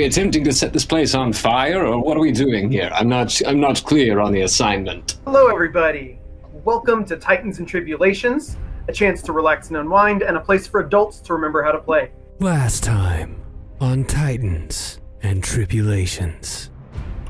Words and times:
we 0.00 0.06
attempting 0.06 0.42
to 0.42 0.50
set 0.50 0.72
this 0.72 0.86
place 0.86 1.14
on 1.14 1.30
fire, 1.30 1.84
or 1.84 2.02
what 2.02 2.16
are 2.16 2.20
we 2.20 2.32
doing 2.32 2.72
here? 2.72 2.90
I'm 2.94 3.06
not. 3.06 3.38
I'm 3.46 3.60
not 3.60 3.84
clear 3.84 4.18
on 4.18 4.32
the 4.32 4.40
assignment. 4.42 5.18
Hello, 5.26 5.48
everybody. 5.48 6.18
Welcome 6.64 7.04
to 7.04 7.18
Titans 7.18 7.58
and 7.58 7.68
Tribulations, 7.68 8.56
a 8.88 8.94
chance 8.94 9.20
to 9.20 9.32
relax 9.34 9.68
and 9.68 9.76
unwind, 9.76 10.22
and 10.22 10.38
a 10.38 10.40
place 10.40 10.66
for 10.66 10.80
adults 10.80 11.20
to 11.20 11.34
remember 11.34 11.62
how 11.62 11.70
to 11.70 11.78
play. 11.78 12.12
Last 12.38 12.82
time 12.82 13.44
on 13.78 14.04
Titans 14.04 15.00
and 15.22 15.44
Tribulations. 15.44 16.70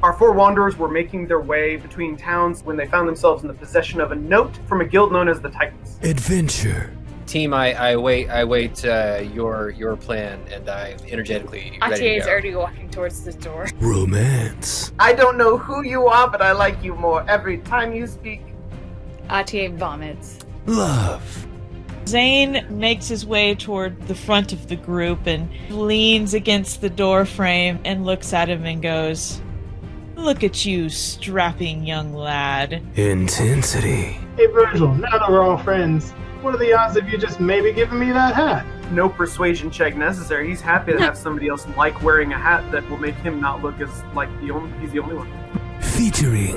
Our 0.05 0.13
four 0.13 0.31
wanderers 0.31 0.77
were 0.77 0.89
making 0.89 1.27
their 1.27 1.41
way 1.41 1.75
between 1.75 2.17
towns 2.17 2.63
when 2.63 2.77
they 2.77 2.87
found 2.87 3.09
themselves 3.09 3.43
in 3.43 3.49
the 3.49 3.55
possession 3.55 4.01
of 4.01 4.13
a 4.13 4.15
note 4.15 4.57
from 4.69 4.81
a 4.81 4.85
guild 4.85 5.11
known 5.11 5.29
as 5.29 5.41
the 5.41 5.51
Titans. 5.51 5.99
Adventure. 6.05 6.97
Team, 7.31 7.55
I, 7.55 7.75
I 7.75 7.95
wait. 7.95 8.29
I 8.29 8.43
wait 8.43 8.85
uh, 8.85 9.23
your 9.33 9.71
your 9.71 9.95
plan, 9.95 10.41
and 10.53 10.69
I 10.69 10.97
energetically 11.07 11.79
Atia 11.81 12.19
is 12.19 12.27
already 12.27 12.57
walking 12.57 12.91
towards 12.91 13.23
the 13.23 13.33
door. 13.33 13.69
Romance. 13.79 14.93
I 14.99 15.13
don't 15.13 15.39
know 15.39 15.57
who 15.57 15.85
you 15.85 16.09
are, 16.09 16.29
but 16.29 16.43
I 16.43 16.51
like 16.51 16.83
you 16.83 16.97
more 16.97 17.25
every 17.31 17.59
time 17.59 17.95
you 17.95 18.09
speak. 18.09 18.43
Atia 19.29 19.73
vomits. 19.79 20.41
Love. 20.67 21.47
Zane 22.09 22.67
makes 22.69 23.07
his 23.07 23.25
way 23.25 23.55
toward 23.55 24.09
the 24.09 24.15
front 24.17 24.53
of 24.53 24.67
the 24.67 24.75
group 24.75 25.29
and 25.29 25.49
leans 25.71 26.35
against 26.35 26.81
the 26.81 26.91
door 26.91 27.25
frame 27.25 27.79
and 27.85 28.05
looks 28.05 28.33
at 28.33 28.49
him 28.49 28.67
and 28.67 28.83
goes, 28.83 29.41
Look 30.17 30.43
at 30.43 30.67
you, 30.67 30.89
strapping 30.89 31.87
young 31.87 32.13
lad. 32.13 32.83
Intensity. 32.97 34.19
Hey 34.37 34.47
Virgil, 34.47 34.93
now 34.95 35.17
that 35.17 35.31
we're 35.31 35.43
all 35.43 35.59
friends, 35.59 36.13
what 36.43 36.55
are 36.55 36.59
the 36.59 36.73
odds 36.73 36.97
of 36.97 37.09
you 37.09 37.19
just 37.19 37.41
maybe 37.41 37.73
giving 37.73 37.99
me 37.99 38.13
that 38.13 38.35
hat? 38.35 38.67
No 38.93 39.09
persuasion 39.09 39.71
check 39.71 39.97
necessary. 39.97 40.49
He's 40.49 40.61
happy 40.61 40.93
to 40.93 40.99
have 40.99 41.17
somebody 41.17 41.49
else 41.49 41.67
like 41.77 42.03
wearing 42.03 42.33
a 42.33 42.39
hat 42.39 42.71
that 42.73 42.89
will 42.91 42.99
make 42.99 43.15
him 43.17 43.41
not 43.41 43.63
look 43.63 43.81
as 43.81 44.03
like 44.15 44.29
the 44.41 44.51
only 44.51 44.77
he's 44.81 44.93
the 44.93 45.01
only 45.01 45.17
one. 45.17 45.31
Featuring. 45.81 46.57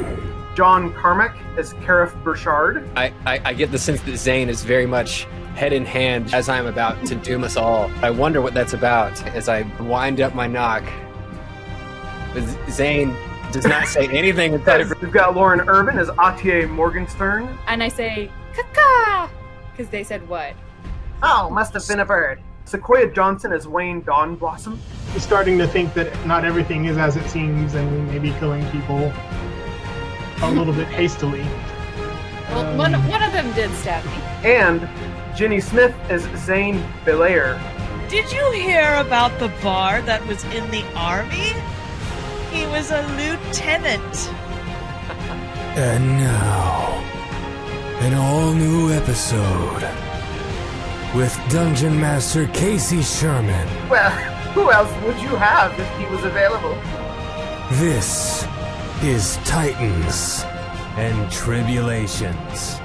John 0.56 0.94
Carmack 0.94 1.36
as 1.58 1.74
Karif 1.76 2.22
Burchard. 2.24 2.88
I, 2.96 3.12
I, 3.26 3.42
I 3.46 3.54
get 3.54 3.72
the 3.72 3.80
sense 3.80 4.02
that 4.02 4.18
Zane 4.18 4.50
is 4.50 4.64
very 4.64 4.86
much 4.86 5.26
head 5.56 5.74
in 5.74 5.86
hand 5.86 6.34
as 6.34 6.50
I'm 6.50 6.68
about 6.68 7.04
to 7.08 7.16
doom 7.16 7.44
us 7.44 7.58
all. 7.58 7.92
I 8.04 8.10
wonder 8.10 8.42
what 8.42 8.54
that's 8.54 8.74
about 8.74 9.22
as 9.28 9.50
I 9.50 9.62
wind 9.82 10.22
up 10.22 10.36
my 10.36 10.48
knock. 10.48 10.84
Zane 12.70 13.16
does 13.52 13.66
not 13.66 13.88
say 13.88 14.08
anything 14.12 14.54
inside 14.54 14.82
of 14.82 15.02
We've 15.02 15.12
got 15.12 15.36
Lauren 15.36 15.62
Urban 15.68 15.98
as 16.00 16.10
Atier 16.10 16.70
Morgenstern. 16.70 17.58
And 17.68 17.84
I 17.84 17.88
say, 17.88 18.32
caca! 18.54 19.30
Because 19.76 19.90
they 19.92 20.04
said 20.04 20.28
what? 20.30 20.54
Oh, 21.24 21.50
must 21.50 21.74
have 21.74 21.88
been 21.88 22.00
a 22.00 22.06
bird. 22.06 22.40
Sequoia 22.66 23.12
Johnson 23.12 23.52
as 23.52 23.68
Wayne 23.68 24.02
Dawn 24.04 24.36
Blossom. 24.36 24.80
I'm 25.14 25.20
starting 25.20 25.58
to 25.58 25.68
think 25.68 25.94
that 25.96 26.26
not 26.26 26.46
everything 26.46 26.86
is 26.86 26.98
as 26.98 27.18
it 27.18 27.28
seems, 27.30 27.74
and 27.74 27.92
we 27.92 28.14
may 28.14 28.20
be 28.20 28.32
killing 28.40 28.66
people 28.72 29.12
a 30.42 30.52
little 30.52 30.74
bit 30.74 30.88
hastily. 30.88 31.42
Well, 32.50 32.66
Um, 32.68 32.78
one, 32.78 32.94
one 33.10 33.24
of 33.24 33.32
them 33.34 33.52
did 33.54 33.72
stab 33.76 34.06
me. 34.06 34.12
And 34.50 34.88
Jenny 35.36 35.60
Smith 35.60 35.96
as 36.10 36.22
Zane 36.46 36.86
Belair. 37.04 37.60
Did 38.10 38.32
you 38.32 38.52
hear 38.52 38.96
about 38.96 39.38
the 39.40 39.48
bar 39.64 40.02
that 40.04 40.26
was 40.28 40.44
in 40.46 40.70
the 40.70 40.84
army? 40.96 41.54
He 42.52 42.66
was 42.68 42.92
a 42.92 43.02
lieutenant. 43.18 44.30
And 45.76 46.08
now, 46.20 47.04
an 48.04 48.14
all 48.16 48.52
new 48.52 48.92
episode 48.92 49.82
with 51.16 51.34
Dungeon 51.50 51.98
Master 51.98 52.48
Casey 52.48 53.02
Sherman. 53.02 53.66
Well, 53.90 54.12
who 54.52 54.72
else 54.72 54.92
would 55.06 55.16
you 55.22 55.30
have 55.38 55.72
if 55.80 55.98
he 55.98 56.06
was 56.14 56.26
available? 56.26 56.76
This 57.80 58.46
is 59.04 59.38
Titans 59.46 60.44
and 60.98 61.32
Tribulations. 61.32 62.80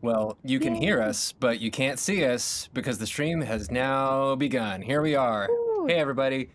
Well, 0.00 0.38
you 0.44 0.60
can 0.60 0.76
hear 0.76 1.02
us, 1.02 1.32
but 1.32 1.58
you 1.60 1.72
can't 1.72 1.98
see 1.98 2.24
us 2.24 2.68
because 2.72 2.98
the 2.98 3.06
stream 3.06 3.40
has 3.40 3.68
now 3.68 4.36
begun. 4.36 4.80
Here 4.80 5.02
we 5.02 5.16
are. 5.16 5.48
Hey, 5.88 5.94
everybody. 5.94 6.50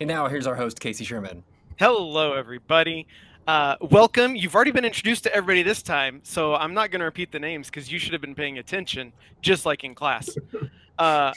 And 0.00 0.08
now 0.08 0.26
here's 0.28 0.46
our 0.46 0.54
host, 0.54 0.80
Casey 0.80 1.04
Sherman. 1.04 1.44
Hello, 1.78 2.32
everybody. 2.32 3.06
Uh, 3.46 3.76
welcome. 3.82 4.34
You've 4.34 4.54
already 4.54 4.70
been 4.70 4.86
introduced 4.86 5.24
to 5.24 5.34
everybody 5.34 5.62
this 5.62 5.82
time, 5.82 6.20
so 6.22 6.54
I'm 6.54 6.72
not 6.72 6.90
going 6.90 7.00
to 7.00 7.04
repeat 7.04 7.30
the 7.30 7.38
names 7.38 7.68
because 7.68 7.92
you 7.92 7.98
should 7.98 8.14
have 8.14 8.22
been 8.22 8.34
paying 8.34 8.56
attention, 8.56 9.12
just 9.42 9.66
like 9.66 9.84
in 9.84 9.94
class. 9.94 10.30
Uh, 10.98 11.32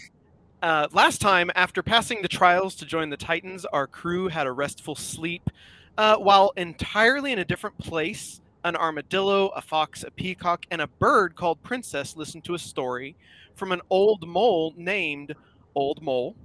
uh, 0.63 0.87
last 0.91 1.21
time, 1.21 1.51
after 1.53 1.83
passing 1.83 2.23
the 2.23 2.27
trials 2.27 2.73
to 2.73 2.83
join 2.83 3.11
the 3.11 3.17
Titans, 3.17 3.63
our 3.65 3.85
crew 3.85 4.27
had 4.27 4.47
a 4.47 4.51
restful 4.51 4.95
sleep. 4.95 5.51
Uh, 5.99 6.15
while 6.15 6.51
entirely 6.57 7.31
in 7.31 7.37
a 7.37 7.45
different 7.45 7.77
place, 7.77 8.41
an 8.63 8.75
armadillo, 8.75 9.49
a 9.49 9.61
fox, 9.61 10.03
a 10.03 10.11
peacock, 10.11 10.65
and 10.71 10.81
a 10.81 10.87
bird 10.87 11.35
called 11.35 11.61
Princess 11.63 12.15
listened 12.15 12.43
to 12.45 12.53
a 12.53 12.59
story 12.59 13.15
from 13.55 13.71
an 13.71 13.81
old 13.89 14.27
mole 14.27 14.73
named 14.77 15.35
Old 15.75 16.01
Mole 16.01 16.35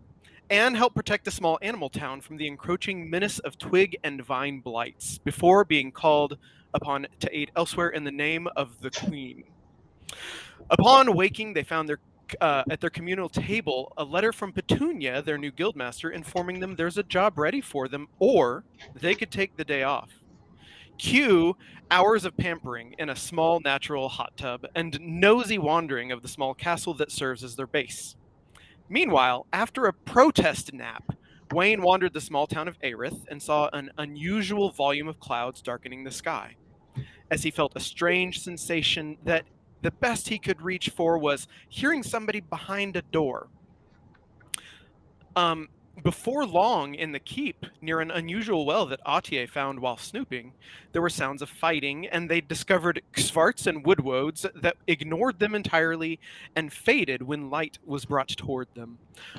and 0.50 0.76
help 0.76 0.94
protect 0.94 1.26
a 1.26 1.30
small 1.30 1.58
animal 1.60 1.88
town 1.88 2.20
from 2.20 2.36
the 2.36 2.46
encroaching 2.46 3.10
menace 3.10 3.38
of 3.40 3.58
twig 3.58 3.96
and 4.04 4.24
vine 4.24 4.60
blights 4.60 5.18
before 5.18 5.64
being 5.64 5.90
called 5.90 6.38
upon 6.74 7.06
to 7.20 7.36
aid 7.36 7.50
elsewhere 7.56 7.88
in 7.88 8.04
the 8.04 8.12
name 8.12 8.46
of 8.56 8.80
the 8.80 8.90
queen. 8.90 9.44
Upon 10.70 11.14
waking, 11.14 11.54
they 11.54 11.64
found 11.64 11.88
their 11.88 11.98
uh, 12.40 12.64
at 12.70 12.80
their 12.80 12.90
communal 12.90 13.28
table 13.28 13.92
a 13.96 14.04
letter 14.04 14.32
from 14.32 14.52
Petunia, 14.52 15.22
their 15.22 15.38
new 15.38 15.52
guildmaster, 15.52 16.12
informing 16.12 16.58
them 16.58 16.74
there's 16.74 16.98
a 16.98 17.04
job 17.04 17.38
ready 17.38 17.60
for 17.60 17.86
them, 17.86 18.08
or 18.18 18.64
they 18.94 19.14
could 19.14 19.30
take 19.30 19.56
the 19.56 19.64
day 19.64 19.84
off. 19.84 20.10
Cue 20.98 21.56
hours 21.90 22.24
of 22.24 22.36
pampering 22.36 22.94
in 22.98 23.08
a 23.08 23.16
small 23.16 23.60
natural 23.60 24.08
hot 24.08 24.36
tub 24.36 24.66
and 24.74 24.98
nosy 25.00 25.58
wandering 25.58 26.10
of 26.10 26.22
the 26.22 26.28
small 26.28 26.54
castle 26.54 26.94
that 26.94 27.12
serves 27.12 27.44
as 27.44 27.56
their 27.56 27.66
base. 27.66 28.16
Meanwhile, 28.88 29.46
after 29.52 29.86
a 29.86 29.92
protest 29.92 30.72
nap, 30.72 31.12
Wayne 31.52 31.82
wandered 31.82 32.12
the 32.12 32.20
small 32.20 32.46
town 32.46 32.66
of 32.66 32.78
Aerith 32.80 33.26
and 33.30 33.40
saw 33.40 33.68
an 33.72 33.90
unusual 33.98 34.70
volume 34.70 35.08
of 35.08 35.20
clouds 35.20 35.62
darkening 35.62 36.04
the 36.04 36.10
sky. 36.10 36.56
As 37.30 37.42
he 37.42 37.50
felt 37.50 37.72
a 37.76 37.80
strange 37.80 38.40
sensation 38.40 39.16
that 39.24 39.44
the 39.82 39.90
best 39.90 40.28
he 40.28 40.38
could 40.38 40.62
reach 40.62 40.90
for 40.90 41.18
was 41.18 41.46
hearing 41.68 42.02
somebody 42.02 42.40
behind 42.40 42.96
a 42.96 43.02
door. 43.02 43.48
Um, 45.34 45.68
before 46.02 46.44
long, 46.46 46.94
in 46.94 47.12
the 47.12 47.18
keep, 47.18 47.66
near 47.80 48.00
an 48.00 48.10
unusual 48.10 48.66
well 48.66 48.86
that 48.86 49.04
Atier 49.04 49.48
found 49.48 49.80
while 49.80 49.96
snooping, 49.96 50.52
there 50.92 51.02
were 51.02 51.10
sounds 51.10 51.42
of 51.42 51.48
fighting, 51.48 52.06
and 52.06 52.28
they 52.28 52.40
discovered 52.40 53.02
Xvarts 53.14 53.66
and 53.66 53.84
Woodwoads 53.84 54.46
that 54.54 54.76
ignored 54.86 55.38
them 55.38 55.54
entirely 55.54 56.18
and 56.54 56.72
faded 56.72 57.22
when 57.22 57.50
light 57.50 57.78
was 57.84 58.04
brought 58.04 58.28
toward 58.28 58.68
them. 58.74 58.98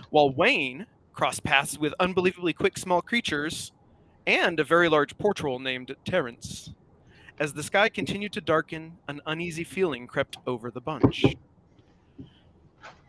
While 0.09 0.31
Wayne 0.31 0.87
crossed 1.13 1.43
paths 1.43 1.77
with 1.77 1.93
unbelievably 1.99 2.53
quick 2.53 2.77
small 2.77 3.01
creatures 3.01 3.71
and 4.25 4.59
a 4.59 4.63
very 4.63 4.89
large 4.89 5.17
portroll 5.17 5.59
named 5.59 5.95
Terence. 6.05 6.71
As 7.39 7.53
the 7.53 7.63
sky 7.63 7.87
continued 7.87 8.33
to 8.33 8.41
darken, 8.41 8.97
an 9.07 9.21
uneasy 9.25 9.63
feeling 9.63 10.07
crept 10.07 10.37
over 10.45 10.69
the 10.69 10.81
bunch. 10.81 11.23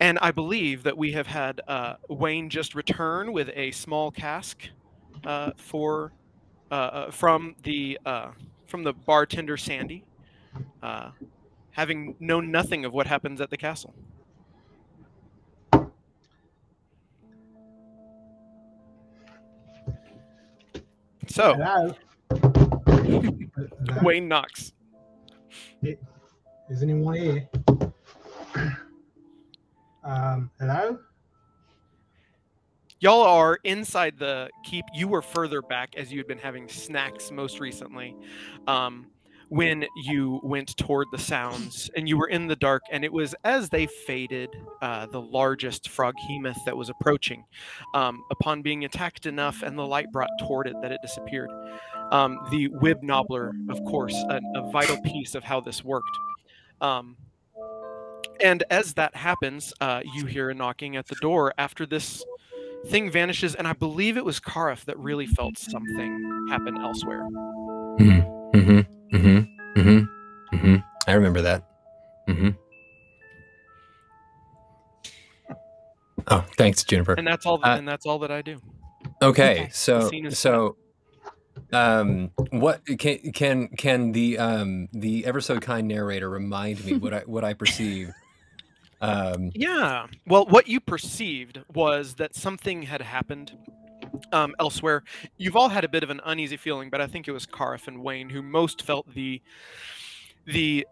And 0.01 0.19
I 0.21 0.31
believe 0.31 0.85
that 0.85 0.97
we 0.97 1.13
have 1.13 1.27
had 1.27 1.61
uh, 1.67 1.95
Wayne 2.09 2.51
just 2.51 2.75
return 2.75 3.33
with 3.33 3.51
a 3.55 3.73
small 3.73 4.11
cask 4.11 4.69
uh, 5.25 5.51
for 5.57 6.13
uh, 6.71 6.75
uh, 6.75 7.11
from 7.11 7.57
the 7.63 7.99
uh, 8.07 8.31
from 8.67 8.85
the 8.85 8.93
bartender 8.93 9.57
Sandy, 9.57 10.05
uh, 10.83 11.11
having 11.73 12.15
known 12.21 12.51
nothing 12.51 12.85
of 12.85 12.93
what 12.93 13.07
happens 13.07 13.41
at 13.41 13.51
the 13.51 13.57
castle. 13.57 13.95
So 21.27 21.55
Hello? 21.55 21.95
Wayne 24.03 24.29
knocks. 24.29 24.73
Is 25.83 26.83
anyone 26.83 27.15
here? 27.15 27.49
Um, 30.09 30.51
hello? 30.59 30.99
Y'all 33.01 33.23
are 33.23 33.59
inside 33.63 34.19
the 34.19 34.49
keep. 34.65 34.87
You 34.95 35.07
were 35.07 35.21
further 35.21 35.61
back 35.61 35.91
as 35.97 36.11
you 36.11 36.19
had 36.19 36.27
been 36.27 36.39
having 36.39 36.67
snacks 36.67 37.31
most 37.31 37.61
recently. 37.61 38.17
Um, 38.67 39.09
when 39.51 39.85
you 40.05 40.41
went 40.43 40.77
toward 40.79 41.07
the 41.13 41.19
sounds 41.19 41.91
and 41.95 42.09
you 42.09 42.17
were 42.17 42.29
in 42.29 42.47
the 42.47 42.57
dark, 42.57 42.83
and 42.91 43.05
it 43.05 43.13
was 43.13 43.35
as 43.45 43.69
they 43.69 43.87
faded, 43.87 44.49
uh, 44.81 45.07
the 45.07 45.21
largest 45.21 45.91
froghemoth 45.91 46.59
that 46.65 46.77
was 46.77 46.89
approaching, 46.89 47.45
um, 47.95 48.25
upon 48.31 48.63
being 48.63 48.87
attacked 48.87 49.27
enough 49.27 49.63
and 49.63 49.79
the 49.79 49.87
light 49.87 50.11
brought 50.11 50.31
toward 50.41 50.67
it 50.67 50.77
that 50.81 50.91
it 50.91 51.01
disappeared. 51.03 51.51
Um, 52.13 52.39
the 52.51 52.69
Wib 52.69 53.03
Nobbler, 53.03 53.53
of 53.69 53.85
course, 53.85 54.15
a, 54.31 54.41
a 54.55 54.71
vital 54.71 55.01
piece 55.03 55.35
of 55.35 55.45
how 55.45 55.61
this 55.61 55.85
worked. 55.85 56.19
Um, 56.81 57.17
and 58.41 58.65
as 58.71 58.95
that 58.95 59.15
happens, 59.17 59.73
uh, 59.81 60.01
you 60.15 60.27
hear 60.27 60.51
a 60.51 60.55
knocking 60.55 60.97
at 60.97 61.07
the 61.07 61.17
door 61.17 61.53
after 61.59 61.87
this 61.87 62.25
thing 62.87 63.11
vanishes, 63.11 63.55
and 63.55 63.67
I 63.67 63.73
believe 63.73 64.17
it 64.17 64.25
was 64.25 64.41
Karif 64.41 64.85
that 64.85 64.99
really 64.99 65.27
felt 65.27 65.59
something 65.59 66.47
happen 66.51 66.79
elsewhere. 66.81 67.23
Mm-hmm. 67.99 68.57
Mm-hmm. 68.59 69.17
Mm-hmm. 69.17 69.81
Mm-hmm. 69.81 70.57
Mm-hmm. 70.57 70.77
I 71.07 71.13
remember 71.13 71.43
that. 71.43 71.65
Mm-hmm. 72.29 72.51
Oh, 76.29 76.45
thanks, 76.57 76.85
Juniper. 76.85 77.15
And 77.15 77.27
that's 77.27 77.47
all. 77.47 77.61
Uh, 77.63 77.77
and 77.77 77.89
that's 77.89 78.07
all 78.07 78.19
that 78.21 78.31
I 78.31 78.43
do. 78.43 78.61
Okay, 79.23 79.53
Okay. 79.53 79.69
so 79.73 80.11
so 80.31 80.77
um 81.73 82.31
what 82.51 82.81
can 82.99 83.19
can 83.33 83.69
can 83.69 84.13
the 84.13 84.39
um 84.39 84.89
the 84.93 85.27
ever 85.27 85.41
so 85.41 85.59
kind 85.59 85.89
narrator 85.89 86.29
remind 86.31 86.85
me 86.85 86.97
what 86.99 87.13
I 87.15 87.21
what 87.21 87.45
I 87.45 87.55
perceived? 87.55 88.13
Um 89.01 89.51
Yeah. 89.55 90.07
Well, 90.27 90.47
what 90.47 90.69
you 90.69 90.81
perceived 90.81 91.61
was 91.73 92.15
that 92.17 92.35
something 92.35 92.83
had 92.83 93.03
happened 93.03 93.57
um, 94.33 94.55
elsewhere. 94.59 95.05
You've 95.37 95.57
all 95.57 95.69
had 95.69 95.85
a 95.85 95.89
bit 95.89 96.03
of 96.03 96.11
an 96.11 96.21
uneasy 96.25 96.57
feeling, 96.57 96.91
but 96.91 97.01
I 97.01 97.07
think 97.07 97.29
it 97.29 97.33
was 97.33 97.47
Karif 97.47 97.89
and 97.89 98.03
Wayne 98.03 98.31
who 98.31 98.43
most 98.43 98.83
felt 98.83 99.13
the 99.15 99.41
the 100.47 100.87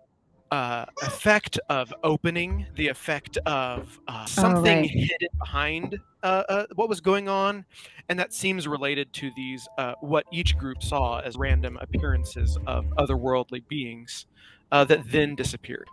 uh, 0.51 0.85
effect 1.03 1.59
of 1.69 1.93
opening, 2.05 2.67
the 2.77 2.89
effect 2.89 3.37
of 3.47 3.99
uh, 4.07 4.25
something 4.27 4.83
right. 4.83 4.91
hidden 4.91 5.29
behind 5.39 5.99
uh, 6.23 6.43
uh, 6.49 6.67
what 6.75 6.89
was 6.89 7.01
going 7.01 7.29
on, 7.29 7.65
and 8.09 8.19
that 8.19 8.33
seems 8.33 8.69
related 8.69 9.13
to 9.15 9.31
these 9.37 9.67
uh, 9.79 9.95
what 10.01 10.25
each 10.33 10.57
group 10.57 10.83
saw 10.83 11.21
as 11.21 11.37
random 11.37 11.79
appearances 11.81 12.59
of 12.67 12.85
otherworldly 12.99 13.67
beings 13.69 14.27
uh, 14.73 14.85
that 14.85 15.11
then 15.11 15.35
disappeared. 15.35 15.89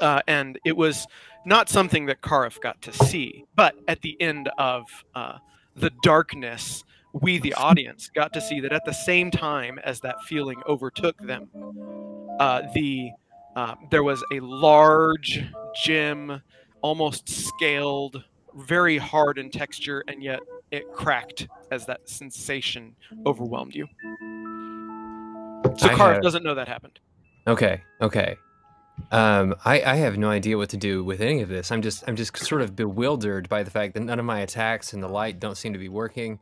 Uh, 0.00 0.20
and 0.26 0.58
it 0.64 0.76
was 0.76 1.06
not 1.44 1.68
something 1.68 2.06
that 2.06 2.20
Karif 2.20 2.60
got 2.60 2.80
to 2.82 2.92
see, 2.92 3.44
but 3.56 3.74
at 3.88 4.02
the 4.02 4.20
end 4.20 4.50
of 4.58 4.84
uh, 5.14 5.38
the 5.76 5.90
darkness, 6.02 6.84
we, 7.12 7.38
the 7.38 7.54
audience, 7.54 8.10
got 8.14 8.32
to 8.34 8.40
see 8.40 8.60
that 8.60 8.72
at 8.72 8.84
the 8.84 8.92
same 8.92 9.30
time 9.30 9.78
as 9.82 10.00
that 10.00 10.16
feeling 10.26 10.60
overtook 10.66 11.18
them, 11.18 11.48
uh, 12.38 12.62
the 12.74 13.10
uh, 13.56 13.74
there 13.90 14.04
was 14.04 14.22
a 14.32 14.38
large 14.40 15.42
gem, 15.82 16.40
almost 16.80 17.28
scaled, 17.28 18.22
very 18.54 18.98
hard 18.98 19.38
in 19.38 19.50
texture, 19.50 20.04
and 20.06 20.22
yet 20.22 20.40
it 20.70 20.84
cracked 20.92 21.48
as 21.70 21.86
that 21.86 22.08
sensation 22.08 22.94
overwhelmed 23.26 23.74
you. 23.74 23.86
So 25.76 25.88
I 25.88 25.94
Karif 25.94 26.22
doesn't 26.22 26.44
know 26.44 26.54
that 26.54 26.68
happened. 26.68 27.00
Okay, 27.46 27.82
okay. 28.00 28.36
Um, 29.10 29.54
I, 29.64 29.82
I 29.82 29.94
have 29.96 30.18
no 30.18 30.28
idea 30.28 30.58
what 30.58 30.68
to 30.70 30.76
do 30.76 31.02
with 31.02 31.20
any 31.20 31.40
of 31.40 31.48
this. 31.48 31.72
I'm 31.72 31.82
just 31.82 32.04
I'm 32.06 32.16
just 32.16 32.36
sort 32.36 32.62
of 32.62 32.76
bewildered 32.76 33.48
by 33.48 33.62
the 33.62 33.70
fact 33.70 33.94
that 33.94 34.00
none 34.00 34.18
of 34.18 34.24
my 34.24 34.40
attacks 34.40 34.92
and 34.92 35.02
the 35.02 35.08
light 35.08 35.40
don't 35.40 35.56
seem 35.56 35.72
to 35.72 35.78
be 35.78 35.88
working, 35.88 36.40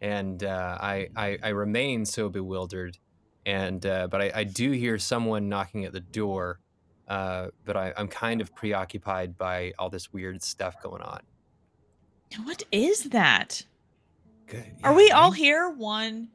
and 0.00 0.42
uh, 0.44 0.78
I, 0.80 1.08
I 1.16 1.38
I 1.42 1.48
remain 1.50 2.04
so 2.04 2.28
bewildered. 2.28 2.98
And 3.46 3.84
uh, 3.84 4.08
but 4.08 4.22
I, 4.22 4.32
I 4.34 4.44
do 4.44 4.70
hear 4.70 4.98
someone 4.98 5.48
knocking 5.48 5.84
at 5.84 5.92
the 5.92 6.00
door, 6.00 6.60
uh, 7.08 7.48
but 7.64 7.76
I, 7.76 7.92
I'm 7.96 8.08
kind 8.08 8.40
of 8.40 8.54
preoccupied 8.54 9.36
by 9.36 9.72
all 9.78 9.90
this 9.90 10.12
weird 10.12 10.42
stuff 10.42 10.80
going 10.82 11.02
on. 11.02 11.20
What 12.44 12.62
is 12.72 13.04
that? 13.10 13.64
Good. 14.46 14.64
Are 14.82 14.94
we 14.94 15.10
all 15.10 15.30
here? 15.30 15.70
One, 15.70 16.28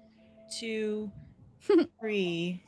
two, 0.59 1.11
three. 1.99 2.63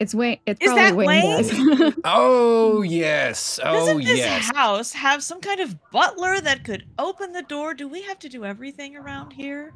It's 0.00 0.14
way. 0.14 0.40
It's 0.46 0.60
Is 0.60 0.72
probably 0.72 0.82
that 0.82 0.96
Wayne. 0.96 1.76
Wayne? 1.76 1.78
Does. 1.78 1.94
Oh 2.04 2.82
yes. 2.82 3.58
Oh 3.62 3.74
Doesn't 3.74 4.04
this 4.04 4.18
yes. 4.18 4.50
house 4.54 4.92
have 4.92 5.22
some 5.22 5.40
kind 5.40 5.60
of 5.60 5.76
butler 5.90 6.40
that 6.40 6.64
could 6.64 6.84
open 6.98 7.32
the 7.32 7.42
door? 7.42 7.74
Do 7.74 7.88
we 7.88 8.02
have 8.02 8.18
to 8.20 8.28
do 8.28 8.44
everything 8.44 8.96
around 8.96 9.32
here? 9.32 9.72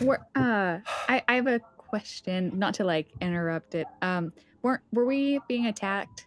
We're, 0.00 0.18
uh, 0.34 0.78
I, 1.08 1.22
I 1.28 1.34
have 1.36 1.46
a 1.46 1.60
question. 1.78 2.52
Not 2.58 2.74
to 2.74 2.84
like 2.84 3.08
interrupt 3.20 3.74
it. 3.74 3.86
Um, 4.02 4.32
were 4.62 4.82
were 4.92 5.06
we 5.06 5.40
being 5.48 5.66
attacked? 5.66 6.26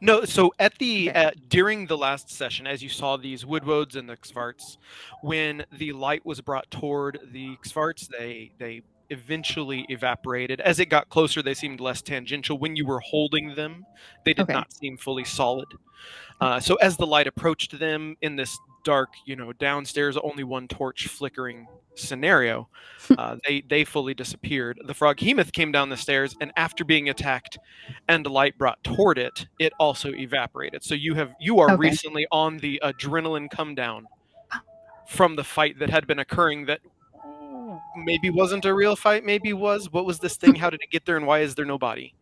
No, 0.00 0.24
so 0.24 0.52
at 0.60 0.78
the 0.78 1.10
Okay. 1.10 1.24
uh, 1.24 1.30
during 1.48 1.86
the 1.86 1.96
last 1.98 2.30
session, 2.30 2.68
as 2.68 2.82
you 2.82 2.88
saw 2.88 3.16
these 3.16 3.44
woodwoads 3.44 3.96
and 3.96 4.08
the 4.08 4.16
Xvarts, 4.16 4.76
when 5.22 5.64
the 5.72 5.92
light 5.92 6.24
was 6.24 6.40
brought 6.40 6.70
toward 6.70 7.18
the 7.32 7.56
Xvarts, 7.64 8.06
they 8.06 8.52
they 8.58 8.82
eventually 9.12 9.82
evaporated. 9.90 10.60
As 10.62 10.80
it 10.80 10.86
got 10.86 11.10
closer, 11.10 11.42
they 11.42 11.54
seemed 11.54 11.80
less 11.80 12.02
tangential. 12.02 12.58
When 12.58 12.76
you 12.76 12.86
were 12.86 13.00
holding 13.00 13.54
them, 13.56 13.86
they 14.24 14.34
did 14.34 14.48
Okay. 14.48 14.54
not 14.54 14.72
seem 14.72 14.98
fully 14.98 15.24
solid. 15.24 15.68
Uh, 16.40 16.60
so 16.60 16.76
as 16.76 16.96
the 16.96 17.06
light 17.06 17.26
approached 17.26 17.78
them 17.78 18.16
in 18.22 18.36
this 18.36 18.60
dark, 18.84 19.14
you 19.24 19.36
know, 19.36 19.52
downstairs 19.52 20.16
only 20.18 20.44
one 20.44 20.68
torch 20.68 21.06
flickering 21.08 21.68
scenario, 21.96 22.68
uh, 23.16 23.36
they 23.46 23.62
they 23.68 23.84
fully 23.84 24.14
disappeared. 24.14 24.78
The 24.86 24.94
froghemoth 24.94 25.52
came 25.52 25.72
down 25.72 25.90
the 25.90 25.96
stairs, 25.96 26.34
and 26.40 26.52
after 26.56 26.84
being 26.84 27.08
attacked 27.08 27.58
and 28.08 28.26
light 28.26 28.58
brought 28.58 28.82
toward 28.84 29.18
it, 29.18 29.46
it 29.58 29.72
also 29.78 30.12
evaporated. 30.14 30.82
So 30.84 30.94
you 30.94 31.14
have 31.14 31.34
you 31.38 31.60
are 31.60 31.70
Okay. 31.70 31.76
recently 31.76 32.26
on 32.32 32.58
the 32.58 32.80
adrenaline 32.84 33.50
come 33.50 33.74
down 33.74 34.08
from 35.06 35.36
the 35.36 35.44
fight 35.44 35.78
that 35.78 35.90
had 35.90 36.06
been 36.06 36.18
occurring 36.18 36.66
that 36.66 36.80
maybe 37.96 38.30
wasn't 38.30 38.64
a 38.64 38.74
real 38.74 38.96
fight, 38.96 39.24
maybe 39.24 39.52
was. 39.52 39.90
What 39.92 40.04
was 40.06 40.18
this 40.18 40.36
thing? 40.36 40.54
How 40.54 40.70
did 40.70 40.80
it 40.82 40.90
get 40.90 41.04
there 41.04 41.16
and 41.16 41.26
why 41.26 41.40
is 41.40 41.54
there 41.54 41.64
no 41.64 41.78
body? 41.78 42.14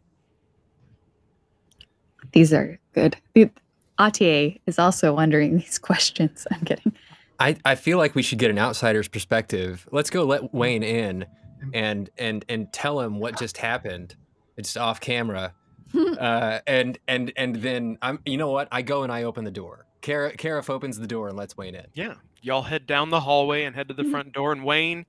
These 2.33 2.53
are 2.53 2.79
good. 2.93 3.17
The 3.35 3.51
Atier 3.99 4.59
is 4.67 4.79
also 4.79 5.15
wondering 5.15 5.59
these 5.59 5.79
questions. 5.79 6.47
I'm 6.51 6.61
kidding. 6.61 6.93
I, 7.39 7.57
I 7.65 7.75
feel 7.75 7.99
like 7.99 8.15
we 8.15 8.23
should 8.23 8.39
get 8.39 8.51
an 8.51 8.59
outsider's 8.59 9.09
perspective. 9.09 9.89
Let's 9.91 10.11
go 10.11 10.25
let 10.25 10.53
Wayne 10.53 10.83
in 10.83 11.27
and 11.73 12.11
and 12.19 12.45
and 12.49 12.73
tell 12.73 13.01
him 13.01 13.19
what 13.19 13.39
just 13.39 13.57
happened. 13.57 14.15
It's 14.57 14.77
off 14.77 15.01
camera. 15.01 15.55
uh, 16.19 16.61
and 16.67 16.99
and 17.09 17.33
and 17.37 17.57
then 17.57 17.99
I'm 18.03 18.21
you 18.27 18.37
know 18.37 18.51
what? 18.51 18.69
I 18.71 18.83
go 18.83 19.03
and 19.03 19.11
I 19.11 19.25
open 19.25 19.45
the 19.45 19.51
door. 19.51 19.87
Kara 20.03 20.37
Karif 20.37 20.71
opens 20.71 20.99
the 20.99 21.07
door 21.07 21.29
and 21.29 21.37
lets 21.37 21.57
Wayne 21.57 21.75
in. 21.75 21.87
Yeah. 21.95 22.15
Y'all 22.43 22.63
head 22.63 22.87
down 22.87 23.11
the 23.11 23.21
hallway 23.21 23.65
and 23.65 23.75
head 23.75 23.89
to 23.89 23.95
the 23.95 24.05
front 24.05 24.33
door 24.33 24.53
and 24.53 24.65
Wayne 24.65 25.05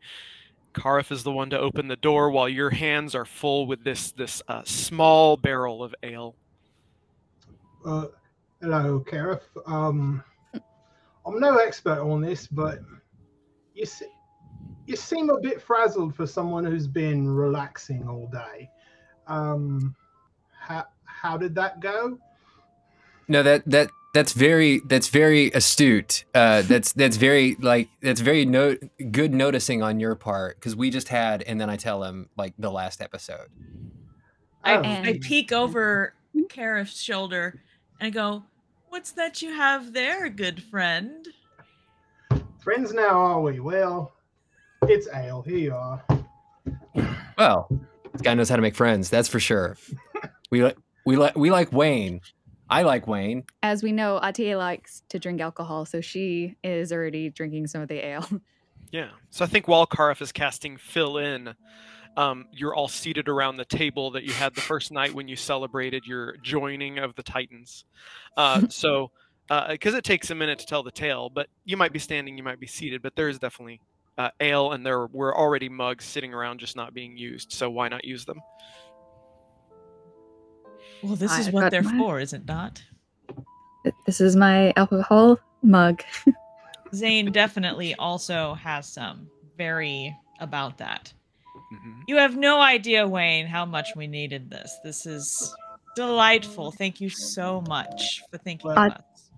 Karif 0.73 1.11
is 1.11 1.23
the 1.23 1.31
one 1.31 1.49
to 1.49 1.59
open 1.59 1.87
the 1.87 1.95
door 1.95 2.29
while 2.31 2.49
your 2.49 2.69
hands 2.69 3.15
are 3.15 3.25
full 3.25 3.67
with 3.67 3.83
this 3.83 4.11
this 4.11 4.41
uh, 4.47 4.63
small 4.65 5.37
barrel 5.37 5.83
of 5.83 5.93
ale. 6.03 6.35
Uh, 7.85 8.07
hello, 8.61 9.03
Karif. 9.07 9.41
Um, 9.65 10.23
I'm 11.25 11.39
no 11.39 11.57
expert 11.57 11.99
on 11.99 12.21
this, 12.21 12.47
but 12.47 12.79
you 13.73 13.85
se- 13.85 14.11
you 14.87 14.95
seem 14.95 15.29
a 15.29 15.39
bit 15.39 15.61
frazzled 15.61 16.15
for 16.15 16.25
someone 16.25 16.65
who's 16.65 16.87
been 16.87 17.29
relaxing 17.29 18.07
all 18.07 18.27
day. 18.31 18.69
Um, 19.27 19.95
how 20.59 20.85
how 21.05 21.37
did 21.37 21.55
that 21.55 21.79
go? 21.79 22.17
No, 23.27 23.43
that 23.43 23.63
that 23.67 23.89
that's 24.13 24.33
very 24.33 24.79
that's 24.85 25.07
very 25.07 25.51
astute. 25.51 26.25
Uh, 26.35 26.61
that's 26.63 26.91
that's 26.93 27.17
very 27.17 27.55
like 27.59 27.89
that's 28.01 28.21
very 28.21 28.45
no 28.45 28.77
good 29.11 29.33
noticing 29.33 29.81
on 29.81 29.99
your 29.99 30.15
part 30.15 30.55
because 30.59 30.75
we 30.75 30.89
just 30.89 31.07
had 31.07 31.41
and 31.43 31.59
then 31.59 31.69
I 31.69 31.77
tell 31.77 32.03
him 32.03 32.29
like 32.37 32.53
the 32.59 32.71
last 32.71 33.01
episode. 33.01 33.47
I, 34.63 34.75
Oh. 34.77 34.81
I 34.83 35.19
peek 35.21 35.51
over 35.51 36.13
Karif's 36.49 37.01
shoulder 37.01 37.59
and 37.99 38.07
I 38.07 38.09
go, 38.09 38.43
What's 38.89 39.11
that 39.13 39.41
you 39.41 39.53
have 39.53 39.93
there, 39.93 40.27
good 40.29 40.61
friend? 40.61 41.27
Friends 42.61 42.93
now, 42.93 43.07
are 43.19 43.41
we? 43.41 43.59
Well, 43.59 44.13
it's 44.83 45.07
ale. 45.13 45.41
Here 45.41 45.57
you 45.57 45.73
are. 45.73 46.03
Well, 47.37 47.67
this 48.11 48.21
guy 48.21 48.33
knows 48.33 48.49
how 48.49 48.57
to 48.57 48.61
make 48.61 48.75
friends. 48.75 49.09
That's 49.09 49.27
for 49.29 49.39
sure. 49.39 49.77
We 50.51 50.63
like 50.63 50.77
we 51.05 51.15
like 51.15 51.35
we 51.35 51.49
like 51.49 51.71
Wayne. 51.71 52.21
I 52.71 52.83
like 52.83 53.05
Wayne. 53.05 53.43
As 53.61 53.83
we 53.83 53.91
know, 53.91 54.17
Atier 54.23 54.57
likes 54.57 55.03
to 55.09 55.19
drink 55.19 55.41
alcohol, 55.41 55.85
so 55.85 55.99
she 55.99 56.55
is 56.63 56.93
already 56.93 57.29
drinking 57.29 57.67
some 57.67 57.81
of 57.81 57.87
the 57.87 58.03
ale. 58.05 58.27
Yeah. 58.91 59.11
So 59.29 59.45
I 59.45 59.47
think 59.47 59.69
while 59.69 59.87
Karif 59.87 60.21
is 60.21 60.33
casting 60.33 60.75
fill 60.75 61.17
in, 61.17 61.55
um, 62.17 62.47
you're 62.51 62.75
all 62.75 62.89
seated 62.89 63.29
around 63.29 63.55
the 63.55 63.63
table 63.63 64.11
that 64.11 64.23
you 64.23 64.33
had 64.33 64.53
the 64.53 64.59
first 64.59 64.91
night 64.91 65.13
when 65.13 65.29
you 65.29 65.37
celebrated 65.37 66.05
your 66.05 66.35
joining 66.43 66.99
of 66.99 67.15
the 67.15 67.23
Titans. 67.23 67.85
Uh, 68.35 68.63
so, 68.69 69.11
because 69.47 69.93
it 69.93 70.03
takes 70.03 70.29
a 70.29 70.35
minute 70.35 70.59
to 70.59 70.65
tell 70.65 70.83
the 70.83 70.91
tale, 70.91 71.29
but 71.29 71.47
you 71.63 71.77
might 71.77 71.93
be 71.93 71.99
standing, 71.99 72.37
you 72.37 72.43
might 72.43 72.59
be 72.59 72.67
seated, 72.67 73.01
but 73.01 73.15
there 73.15 73.29
is 73.29 73.39
definitely 73.39 73.79
uh, 74.17 74.29
ale, 74.41 74.73
and 74.73 74.85
there 74.85 75.07
were 75.07 75.37
already 75.37 75.69
mugs 75.69 76.03
sitting 76.03 76.33
around 76.33 76.59
just 76.59 76.75
not 76.75 76.93
being 76.93 77.15
used. 77.15 77.53
So 77.53 77.69
why 77.69 77.87
not 77.87 78.03
use 78.03 78.25
them? 78.25 78.41
Well, 81.03 81.15
this 81.15 81.37
is 81.37 81.47
I've 81.47 81.53
what 81.53 81.71
they're 81.71 81.83
mine. 81.83 81.97
for, 81.99 82.19
is 82.19 82.33
it 82.33 82.45
not? 82.47 82.81
this 84.05 84.21
is 84.21 84.35
my 84.35 84.71
alcohol 84.75 85.39
mug. 85.63 86.03
Zane 86.93 87.31
definitely 87.31 87.95
also 87.95 88.53
has 88.55 88.87
some 88.87 89.27
very 89.57 90.15
about 90.39 90.77
that. 90.79 91.11
Mhm. 91.73 92.01
You 92.07 92.17
have 92.17 92.35
no 92.35 92.59
idea, 92.61 93.07
Wayne, 93.07 93.47
how 93.47 93.65
much 93.65 93.95
we 93.95 94.05
needed 94.07 94.49
this. 94.49 94.77
This 94.83 95.05
is 95.05 95.53
delightful. 95.95 96.71
Thank 96.71 96.99
you 97.01 97.09
so 97.09 97.61
much 97.61 98.21
for 98.29 98.37
thinking 98.37 98.67
Well, 98.69 98.77
of 98.87 98.91
us. 98.93 99.29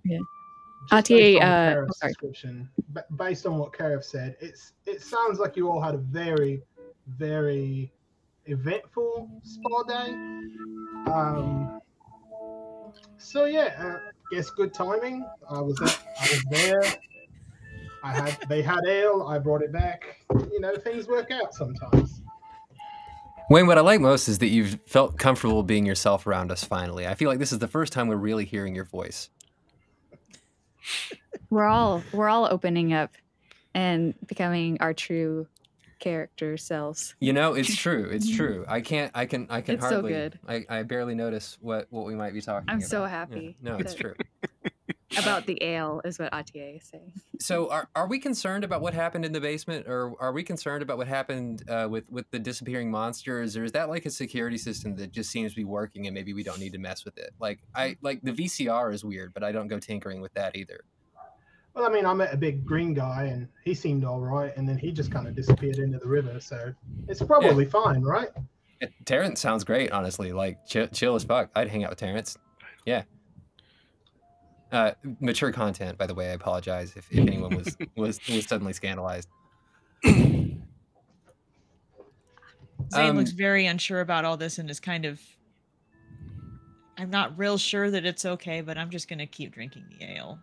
Just 0.89 1.08
RTA, 1.10 1.34
based 1.36 1.41
on 1.43 1.48
uh, 1.50 1.74
sorry. 1.93 2.12
description, 2.12 2.70
based 3.17 3.46
on 3.46 3.58
what 3.58 3.72
Kareth 3.72 4.03
said, 4.03 4.36
it's 4.41 4.74
it 4.86 5.01
sounds 5.01 5.39
like 5.39 5.55
you 5.55 5.70
all 5.70 5.79
had 5.82 5.96
a 5.96 6.00
very, 6.00 6.62
very 7.08 7.93
eventful 8.46 9.30
spa 9.44 9.84
day. 9.84 10.12
Um, 11.12 11.80
so 13.18 13.46
yeah, 13.46 13.74
uh, 13.80 14.10
guess 14.32 14.50
good 14.50 14.74
timing. 14.74 15.26
I 15.50 15.62
was 15.62 15.82
at, 15.82 16.00
I 16.20 16.30
was 16.30 16.44
there. 16.52 16.84
I 18.04 18.12
had 18.12 18.38
they 18.50 18.62
had 18.62 18.86
ale. 18.86 19.26
I 19.28 19.40
brought 19.40 19.62
it 19.62 19.72
back. 19.72 20.18
You 20.52 20.60
know, 20.60 20.76
things 20.76 21.08
work 21.08 21.32
out 21.32 21.54
sometimes. 21.54 22.22
Wayne, 23.50 23.68
what 23.68 23.78
I 23.78 23.82
like 23.82 24.00
most 24.00 24.28
is 24.28 24.40
that 24.40 24.48
you've 24.48 24.80
felt 24.88 25.18
comfortable 25.18 25.64
being 25.64 25.86
yourself 25.86 26.26
around 26.26 26.52
us 26.52 26.64
finally. 26.64 27.08
I 27.08 27.16
feel 27.16 27.30
like 27.30 27.40
this 27.40 27.52
is 27.52 27.60
the 27.60 27.68
first 27.68 27.94
time 27.94 28.08
we're 28.08 28.16
really 28.16 28.46
hearing 28.46 28.74
your 28.76 28.86
voice. 28.86 29.30
We're 31.50 31.68
all 31.68 32.04
we're 32.12 32.30
all 32.30 32.46
opening 32.50 32.94
up 32.94 33.12
and 33.74 34.14
becoming 34.28 34.78
our 34.80 34.94
true 34.94 35.48
character 36.04 36.58
selves. 36.58 37.16
You 37.20 37.32
know, 37.34 37.54
it's 37.54 37.76
true. 37.86 38.10
It's 38.12 38.30
true. 38.30 38.66
I 38.68 38.82
can't. 38.82 39.12
I 39.16 39.26
can. 39.26 39.48
I 39.50 39.62
can 39.62 39.76
It's 39.76 39.84
so 39.84 39.90
hardly. 40.02 40.12
good. 40.12 40.40
I, 40.48 40.66
I 40.70 40.84
barely 40.84 41.16
notice 41.16 41.58
what 41.62 41.88
what 41.90 42.06
we 42.06 42.14
might 42.16 42.34
be 42.34 42.42
talking. 42.42 42.66
About 42.66 42.74
I'm 42.74 42.78
about. 42.80 42.90
so 42.90 43.02
Yeah. 43.04 43.10
happy 43.10 43.58
No, 43.62 43.76
it's 43.78 43.96
true. 43.96 44.14
About 45.16 45.46
the 45.46 45.62
ale 45.64 46.02
is 46.04 46.18
what 46.18 46.32
Atier 46.32 46.76
is 46.78 46.86
saying. 46.86 47.12
So, 47.40 47.70
are, 47.70 47.88
are 47.96 48.08
we 48.08 48.18
concerned 48.18 48.64
about 48.64 48.82
what 48.82 48.96
happened 48.96 49.26
in 49.26 49.32
the 49.32 49.40
basement, 49.40 49.86
or 49.88 50.16
are 50.20 50.32
we 50.34 50.42
concerned 50.42 50.82
about 50.82 50.98
what 50.98 51.08
happened 51.08 51.62
uh, 51.70 51.88
with 51.88 52.10
with 52.10 52.26
the 52.32 52.40
disappearing 52.40 52.90
monsters, 52.90 53.56
or 53.56 53.64
is 53.64 53.74
that 53.74 53.90
like 53.90 54.08
a 54.08 54.10
security 54.10 54.58
system 54.58 54.96
that 54.96 55.12
just 55.12 55.30
seems 55.30 55.52
to 55.52 55.56
be 55.56 55.66
working 55.66 56.08
and 56.08 56.16
maybe 56.16 56.34
we 56.34 56.42
don't 56.42 56.60
need 56.60 56.72
to 56.74 56.80
mess 56.80 57.06
with 57.06 57.16
it? 57.20 57.30
Like 57.40 57.60
I 57.76 57.96
like 58.02 58.22
the 58.24 58.32
VCR 58.32 58.92
is 58.92 59.06
weird, 59.06 59.36
but 59.36 59.44
I 59.44 59.52
don't 59.52 59.68
go 59.68 59.78
tinkering 59.78 60.20
with 60.20 60.34
that 60.34 60.56
either. 60.56 60.80
Well, 61.74 61.86
I 61.86 61.89
mean, 61.89 62.06
I 62.06 62.13
met 62.13 62.32
a 62.34 62.38
big 62.38 62.63
green 62.65 62.94
guy, 62.94 63.24
and 63.25 63.48
he 63.63 63.74
seemed 63.74 64.06
all 64.06 64.20
right, 64.20 64.56
and 64.56 64.70
then 64.70 64.77
he 64.77 64.92
just 64.92 65.12
kind 65.12 65.27
of 65.27 65.36
disappeared 65.36 65.77
into 65.77 65.98
the 65.98 66.08
river. 66.08 66.39
So 66.39 66.74
it's 67.08 67.24
probably 67.24 67.65
fine, 67.65 68.03
right? 68.03 68.30
Yeah, 68.80 68.89
Terrence 69.06 69.39
sounds 69.39 69.63
great, 69.63 69.92
honestly. 69.92 70.32
Like 70.34 70.65
chill, 70.68 70.88
chill 70.88 71.15
as 71.15 71.24
fuck. 71.24 71.50
I'd 71.56 71.70
hang 71.70 71.84
out 71.84 71.89
with 71.89 72.00
Terrence. 72.00 72.38
Yeah. 72.86 73.03
Uh, 74.72 74.92
mature 75.20 75.51
content, 75.51 75.98
by 75.98 76.06
the 76.06 76.13
way. 76.13 76.30
I 76.30 76.34
apologize 76.34 76.94
if, 76.96 77.12
if 77.12 77.20
anyone 77.20 77.56
was 77.56 77.75
was 77.96 78.20
was 78.27 78.46
suddenly 78.46 78.74
scandalized. 78.74 79.30
Zane 80.06 80.62
Um, 82.92 83.18
looks 83.18 83.32
very 83.32 83.65
unsure 83.65 84.01
about 84.01 84.25
all 84.25 84.38
this 84.38 84.60
and 84.60 84.70
is 84.70 84.80
kind 84.80 85.06
of. 85.06 85.20
I'm 86.98 87.10
not 87.10 87.38
real 87.38 87.58
sure 87.58 87.89
that 87.89 88.06
it's 88.06 88.25
okay, 88.25 88.62
but 88.62 88.77
I'm 88.77 88.92
just 88.92 89.08
gonna 89.08 89.25
keep 89.25 89.53
drinking 89.53 89.86
the 89.89 90.06
ale. 90.06 90.39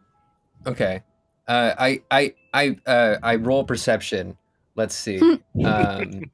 Okay. 0.66 1.02
Uh, 1.50 1.74
I 1.76 2.00
I 2.12 2.34
I 2.54 2.76
uh, 2.86 3.16
I 3.24 3.34
roll 3.34 3.64
perception. 3.64 4.36
Let's 4.76 4.94
see. 4.94 5.18
um, 5.64 6.30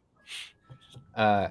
uh, 1.16 1.48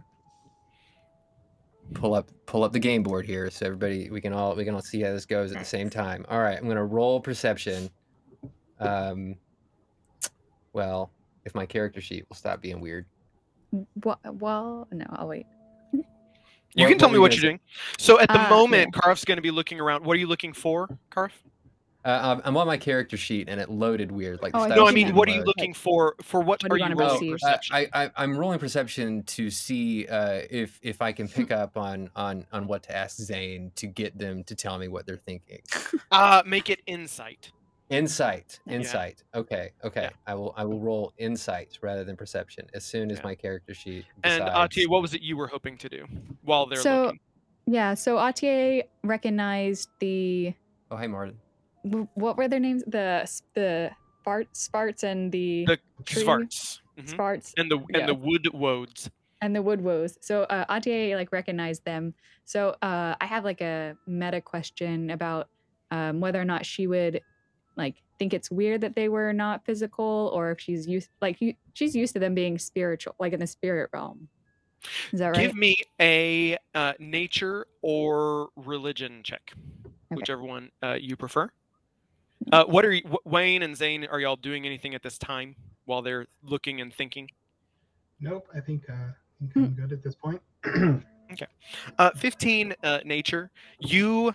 pull 1.95 2.13
up 2.13 2.29
pull 2.45 2.63
up 2.63 2.73
the 2.73 2.79
game 2.79 3.01
board 3.01 3.25
here, 3.25 3.49
so 3.49 3.65
everybody 3.65 4.11
we 4.11 4.21
can 4.21 4.33
all 4.33 4.55
we 4.55 4.65
can 4.65 4.75
all 4.75 4.83
see 4.83 5.01
how 5.01 5.11
this 5.11 5.25
goes 5.25 5.51
at 5.51 5.57
the 5.57 5.65
same 5.65 5.89
time. 5.89 6.27
All 6.29 6.39
right, 6.41 6.55
I'm 6.55 6.67
gonna 6.67 6.85
roll 6.85 7.19
perception. 7.19 7.89
Um, 8.79 9.35
well, 10.73 11.09
if 11.43 11.55
my 11.55 11.65
character 11.65 12.01
sheet 12.01 12.25
will 12.29 12.35
stop 12.35 12.61
being 12.61 12.79
weird. 12.79 13.07
Well, 14.03 14.19
well 14.25 14.87
no, 14.91 15.05
I'll 15.13 15.27
wait. 15.27 15.47
You 15.91 16.03
What- 16.83 16.89
can 16.89 16.97
tell 16.99 17.07
what 17.09 17.13
me 17.13 17.19
what 17.19 17.31
you 17.35 17.41
you're 17.41 17.49
doing. 17.53 17.59
So 17.97 18.19
at 18.19 18.27
the 18.27 18.45
Uh, 18.45 18.49
moment, 18.49 18.93
Karf's 18.93 19.25
going 19.25 19.37
to 19.37 19.41
be 19.41 19.49
looking 19.49 19.79
around. 19.79 20.05
What 20.05 20.15
are 20.17 20.19
you 20.19 20.27
looking 20.27 20.53
for, 20.53 20.87
Karf? 21.09 21.31
Uh, 22.05 22.09
I'm- 22.21 22.41
I'm 22.45 22.55
on 22.55 22.67
my 22.67 22.77
character 22.77 23.17
sheet 23.17 23.49
and 23.49 23.59
it 23.59 23.67
loaded 23.69 24.11
weird. 24.11 24.41
Like 24.43 24.55
Oh, 24.55 24.67
No, 24.67 24.87
I 24.87 24.91
mean, 24.91 25.15
what 25.15 25.27
are 25.27 25.31
you 25.31 25.39
load. 25.39 25.47
looking 25.47 25.73
for? 25.73 26.15
For 26.21 26.39
what, 26.39 26.61
What 26.61 26.71
are 26.73 26.77
you 26.77 26.85
you 26.89 26.95
rolling 26.95 27.13
receive? 27.31 27.33
Uh, 27.43 27.57
perception? 27.57 27.75
I, 27.75 27.87
I 28.05 28.11
I'm 28.15 28.37
rolling 28.37 28.59
perception 28.59 29.23
to 29.23 29.49
see 29.49 30.07
uh, 30.07 30.41
if 30.51 30.79
if 30.83 31.01
I 31.01 31.11
can 31.11 31.27
pick 31.27 31.51
up 31.63 31.77
on 31.77 32.11
on 32.15 32.45
on 32.53 32.67
what 32.67 32.83
to 32.83 32.95
ask 32.95 33.17
Zane 33.17 33.71
to 33.75 33.87
get 33.87 34.17
them 34.19 34.43
to 34.43 34.53
tell 34.55 34.77
me 34.77 34.87
what 34.87 35.05
they're 35.07 35.17
thinking. 35.17 35.61
Uh, 36.11 36.43
make 36.45 36.69
it 36.69 36.79
insight. 36.85 37.51
Insight, 37.89 38.59
Yeah. 38.65 38.73
insight. 38.75 39.23
Okay, 39.33 39.71
okay. 39.83 40.03
Yeah. 40.03 40.09
I 40.27 40.35
will 40.35 40.53
I 40.55 40.63
will 40.63 40.79
roll 40.79 41.13
insight 41.17 41.77
rather 41.81 42.03
than 42.03 42.15
perception 42.15 42.67
as 42.73 42.83
soon 42.85 43.11
as 43.11 43.17
Yeah. 43.17 43.23
my 43.25 43.35
character 43.35 43.73
sheet 43.73 44.05
And 44.23 44.41
decides. 44.43 44.55
Ati, 44.55 44.85
what 44.87 45.01
was 45.01 45.13
it 45.13 45.21
you 45.21 45.35
were 45.37 45.47
hoping 45.47 45.77
to 45.79 45.89
do 45.89 46.05
while 46.43 46.67
they're 46.67 46.77
So- 46.81 47.03
looking? 47.05 47.19
Yeah, 47.67 47.95
so 47.95 48.17
Atier 48.17 48.83
recognized 49.03 49.89
the 49.99 50.53
oh, 50.91 50.97
hi 50.97 51.07
Martin. 51.07 51.37
What 52.13 52.37
were 52.37 52.47
their 52.47 52.59
names? 52.59 52.83
The 52.87 53.29
the 53.53 53.91
Sparts, 54.21 54.59
Sparts, 54.63 55.03
and 55.03 55.31
the 55.31 55.65
The 55.67 55.79
tree 56.05 56.23
Svarts. 56.23 56.79
Mhm. 56.97 57.09
Sparts 57.09 57.53
And 57.57 57.69
the 57.69 57.77
yeah. 57.89 57.99
and 57.99 58.09
the 58.09 58.15
wood 58.15 58.47
woads. 58.53 59.09
and 59.41 59.55
the 59.55 59.61
Woodwoes. 59.61 60.17
So 60.21 60.43
uh, 60.43 60.65
Atier 60.73 61.15
like 61.15 61.31
recognized 61.31 61.83
them. 61.85 62.13
So 62.45 62.75
uh, 62.81 63.15
I 63.19 63.25
have 63.25 63.43
like 63.43 63.61
a 63.61 63.95
meta 64.07 64.41
question 64.41 65.11
about 65.11 65.49
um, 65.91 66.19
whether 66.21 66.41
or 66.41 66.45
not 66.45 66.65
she 66.65 66.87
would 66.87 67.21
like 67.75 68.01
think 68.17 68.33
it's 68.33 68.49
weird 68.49 68.81
that 68.81 68.95
they 68.95 69.09
were 69.09 69.33
not 69.33 69.65
physical, 69.65 70.31
or 70.33 70.51
if 70.51 70.59
she's 70.61 70.87
used 70.87 71.09
like 71.21 71.37
she's 71.73 71.95
used 71.95 72.13
to 72.13 72.19
them 72.19 72.33
being 72.33 72.57
spiritual, 72.57 73.13
like 73.19 73.33
in 73.33 73.39
the 73.39 73.47
spirit 73.47 73.89
realm. 73.93 74.29
Is 75.11 75.19
that 75.19 75.27
right? 75.35 75.41
Give 75.47 75.55
me 75.55 75.75
a 76.01 76.57
uh, 76.73 76.93
nature 76.99 77.67
or 77.81 78.49
religion 78.55 79.21
check, 79.23 79.51
Okay. 79.55 80.15
whichever 80.15 80.43
one 80.43 80.71
uh, 80.81 80.93
you 80.99 81.15
prefer. 81.17 81.51
Uh, 82.51 82.63
what 82.65 82.85
are 82.85 82.93
you, 82.93 83.03
Wayne 83.25 83.63
and 83.63 83.75
Zane? 83.75 84.05
Are 84.05 84.19
y'all 84.19 84.35
doing 84.35 84.65
anything 84.65 84.95
at 84.95 85.01
this 85.03 85.17
time 85.17 85.55
while 85.85 86.01
they're 86.01 86.27
looking 86.43 86.81
and 86.81 86.93
thinking? 86.93 87.29
Nope, 88.19 88.47
I 88.55 88.59
think, 88.59 88.83
uh, 88.89 88.93
I 88.93 89.13
think 89.39 89.53
Hmm. 89.53 89.63
I'm 89.63 89.73
good 89.73 89.93
at 89.93 90.03
this 90.03 90.15
point. 90.15 90.41
Uh, 91.97 92.11
15 92.11 92.75
uh, 92.83 92.99
nature. 93.03 93.51
You 93.79 94.33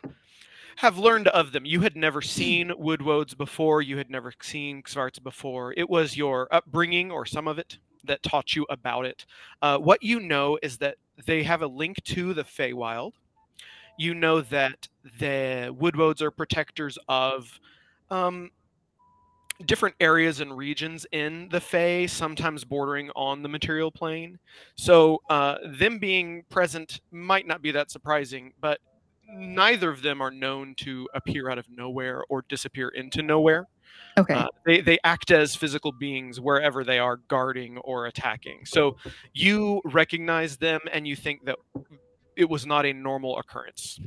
have 0.76 0.98
learned 0.98 1.28
of 1.28 1.52
them. 1.52 1.64
You 1.64 1.80
had 1.80 1.96
never 1.96 2.20
seen 2.20 2.70
Woodwoads 2.70 3.36
before. 3.36 3.80
You 3.80 3.96
had 3.96 4.10
never 4.10 4.32
seen 4.42 4.82
Xvarts 4.82 5.22
before. 5.22 5.72
It 5.76 5.88
was 5.88 6.16
your 6.16 6.48
upbringing 6.50 7.10
or 7.10 7.24
some 7.24 7.46
of 7.46 7.58
it 7.58 7.78
that 8.04 8.22
taught 8.22 8.56
you 8.56 8.66
about 8.68 9.06
it. 9.06 9.24
Uh, 9.62 9.78
what 9.78 10.02
you 10.02 10.20
know 10.20 10.58
is 10.62 10.78
that 10.78 10.96
they 11.26 11.42
have 11.44 11.62
a 11.62 11.66
link 11.66 12.02
to 12.04 12.34
the 12.34 12.44
Feywild. 12.44 13.12
You 13.96 14.12
know 14.14 14.40
that 14.40 14.88
the 15.18 15.74
Woodwoads 15.78 16.20
are 16.20 16.30
protectors 16.30 16.98
of 17.08 17.60
um, 18.10 18.50
different 19.66 19.94
areas 20.00 20.40
and 20.40 20.56
regions 20.56 21.06
in 21.12 21.48
the 21.50 21.60
Fey, 21.60 22.06
sometimes 22.06 22.64
bordering 22.64 23.10
on 23.14 23.42
the 23.42 23.48
material 23.48 23.90
plane. 23.90 24.38
So 24.76 25.20
uh, 25.28 25.56
them 25.78 25.98
being 25.98 26.44
present 26.48 27.00
might 27.10 27.46
not 27.46 27.62
be 27.62 27.70
that 27.72 27.90
surprising, 27.90 28.52
but 28.60 28.80
neither 29.28 29.90
of 29.90 30.02
them 30.02 30.20
are 30.20 30.30
known 30.30 30.74
to 30.78 31.08
appear 31.14 31.50
out 31.50 31.58
of 31.58 31.66
nowhere 31.68 32.24
or 32.28 32.44
disappear 32.48 32.88
into 32.88 33.22
nowhere. 33.22 33.66
okay. 34.18 34.34
Uh, 34.34 34.46
they 34.66 34.80
they 34.80 34.98
act 35.04 35.30
as 35.30 35.54
physical 35.54 35.92
beings 35.92 36.40
wherever 36.40 36.82
they 36.82 36.98
are 36.98 37.18
guarding 37.28 37.78
or 37.78 38.06
attacking. 38.06 38.64
So 38.64 38.96
you 39.32 39.82
recognize 39.84 40.56
them 40.56 40.80
and 40.92 41.06
you 41.06 41.16
think 41.16 41.44
that 41.44 41.58
it 42.36 42.48
was 42.48 42.66
not 42.66 42.86
a 42.86 42.92
normal 42.92 43.38
occurrence. 43.38 44.00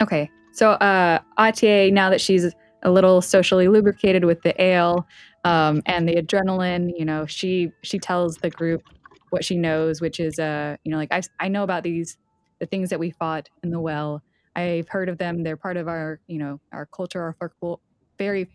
Okay. 0.00 0.30
So 0.52 0.72
uh 0.72 1.18
Atier, 1.38 1.92
now 1.92 2.08
that 2.10 2.20
she's 2.20 2.54
a 2.86 2.90
little 2.90 3.20
socially 3.20 3.68
lubricated 3.68 4.24
with 4.24 4.40
the 4.42 4.60
ale 4.62 5.06
um, 5.44 5.82
and 5.86 6.08
the 6.08 6.14
adrenaline, 6.14 6.92
you 6.96 7.04
know, 7.04 7.26
she 7.26 7.72
she 7.82 7.98
tells 7.98 8.38
the 8.38 8.48
group 8.48 8.82
what 9.30 9.44
she 9.44 9.56
knows, 9.56 10.00
which 10.00 10.20
is 10.20 10.38
uh, 10.38 10.76
you 10.84 10.90
know, 10.90 10.96
like 10.96 11.12
I 11.12 11.20
I 11.38 11.48
know 11.48 11.64
about 11.64 11.82
these 11.82 12.16
the 12.60 12.66
things 12.66 12.88
that 12.90 12.98
we 12.98 13.10
fought 13.10 13.48
in 13.62 13.70
the 13.70 13.80
well. 13.80 14.22
I've 14.54 14.88
heard 14.88 15.10
of 15.10 15.18
them. 15.18 15.42
They're 15.42 15.58
part 15.58 15.76
of 15.76 15.88
our, 15.88 16.20
you 16.28 16.38
know, 16.38 16.60
our 16.72 16.86
culture, 16.86 17.36
our 17.40 17.78
very 18.18 18.48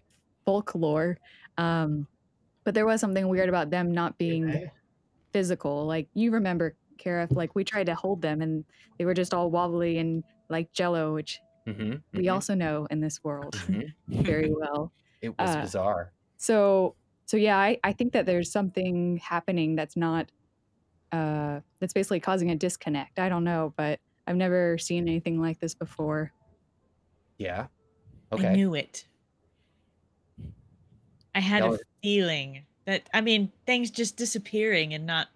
folklore. 0.46 1.18
Um, 1.58 2.08
but 2.64 2.74
there 2.74 2.86
was 2.86 3.00
something 3.02 3.28
weird 3.28 3.50
about 3.50 3.70
them 3.70 3.92
not 3.92 4.18
being 4.18 4.72
physical. 5.34 5.86
Like 5.86 6.08
you 6.14 6.32
remember, 6.32 6.76
Kareth, 6.98 7.36
like 7.36 7.54
we 7.54 7.64
tried 7.64 7.88
to 7.88 7.96
hold 7.96 8.22
them 8.22 8.42
and 8.42 8.64
they 8.98 9.06
were 9.06 9.14
just 9.14 9.34
all 9.34 9.52
wobbly 9.52 10.00
and 10.00 10.24
like 10.50 10.72
jello, 10.74 11.14
which 11.14 11.40
Mm-hmm, 11.68 12.18
we 12.18 12.30
also 12.30 12.56
know 12.56 12.88
in 12.90 13.02
this 13.02 13.24
world 13.24 13.56
very 14.08 14.54
well. 14.54 14.92
It 15.22 15.38
was 15.38 15.56
uh, 15.56 15.62
bizarre. 15.62 16.14
So 16.38 16.96
so 17.26 17.38
yeah, 17.38 17.56
I, 17.56 17.80
I 17.84 17.94
think 17.94 18.14
that 18.14 18.26
there's 18.26 18.52
something 18.52 19.18
happening 19.18 19.76
that's 19.76 19.96
not 19.96 20.32
uh 21.12 21.60
that's 21.80 21.94
basically 21.94 22.20
causing 22.20 22.50
a 22.50 22.56
disconnect. 22.56 23.20
I 23.20 23.30
don't 23.30 23.44
know, 23.44 23.74
but 23.78 24.00
I've 24.26 24.36
never 24.36 24.80
seen 24.80 25.08
anything 25.08 25.40
like 25.40 25.60
this 25.60 25.76
before. 25.76 26.32
Yeah. 27.38 27.68
Okay. 28.32 28.48
I 28.48 28.56
knew 28.56 28.74
it. 28.74 29.06
I 31.36 31.40
had 31.40 31.64
Y'all 31.64 31.76
a 31.76 31.80
feeling 32.02 32.66
that 32.86 33.10
I 33.14 33.22
mean 33.22 33.52
things 33.66 33.92
just 33.92 34.18
disappearing 34.18 34.94
and 34.94 35.06
not 35.06 35.28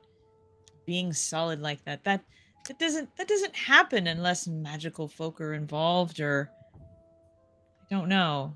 being 0.86 1.14
solid 1.14 1.62
like 1.62 1.84
that. 1.86 2.04
That 2.04 2.24
that 2.68 2.80
doesn't 2.80 3.16
that 3.18 3.28
doesn't 3.28 3.56
happen 3.56 4.08
unless 4.08 4.48
magical 4.48 5.08
folk 5.08 5.40
are 5.42 5.54
involved 5.54 6.20
or 6.20 6.50
I 6.76 7.96
don't 7.96 8.10
know. 8.10 8.56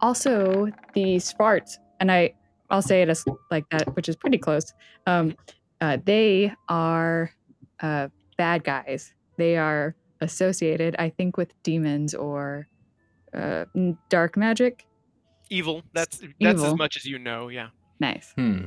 Also, 0.00 0.68
the 0.94 1.18
Sparts, 1.18 1.78
and 2.00 2.12
I 2.12 2.34
I'll 2.70 2.82
say 2.82 3.02
it 3.02 3.08
as 3.08 3.24
like 3.50 3.68
that, 3.70 3.94
which 3.96 4.08
is 4.08 4.16
pretty 4.16 4.38
close. 4.38 4.72
Um, 5.06 5.34
uh, 5.80 5.98
they 6.04 6.52
are 6.68 7.30
uh, 7.80 8.08
bad 8.36 8.62
guys. 8.64 9.14
They 9.38 9.56
are 9.56 9.94
associated, 10.20 10.96
I 10.98 11.08
think, 11.10 11.36
with 11.36 11.52
demons 11.62 12.14
or 12.14 12.68
uh, 13.32 13.64
dark 14.10 14.36
magic. 14.36 14.84
Evil. 15.50 15.82
That's 15.94 16.20
that's 16.40 16.62
as 16.62 16.74
much 16.74 16.96
as 16.96 17.04
you 17.06 17.18
know. 17.18 17.48
Yeah. 17.48 17.68
Nice. 18.00 18.32
Hmm. 18.36 18.66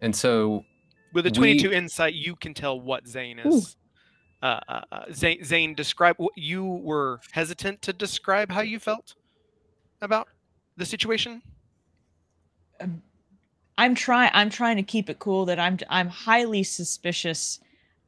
And 0.00 0.14
so 0.16 0.64
With 1.12 1.26
a 1.26 1.30
We- 1.30 1.58
22 1.58 1.72
insight, 1.72 2.14
you 2.14 2.34
can 2.36 2.52
tell 2.52 2.80
what 2.80 3.06
Zane 3.06 3.38
is. 3.38 3.76
Uh, 3.76 3.78
uh, 4.42 4.60
uh, 4.68 5.04
Zane, 5.12 5.44
Zane, 5.44 5.74
describe. 5.74 6.16
what- 6.18 6.36
You 6.36 6.64
were 6.64 7.20
hesitant 7.32 7.82
to 7.82 7.92
describe 7.92 8.50
how 8.50 8.62
you 8.62 8.78
felt 8.78 9.14
about 10.00 10.28
the 10.76 10.86
situation. 10.86 11.42
I'm 13.76 13.94
trying 13.94 14.30
I'm 14.34 14.50
trying 14.50 14.76
to 14.76 14.82
keep 14.82 15.08
it 15.10 15.18
cool 15.18 15.46
that 15.46 15.58
I'm 15.58 15.78
I'm 15.88 16.08
highly 16.08 16.62
suspicious 16.62 17.60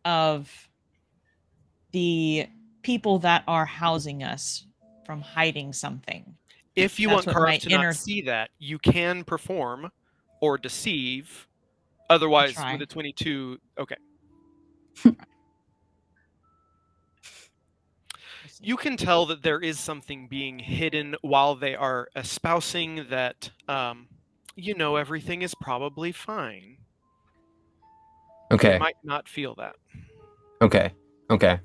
of 0.04 0.68
the 1.92 2.46
people 2.82 3.18
that 3.20 3.44
are 3.46 3.66
housing 3.66 4.22
us 4.22 4.66
from 5.04 5.20
hiding 5.20 5.72
something. 5.72 6.34
If 6.74 6.98
you 6.98 7.08
That's 7.08 7.26
want 7.26 7.36
Karth 7.36 7.60
to 7.62 7.70
inner- 7.70 7.88
not 7.88 7.96
see 7.96 8.22
that, 8.22 8.50
you 8.58 8.78
can 8.78 9.24
perform 9.24 9.90
or 10.40 10.56
deceive. 10.58 11.48
Otherwise, 12.08 12.56
with 12.56 12.82
a 12.82 12.86
22, 12.86 13.58
okay. 13.78 13.96
you 18.62 18.76
can 18.76 18.97
tell 18.97 19.26
that 19.26 19.42
there 19.42 19.61
is 19.61 19.78
something 19.78 20.28
being 20.28 20.59
hidden 20.59 21.16
while 21.23 21.54
they 21.54 21.75
are 21.75 22.09
espousing 22.14 23.07
that, 23.11 23.50
um, 23.69 24.07
you 24.54 24.75
know, 24.75 24.97
everything 24.97 25.42
is 25.42 25.54
probably 25.54 26.12
fine. 26.12 26.78
okay. 28.50 28.75
You 28.75 28.78
might 28.78 28.97
not 29.02 29.28
feel 29.28 29.54
that. 29.57 29.75
Okay. 30.61 30.92
Okay. 31.28 31.59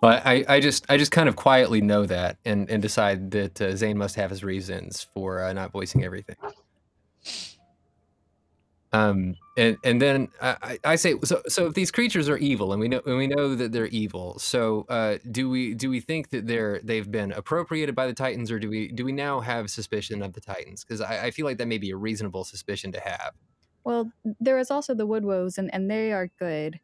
Well, 0.00 0.20
I, 0.24 0.44
I 0.48 0.60
just 0.60 0.84
I 0.90 0.98
just 0.98 1.10
kind 1.10 1.28
of 1.28 1.36
quietly 1.36 1.80
know 1.80 2.04
that 2.06 2.36
and, 2.44 2.68
and 2.68 2.82
decide 2.82 3.30
that 3.32 3.60
uh, 3.60 3.74
Zane 3.74 3.96
must 3.96 4.16
have 4.16 4.30
his 4.30 4.44
reasons 4.44 5.06
for 5.14 5.42
uh, 5.42 5.52
not 5.52 5.72
voicing 5.72 6.04
everything. 6.04 6.36
Um 8.94 9.36
and 9.56 9.76
and 9.84 10.00
then 10.00 10.28
I, 10.40 10.78
I 10.84 10.96
say 10.96 11.14
so 11.24 11.42
so 11.48 11.66
if 11.66 11.74
these 11.74 11.90
creatures 11.90 12.28
are 12.28 12.36
evil 12.38 12.72
and 12.72 12.80
we 12.80 12.88
know 12.88 13.00
and 13.06 13.16
we 13.16 13.26
know 13.26 13.54
that 13.54 13.72
they're 13.72 13.86
evil 13.86 14.38
so 14.38 14.84
uh, 14.88 15.18
do 15.30 15.48
we 15.48 15.74
do 15.74 15.90
we 15.90 16.00
think 16.00 16.30
that 16.30 16.46
they're 16.46 16.80
they've 16.82 17.10
been 17.10 17.32
appropriated 17.32 17.94
by 17.94 18.06
the 18.06 18.14
Titans 18.14 18.50
or 18.50 18.58
do 18.58 18.68
we 18.68 18.90
do 18.90 19.04
we 19.04 19.12
now 19.12 19.40
have 19.40 19.70
suspicion 19.70 20.22
of 20.22 20.32
the 20.32 20.40
Titans 20.40 20.84
because 20.84 21.00
I, 21.00 21.26
I 21.26 21.30
feel 21.30 21.46
like 21.46 21.58
that 21.58 21.68
may 21.68 21.78
be 21.78 21.90
a 21.90 21.96
reasonable 21.96 22.44
suspicion 22.44 22.90
to 22.92 23.00
have. 23.00 23.32
Well, 23.84 24.10
there 24.40 24.58
is 24.58 24.70
also 24.70 24.94
the 24.94 25.06
Woodwoes, 25.06 25.58
and, 25.58 25.72
and 25.74 25.90
they 25.90 26.12
are 26.12 26.28
good. 26.38 26.80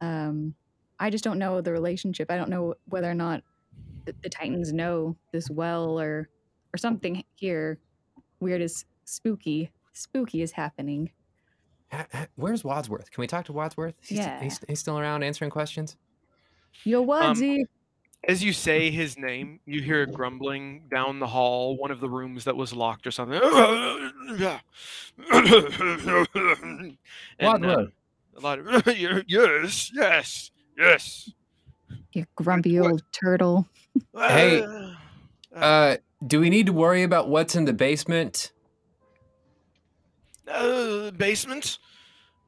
Um, 0.00 0.54
I 0.98 1.08
just 1.08 1.24
don't 1.24 1.38
know 1.38 1.60
the 1.60 1.72
relationship. 1.72 2.30
I 2.30 2.36
don't 2.36 2.50
know 2.50 2.74
whether 2.86 3.08
or 3.08 3.14
not 3.14 3.42
the, 4.04 4.14
the 4.22 4.28
Titans 4.28 4.72
know 4.72 5.16
this 5.32 5.48
well 5.48 5.98
or 5.98 6.28
or 6.74 6.78
something 6.78 7.24
here 7.36 7.78
weird 8.40 8.60
is 8.60 8.84
spooky. 9.04 9.70
Spooky 9.92 10.42
is 10.42 10.52
happening. 10.52 11.10
Ha- 11.92 12.06
ha- 12.12 12.26
Where's 12.36 12.62
Wadsworth? 12.64 13.10
Can 13.10 13.20
we 13.22 13.26
talk 13.26 13.46
to 13.46 13.52
Wadsworth? 13.52 13.94
He's, 14.00 14.18
Yeah. 14.18 14.40
he's, 14.42 14.60
he's 14.68 14.78
still 14.80 14.98
around 14.98 15.22
answering 15.22 15.50
questions. 15.50 15.96
Yo, 16.84 17.02
Um, 17.10 17.36
As 18.28 18.44
you 18.44 18.52
say 18.52 18.90
his 18.90 19.16
name, 19.18 19.60
you 19.66 19.80
hear 19.82 20.02
a 20.02 20.06
grumbling 20.06 20.82
down 20.90 21.18
the 21.20 21.26
hall, 21.26 21.76
one 21.76 21.90
of 21.90 22.00
the 22.00 22.08
rooms 22.08 22.44
that 22.44 22.54
was 22.56 22.72
locked 22.72 23.06
or 23.06 23.10
something. 23.10 23.40
And, 23.42 24.42
uh, 24.42 24.58
Wadsworth. 27.40 27.92
a 28.36 28.40
lot 28.40 28.58
of 28.58 28.86
yes, 29.28 29.90
yes, 29.94 30.50
yes. 30.78 31.30
you 32.12 32.26
grumpy 32.36 32.78
old 32.78 33.02
turtle. 33.12 33.66
Hey, 34.16 34.62
Uh, 34.62 34.94
Uh, 35.52 35.96
do 36.24 36.38
we 36.38 36.48
need 36.48 36.66
to 36.66 36.72
worry 36.72 37.02
about 37.02 37.28
what's 37.28 37.56
in 37.56 37.64
the 37.64 37.72
basement? 37.72 38.52
Uh, 40.50 41.10
basement. 41.12 41.78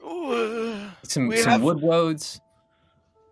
Ooh, 0.04 0.32
uh, 0.32 0.90
Some 1.04 1.28
We 1.28 1.36
some 1.38 1.50
have- 1.52 1.60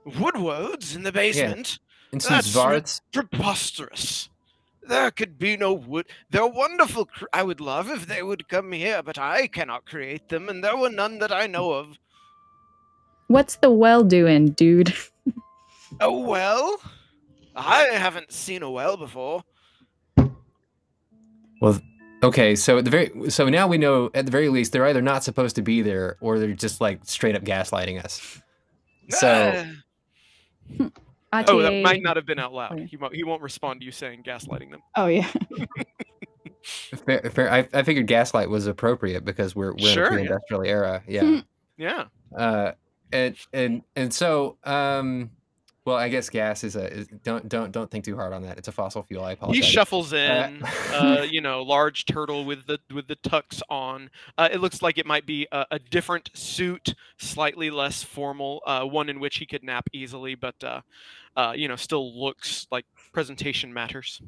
woodwoads 0.06 0.94
in 0.96 1.02
the 1.02 1.12
basement. 1.12 1.78
and 2.12 2.22
some 2.22 2.34
That's 2.36 2.48
Zvarts. 2.54 3.00
Preposterous. 3.12 4.28
There 4.82 5.10
could 5.10 5.38
be 5.38 5.56
no 5.56 5.72
wood. 5.72 6.06
They're 6.30 6.46
wonderful. 6.46 7.04
Cr- 7.06 7.26
I 7.32 7.42
would 7.42 7.60
love 7.60 7.88
if 7.90 8.06
they 8.06 8.22
would 8.22 8.48
come 8.48 8.72
here, 8.72 9.02
but 9.02 9.18
I 9.18 9.46
cannot 9.46 9.84
create 9.84 10.28
them, 10.28 10.48
and 10.48 10.64
there 10.64 10.76
were 10.76 10.90
none 10.90 11.18
that 11.18 11.30
I 11.30 11.46
know 11.46 11.72
of. 11.72 11.98
What's 13.28 13.56
the 13.56 13.70
well 13.70 14.02
doing, 14.04 14.48
dude? 14.50 14.94
Oh 16.00 16.20
well, 16.20 16.80
I 17.56 17.82
haven't 17.92 18.30
seen 18.32 18.62
a 18.62 18.70
well 18.70 18.96
before. 18.96 19.42
Okay, 22.22 22.54
so 22.54 22.78
at 22.78 22.84
the 22.84 22.90
very 22.90 23.30
so 23.30 23.48
now 23.48 23.66
we 23.66 23.78
know 23.78 24.10
at 24.14 24.26
the 24.26 24.32
very 24.32 24.48
least 24.48 24.72
they're 24.72 24.86
either 24.86 25.02
not 25.02 25.24
supposed 25.24 25.56
to 25.56 25.62
be 25.62 25.80
there 25.82 26.16
or 26.20 26.38
they're 26.38 26.52
just 26.52 26.80
like 26.80 27.00
straight 27.04 27.34
up 27.34 27.42
gaslighting 27.42 28.02
us. 28.04 28.40
So 29.10 29.64
Ah. 31.32 31.44
oh, 31.48 31.62
that 31.62 31.82
might 31.82 32.02
not 32.02 32.16
have 32.16 32.26
been 32.26 32.38
out 32.38 32.52
loud. 32.52 32.78
Oh. 32.80 32.84
He 32.84 32.96
won't. 32.96 33.14
He 33.14 33.24
won't 33.24 33.42
respond 33.42 33.80
to 33.80 33.86
you 33.86 33.92
saying 33.92 34.22
gaslighting 34.24 34.70
them. 34.70 34.80
Oh 34.96 35.06
yeah. 35.06 35.30
fair, 37.06 37.22
fair, 37.30 37.52
I, 37.52 37.68
I 37.72 37.82
figured 37.82 38.06
gaslight 38.06 38.50
was 38.50 38.66
appropriate 38.66 39.24
because 39.24 39.54
we're 39.56 39.72
we're 39.72 39.88
Sure, 39.88 40.06
in 40.06 40.12
a 40.12 40.16
yeah. 40.22 40.26
pre-industrial 40.26 40.62
era. 40.64 41.02
Yeah. 41.08 41.40
Yeah. 41.76 42.04
uh, 42.36 42.72
and 43.12 43.36
and 43.52 43.82
and 43.96 44.12
so 44.12 44.58
um, 44.64 45.30
well, 45.90 45.98
I 45.98 46.08
guess 46.08 46.30
gas 46.30 46.62
is 46.62 46.76
a 46.76 46.92
is, 46.92 47.08
don't 47.24 47.48
don't 47.48 47.72
don't 47.72 47.90
think 47.90 48.04
too 48.04 48.14
hard 48.14 48.32
on 48.32 48.42
that. 48.42 48.58
It's 48.58 48.68
a 48.68 48.72
fossil 48.72 49.02
fuel. 49.02 49.24
I 49.24 49.32
apologize. 49.32 49.64
He 49.64 49.70
shuffles 49.70 50.12
in, 50.12 50.62
Uh, 50.62 50.68
uh, 50.92 51.26
you 51.28 51.40
know, 51.40 51.62
large 51.62 52.04
turtle 52.04 52.44
with 52.44 52.66
the 52.66 52.78
with 52.94 53.08
the 53.08 53.16
tux 53.16 53.60
on. 53.68 54.08
Uh, 54.38 54.48
it 54.52 54.60
looks 54.60 54.82
like 54.82 54.98
it 54.98 55.06
might 55.06 55.26
be 55.26 55.48
a, 55.50 55.66
a 55.72 55.78
different 55.80 56.30
suit, 56.32 56.94
slightly 57.18 57.70
less 57.70 58.04
formal, 58.04 58.62
uh, 58.66 58.84
one 58.84 59.08
in 59.08 59.18
which 59.18 59.38
he 59.38 59.46
could 59.46 59.64
nap 59.64 59.88
easily, 59.92 60.36
but 60.36 60.54
uh, 60.62 60.80
uh, 61.36 61.52
you 61.56 61.66
know, 61.66 61.76
still 61.76 62.16
looks 62.16 62.68
like 62.70 62.86
presentation 63.12 63.74
matters. 63.74 64.22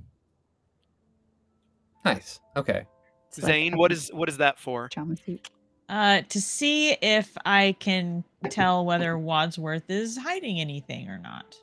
Nice. 2.04 2.40
Okay. 2.56 2.86
Zane, 3.32 3.76
what 3.76 3.92
is 3.92 4.10
what 4.12 4.28
is 4.28 4.38
that 4.38 4.58
for? 4.58 4.88
pajama 4.88 5.16
suit. 5.16 5.48
Uh, 5.92 6.22
to 6.30 6.40
see 6.40 6.92
if 7.02 7.36
I 7.44 7.76
can 7.78 8.24
tell 8.48 8.86
whether 8.86 9.18
Wadsworth 9.18 9.90
is 9.90 10.16
hiding 10.16 10.58
anything 10.58 11.10
or 11.10 11.18
not. 11.18 11.54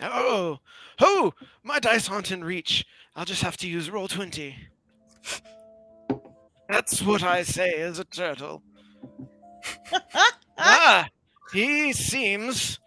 Oh, 0.00 0.60
oh, 1.00 1.34
my 1.64 1.80
dice 1.80 2.08
aren't 2.08 2.30
in 2.30 2.44
reach. 2.44 2.86
I'll 3.16 3.24
just 3.24 3.42
have 3.42 3.56
to 3.56 3.68
use 3.68 3.88
Roll20. 3.88 4.54
That's 6.68 7.02
what 7.02 7.24
I 7.24 7.42
say 7.42 7.74
as 7.80 7.98
a 7.98 8.04
turtle. 8.04 8.62
ah, 10.56 11.08
he 11.52 11.92
seems 11.92 12.78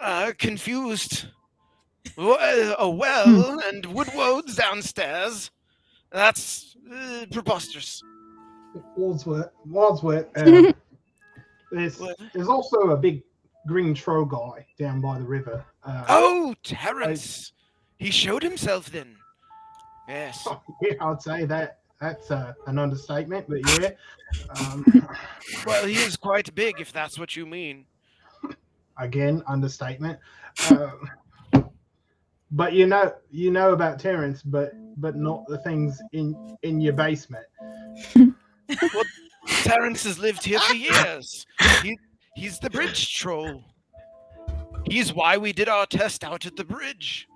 uh, 0.00 0.32
confused. 0.38 1.26
Well, 2.16 2.74
a 2.78 2.88
well 2.88 3.60
and 3.60 3.84
woodwoads 3.84 4.56
downstairs. 4.56 5.50
That's 6.10 6.74
uh, 6.90 7.26
preposterous. 7.30 8.02
Wadsworth. 8.96 9.50
Wadsworth. 9.66 10.26
Uh, 10.36 10.72
there's, 11.72 12.00
there's 12.32 12.48
also 12.48 12.90
a 12.90 12.96
big 12.96 13.22
green 13.66 13.94
troll 13.94 14.24
guy 14.24 14.66
down 14.78 15.00
by 15.00 15.18
the 15.18 15.24
river. 15.24 15.64
Uh, 15.84 16.04
Oh, 16.08 16.54
Terence! 16.62 17.52
He 17.98 18.10
showed 18.10 18.42
himself 18.42 18.90
then. 18.90 19.16
Yes. 20.08 20.46
yeah, 20.82 20.94
I'd 21.00 21.22
say 21.22 21.44
that 21.46 21.78
that's 22.00 22.30
uh, 22.30 22.52
an 22.66 22.78
understatement, 22.78 23.46
but 23.48 23.60
yeah. 23.80 23.90
Um, 24.60 24.84
Well, 25.66 25.86
he 25.86 25.94
is 25.94 26.16
quite 26.16 26.54
big, 26.54 26.80
if 26.80 26.92
that's 26.92 27.18
what 27.18 27.36
you 27.36 27.46
mean. 27.46 27.86
again, 28.98 29.42
understatement. 29.46 30.18
Um, 30.70 31.10
but 32.50 32.72
you 32.72 32.86
know, 32.86 33.12
you 33.30 33.50
know 33.50 33.72
about 33.72 33.98
Terrence, 33.98 34.42
but 34.42 34.72
but 35.00 35.16
not 35.16 35.46
the 35.46 35.58
things 35.58 36.00
in 36.12 36.56
in 36.62 36.80
your 36.80 36.92
basement. 36.92 37.46
Terence 39.62 40.04
has 40.04 40.18
lived 40.18 40.44
here 40.44 40.58
for 40.60 40.74
years. 40.74 41.46
He, 41.82 41.98
he's 42.34 42.58
the 42.58 42.70
bridge 42.70 43.14
troll. 43.16 43.62
He's 44.86 45.12
why 45.12 45.36
we 45.36 45.52
did 45.52 45.68
our 45.68 45.86
test 45.86 46.24
out 46.24 46.46
at 46.46 46.56
the 46.56 46.64
bridge. 46.64 47.26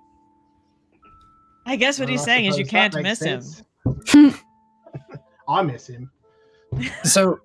I 1.65 1.75
guess 1.75 1.99
what 1.99 2.05
Well, 2.07 2.13
he's 2.13 2.21
I 2.21 2.25
saying 2.25 2.45
is 2.45 2.57
you 2.57 2.65
can't 2.65 2.93
makes 2.95 3.21
miss 3.21 3.63
him. 4.13 4.33
I 5.47 5.61
miss 5.61 5.87
him. 5.87 6.09
So 7.03 7.39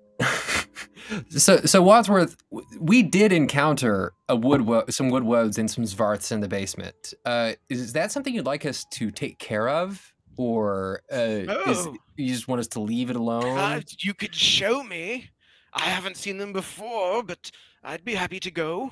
So, 1.29 1.57
so 1.57 1.81
Wadsworth, 1.83 2.35
we 2.79 3.03
did 3.03 3.31
encounter 3.31 4.13
a 4.27 4.35
wood, 4.35 4.61
wo- 4.61 4.85
some 4.89 5.09
wood 5.09 5.23
woads 5.23 5.57
and 5.59 5.69
some 5.69 5.83
svarths 5.83 6.31
in 6.31 6.39
the 6.41 6.47
basement. 6.47 7.13
Uh, 7.25 7.53
is 7.69 7.93
that 7.93 8.11
something 8.11 8.33
you'd 8.33 8.45
like 8.47 8.65
us 8.65 8.85
to 8.93 9.11
take 9.11 9.37
care 9.37 9.69
of, 9.69 10.13
or 10.37 11.01
uh, 11.11 11.15
is, 11.15 11.87
Oh. 11.87 11.95
you 12.15 12.27
just 12.27 12.47
want 12.47 12.59
us 12.59 12.67
to 12.69 12.79
leave 12.79 13.09
it 13.09 13.15
alone? 13.15 13.57
Uh, 13.57 13.81
you 13.99 14.13
could 14.13 14.33
show 14.35 14.83
me. 14.83 15.29
I 15.73 15.81
haven't 15.89 16.17
seen 16.17 16.37
them 16.37 16.53
before, 16.53 17.23
but 17.23 17.51
I'd 17.83 18.05
be 18.05 18.15
happy 18.15 18.39
to 18.39 18.51
go. 18.51 18.91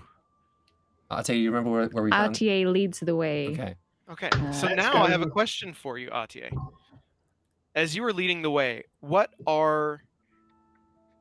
I'll 1.10 1.24
tell 1.24 1.36
you. 1.36 1.44
You 1.44 1.52
remember 1.52 1.72
where, 1.72 1.88
where 1.88 2.04
we 2.04 2.12
found? 2.12 2.36
Atier 2.36 2.72
leads 2.72 3.00
the 3.00 3.16
way. 3.16 3.48
Okay. 3.50 3.76
Okay, 4.10 4.30
Uh, 4.34 4.52
so 4.52 4.68
Let's 4.68 4.78
now 4.78 5.02
I 5.04 5.10
have 5.10 5.22
a 5.22 5.30
question 5.30 5.74
for 5.74 5.98
you, 5.98 6.10
Atier. 6.10 6.50
As 7.74 7.96
you 7.96 8.04
were 8.04 8.12
leading 8.14 8.42
the 8.42 8.52
way, 8.52 8.84
what 9.00 9.34
are, 9.48 10.04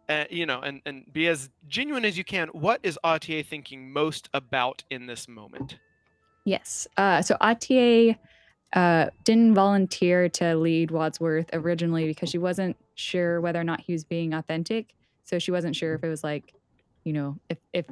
uh, 0.09 0.25
you 0.29 0.47
know, 0.47 0.61
and, 0.61 0.83
and 0.85 1.05
be 1.13 1.29
as 1.29 1.49
genuine 1.69 2.05
as 2.05 2.19
you 2.19 2.25
can, 2.25 2.49
what 2.49 2.81
is 2.83 2.99
Atier 3.05 3.47
thinking 3.47 3.93
most 3.93 4.29
about 4.35 4.83
in 4.91 5.07
this 5.07 5.29
moment? 5.29 5.79
Yes. 6.45 6.89
Uh, 6.97 7.23
so 7.23 7.37
Atier 7.41 8.19
uh, 8.73 9.07
didn't 9.25 9.55
volunteer 9.55 10.29
to 10.29 10.55
lead 10.57 10.91
Wadsworth 10.91 11.51
originally 11.53 12.07
because 12.07 12.31
she 12.31 12.39
wasn't 12.39 12.77
sure 12.95 13.41
whether 13.41 13.61
or 13.61 13.65
not 13.65 13.81
he 13.81 13.93
was 13.93 14.05
being 14.05 14.33
authentic. 14.33 14.95
So 15.25 15.39
she 15.39 15.51
wasn't 15.51 15.77
sure 15.77 15.95
if 15.95 16.03
it 16.03 16.09
was 16.09 16.25
like, 16.25 16.55
you 17.05 17.13
know, 17.13 17.39
if 17.49 17.59
if 17.73 17.87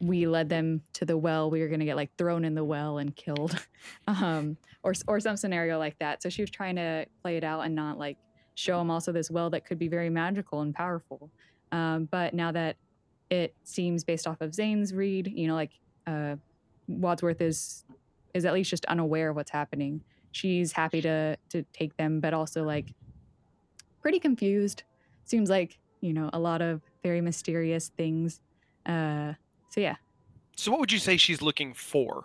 we 0.00 0.26
led 0.26 0.48
them 0.48 0.82
to 0.94 1.04
the 1.04 1.16
well, 1.16 1.50
we 1.50 1.60
were 1.60 1.68
gonna 1.68 1.84
get 1.84 1.96
like 1.96 2.10
thrown 2.16 2.44
in 2.44 2.54
the 2.54 2.64
well 2.64 2.98
and 2.98 3.14
killed, 3.14 3.54
um, 4.06 4.56
or 4.82 4.94
or 5.06 5.20
some 5.20 5.36
scenario 5.36 5.78
like 5.78 5.98
that. 5.98 6.22
So 6.22 6.28
she 6.28 6.42
was 6.42 6.50
trying 6.50 6.76
to 6.76 7.06
play 7.22 7.36
it 7.36 7.44
out 7.44 7.60
and 7.60 7.74
not 7.74 7.98
like 7.98 8.16
show 8.54 8.80
him 8.80 8.90
also 8.90 9.12
this 9.12 9.30
well 9.30 9.50
that 9.50 9.64
could 9.64 9.78
be 9.78 9.88
very 9.88 10.10
magical 10.10 10.60
and 10.60 10.74
powerful. 10.74 11.30
Um, 11.72 12.08
but 12.10 12.34
now 12.34 12.50
that 12.52 12.76
it 13.30 13.54
seems 13.62 14.02
based 14.02 14.26
off 14.26 14.40
of 14.40 14.54
Zane's 14.54 14.92
read, 14.92 15.28
you 15.28 15.46
know, 15.46 15.54
like 15.54 15.70
uh, 16.06 16.36
Wadsworth 16.88 17.40
is 17.40 17.84
is 18.34 18.44
at 18.44 18.52
least 18.54 18.70
just 18.70 18.84
unaware 18.86 19.30
of 19.30 19.36
what's 19.36 19.50
happening. 19.50 20.02
She's 20.32 20.72
happy 20.72 21.00
to 21.02 21.36
to 21.50 21.62
take 21.72 21.96
them, 21.96 22.20
but 22.20 22.32
also 22.34 22.62
like 22.64 22.92
pretty 24.00 24.18
confused. 24.20 24.82
Seems 25.24 25.50
like 25.50 25.78
you 26.00 26.12
know 26.12 26.30
a 26.32 26.38
lot 26.38 26.62
of 26.62 26.80
very 27.02 27.20
mysterious 27.20 27.88
things. 27.96 28.40
Uh, 28.86 29.34
so 29.70 29.80
yeah, 29.80 29.96
So, 30.56 30.70
what 30.70 30.80
would 30.80 30.90
you 30.92 30.98
say 30.98 31.16
she's 31.16 31.42
looking 31.42 31.74
for? 31.74 32.24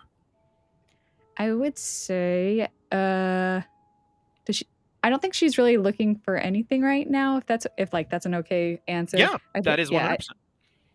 I 1.38 1.52
would 1.52 1.78
say 1.78 2.68
uh, 2.92 3.62
does 4.46 4.56
she? 4.58 4.68
I 5.04 5.10
don't 5.10 5.22
think 5.22 5.34
she's 5.34 5.58
really 5.58 5.78
looking 5.78 6.16
for 6.16 6.36
anything 6.38 6.82
right 6.82 7.08
now. 7.10 7.38
If 7.38 7.46
that's 7.46 7.68
if 7.78 7.94
like 7.94 8.10
that's 8.10 8.26
an 8.26 8.36
okay 8.36 8.82
answer. 8.88 9.18
Yeah, 9.18 9.38
I 9.54 9.62
that 9.62 9.76
think- 9.76 9.80
is 9.80 9.92
yeah, 9.92 10.08
I- 10.10 10.18
100%. 10.18 10.30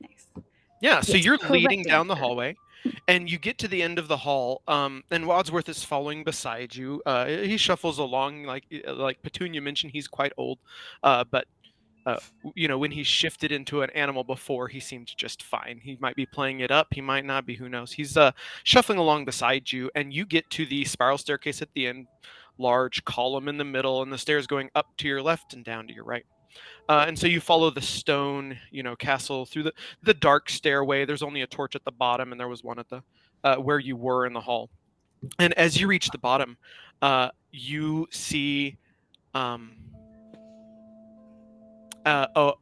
nice. 0.00 0.26
Yeah, 0.80 1.00
so 1.02 1.12
Yes, 1.12 1.24
you're 1.24 1.36
leading 1.50 1.82
down 1.82 2.06
the 2.06 2.14
hallway, 2.16 2.56
and 3.08 3.30
you 3.30 3.38
get 3.38 3.58
to 3.58 3.68
the 3.68 3.82
end 3.82 3.98
of 3.98 4.08
the 4.08 4.16
hall, 4.18 4.62
um, 4.68 5.02
and 5.10 5.26
Wadsworth 5.26 5.68
is 5.68 5.84
following 5.84 6.24
beside 6.24 6.74
you. 6.74 7.02
Uh, 7.06 7.26
he 7.26 7.56
shuffles 7.56 7.98
along 7.98 8.44
like 8.44 8.64
like 8.86 9.22
Petunia 9.22 9.60
mentioned. 9.60 9.92
He's 9.92 10.08
quite 10.08 10.32
old, 10.36 10.58
uh, 11.02 11.24
but 11.24 11.46
uh, 12.06 12.18
you 12.54 12.68
know 12.68 12.78
when 12.78 12.90
he 12.90 13.02
shifted 13.02 13.52
into 13.52 13.82
an 13.82 13.90
animal 13.90 14.24
before, 14.24 14.68
he 14.68 14.80
seemed 14.80 15.12
just 15.16 15.42
fine. 15.42 15.80
He 15.82 15.96
might 16.00 16.16
be 16.16 16.26
playing 16.26 16.60
it 16.60 16.70
up. 16.70 16.88
He 16.92 17.00
might 17.00 17.24
not 17.24 17.46
be. 17.46 17.54
Who 17.54 17.68
knows? 17.68 17.92
He's 17.92 18.16
uh, 18.16 18.32
shuffling 18.64 18.98
along 18.98 19.24
beside 19.24 19.70
you, 19.70 19.90
and 19.94 20.12
you 20.12 20.24
get 20.24 20.48
to 20.50 20.66
the 20.66 20.84
spiral 20.84 21.18
staircase 21.18 21.62
at 21.62 21.72
the 21.74 21.86
end, 21.86 22.06
large 22.58 23.04
column 23.04 23.48
in 23.48 23.58
the 23.58 23.64
middle, 23.64 24.02
and 24.02 24.12
the 24.12 24.18
stairs 24.18 24.46
going 24.46 24.70
up 24.74 24.86
to 24.98 25.08
your 25.08 25.22
left 25.22 25.52
and 25.52 25.64
down 25.64 25.86
to 25.86 25.94
your 25.94 26.04
right. 26.04 26.24
Uh, 26.88 27.04
and 27.06 27.18
so 27.18 27.26
you 27.26 27.40
follow 27.40 27.70
the 27.70 27.80
stone, 27.82 28.58
you 28.70 28.82
know, 28.82 28.96
castle 28.96 29.46
through 29.46 29.62
the 29.64 29.72
the 30.02 30.14
dark 30.14 30.50
stairway. 30.50 31.04
There's 31.04 31.22
only 31.22 31.42
a 31.42 31.46
torch 31.46 31.76
at 31.76 31.84
the 31.84 31.92
bottom, 31.92 32.32
and 32.32 32.40
there 32.40 32.48
was 32.48 32.64
one 32.64 32.78
at 32.78 32.88
the 32.88 33.02
uh, 33.44 33.56
where 33.56 33.78
you 33.78 33.96
were 33.96 34.26
in 34.26 34.32
the 34.32 34.40
hall. 34.40 34.70
And 35.38 35.52
as 35.54 35.80
you 35.80 35.86
reach 35.86 36.08
the 36.10 36.18
bottom, 36.18 36.56
uh, 37.02 37.28
you 37.52 38.08
see 38.10 38.76
um, 39.34 39.72
uh, 42.06 42.26
a, 42.34 42.52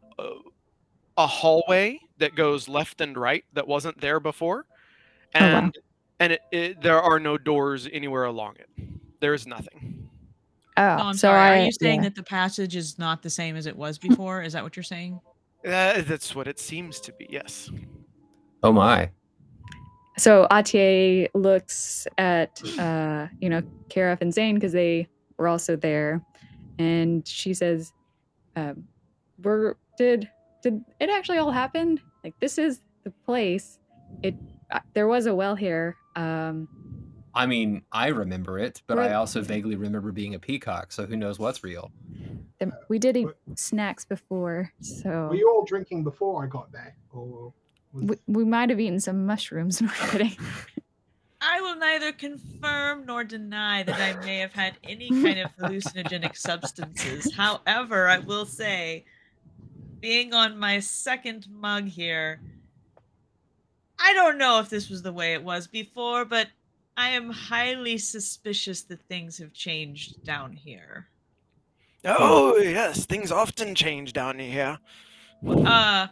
a- 1.17 1.27
hallway 1.27 2.01
that 2.19 2.35
goes 2.35 2.69
left 2.69 3.01
and 3.01 3.17
right 3.17 3.45
that 3.53 3.67
wasn't 3.67 4.01
there 4.01 4.21
before, 4.21 4.67
Oh, 5.35 5.41
wow. 5.41 5.59
and 5.59 5.79
and 6.21 6.33
it, 6.33 6.41
it, 6.51 6.83
there 6.83 7.01
are 7.01 7.21
no 7.21 7.39
doors 7.39 7.89
anywhere 7.93 8.25
along 8.25 8.57
it. 8.59 8.69
There 9.21 9.35
is 9.35 9.47
nothing. 9.47 10.09
Oh, 10.79 10.97
No, 10.97 11.05
I'm 11.07 11.15
so 11.15 11.29
sorry. 11.29 11.41
I, 11.41 11.63
Are 11.63 11.65
you 11.65 11.73
saying 11.73 12.03
yeah. 12.03 12.09
that 12.09 12.15
the 12.15 12.23
passage 12.23 12.77
is 12.77 12.99
not 12.99 13.23
the 13.23 13.31
same 13.31 13.57
as 13.57 13.67
it 13.67 13.77
was 13.77 13.99
before? 13.99 14.43
is 14.43 14.53
that 14.53 14.63
what 14.63 14.77
you're 14.77 14.85
saying? 14.85 15.21
Uh, 15.67 16.03
that's 16.03 16.37
what 16.37 16.47
it 16.47 16.61
seems 16.61 17.01
to 17.01 17.13
be. 17.13 17.27
Yes. 17.29 17.69
Oh 18.63 18.73
my. 18.73 19.11
So 20.17 20.47
Atier 20.51 21.29
looks 21.35 22.07
at 22.17 22.63
uh, 22.79 23.27
you 23.41 23.49
know 23.49 23.63
Kareth 23.89 24.21
and 24.21 24.33
Zane 24.33 24.55
because 24.55 24.73
they 24.73 25.09
were 25.37 25.49
also 25.49 25.75
there, 25.75 26.23
and 26.79 27.27
she 27.27 27.55
says, 27.55 27.93
um, 28.55 28.85
"We're 29.43 29.75
did 29.97 30.29
did 30.63 30.81
it 31.01 31.11
actually 31.11 31.39
all 31.39 31.51
happen? 31.51 32.01
Like 32.23 32.39
this 32.41 32.57
is 32.59 32.81
the 33.03 33.11
place. 33.25 33.79
It 34.23 34.37
uh, 34.71 34.81
there 34.95 35.09
was 35.09 35.27
a 35.27 35.35
well 35.35 35.57
here. 35.57 35.97
Um, 36.15 36.69
I 37.39 37.47
mean, 37.47 37.83
I 37.93 38.09
remember 38.09 38.59
it, 38.59 38.83
but 38.89 38.99
I 38.99 39.13
also 39.13 39.43
vaguely 39.43 39.77
remember 39.77 40.11
being 40.11 40.35
a 40.35 40.41
peacock. 40.41 40.91
So 40.91 41.07
who 41.07 41.17
knows 41.17 41.39
what's 41.39 41.63
real? 41.63 41.93
we 42.89 42.99
did 42.99 43.17
eat 43.17 43.29
snacks 43.55 44.05
before, 44.05 44.73
so 44.81 45.29
Were 45.29 45.37
you 45.37 45.49
all 45.49 45.65
drinking 45.65 46.03
before 46.03 46.43
I 46.43 46.49
got 46.49 46.73
there, 46.73 46.97
or 47.13 47.53
was... 47.93 48.05
we, 48.05 48.17
we 48.27 48.45
might 48.45 48.71
have 48.71 48.81
eaten 48.81 48.99
some 48.99 49.25
mushrooms. 49.25 49.81
No 49.83 49.89
kidding. 50.11 50.37
I 51.41 51.61
will 51.61 51.77
neither 51.77 52.11
confirm 52.11 53.07
nor 53.07 53.23
deny 53.23 53.85
that 53.85 54.01
I 54.01 54.25
may 54.25 54.39
have 54.39 54.53
had 54.53 54.77
any 54.83 55.09
kind 55.23 55.39
of 55.39 55.57
hallucinogenic 55.59 56.37
substances. 56.37 57.33
However, 57.33 58.09
I 58.09 58.19
will 58.19 58.47
say, 58.47 59.05
being 60.01 60.35
on 60.35 60.59
my 60.59 60.81
second 60.81 61.47
mug 61.49 61.87
here, 61.87 62.41
I 64.01 64.13
don't 64.15 64.39
know 64.39 64.59
if 64.59 64.69
this 64.69 64.91
was 64.91 65.03
the 65.03 65.13
way 65.13 65.35
it 65.35 65.45
was 65.45 65.69
before, 65.69 66.25
but 66.25 66.49
I 66.99 67.11
am 67.11 67.31
highly 67.31 67.97
suspicious 67.97 68.83
that 68.83 69.01
things 69.09 69.39
have 69.39 69.53
changed 69.53 70.25
down 70.25 70.53
here. 70.53 71.07
Oh 72.05 72.57
yes, 72.57 73.07
things 73.07 73.31
often 73.31 73.77
change 73.77 74.13
down 74.13 74.41
here. 74.41 74.79
Uh, 75.47 76.09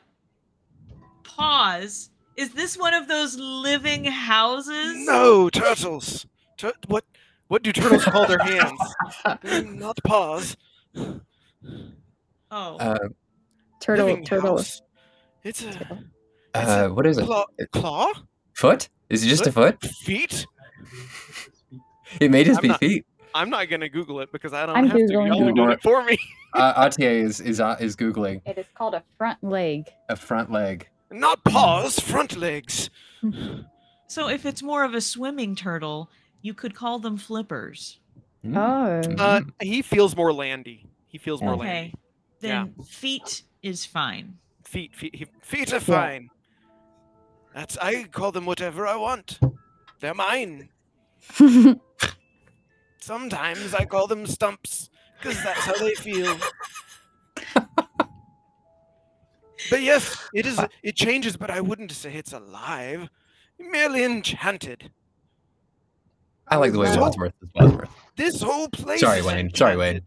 pause. 1.25 2.11
Is 2.37 2.51
this 2.51 2.79
one 2.79 2.95
of 2.95 3.09
those 3.09 3.37
living 3.37 4.05
houses? 4.05 5.05
No 5.07 5.51
turtles. 5.51 6.25
Tur- 6.57 6.73
what? 6.87 7.05
What 7.49 7.65
do 7.65 7.73
turtles 7.73 8.05
call 8.05 8.29
their 8.29 8.39
hands? 8.39 8.81
Not 9.65 9.99
paws. 10.05 10.57
Oh. 10.97 12.77
Uh, 12.77 13.09
Turtle, 13.81 14.07
Living 14.07 14.25
turtle. 14.25 14.59
house. 14.59 14.83
It's 15.43 15.65
a 15.65 16.01
uh, 16.55 16.89
what 16.89 17.07
is 17.07 17.19
it? 17.19 17.25
claw. 17.25 17.45
claw? 17.73 18.13
Foot? 18.55 18.89
Is 19.11 19.25
it 19.25 19.29
just 19.29 19.47
a 19.47 19.53
foot? 19.53 19.81
Feet? 19.85 20.47
It 22.21 22.31
may 22.31 22.45
just 22.45 22.59
I'm 22.59 22.63
be 22.63 22.69
not- 22.69 22.81
feet. 22.81 23.05
I'm 23.35 23.51
not 23.51 23.69
gonna 23.69 23.89
Google 23.89 24.21
it 24.21 24.31
because 24.33 24.53
I 24.55 24.65
don't 24.65 24.77
I'm 24.77 24.87
have 24.87 24.97
to. 24.97 25.03
Googling 25.03 25.29
Y'all 25.29 25.45
are 25.45 25.51
it. 25.51 25.55
doing 25.57 25.71
it 25.73 25.83
for 25.83 26.03
me. 26.05 26.17
Uh, 26.55 26.85
Atier 26.89 27.11
is 27.11 27.41
is 27.41 27.61
uh, 27.61 27.77
is 27.81 27.97
googling 27.97 28.41
It 28.47 28.57
is 28.57 28.67
called 28.75 28.95
a 28.95 29.03
front 29.19 29.43
leg. 29.43 29.89
a 30.09 30.17
front 30.17 30.51
leg. 30.51 30.89
Not 31.11 31.45
paws, 31.45 31.99
front 32.01 32.37
legs. 32.37 32.91
So 34.09 34.29
if 34.29 34.47
it's 34.47 34.63
more 34.63 34.85
of 34.85 34.95
a 34.95 35.01
swimming 35.01 35.57
turtle, 35.57 36.09
you 36.41 36.55
could 36.55 36.77
call 36.77 37.01
them 37.01 37.17
flippers. 37.17 37.99
Mm. 38.45 38.57
Oh. 38.57 39.13
Uh, 39.23 39.41
Mm. 39.41 39.51
he 39.61 39.83
feels 39.83 40.15
more 40.15 40.33
landy. 40.33 40.87
He 41.09 41.19
feels 41.19 41.43
more 41.43 41.55
Okay. 41.55 41.67
landy. 41.67 41.95
Then 42.41 42.75
feet 42.87 43.43
is 43.65 43.85
fine. 43.85 44.39
Feet, 44.63 44.95
feet, 44.95 45.29
feet 45.43 45.73
are 45.73 45.81
fine. 45.81 46.31
That's 47.53 47.77
I 47.79 48.05
call 48.05 48.31
them 48.31 48.47
whatever 48.47 48.87
I 48.87 48.95
want. 48.95 49.41
They're 50.01 50.15
mine. 50.15 50.69
Sometimes 53.01 53.75
I 53.75 53.85
call 53.85 54.07
them 54.07 54.27
stumps 54.27 54.91
because 55.19 55.43
that's 55.43 55.61
how 55.61 55.75
they 55.79 55.95
feel. 55.95 56.37
but 59.71 59.83
yes, 59.83 60.29
it 60.35 60.47
is. 60.47 60.61
It 60.83 60.97
changes, 60.97 61.37
but 61.37 61.51
I 61.51 61.61
wouldn't 61.61 61.93
say 61.93 62.15
it's 62.15 62.33
alive. 62.33 63.09
Merely 63.59 64.05
enchanted. 64.05 64.91
I 66.49 66.57
like 66.57 66.73
the 66.73 66.79
way 66.79 66.93
So- 66.93 67.01
Wadsworth 67.01 67.33
is 67.43 67.49
Wadsworth. 67.55 67.91
This 68.17 68.41
whole 68.41 68.69
place. 68.69 69.01
Sorry, 69.01 69.19
is 69.21 69.27
Wayne. 69.27 69.55
Sorry, 69.55 69.77
Wayne. 69.77 70.01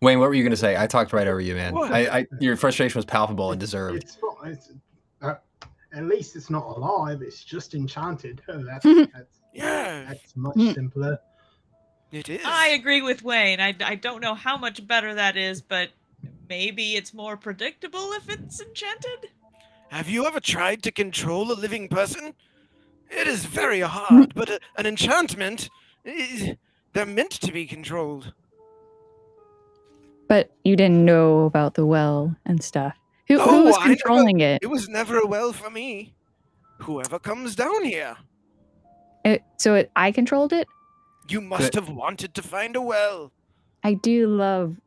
Wayne, 0.00 0.18
what 0.18 0.28
were 0.28 0.34
you 0.34 0.42
going 0.42 0.50
to 0.50 0.56
say? 0.56 0.76
I 0.76 0.86
talked 0.86 1.12
right 1.12 1.26
over 1.26 1.40
you, 1.40 1.54
man. 1.54 1.74
I, 1.76 2.18
I, 2.18 2.26
your 2.40 2.56
frustration 2.56 2.98
was 2.98 3.04
palpable 3.04 3.52
and 3.52 3.60
deserved. 3.60 4.02
It's 4.02 4.18
not. 4.20 4.48
It's, 4.48 4.70
uh, 5.22 5.34
at 5.94 6.04
least 6.04 6.36
it's 6.36 6.50
not 6.50 6.64
alive. 6.64 7.22
It's 7.22 7.42
just 7.44 7.74
enchanted. 7.74 8.42
Oh, 8.48 8.62
that's, 8.64 8.84
that's 8.84 9.40
Yeah, 9.52 10.04
that's 10.08 10.36
much 10.36 10.56
Mm. 10.56 10.74
simpler. 10.74 11.18
it 12.12 12.28
is. 12.28 12.40
I 12.44 12.68
agree 12.68 13.02
with 13.02 13.22
Wayne. 13.22 13.60
I, 13.60 13.74
I 13.84 13.94
don't 13.94 14.20
know 14.20 14.34
how 14.34 14.56
much 14.56 14.86
better 14.86 15.14
that 15.14 15.36
is, 15.36 15.60
but 15.62 15.90
maybe 16.48 16.94
it's 16.94 17.14
more 17.14 17.36
predictable 17.36 18.12
if 18.12 18.28
it's 18.28 18.60
enchanted. 18.60 19.30
Have 19.90 20.08
you 20.08 20.26
ever 20.26 20.40
tried 20.40 20.82
to 20.84 20.90
control 20.92 21.52
a 21.52 21.54
living 21.54 21.88
person? 21.88 22.34
It 23.10 23.26
is 23.28 23.44
very 23.44 23.80
hard, 23.80 24.34
but 24.34 24.48
a, 24.50 24.60
an 24.76 24.86
enchantment, 24.86 25.70
eh, 26.04 26.54
they're 26.92 27.06
meant 27.06 27.30
to 27.32 27.52
be 27.52 27.66
controlled. 27.66 28.32
But 30.28 30.50
you 30.64 30.74
didn't 30.74 31.04
know 31.04 31.44
about 31.44 31.74
the 31.74 31.86
well 31.86 32.34
and 32.46 32.62
stuff. 32.62 32.96
Who, 33.28 33.38
who 33.38 33.50
Oh, 33.50 33.64
was 33.64 33.76
I 33.76 33.88
never- 33.88 33.94
controlling 33.96 34.40
it? 34.40 34.62
It 34.62 34.66
was 34.66 34.88
never 34.88 35.18
a 35.18 35.26
well 35.26 35.52
for 35.52 35.70
me. 35.70 36.14
Whoever 36.80 37.18
comes 37.18 37.54
down 37.54 37.84
here, 37.84 38.16
It- 39.24 39.42
so 39.58 39.74
it, 39.76 39.90
I 39.96 40.12
controlled 40.12 40.52
it. 40.52 40.66
you 41.28 41.40
must 41.40 41.72
have 41.74 41.88
wanted 41.88 42.34
to 42.34 42.42
find 42.42 42.76
a 42.76 42.80
well. 42.82 43.32
I 43.82 43.94
do 43.94 44.26
love 44.26 44.80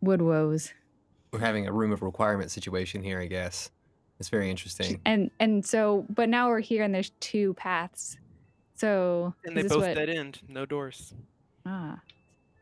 wood 0.00 0.20
woes, 0.22 0.72
We're 1.32 1.38
having 1.40 1.66
a 1.66 1.72
room 1.72 1.92
of 1.92 2.02
requirement 2.02 2.50
situation 2.50 3.02
here, 3.02 3.20
I 3.20 3.26
guess. 3.26 3.70
It's 4.20 4.28
very 4.30 4.50
interesting. 4.50 5.00
and 5.06 5.30
and 5.38 5.64
so, 5.64 6.04
but 6.10 6.28
now 6.28 6.48
we're 6.48 6.60
here, 6.60 6.82
and 6.82 6.94
there's 6.94 7.10
two 7.20 7.54
paths. 7.54 8.18
So 8.74 9.34
And 9.44 9.56
they 9.56 9.62
both 9.62 9.78
what- 9.78 9.94
dead 9.94 10.10
end, 10.10 10.40
no 10.48 10.66
doors. 10.66 11.14
Ah. 11.64 12.00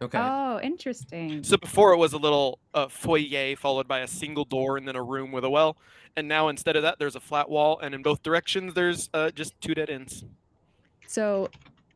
Okay. 0.03 0.19
Oh, 0.21 0.61
interesting. 0.63 1.43
So 1.43 1.57
before 1.57 1.93
it 1.93 1.97
was 1.97 2.13
a 2.13 2.19
little 2.19 2.59
uh, 2.75 2.89
foyer 2.89 3.57
followed 3.57 3.89
by 3.89 4.01
a 4.01 4.07
single 4.07 4.45
door 4.45 4.77
and 4.77 4.87
then 4.87 4.95
a 4.95 5.03
room 5.03 5.33
with 5.33 5.45
a 5.45 5.51
well, 5.51 5.79
and 6.17 6.29
now 6.29 6.49
instead 6.49 6.77
of 6.77 6.83
that 6.83 6.99
there's 6.99 7.17
a 7.17 7.21
flat 7.21 7.49
wall, 7.49 7.79
and 7.81 7.95
in 7.95 8.03
both 8.03 8.23
directions 8.23 8.75
there's 8.75 9.09
uh, 9.15 9.31
just 9.31 9.59
two 9.61 9.75
dead 9.75 9.89
ends. 9.89 10.25
So 11.07 11.49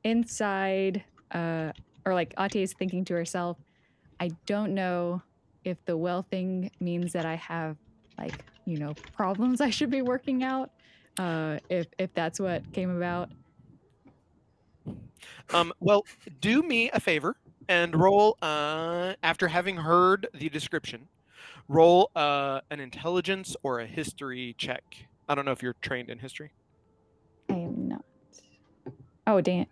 inside, 0.03 1.05
uh, 1.33 1.73
or 2.07 2.15
like 2.15 2.33
Ate 2.39 2.57
is 2.57 2.73
thinking 2.73 3.05
to 3.07 3.15
herself, 3.15 3.59
I 4.19 4.31
don't 4.47 4.75
know 4.75 5.21
if 5.65 5.77
the 5.85 5.97
well 5.97 6.23
thing 6.23 6.71
means 6.81 7.13
that 7.13 7.27
I 7.27 7.35
have 7.35 7.77
like, 8.17 8.45
you 8.65 8.79
know, 8.79 8.95
problems 9.15 9.61
I 9.61 9.69
should 9.69 9.91
be 9.91 10.01
working 10.01 10.43
out. 10.43 10.71
Uh, 11.19 11.59
if 11.69 11.87
if 11.99 12.15
that's 12.15 12.41
what 12.41 12.63
came 12.73 12.97
about. 12.97 13.29
Um, 15.53 15.73
well, 15.81 16.07
do 16.41 16.63
me 16.63 16.91
a 16.93 17.01
favor 17.01 17.37
and 17.71 17.95
roll 17.95 18.37
uh, 18.43 19.15
after 19.23 19.47
having 19.49 19.77
heard 19.77 20.27
the 20.35 20.49
description. 20.49 21.07
Roll 21.69 22.11
uh, 22.17 22.61
an 22.71 22.81
intelligence 22.81 23.57
or 23.63 23.79
a 23.79 23.87
history 23.87 24.57
check. 24.59 24.83
I 25.29 25.37
don't 25.37 25.45
know 25.45 25.53
if 25.53 25.63
you're 25.63 25.77
trained 25.81 26.11
in 26.11 26.19
history. 26.19 26.51
I 27.49 27.53
am 27.55 27.89
not. 27.89 28.05
Oh 29.27 29.41
damn. 29.41 29.67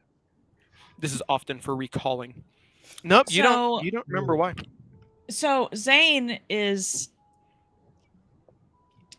This 1.01 1.13
is 1.13 1.23
often 1.29 1.59
for 1.59 1.75
recalling. 1.75 2.45
Nope, 3.03 3.27
you 3.31 3.43
So- 3.43 3.49
don't. 3.49 3.85
You 3.85 3.91
don't 3.91 4.07
remember 4.07 4.37
why. 4.37 4.55
So 5.29 5.69
Zane 5.75 6.39
is 6.49 7.11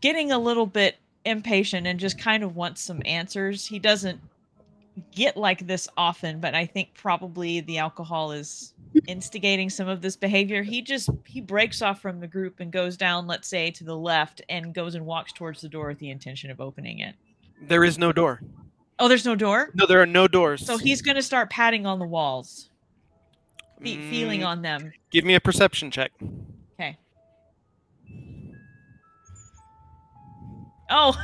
getting 0.02 0.32
a 0.32 0.39
little 0.39 0.65
bit 0.65 0.96
impatient 1.26 1.86
and 1.86 2.00
just 2.00 2.18
kind 2.18 2.44
of 2.44 2.56
wants 2.56 2.82
some 2.82 3.02
answers. 3.06 3.68
He 3.68 3.78
doesn't 3.78 4.20
get 5.12 5.38
like 5.38 5.65
this 5.67 5.88
often, 5.97 6.39
but 6.39 6.55
I 6.55 6.65
think 6.65 6.93
probably 6.95 7.62
the 7.62 7.77
alcohol 7.77 8.31
is 8.31 8.73
instigating 9.07 9.69
some 9.69 9.88
of 9.88 10.01
this 10.01 10.15
behavior. 10.15 10.63
He 10.63 10.81
just 10.81 11.09
he 11.25 11.41
breaks 11.41 11.81
off 11.81 12.01
from 12.01 12.19
the 12.19 12.27
group 12.27 12.59
and 12.59 12.71
goes 12.71 12.97
down, 12.97 13.27
let's 13.27 13.47
say, 13.47 13.71
to 13.71 13.83
the 13.83 13.95
left 13.97 14.41
and 14.49 14.73
goes 14.73 14.95
and 14.95 15.05
walks 15.05 15.31
towards 15.33 15.62
the 15.62 15.69
door 15.69 15.88
with 15.89 15.99
the 15.99 16.09
intention 16.09 16.49
of 16.51 16.59
opening 16.62 16.99
it. 16.99 17.15
There 17.62 17.83
is 17.83 17.97
no 17.97 18.12
door. 18.12 18.41
Oh, 18.99 19.07
there's 19.07 19.25
no 19.25 19.35
door? 19.35 19.69
No, 19.75 19.85
there 19.85 20.01
are 20.01 20.05
no 20.05 20.27
doors. 20.27 20.65
So 20.65 20.77
he's 20.77 21.01
going 21.01 21.15
to 21.15 21.21
start 21.23 21.49
patting 21.49 21.85
on 21.85 21.99
the 21.99 22.05
walls. 22.05 22.69
Fe- 23.81 24.09
feeling 24.09 24.41
Mm, 24.41 24.47
on 24.47 24.62
them. 24.62 24.91
Give 25.12 25.23
me 25.23 25.35
a 25.35 25.39
perception 25.39 25.89
check. 25.89 26.12
Okay. 26.73 26.97
Oh, 30.89 31.15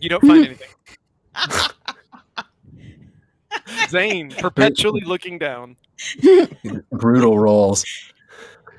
You 0.00 0.08
don't 0.10 0.20
find 0.26 0.44
anything. 0.44 0.68
Zane 3.88 4.30
perpetually 4.38 5.02
looking 5.02 5.38
down. 5.38 5.76
Brutal 6.92 7.38
rolls. 7.38 7.84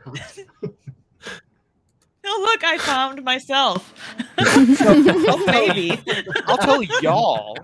oh 0.07 0.11
look, 2.23 2.63
I 2.63 2.77
found 2.77 3.23
myself. 3.23 3.93
oh, 4.37 5.43
baby. 5.47 5.99
I'll 6.45 6.57
tell 6.57 6.83
y'all. 7.01 7.57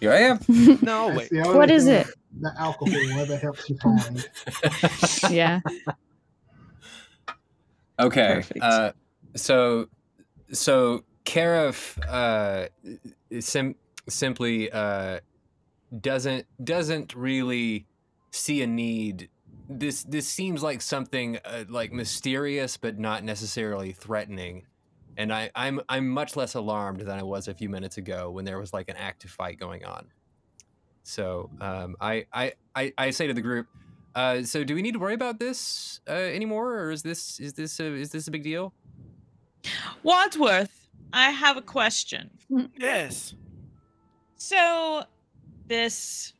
Here 0.00 0.12
I 0.12 0.18
am. 0.18 0.40
No, 0.82 1.08
wait. 1.14 1.30
What 1.32 1.70
is 1.70 1.86
it? 1.86 2.06
That 2.40 2.54
alcohol 2.58 3.20
ever 3.20 3.36
helps 3.36 3.68
you 3.68 3.76
find. 3.78 4.28
Yeah. 5.30 5.60
Okay. 7.98 8.42
Uh, 8.60 8.92
so, 9.36 9.88
so 10.52 11.04
Karif 11.24 11.98
uh, 12.08 12.68
sim- 13.40 13.74
simply 14.08 14.70
uh, 14.70 15.20
doesn't 15.98 16.46
doesn't 16.62 17.14
really 17.14 17.86
see 18.30 18.62
a 18.62 18.66
need. 18.66 19.28
This 19.68 20.02
this 20.04 20.26
seems 20.26 20.62
like 20.62 20.82
something 20.82 21.38
uh, 21.44 21.64
like 21.68 21.92
mysterious, 21.92 22.76
but 22.76 22.98
not 22.98 23.24
necessarily 23.24 23.92
threatening. 23.92 24.66
And 25.16 25.32
I, 25.32 25.50
I'm 25.54 25.80
I'm 25.88 26.08
much 26.08 26.36
less 26.36 26.54
alarmed 26.54 27.00
than 27.00 27.18
I 27.18 27.22
was 27.22 27.48
a 27.48 27.54
few 27.54 27.68
minutes 27.68 27.98
ago 27.98 28.30
when 28.30 28.44
there 28.44 28.58
was 28.58 28.72
like 28.72 28.88
an 28.88 28.96
active 28.96 29.30
fight 29.30 29.58
going 29.58 29.84
on. 29.84 30.06
So 31.02 31.50
um, 31.60 31.96
I, 32.00 32.26
I 32.32 32.52
I 32.74 32.92
I 32.96 33.10
say 33.10 33.26
to 33.26 33.34
the 33.34 33.42
group, 33.42 33.66
uh, 34.14 34.42
so 34.42 34.64
do 34.64 34.74
we 34.74 34.82
need 34.82 34.92
to 34.92 34.98
worry 34.98 35.14
about 35.14 35.38
this 35.38 36.00
uh, 36.08 36.12
anymore, 36.12 36.78
or 36.78 36.90
is 36.90 37.02
this 37.02 37.40
is 37.40 37.54
this 37.54 37.80
a, 37.80 37.86
is 37.86 38.10
this 38.10 38.28
a 38.28 38.30
big 38.30 38.42
deal? 38.42 38.72
Wadsworth, 40.02 40.88
I 41.12 41.30
have 41.30 41.56
a 41.56 41.62
question. 41.62 42.30
Yes. 42.78 43.34
So, 44.36 45.04
this 45.70 46.34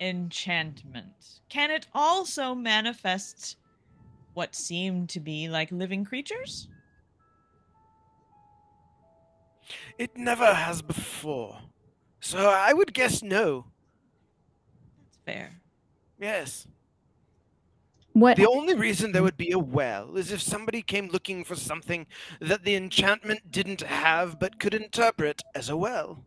enchantment, 0.00 1.40
can 1.50 1.70
it 1.70 1.86
also 1.94 2.54
manifest 2.54 3.58
what 4.32 4.54
seem 4.54 5.06
to 5.06 5.20
be 5.20 5.48
like 5.50 5.70
living 5.70 6.02
creatures? 6.02 6.68
It 9.98 10.16
never 10.16 10.54
has 10.54 10.80
before. 10.80 11.58
So 12.20 12.50
I 12.50 12.72
would 12.72 12.94
guess 12.94 13.22
no. 13.22 13.66
That's 15.04 15.18
fair. 15.26 15.50
Yes. 16.18 16.66
What? 18.14 18.38
The 18.38 18.48
only 18.48 18.74
reason 18.74 19.12
there 19.12 19.22
would 19.22 19.36
be 19.36 19.52
a 19.52 19.58
well 19.58 20.16
is 20.16 20.32
if 20.32 20.40
somebody 20.40 20.80
came 20.80 21.08
looking 21.08 21.44
for 21.44 21.54
something 21.54 22.06
that 22.40 22.64
the 22.64 22.76
enchantment 22.76 23.50
didn't 23.50 23.82
have 23.82 24.38
but 24.38 24.58
could 24.58 24.72
interpret 24.72 25.42
as 25.54 25.68
a 25.68 25.76
well. 25.76 26.24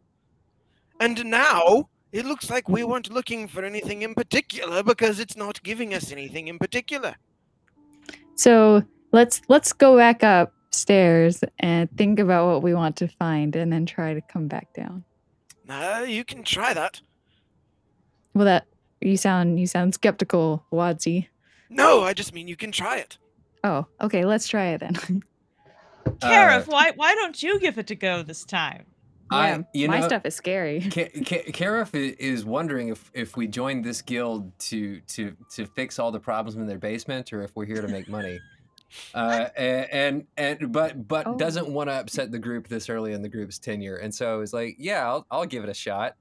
And 0.99 1.25
now 1.25 1.89
it 2.15 2.25
looks 2.25 2.49
like 2.49 2.69
we 2.69 2.84
weren't 2.86 3.12
looking 3.12 3.45
for 3.45 3.65
anything 3.65 4.01
in 4.01 4.15
particular 4.15 4.82
because 4.82 5.19
it's 5.19 5.36
not 5.36 5.62
giving 5.63 5.93
us 5.93 6.13
anything 6.13 6.47
in 6.47 6.58
particular. 6.58 7.15
So 8.36 8.84
let's 9.12 9.41
let's 9.49 9.73
go 9.73 9.97
back 9.97 10.23
upstairs 10.23 11.43
and 11.60 11.89
think 11.97 12.19
about 12.19 12.47
what 12.47 12.63
we 12.63 12.73
want 12.73 12.95
to 12.97 13.10
find, 13.10 13.54
and 13.58 13.71
then 13.71 13.86
try 13.86 14.13
to 14.13 14.21
come 14.21 14.47
back 14.47 14.73
down. 14.73 15.04
Uh, 15.67 16.06
you 16.08 16.23
can 16.23 16.43
try 16.43 16.73
that. 16.73 17.01
Well, 18.34 18.45
that 18.45 18.67
you 19.01 19.17
sound 19.17 19.60
you 19.60 19.67
sound 19.67 19.93
skeptical, 19.93 20.65
Wadsy. 20.71 21.28
No, 21.69 22.01
I 22.04 22.13
just 22.13 22.34
mean 22.34 22.47
you 22.47 22.56
can 22.56 22.71
try 22.71 22.97
it. 22.97 23.17
Oh, 23.65 23.88
okay. 23.99 24.23
Let's 24.23 24.47
try 24.47 24.67
it 24.67 24.80
then. 24.80 25.23
Karif, 26.19 26.67
why 26.67 26.91
why 26.95 27.13
don't 27.13 27.43
you 27.43 27.60
give 27.60 27.78
it 27.78 27.91
a 27.91 27.95
go 27.95 28.23
this 28.23 28.45
time? 28.45 28.86
Yeah, 29.31 29.38
I, 29.38 29.65
you 29.73 29.88
my 29.88 29.99
know, 29.99 30.07
stuff 30.07 30.25
is 30.25 30.35
scary. 30.35 30.81
Ka- 30.81 31.09
Ka- 31.25 31.43
is 31.93 32.45
wondering 32.45 32.89
if, 32.89 33.09
if 33.13 33.35
we 33.38 33.47
join 33.47 33.81
this 33.81 34.01
guild 34.01 34.57
to, 34.59 34.99
to 35.01 35.35
to 35.55 35.65
fix 35.67 35.99
all 35.99 36.11
the 36.11 36.19
problems 36.19 36.55
in 36.55 36.65
their 36.67 36.77
basement, 36.79 37.33
or 37.33 37.41
if 37.41 37.51
we're 37.55 37.65
here 37.65 37.81
to 37.81 37.88
make 37.88 38.07
money. 38.09 38.39
Uh, 39.13 39.49
a- 39.57 39.93
and 39.93 40.25
and 40.38 40.71
but 40.71 41.05
but 41.05 41.27
Oh. 41.27 41.35
doesn't 41.35 41.67
want 41.67 41.89
to 41.89 41.93
upset 41.95 42.31
the 42.31 42.39
group 42.39 42.69
this 42.69 42.88
early 42.88 43.11
in 43.11 43.21
the 43.21 43.27
group's 43.27 43.59
tenure, 43.59 43.97
and 43.97 44.13
so 44.15 44.39
is 44.39 44.53
like, 44.53 44.77
yeah, 44.79 45.05
I'll 45.05 45.25
I'll 45.29 45.45
give 45.45 45.63
it 45.65 45.69
a 45.69 45.73
shot. 45.73 46.15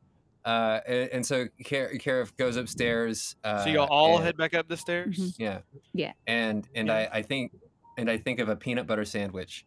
Uh, 0.44 0.80
and, 0.88 1.08
and 1.10 1.26
so 1.26 1.46
Kar- 1.64 2.26
goes 2.36 2.56
upstairs. 2.56 3.36
Uh, 3.44 3.62
so 3.62 3.70
you'll 3.70 3.84
all 3.84 4.16
and- 4.16 4.24
head 4.24 4.36
back 4.36 4.54
up 4.54 4.66
the 4.66 4.76
stairs. 4.76 5.16
Mhm. 5.18 5.34
yeah. 5.38 5.58
Yeah. 5.92 6.12
And 6.26 6.66
and 6.74 6.88
Yeah. 6.88 7.08
I, 7.12 7.18
I 7.18 7.22
think 7.22 7.52
and 7.96 8.10
I 8.10 8.16
think 8.18 8.40
of 8.40 8.48
a 8.48 8.56
peanut 8.56 8.88
butter 8.88 9.04
sandwich. 9.04 9.64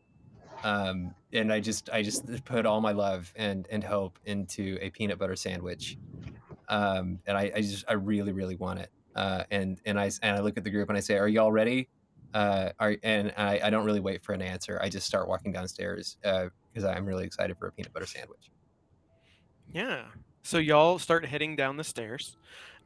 Um, 0.63 1.13
and 1.33 1.51
I 1.51 1.59
just 1.59 1.89
I 1.91 2.01
just 2.01 2.25
put 2.45 2.65
all 2.65 2.81
my 2.81 2.91
love 2.91 3.31
and 3.35 3.67
and 3.69 3.83
hope 3.83 4.19
into 4.25 4.77
a 4.81 4.89
peanut 4.89 5.19
butter 5.19 5.35
sandwich. 5.35 5.97
Um, 6.69 7.19
and 7.25 7.37
I, 7.37 7.51
I 7.55 7.61
just 7.61 7.85
I 7.87 7.93
really 7.93 8.31
really 8.31 8.55
want 8.55 8.79
it. 8.79 8.91
Uh, 9.15 9.43
and 9.51 9.79
and 9.85 9.99
I 9.99 10.11
and 10.21 10.35
I 10.35 10.39
look 10.39 10.57
at 10.57 10.63
the 10.63 10.69
group 10.69 10.89
and 10.89 10.97
I 10.97 11.01
say, 11.01 11.17
"Are 11.17 11.27
y'all 11.27 11.51
ready?" 11.51 11.89
Uh, 12.33 12.69
are 12.79 12.95
and 13.03 13.33
I, 13.37 13.59
I 13.63 13.69
don't 13.69 13.85
really 13.85 13.99
wait 13.99 14.23
for 14.23 14.33
an 14.33 14.41
answer. 14.41 14.79
I 14.81 14.89
just 14.89 15.07
start 15.07 15.27
walking 15.27 15.51
downstairs 15.51 16.17
because 16.21 16.83
I'm 16.83 17.05
really 17.05 17.23
excited 17.23 17.57
for 17.57 17.67
a 17.67 17.71
peanut 17.71 17.93
butter 17.93 18.05
sandwich. 18.05 18.51
Yeah. 19.73 20.03
So 20.43 20.57
y'all 20.57 20.99
start 20.99 21.25
heading 21.25 21.55
down 21.55 21.77
the 21.77 21.83
stairs. 21.83 22.37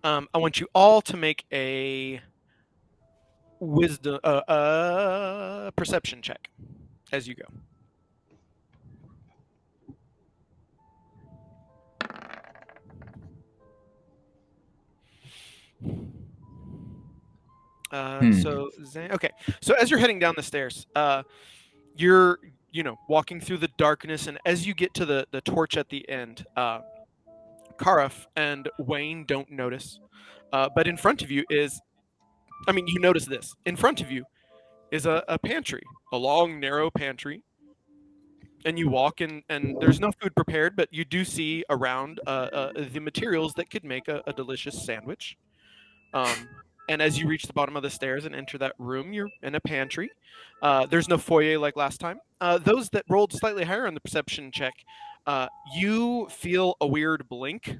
Um, 0.03 0.27
I 0.33 0.37
want 0.37 0.59
you 0.59 0.67
all 0.73 1.01
to 1.01 1.17
make 1.17 1.45
a 1.51 2.21
wisdom 3.59 4.19
uh, 4.23 4.41
uh 4.47 5.71
perception 5.71 6.19
check 6.23 6.49
as 7.11 7.27
you 7.27 7.35
go. 7.35 7.45
Uh, 17.91 18.19
hmm. 18.19 18.31
So 18.39 18.69
okay, 18.97 19.29
so 19.61 19.73
as 19.73 19.89
you're 19.89 19.99
heading 19.99 20.19
down 20.19 20.33
the 20.37 20.43
stairs, 20.43 20.87
uh, 20.95 21.23
you're 21.95 22.39
you 22.71 22.83
know 22.83 22.97
walking 23.09 23.41
through 23.41 23.57
the 23.57 23.69
darkness, 23.77 24.27
and 24.27 24.39
as 24.45 24.65
you 24.65 24.73
get 24.73 24.93
to 24.93 25.05
the 25.05 25.27
the 25.31 25.41
torch 25.41 25.75
at 25.75 25.89
the 25.89 26.07
end, 26.09 26.45
uh, 26.55 26.79
Karaf 27.77 28.27
and 28.37 28.69
Wayne 28.79 29.25
don't 29.25 29.51
notice, 29.51 29.99
uh, 30.53 30.69
but 30.73 30.87
in 30.87 30.95
front 30.95 31.21
of 31.21 31.31
you 31.31 31.43
is, 31.49 31.81
I 32.67 32.71
mean, 32.71 32.87
you 32.87 32.99
notice 32.99 33.25
this 33.25 33.53
in 33.65 33.75
front 33.75 33.99
of 33.99 34.09
you 34.09 34.23
is 34.91 35.05
a, 35.05 35.23
a 35.27 35.39
pantry, 35.39 35.83
a 36.11 36.17
long 36.17 36.59
narrow 36.59 36.91
pantry. 36.91 37.43
And 38.63 38.77
you 38.77 38.89
walk 38.89 39.21
in, 39.21 39.41
and 39.49 39.75
there's 39.79 39.99
no 39.99 40.11
food 40.21 40.35
prepared, 40.35 40.75
but 40.75 40.87
you 40.91 41.03
do 41.03 41.25
see 41.25 41.63
around 41.69 42.19
uh, 42.27 42.29
uh, 42.29 42.71
the 42.93 42.99
materials 42.99 43.53
that 43.55 43.71
could 43.71 43.83
make 43.83 44.07
a, 44.07 44.21
a 44.27 44.33
delicious 44.33 44.85
sandwich. 44.85 45.35
Um, 46.13 46.47
and 46.89 47.01
as 47.01 47.17
you 47.17 47.27
reach 47.27 47.43
the 47.43 47.53
bottom 47.53 47.75
of 47.75 47.83
the 47.83 47.89
stairs 47.89 48.25
and 48.25 48.35
enter 48.35 48.57
that 48.59 48.73
room, 48.77 49.13
you're 49.13 49.29
in 49.41 49.55
a 49.55 49.59
pantry. 49.59 50.11
Uh, 50.61 50.85
there's 50.85 51.07
no 51.07 51.17
foyer 51.17 51.57
like 51.57 51.75
last 51.75 51.99
time. 51.99 52.19
Uh, 52.39 52.57
those 52.57 52.89
that 52.89 53.05
rolled 53.09 53.33
slightly 53.33 53.63
higher 53.63 53.87
on 53.87 53.93
the 53.93 53.99
perception 53.99 54.51
check, 54.51 54.73
uh, 55.25 55.47
you 55.75 56.27
feel 56.29 56.75
a 56.81 56.87
weird 56.87 57.27
blink. 57.29 57.77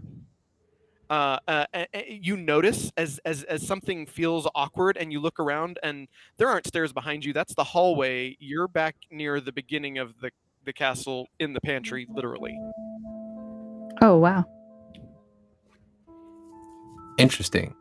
Uh, 1.11 1.37
uh, 1.45 1.65
a- 1.73 1.87
a- 1.93 2.19
you 2.21 2.37
notice 2.37 2.89
as, 2.95 3.19
as 3.25 3.43
as 3.43 3.67
something 3.67 4.05
feels 4.05 4.47
awkward, 4.55 4.95
and 4.95 5.11
you 5.11 5.19
look 5.19 5.41
around, 5.41 5.77
and 5.83 6.07
there 6.37 6.47
aren't 6.47 6.65
stairs 6.65 6.93
behind 6.93 7.25
you. 7.25 7.33
That's 7.33 7.53
the 7.53 7.65
hallway. 7.65 8.37
You're 8.39 8.69
back 8.69 8.95
near 9.11 9.41
the 9.41 9.51
beginning 9.51 9.97
of 9.97 10.13
the 10.21 10.31
the 10.63 10.71
castle 10.71 11.27
in 11.37 11.51
the 11.51 11.59
pantry, 11.59 12.07
literally. 12.09 12.57
Oh 14.01 14.17
wow. 14.17 14.45
Interesting. 17.17 17.75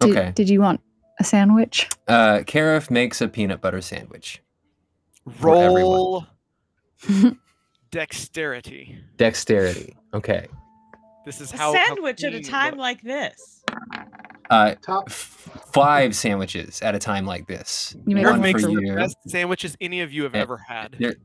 Did, 0.00 0.10
Okay. 0.10 0.32
Did 0.34 0.50
you 0.50 0.60
want 0.60 0.80
a 1.18 1.24
sandwich? 1.24 1.88
Uh, 2.06 2.40
Karif 2.40 2.90
makes 2.90 3.20
a 3.22 3.28
peanut 3.28 3.62
butter 3.62 3.80
sandwich. 3.80 4.42
Roll 5.40 6.26
dexterity. 7.90 8.98
Dexterity. 9.16 9.96
Okay. 10.12 10.48
This 11.24 11.40
is 11.40 11.52
A 11.52 11.56
how 11.56 11.72
how 11.74 11.86
sandwich 11.86 12.22
at 12.24 12.34
a 12.34 12.40
time 12.42 12.72
look- 12.72 12.80
like 12.80 13.02
this. 13.02 13.62
Uh, 14.50 14.74
Top. 14.82 15.10
five 15.10 16.14
sandwiches 16.14 16.82
at 16.82 16.94
a 16.94 16.98
time 16.98 17.24
like 17.24 17.46
this. 17.46 17.96
You 18.06 18.14
make 18.14 18.24
One 18.24 18.34
one 18.34 18.40
makes 18.42 18.62
for 18.62 18.68
for- 18.68 18.74
the 18.76 18.86
you. 18.86 18.94
best 18.94 19.16
sandwiches 19.26 19.76
any 19.80 20.00
of 20.02 20.12
you 20.12 20.24
have 20.24 20.34
Yeah. 20.34 20.42
ever 20.42 20.58
had. 20.58 21.16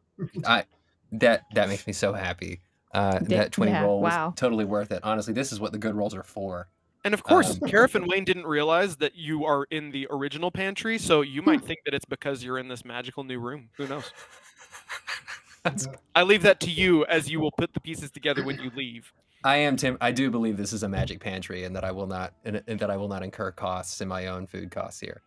I 0.46 0.64
that 1.12 1.44
that 1.54 1.68
makes 1.70 1.86
me 1.86 1.94
so 1.94 2.14
happy. 2.14 2.62
Uh, 2.94 3.20
Yeah, 3.28 3.38
that 3.40 3.52
twenty 3.52 3.72
yeah, 3.72 3.84
roll 3.84 4.02
was 4.02 4.12
wow. 4.14 4.34
totally 4.36 4.66
worth 4.66 4.92
it. 4.92 5.02
Honestly, 5.04 5.34
this 5.34 5.52
is 5.52 5.60
what 5.60 5.72
the 5.74 5.78
good 5.78 5.96
rolls 5.96 6.16
are 6.16 6.24
for. 6.24 6.70
And 7.06 7.14
of 7.14 7.24
course, 7.24 7.52
Um, 7.62 7.70
Karif 7.70 7.96
and 7.96 8.08
Wayne 8.08 8.24
didn't 8.26 8.46
realize 8.48 8.98
that 8.98 9.16
you 9.16 9.46
are 9.46 9.66
in 9.72 9.92
the 9.92 10.08
original 10.10 10.50
pantry, 10.52 10.98
so 10.98 11.22
you 11.22 11.42
might 11.42 11.62
think 11.64 11.80
that 11.86 11.94
it's 11.94 12.06
because 12.06 12.44
you're 12.44 12.58
in 12.58 12.68
this 12.68 12.84
magical 12.86 13.24
new 13.24 13.40
room. 13.40 13.70
Who 13.78 13.88
knows? 13.88 14.12
That's- 15.64 15.88
I 16.16 16.24
leave 16.24 16.44
that 16.44 16.60
to 16.62 16.72
you 16.72 17.06
as 17.06 17.30
you 17.30 17.40
will 17.40 17.52
put 17.52 17.74
the 17.74 17.80
pieces 17.82 18.12
together 18.12 18.44
when 18.44 18.60
you 18.60 18.72
leave. 18.76 19.14
I 19.44 19.58
am 19.58 19.78
Tim. 19.78 19.98
I 20.02 20.12
do 20.12 20.30
believe 20.30 20.58
this 20.58 20.74
is 20.74 20.84
a 20.84 20.90
magic 20.90 21.20
pantry, 21.20 21.64
and 21.64 21.76
that 21.76 21.84
I 21.84 21.92
will 21.92 22.08
not 22.08 22.34
and, 22.44 22.62
and 22.68 22.80
that 22.80 22.90
I 22.90 22.98
will 22.98 23.08
not 23.08 23.24
incur 23.24 23.52
costs 23.52 24.02
in 24.02 24.08
my 24.08 24.28
own 24.28 24.46
food 24.48 24.70
costs 24.72 25.00
here. 25.00 25.22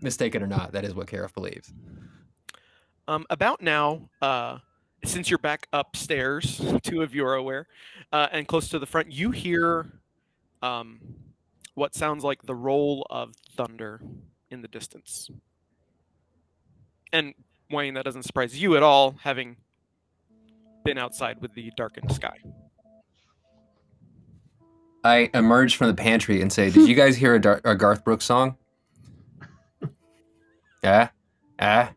Mistaken 0.00 0.42
or 0.42 0.46
not, 0.46 0.72
that 0.72 0.84
is 0.84 0.94
what 0.94 1.06
Karif 1.06 1.34
believes. 1.34 1.72
Um, 3.08 3.26
about 3.28 3.60
now, 3.60 4.08
uh, 4.22 4.58
since 5.04 5.28
you're 5.28 5.38
back 5.38 5.66
upstairs, 5.72 6.60
two 6.82 7.02
of 7.02 7.14
you 7.14 7.26
are 7.26 7.34
aware, 7.34 7.66
uh, 8.12 8.28
and 8.32 8.46
close 8.46 8.68
to 8.68 8.78
the 8.78 8.86
front, 8.86 9.10
you 9.10 9.30
hear 9.30 9.90
um, 10.62 11.00
what 11.74 11.94
sounds 11.94 12.24
like 12.24 12.42
the 12.42 12.54
roll 12.54 13.06
of 13.10 13.34
thunder 13.56 14.00
in 14.50 14.62
the 14.62 14.68
distance. 14.68 15.30
And 17.12 17.34
Wayne, 17.70 17.94
that 17.94 18.04
doesn't 18.04 18.22
surprise 18.22 18.60
you 18.60 18.76
at 18.76 18.82
all, 18.82 19.16
having 19.22 19.56
been 20.84 20.98
outside 20.98 21.40
with 21.40 21.54
the 21.54 21.70
darkened 21.76 22.12
sky. 22.12 22.38
I 25.02 25.30
emerge 25.32 25.76
from 25.76 25.88
the 25.88 25.94
pantry 25.94 26.42
and 26.42 26.52
say, 26.52 26.70
"Did 26.70 26.88
you 26.88 26.94
guys 26.94 27.16
hear 27.16 27.34
a, 27.34 27.40
Dar- 27.40 27.60
a 27.64 27.74
Garth 27.74 28.04
Brooks 28.04 28.24
song?" 28.24 28.56
Yeah, 30.82 31.10
ah, 31.58 31.92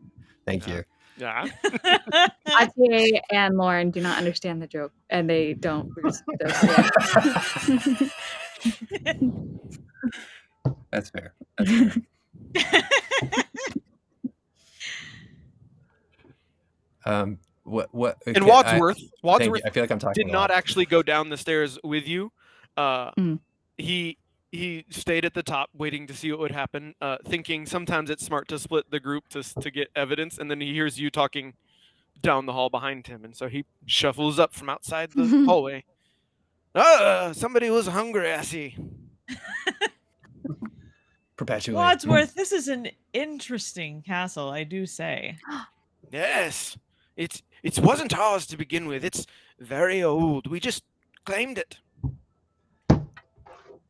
thank 0.46 0.68
you. 0.68 0.84
Yeah. 1.18 1.46
Atier 2.48 3.22
and 3.32 3.56
Lauren 3.56 3.92
do 3.92 4.02
not 4.02 4.18
understand 4.18 4.62
the 4.62 4.68
joke, 4.68 4.92
and 5.10 5.30
they 5.30 5.54
don't. 5.54 5.90
That's 6.40 6.60
fair. 6.60 6.92
That's 10.92 11.10
fair. 11.10 11.34
um, 17.06 17.38
what 17.64 17.94
what? 17.94 18.18
And 18.28 18.38
okay, 18.38 18.46
I- 18.46 18.50
Wadsworth, 18.50 18.98
thank 18.98 19.12
you. 19.12 19.20
Wadsworth 19.24 19.62
I 19.66 19.70
feel 19.70 19.84
like 19.84 19.92
I'm 19.92 20.00
talking. 20.00 20.26
did 20.26 20.32
not 20.32 20.52
actually 20.52 20.86
go 20.86 21.02
down 21.04 21.30
the 21.30 21.38
stairs 21.38 21.78
with 21.84 22.08
you. 22.08 22.32
Uh, 22.78 23.12
Mm. 23.18 23.40
He 23.78 24.18
he 24.52 24.86
stayed 24.90 25.26
at 25.26 25.34
the 25.34 25.42
top, 25.42 25.70
waiting 25.74 26.06
to 26.08 26.14
see 26.14 26.30
what 26.32 26.40
would 26.40 26.52
happen, 26.52 26.94
uh, 27.02 27.18
thinking 27.26 27.66
sometimes 27.66 28.10
it's 28.12 28.24
smart 28.24 28.48
to 28.50 28.60
split 28.60 28.92
the 28.92 29.00
group 29.00 29.28
to 29.30 29.42
to 29.62 29.72
get 29.72 29.88
evidence, 29.96 30.38
and 30.38 30.50
then 30.52 30.62
he 30.62 30.74
hears 30.74 31.00
you 31.00 31.10
talking 31.10 31.54
down 32.22 32.46
the 32.46 32.54
hall 32.54 32.70
behind 32.70 33.08
him, 33.08 33.26
and 33.26 33.36
so 33.36 33.48
he 33.50 33.66
shuffles 33.88 34.38
up 34.40 34.54
from 34.54 34.70
outside 34.70 35.10
the 35.12 35.26
hallway. 35.48 35.84
Ah, 36.76 37.32
somebody 37.34 37.70
was 37.70 37.88
hungry, 37.88 38.32
I 38.32 38.42
see. 38.44 38.76
perpetuate. 41.36 41.76
Wadsworth, 41.76 42.34
this 42.36 42.52
is 42.52 42.68
an 42.68 42.90
interesting 43.14 44.02
castle, 44.02 44.50
I 44.50 44.64
do 44.64 44.86
say. 44.86 45.38
Yes, 46.12 46.78
it 47.18 47.42
it 47.64 47.80
wasn't 47.80 48.14
ours 48.18 48.46
to 48.48 48.58
begin 48.58 48.88
with. 48.88 49.04
It's 49.04 49.26
very 49.60 50.04
old. 50.04 50.48
We 50.48 50.60
just 50.60 50.84
claimed 51.26 51.58
it. 51.58 51.78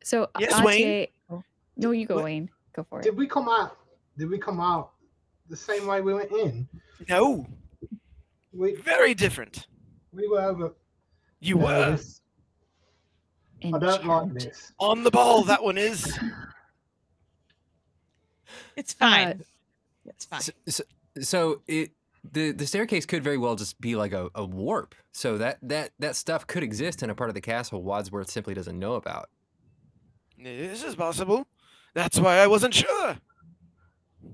So 0.02 0.28
Yes, 0.38 0.52
Atier, 0.54 0.64
Wayne? 0.64 1.06
oh, 1.30 1.42
no, 1.76 1.90
you 1.90 2.06
go, 2.06 2.16
What? 2.16 2.24
Wayne. 2.24 2.50
Go 2.74 2.84
for 2.88 3.00
it. 3.00 3.04
Did 3.04 3.16
we 3.16 3.26
come 3.26 3.48
out? 3.48 3.76
Did 4.18 4.28
we 4.30 4.38
come 4.38 4.60
out 4.60 4.92
the 5.48 5.56
same 5.56 5.86
way 5.86 6.00
we 6.00 6.14
went 6.14 6.30
in? 6.30 6.68
No, 7.08 7.46
We 8.52 8.76
very 8.76 9.14
different. 9.14 9.66
we 10.12 10.28
were 10.28 10.40
over. 10.40 10.74
You 11.40 11.56
No, 11.56 11.64
were 11.64 11.90
this- 11.92 12.20
I 13.64 13.70
don't 13.78 14.04
like 14.06 14.34
this. 14.34 14.72
on 14.78 15.02
the 15.04 15.10
ball. 15.10 15.42
That 15.44 15.62
one 15.64 15.78
is. 15.78 16.18
It's 18.76 18.92
fine. 18.92 19.28
Uh, 19.28 19.34
it's 20.06 20.24
fine. 20.26 20.40
So, 20.42 20.52
so, 20.68 20.82
so 21.22 21.62
it 21.66 21.90
the 22.32 22.52
the 22.52 22.66
staircase 22.66 23.04
could 23.06 23.22
very 23.22 23.38
well 23.38 23.54
just 23.56 23.80
be 23.80 23.96
like 23.96 24.12
a, 24.12 24.30
a 24.34 24.44
warp. 24.44 24.94
So 25.12 25.38
that 25.38 25.58
that 25.62 25.90
that 25.98 26.16
stuff 26.16 26.46
could 26.46 26.62
exist 26.62 27.02
in 27.02 27.10
a 27.10 27.14
part 27.14 27.30
of 27.30 27.34
the 27.34 27.40
castle 27.40 27.82
Wadsworth 27.82 28.30
simply 28.30 28.54
doesn't 28.54 28.78
know 28.78 28.94
about. 28.94 29.28
This 30.38 30.82
is 30.82 30.96
possible. 30.96 31.46
That's 31.94 32.18
why 32.18 32.38
I 32.38 32.46
wasn't 32.46 32.74
sure. 32.74 33.16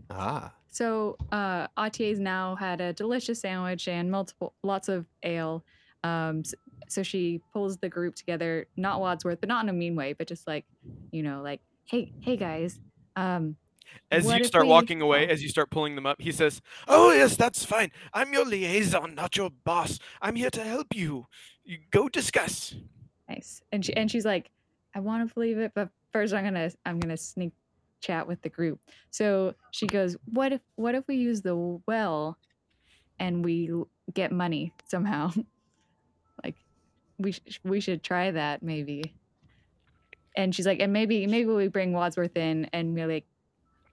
Ah, 0.08 0.52
So 0.70 1.16
uh 1.32 1.66
Atier's 1.76 2.20
now 2.20 2.54
had 2.56 2.80
a 2.80 2.92
delicious 2.92 3.40
sandwich 3.40 3.88
and 3.88 4.10
multiple 4.10 4.54
lots 4.62 4.88
of 4.88 5.06
ale. 5.22 5.64
Um 6.04 6.40
s- 6.40 6.54
so 6.88 7.02
she 7.02 7.40
pulls 7.52 7.76
the 7.78 7.88
group 7.88 8.14
together, 8.16 8.66
not 8.76 9.00
Wadsworth, 9.00 9.40
but 9.40 9.48
not 9.48 9.64
in 9.64 9.68
a 9.68 9.72
mean 9.72 9.94
way, 9.94 10.12
but 10.12 10.26
just 10.26 10.46
like, 10.46 10.64
you 11.12 11.22
know, 11.22 11.42
like, 11.42 11.60
hey, 11.84 12.12
hey 12.20 12.36
guys. 12.36 12.80
Um 13.16 13.56
As 14.10 14.24
What 14.24 14.38
you 14.38 14.44
start 14.44 14.64
we- 14.64 14.70
walking 14.70 15.00
away, 15.02 15.28
as 15.28 15.42
you 15.42 15.48
start 15.48 15.70
pulling 15.70 15.94
them 15.94 16.06
up, 16.06 16.20
he 16.20 16.32
says, 16.32 16.60
"Oh 16.88 17.12
yes, 17.12 17.36
that's 17.36 17.64
fine. 17.64 17.90
I'm 18.12 18.32
your 18.32 18.44
liaison, 18.44 19.14
not 19.14 19.36
your 19.36 19.50
boss. 19.50 19.98
I'm 20.20 20.34
here 20.36 20.50
to 20.50 20.64
help 20.64 20.94
you. 20.94 21.26
You 21.64 21.78
go 21.90 22.08
discuss." 22.08 22.74
nice. 23.28 23.62
And 23.70 23.84
she 23.84 23.94
and 23.94 24.10
she's 24.10 24.24
like, 24.24 24.50
I 24.94 24.98
want 25.00 25.28
to 25.28 25.32
believe 25.34 25.58
it, 25.58 25.70
but 25.74 25.88
first 26.12 26.34
I'm 26.34 26.42
gonna 26.44 26.70
I'm 26.84 26.98
gonna 26.98 27.16
sneak 27.16 27.52
chat 28.00 28.26
with 28.26 28.42
the 28.42 28.48
group. 28.48 28.80
So 29.10 29.54
she 29.70 29.86
goes, 29.86 30.16
What 30.24 30.52
if 30.52 30.60
what 30.74 30.94
if 30.96 31.06
we 31.06 31.14
use 31.16 31.42
the 31.42 31.54
well 31.86 32.36
and 33.20 33.44
we 33.44 33.70
get 34.12 34.32
money 34.32 34.72
somehow? 34.88 35.30
like 36.44 36.56
we 37.18 37.30
sh- 37.32 37.60
we 37.62 37.78
should 37.78 38.02
try 38.02 38.32
that 38.32 38.62
maybe. 38.64 39.14
And 40.36 40.54
she's 40.54 40.66
like, 40.66 40.80
and 40.80 40.92
maybe 40.92 41.26
maybe 41.28 41.50
we 41.50 41.68
bring 41.68 41.92
Wadsworth 41.92 42.36
in 42.36 42.68
and 42.72 42.94
we're 42.94 43.06
like, 43.06 43.26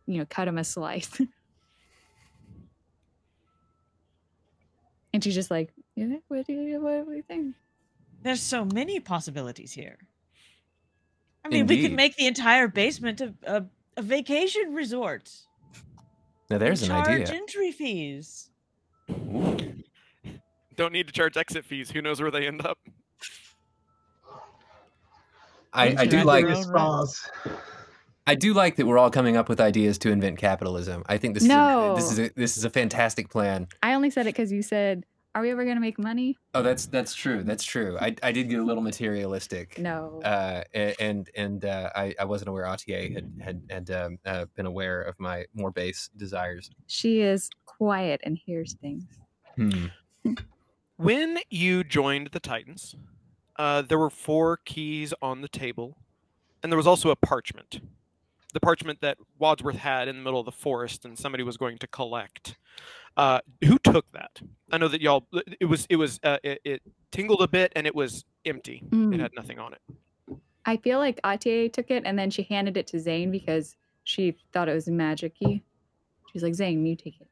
you 0.07 0.17
know, 0.19 0.25
cut 0.29 0.47
him 0.47 0.57
a 0.57 0.63
slice. 0.63 1.09
and 5.13 5.23
she's 5.23 5.35
just 5.35 5.51
like, 5.51 5.71
yeah, 5.95 6.15
what 6.27 6.47
do 6.47 6.53
you 6.53 6.81
what 6.81 7.05
do 7.05 7.11
you 7.13 7.21
think? 7.21 7.55
There's 8.23 8.41
so 8.41 8.65
many 8.65 8.99
possibilities 8.99 9.71
here. 9.71 9.97
I 11.45 11.49
mean, 11.49 11.67
we 11.67 11.81
could 11.81 11.93
make 11.93 12.15
the 12.15 12.27
entire 12.27 12.67
basement 12.67 13.21
a, 13.21 13.33
a, 13.43 13.63
a 13.95 14.01
vacation 14.01 14.73
resort. 14.73 15.31
now 16.49 16.57
there's 16.57 16.81
an 16.81 16.89
charge 16.89 17.07
idea. 17.07 17.35
entry 17.35 17.71
fees. 17.71 18.49
Don't 20.75 20.93
need 20.93 21.07
to 21.07 21.13
charge 21.13 21.37
exit 21.37 21.65
fees. 21.65 21.89
Who 21.89 22.01
knows 22.01 22.21
where 22.21 22.31
they 22.31 22.47
end 22.47 22.65
up? 22.65 22.77
I, 25.73 25.85
I 25.85 25.93
Don't 25.93 26.09
do 26.09 26.17
you 26.17 26.23
like 26.23 26.47
have 26.47 26.65
I 28.27 28.35
do 28.35 28.53
like 28.53 28.75
that 28.75 28.85
we're 28.85 28.97
all 28.97 29.09
coming 29.09 29.37
up 29.37 29.47
with 29.49 29.59
ideas 29.61 29.97
to 29.99 30.11
invent 30.11 30.37
capitalism. 30.37 31.03
I 31.07 31.17
think 31.17 31.33
this 31.33 31.43
No. 31.43 31.95
is 31.95 32.03
a, 32.03 32.03
this 32.03 32.11
is 32.11 32.19
a, 32.19 32.31
this 32.35 32.57
is 32.57 32.65
a 32.65 32.69
fantastic 32.69 33.29
plan. 33.29 33.67
I 33.81 33.93
only 33.93 34.09
said 34.09 34.27
it 34.27 34.35
because 34.35 34.51
you 34.51 34.61
said, 34.61 35.05
"Are 35.33 35.41
we 35.41 35.49
ever 35.49 35.63
gonna 35.63 35.79
make 35.79 35.97
money?" 35.97 36.37
Oh, 36.53 36.61
that's 36.61 36.87
that's 36.87 37.15
true. 37.15 37.41
That's 37.43 37.63
true. 37.63 37.97
I, 37.99 38.15
I 38.21 38.33
did 38.33 38.49
get 38.49 38.59
a 38.59 38.63
little 38.63 38.83
materialistic. 38.83 39.79
No. 39.79 40.21
Uh, 40.23 40.63
and 40.99 41.29
and 41.35 41.63
uh, 41.63 41.89
I, 41.95 42.13
I 42.19 42.25
wasn't 42.25 42.49
aware 42.49 42.65
Atier 42.65 43.13
had 43.13 43.31
had 43.41 43.61
had 43.69 43.91
um, 43.91 44.19
uh, 44.25 44.45
been 44.55 44.65
aware 44.65 45.01
of 45.01 45.17
my 45.19 45.45
more 45.53 45.71
base 45.71 46.09
desires. 46.17 46.69
She 46.87 47.21
is 47.21 47.49
quiet 47.65 48.19
and 48.23 48.37
hears 48.37 48.73
things. 48.81 49.05
Hmm. 49.55 49.85
When 50.97 51.39
you 51.49 51.83
joined 51.83 52.29
the 52.33 52.39
Titans, 52.39 52.95
uh, 53.55 53.83
there 53.83 53.99
were 53.99 54.09
four 54.09 54.57
keys 54.65 55.13
on 55.21 55.41
the 55.41 55.47
table, 55.47 55.97
and 56.61 56.71
there 56.71 56.77
was 56.77 56.87
also 56.87 57.09
a 57.11 57.15
parchment. 57.15 57.79
The 58.53 58.59
parchment 58.59 59.01
that 59.01 59.17
Wadsworth 59.37 59.75
had 59.77 60.07
in 60.07 60.15
the 60.17 60.21
middle 60.23 60.39
of 60.39 60.45
the 60.45 60.51
forest, 60.51 61.05
and 61.05 61.17
somebody 61.17 61.43
was 61.43 61.57
going 61.57 61.77
to 61.79 61.87
collect. 61.87 62.57
Uh, 63.17 63.39
who 63.65 63.77
took 63.79 64.11
that? 64.13 64.41
I 64.71 64.77
know 64.77 64.87
that 64.87 65.01
y'all. 65.01 65.27
It 65.59 65.65
was. 65.65 65.85
It 65.89 65.97
was. 65.97 66.19
Uh, 66.23 66.37
it, 66.43 66.61
it 66.63 66.81
tingled 67.11 67.41
a 67.41 67.47
bit, 67.47 67.73
and 67.75 67.85
it 67.85 67.93
was 67.95 68.23
empty. 68.45 68.83
It 68.85 68.91
Mm. 68.91 69.19
had 69.19 69.31
nothing 69.35 69.59
on 69.59 69.73
it. 69.73 69.81
I 70.65 70.77
feel 70.77 70.99
like 70.99 71.19
Atier 71.23 71.71
took 71.71 71.91
it 71.91 72.03
and 72.05 72.19
then 72.19 72.29
she 72.29 72.43
handed 72.43 72.75
it 72.75 72.87
to 72.87 72.99
Zane 72.99 73.31
because 73.31 73.77
she 74.03 74.35
thought 74.51 74.67
it 74.67 74.73
was 74.73 74.89
magic-y. 74.89 75.61
She's 76.33 76.43
like, 76.43 76.55
Zane, 76.55 76.85
you 76.85 76.97
take 76.97 77.21
it. 77.21 77.27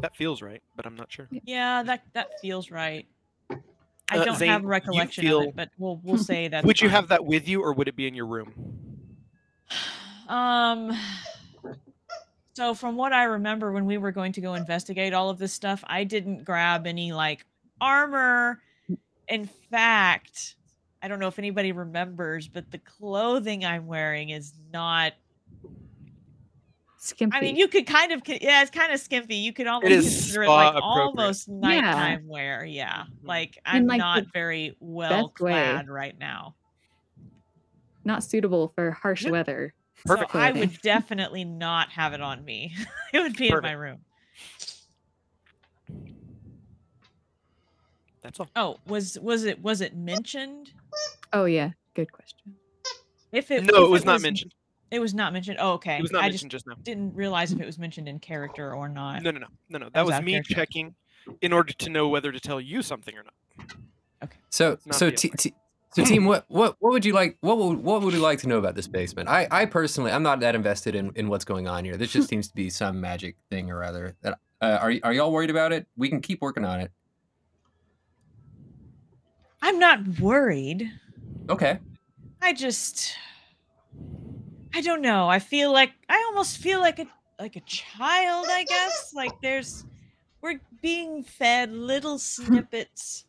That 0.00 0.16
feels 0.16 0.40
right, 0.40 0.62
but 0.74 0.86
I'm 0.86 0.94
not 0.96 1.12
sure. 1.12 1.28
Yeah, 1.44 1.82
that 1.82 2.02
that 2.14 2.40
feels 2.40 2.70
right. 2.70 3.06
I 3.50 4.18
Uh, 4.18 4.24
don't 4.24 4.36
Zane, 4.38 4.48
have 4.48 4.62
you 4.62 4.68
recollection 4.68 5.22
feel- 5.24 5.40
of 5.40 5.46
it, 5.48 5.56
but 5.56 5.68
we'll 5.78 6.00
we'll 6.02 6.16
say 6.18 6.48
that. 6.48 6.64
Would 6.64 6.80
you 6.80 6.88
have 6.88 7.08
that 7.08 7.24
with 7.26 7.46
you, 7.46 7.62
or 7.62 7.72
would 7.74 7.88
it 7.88 7.96
be 7.96 8.06
in 8.06 8.14
your 8.14 8.26
room? 8.26 8.52
Um. 10.30 10.96
So 12.54 12.74
from 12.74 12.96
what 12.96 13.12
I 13.12 13.24
remember, 13.24 13.72
when 13.72 13.86
we 13.86 13.96
were 13.96 14.12
going 14.12 14.32
to 14.32 14.40
go 14.40 14.54
investigate 14.54 15.14
all 15.14 15.30
of 15.30 15.38
this 15.38 15.52
stuff, 15.52 15.82
I 15.86 16.04
didn't 16.04 16.44
grab 16.44 16.86
any 16.86 17.12
like 17.12 17.46
armor. 17.80 18.60
In 19.28 19.48
fact, 19.70 20.56
I 21.02 21.08
don't 21.08 21.20
know 21.20 21.28
if 21.28 21.38
anybody 21.38 21.72
remembers, 21.72 22.48
but 22.48 22.70
the 22.70 22.78
clothing 22.78 23.64
I'm 23.64 23.86
wearing 23.86 24.30
is 24.30 24.52
not. 24.72 25.12
Skimpy. 26.98 27.34
I 27.34 27.40
mean, 27.40 27.56
you 27.56 27.66
could 27.66 27.86
kind 27.86 28.12
of, 28.12 28.20
yeah, 28.26 28.60
it's 28.60 28.70
kind 28.70 28.92
of 28.92 29.00
skimpy. 29.00 29.36
You 29.36 29.54
could 29.54 29.66
almost 29.66 29.90
is 29.90 30.04
consider 30.04 30.42
it 30.42 30.48
like 30.50 30.74
appropriate. 30.74 30.84
almost 30.84 31.48
nighttime 31.48 32.28
wear. 32.28 32.62
Yeah, 32.64 33.04
like 33.22 33.58
I'm 33.64 33.86
like, 33.86 33.98
not 33.98 34.24
very 34.34 34.76
well 34.80 35.28
best 35.28 35.40
way. 35.40 35.52
clad 35.52 35.88
right 35.88 36.18
now. 36.18 36.56
Not 38.04 38.22
suitable 38.22 38.72
for 38.74 38.90
harsh 38.90 39.22
Yep. 39.22 39.32
weather. 39.32 39.72
Perfect. 40.06 40.32
So 40.32 40.38
I 40.38 40.52
would 40.52 40.80
definitely 40.82 41.44
not 41.44 41.90
have 41.90 42.12
it 42.12 42.20
on 42.20 42.44
me. 42.44 42.74
it 43.12 43.20
would 43.20 43.36
be 43.36 43.48
in 43.48 43.60
my 43.62 43.72
room. 43.72 43.98
That's 48.22 48.38
all. 48.40 48.48
Oh, 48.56 48.76
was 48.86 49.18
was 49.20 49.44
it 49.44 49.62
was 49.62 49.80
it 49.80 49.96
mentioned? 49.96 50.70
Oh 51.32 51.46
yeah, 51.46 51.70
good 51.94 52.12
question. 52.12 52.54
If 53.32 53.50
it 53.50 53.64
no, 53.64 53.84
if 53.84 53.88
it 53.88 53.90
was 53.90 54.04
not 54.04 54.20
mentioned. 54.20 54.54
It 54.90 54.98
was 54.98 55.14
not 55.14 55.32
mentioned. 55.32 55.58
Oh, 55.60 55.74
okay. 55.74 55.98
It 55.98 56.02
was 56.02 56.10
not 56.10 56.24
I 56.24 56.28
mentioned 56.28 56.50
just 56.50 56.66
now. 56.66 56.74
didn't 56.82 57.14
realize 57.14 57.52
if 57.52 57.60
it 57.60 57.66
was 57.66 57.78
mentioned 57.78 58.08
in 58.08 58.18
character 58.18 58.74
or 58.74 58.88
not. 58.88 59.22
No, 59.22 59.30
no, 59.30 59.38
no, 59.38 59.46
no, 59.68 59.78
no. 59.78 59.84
That 59.86 59.92
That 59.94 60.06
was 60.06 60.16
was 60.16 60.22
me 60.22 60.32
character. 60.32 60.54
checking 60.54 60.94
in 61.40 61.52
order 61.52 61.72
to 61.72 61.90
know 61.90 62.08
whether 62.08 62.32
to 62.32 62.40
tell 62.40 62.60
you 62.60 62.82
something 62.82 63.14
or 63.16 63.22
not. 63.22 63.76
Okay. 64.24 64.38
So 64.50 64.78
Not 64.84 64.96
so 64.96 65.10
t- 65.10 65.30
t- 65.38 65.54
so 65.92 66.04
team, 66.04 66.24
what 66.26 66.44
what 66.48 66.76
what 66.78 66.92
would 66.92 67.04
you 67.04 67.12
like? 67.12 67.36
What 67.40 67.58
would 67.58 67.82
what 67.82 68.02
would 68.02 68.14
you 68.14 68.20
like 68.20 68.38
to 68.40 68.48
know 68.48 68.58
about 68.58 68.74
this 68.74 68.86
basement? 68.86 69.28
I 69.28 69.48
I 69.50 69.66
personally 69.66 70.12
I'm 70.12 70.22
not 70.22 70.40
that 70.40 70.54
invested 70.54 70.94
in 70.94 71.12
in 71.14 71.28
what's 71.28 71.44
going 71.44 71.68
on 71.68 71.84
here. 71.84 71.96
This 71.96 72.12
just 72.12 72.28
seems 72.30 72.48
to 72.48 72.54
be 72.54 72.70
some 72.70 73.00
magic 73.00 73.36
thing 73.50 73.70
or 73.70 73.82
other. 73.82 74.16
That 74.22 74.38
uh, 74.60 74.78
are 74.80 74.94
are 75.02 75.12
y'all 75.12 75.32
worried 75.32 75.50
about 75.50 75.72
it? 75.72 75.86
We 75.96 76.08
can 76.08 76.20
keep 76.20 76.40
working 76.40 76.64
on 76.64 76.80
it. 76.80 76.90
I'm 79.62 79.78
not 79.78 80.20
worried. 80.20 80.90
Okay. 81.48 81.78
I 82.40 82.52
just 82.52 83.14
I 84.74 84.80
don't 84.80 85.02
know. 85.02 85.28
I 85.28 85.38
feel 85.38 85.72
like 85.72 85.92
I 86.08 86.24
almost 86.30 86.58
feel 86.58 86.80
like 86.80 86.98
a 86.98 87.06
like 87.38 87.56
a 87.56 87.60
child, 87.60 88.46
I 88.48 88.64
guess. 88.64 89.12
Like 89.14 89.32
there's 89.42 89.84
we're 90.40 90.60
being 90.80 91.22
fed 91.22 91.72
little 91.72 92.18
snippets 92.18 93.24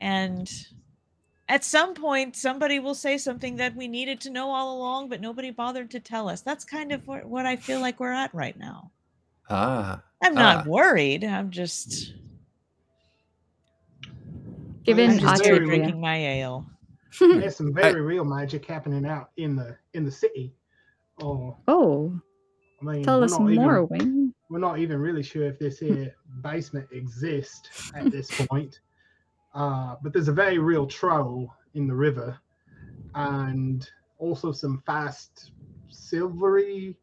and 0.00 0.50
at 1.48 1.64
some 1.64 1.94
point 1.94 2.36
somebody 2.36 2.78
will 2.78 2.94
say 2.94 3.16
something 3.18 3.56
that 3.56 3.74
we 3.74 3.88
needed 3.88 4.20
to 4.22 4.30
know 4.30 4.50
all 4.50 4.76
along 4.76 5.08
but 5.08 5.20
nobody 5.20 5.50
bothered 5.50 5.90
to 5.92 6.00
tell 6.00 6.28
us. 6.28 6.40
That's 6.42 6.64
kind 6.64 6.92
of 6.92 7.06
what, 7.06 7.24
what 7.24 7.46
I 7.46 7.56
feel 7.56 7.80
like 7.80 8.00
we're 8.00 8.12
at 8.12 8.34
right 8.34 8.58
now. 8.58 8.90
Ah. 9.50 10.02
I'm 10.22 10.34
not 10.34 10.66
Ah. 10.66 10.68
worried. 10.68 11.24
I'm 11.24 11.50
just 11.50 12.14
Given 14.84 15.10
I'm 15.10 15.16
I'm 15.18 15.20
just 15.20 15.44
very 15.44 15.58
drinking 15.66 16.00
my 16.00 16.16
ale. 16.16 16.66
There's 17.20 17.56
some 17.56 17.74
very 17.74 18.00
real 18.00 18.24
magic 18.24 18.64
happening 18.66 19.04
out 19.06 19.30
in 19.36 19.54
the 19.56 19.76
in 19.94 20.04
the 20.04 20.10
city. 20.10 20.54
Oh, 21.20 21.56
Oh, 21.66 22.18
I 22.80 22.84
mean, 22.84 23.02
tell 23.04 23.22
us 23.24 23.32
not 23.32 23.42
even- 23.50 23.54
more, 23.56 23.84
Wayne. 23.84 24.32
we're 24.48 24.58
not 24.60 24.78
even 24.78 24.98
really 24.98 25.22
sure 25.22 25.44
if 25.44 25.58
this 25.58 25.78
here 25.78 26.14
basement 26.42 26.86
exists 26.92 27.90
at 27.94 28.10
this 28.10 28.30
point. 28.46 28.80
Uh, 29.58 29.96
but 30.04 30.12
there's 30.12 30.28
a 30.28 30.32
very 30.32 30.58
real 30.58 30.86
troll 30.86 31.52
in 31.74 31.88
the 31.88 31.94
river, 31.94 32.38
and 33.16 33.90
also 34.18 34.52
some 34.52 34.80
fast 34.86 35.50
silvery 35.90 36.96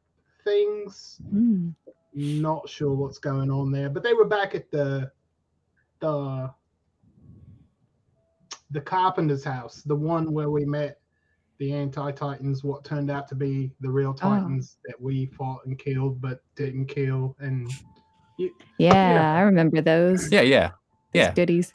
things. 0.45 1.19
Hmm. 1.29 1.71
Not 2.13 2.69
sure 2.69 2.93
what's 2.93 3.19
going 3.19 3.51
on 3.51 3.73
there, 3.73 3.89
but 3.89 4.03
they 4.03 4.13
were 4.13 4.23
back 4.23 4.55
at 4.55 4.71
the 4.71 5.11
the 5.99 6.49
the 8.71 8.79
carpenter's 8.79 9.43
house, 9.43 9.81
the 9.81 9.95
one 9.95 10.31
where 10.31 10.49
we 10.49 10.63
met 10.63 10.99
the 11.57 11.73
anti-titans, 11.73 12.63
what 12.63 12.85
turned 12.85 13.11
out 13.11 13.27
to 13.27 13.35
be 13.35 13.73
the 13.81 13.89
real 13.89 14.13
titans 14.13 14.77
that 14.85 14.95
we 14.99 15.25
fought 15.25 15.65
and 15.65 15.77
killed, 15.77 16.21
but 16.21 16.39
didn't 16.55 16.85
kill, 16.85 17.35
and 17.39 17.69
Yeah, 18.77 19.35
I 19.35 19.41
remember 19.41 19.81
those. 19.81 20.31
Yeah, 20.31 20.39
yeah, 20.39 20.69
those 20.69 20.75
yeah. 21.13 21.33
goodies. 21.33 21.73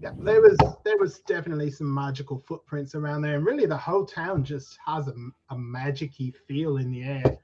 Yeah, 0.00 0.12
there 0.18 0.40
was 0.40 0.56
there 0.84 0.98
was 0.98 1.20
definitely 1.20 1.70
some 1.70 1.92
magical 1.92 2.38
footprints 2.38 2.94
around 2.94 3.22
there, 3.22 3.36
and 3.36 3.46
really 3.46 3.66
the 3.66 3.76
whole 3.76 4.04
town 4.04 4.44
just 4.44 4.78
has 4.84 5.08
a, 5.08 5.14
a 5.50 5.56
magicy 5.56 6.34
feel 6.48 6.78
in 6.78 6.90
the 6.90 7.04
air. 7.04 7.38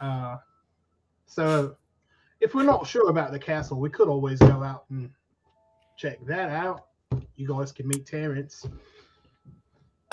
Uh, 0.00 0.36
so, 1.26 1.76
if 2.40 2.54
we're 2.54 2.64
not 2.64 2.86
sure 2.86 3.10
about 3.10 3.32
the 3.32 3.38
castle, 3.38 3.80
we 3.80 3.90
could 3.90 4.08
always 4.08 4.38
go 4.38 4.62
out 4.62 4.84
and 4.90 5.10
check 5.96 6.24
that 6.26 6.50
out. 6.50 6.86
You 7.36 7.48
guys 7.48 7.72
can 7.72 7.88
meet 7.88 8.06
Terrence. 8.06 8.66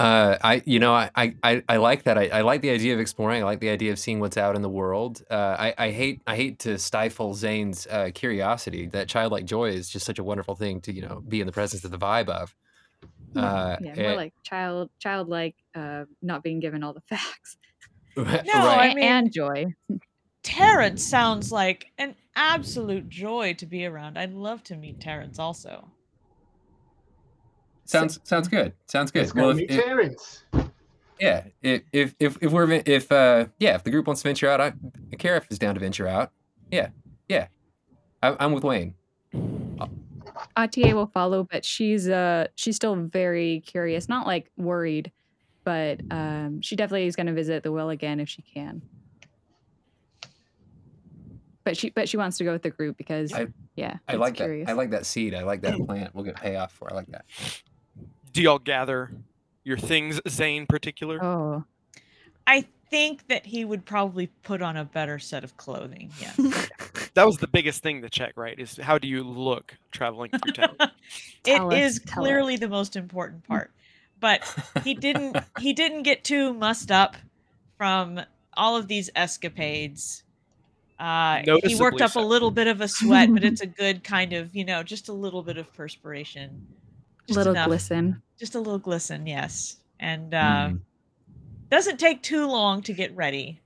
Uh, 0.01 0.37
I 0.43 0.61
you 0.65 0.79
know 0.79 0.93
I 0.93 1.09
I, 1.15 1.35
I- 1.43 1.63
I 1.69 1.77
like 1.77 2.03
that. 2.03 2.17
I, 2.17 2.27
I 2.29 2.41
like 2.41 2.61
the 2.61 2.69
idea 2.71 2.93
of 2.93 2.99
exploring. 2.99 3.41
I 3.41 3.45
like 3.45 3.59
the 3.59 3.69
idea 3.69 3.91
of 3.91 3.99
seeing 3.99 4.19
what's 4.19 4.37
out 4.37 4.55
in 4.55 4.61
the 4.61 4.69
world. 4.69 5.21
Uh, 5.29 5.55
I 5.59 5.73
I 5.77 5.91
hate 5.91 6.21
I 6.25 6.35
hate 6.35 6.59
to 6.59 6.77
stifle 6.79 7.33
Zane's 7.33 7.87
uh, 7.87 8.09
curiosity. 8.13 8.87
That 8.87 9.07
childlike 9.07 9.45
joy 9.45 9.69
is 9.69 9.89
just 9.89 10.05
such 10.05 10.19
a 10.19 10.23
wonderful 10.23 10.55
thing 10.55 10.81
to 10.81 10.91
you 10.93 11.01
know 11.03 11.21
be 11.27 11.39
in 11.41 11.45
the 11.47 11.53
presence 11.53 11.83
of 11.85 11.91
the 11.91 11.97
vibe 11.99 12.29
of. 12.29 12.55
Uh, 13.35 13.77
yeah, 13.81 13.93
more 13.95 14.05
eh, 14.11 14.15
like 14.15 14.33
child, 14.43 14.89
childlike, 14.99 15.55
uh, 15.75 16.03
not 16.21 16.43
being 16.43 16.59
given 16.59 16.83
all 16.83 16.93
the 16.93 17.01
facts. 17.09 17.57
No, 18.17 18.23
right. 18.25 18.45
I 18.45 18.87
A- 18.87 18.95
mean- 18.95 19.05
and 19.05 19.31
joy. 19.31 19.65
Terrence 20.43 21.03
sounds 21.05 21.51
like 21.51 21.85
an 21.97 22.15
absolute 22.35 23.07
joy 23.07 23.53
to 23.53 23.65
be 23.65 23.85
around. 23.85 24.17
I'd 24.17 24.33
love 24.33 24.63
to 24.63 24.75
meet 24.75 24.99
Terrence 24.99 25.37
also. 25.39 25.87
Sounds 27.91 28.19
sounds 28.23 28.47
good. 28.47 28.73
Sounds 28.87 29.11
good. 29.11 29.19
Let's 29.21 29.31
go 29.33 29.41
Well, 29.41 29.49
if, 29.51 29.57
meet 29.57 29.71
if- 29.71 29.83
Terrence. 29.83 30.43
yeah, 31.19 31.43
if 31.61 31.81
if 31.91 32.15
if 32.19 32.37
if 32.41 32.51
we're 32.51 32.71
if 32.85 33.11
uh 33.11 33.45
yeah, 33.59 33.75
if 33.75 33.83
the 33.83 33.91
group 33.91 34.07
wants 34.07 34.21
to 34.21 34.27
venture 34.29 34.47
out, 34.49 34.61
I 34.61 34.71
Karif 35.17 35.43
is 35.51 35.59
down 35.59 35.73
to 35.75 35.79
venture 35.81 36.07
out. 36.07 36.31
Yeah, 36.71 36.89
yeah, 37.27 37.47
I, 38.23 38.35
I'm 38.39 38.53
with 38.53 38.63
Wayne. 38.63 38.95
Atier 40.57 40.93
will 40.93 41.07
follow, 41.07 41.45
but 41.51 41.65
she's 41.65 42.07
uh 42.07 42.47
she's 42.55 42.75
still 42.77 42.95
very 42.95 43.61
curious, 43.65 44.07
not 44.07 44.25
like 44.25 44.49
worried, 44.57 45.11
but 45.65 45.99
um 46.11 46.61
she 46.61 46.75
definitely 46.77 47.07
is 47.07 47.15
going 47.17 47.27
to 47.27 47.33
visit 47.33 47.63
the 47.63 47.71
well 47.71 47.89
again 47.89 48.19
if 48.21 48.29
she 48.29 48.41
can. 48.41 48.81
But 51.63 51.77
she 51.77 51.89
but 51.91 52.09
she 52.09 52.17
wants 52.17 52.37
to 52.37 52.43
go 52.43 52.53
with 52.53 52.63
the 52.63 52.69
group 52.71 52.97
because 52.97 53.31
I- 53.33 53.47
yeah, 53.75 53.97
I 54.07 54.15
like 54.15 54.35
curious. 54.35 54.65
that. 54.65 54.71
I 54.71 54.75
like 54.75 54.89
that 54.91 55.05
seed. 55.05 55.33
I 55.33 55.43
like 55.43 55.61
that 55.61 55.77
plant. 55.85 56.13
We'll 56.13 56.25
get 56.25 56.35
payoff 56.35 56.71
for. 56.73 56.91
I 56.91 56.95
like 56.95 57.07
that. 57.07 57.23
Do 58.31 58.41
y'all 58.41 58.59
gather 58.59 59.11
your 59.63 59.77
things, 59.77 60.19
Zane 60.27 60.65
particular? 60.65 61.23
Oh, 61.23 61.63
I 62.47 62.65
think 62.89 63.27
that 63.27 63.45
he 63.45 63.65
would 63.65 63.85
probably 63.85 64.27
put 64.43 64.61
on 64.61 64.77
a 64.77 64.85
better 64.85 65.19
set 65.19 65.43
of 65.43 65.57
clothing. 65.57 66.11
Yeah. 66.19 66.33
That 67.13 67.25
was 67.25 67.35
the 67.35 67.47
biggest 67.47 67.83
thing 67.83 68.01
to 68.03 68.09
check, 68.09 68.37
right? 68.37 68.57
Is 68.57 68.77
how 68.77 68.97
do 68.97 69.05
you 69.05 69.21
look 69.21 69.75
traveling 69.91 70.31
through 70.31 70.53
town? 70.53 70.77
it 71.45 71.59
us, 71.59 71.73
is 71.73 71.99
tell 72.05 72.23
clearly 72.23 72.55
the 72.55 72.69
most 72.69 72.95
important 72.95 73.45
part. 73.45 73.69
But 74.21 74.41
he 74.85 74.93
didn't 74.93 75.35
he 75.59 75.73
didn't 75.73 76.03
get 76.03 76.23
too 76.23 76.53
mussed 76.53 76.89
up 76.89 77.17
from 77.77 78.21
all 78.55 78.77
of 78.77 78.87
these 78.87 79.09
escapades. 79.13 80.23
Uh, 80.97 81.41
he 81.63 81.75
worked 81.75 81.99
up 81.99 82.11
so. 82.11 82.21
a 82.21 82.25
little 82.25 82.51
bit 82.51 82.67
of 82.67 82.79
a 82.79 82.87
sweat, 82.87 83.33
but 83.33 83.43
it's 83.43 83.61
a 83.61 83.65
good 83.65 84.03
kind 84.03 84.33
of, 84.33 84.55
you 84.55 84.63
know, 84.63 84.83
just 84.83 85.09
a 85.09 85.13
little 85.13 85.41
bit 85.41 85.57
of 85.57 85.73
perspiration. 85.73 86.67
Just 87.31 87.37
Little 87.37 87.53
enough. 87.53 87.67
glisten. 87.67 88.21
Just 88.37 88.55
a 88.55 88.59
little 88.59 88.77
glisten, 88.77 89.25
yes. 89.25 89.77
And 90.01 90.33
uh, 90.33 90.71
doesn't 91.69 91.97
take 91.97 92.21
too 92.21 92.45
long 92.45 92.81
to 92.83 92.93
get 92.93 93.15
ready. 93.15 93.61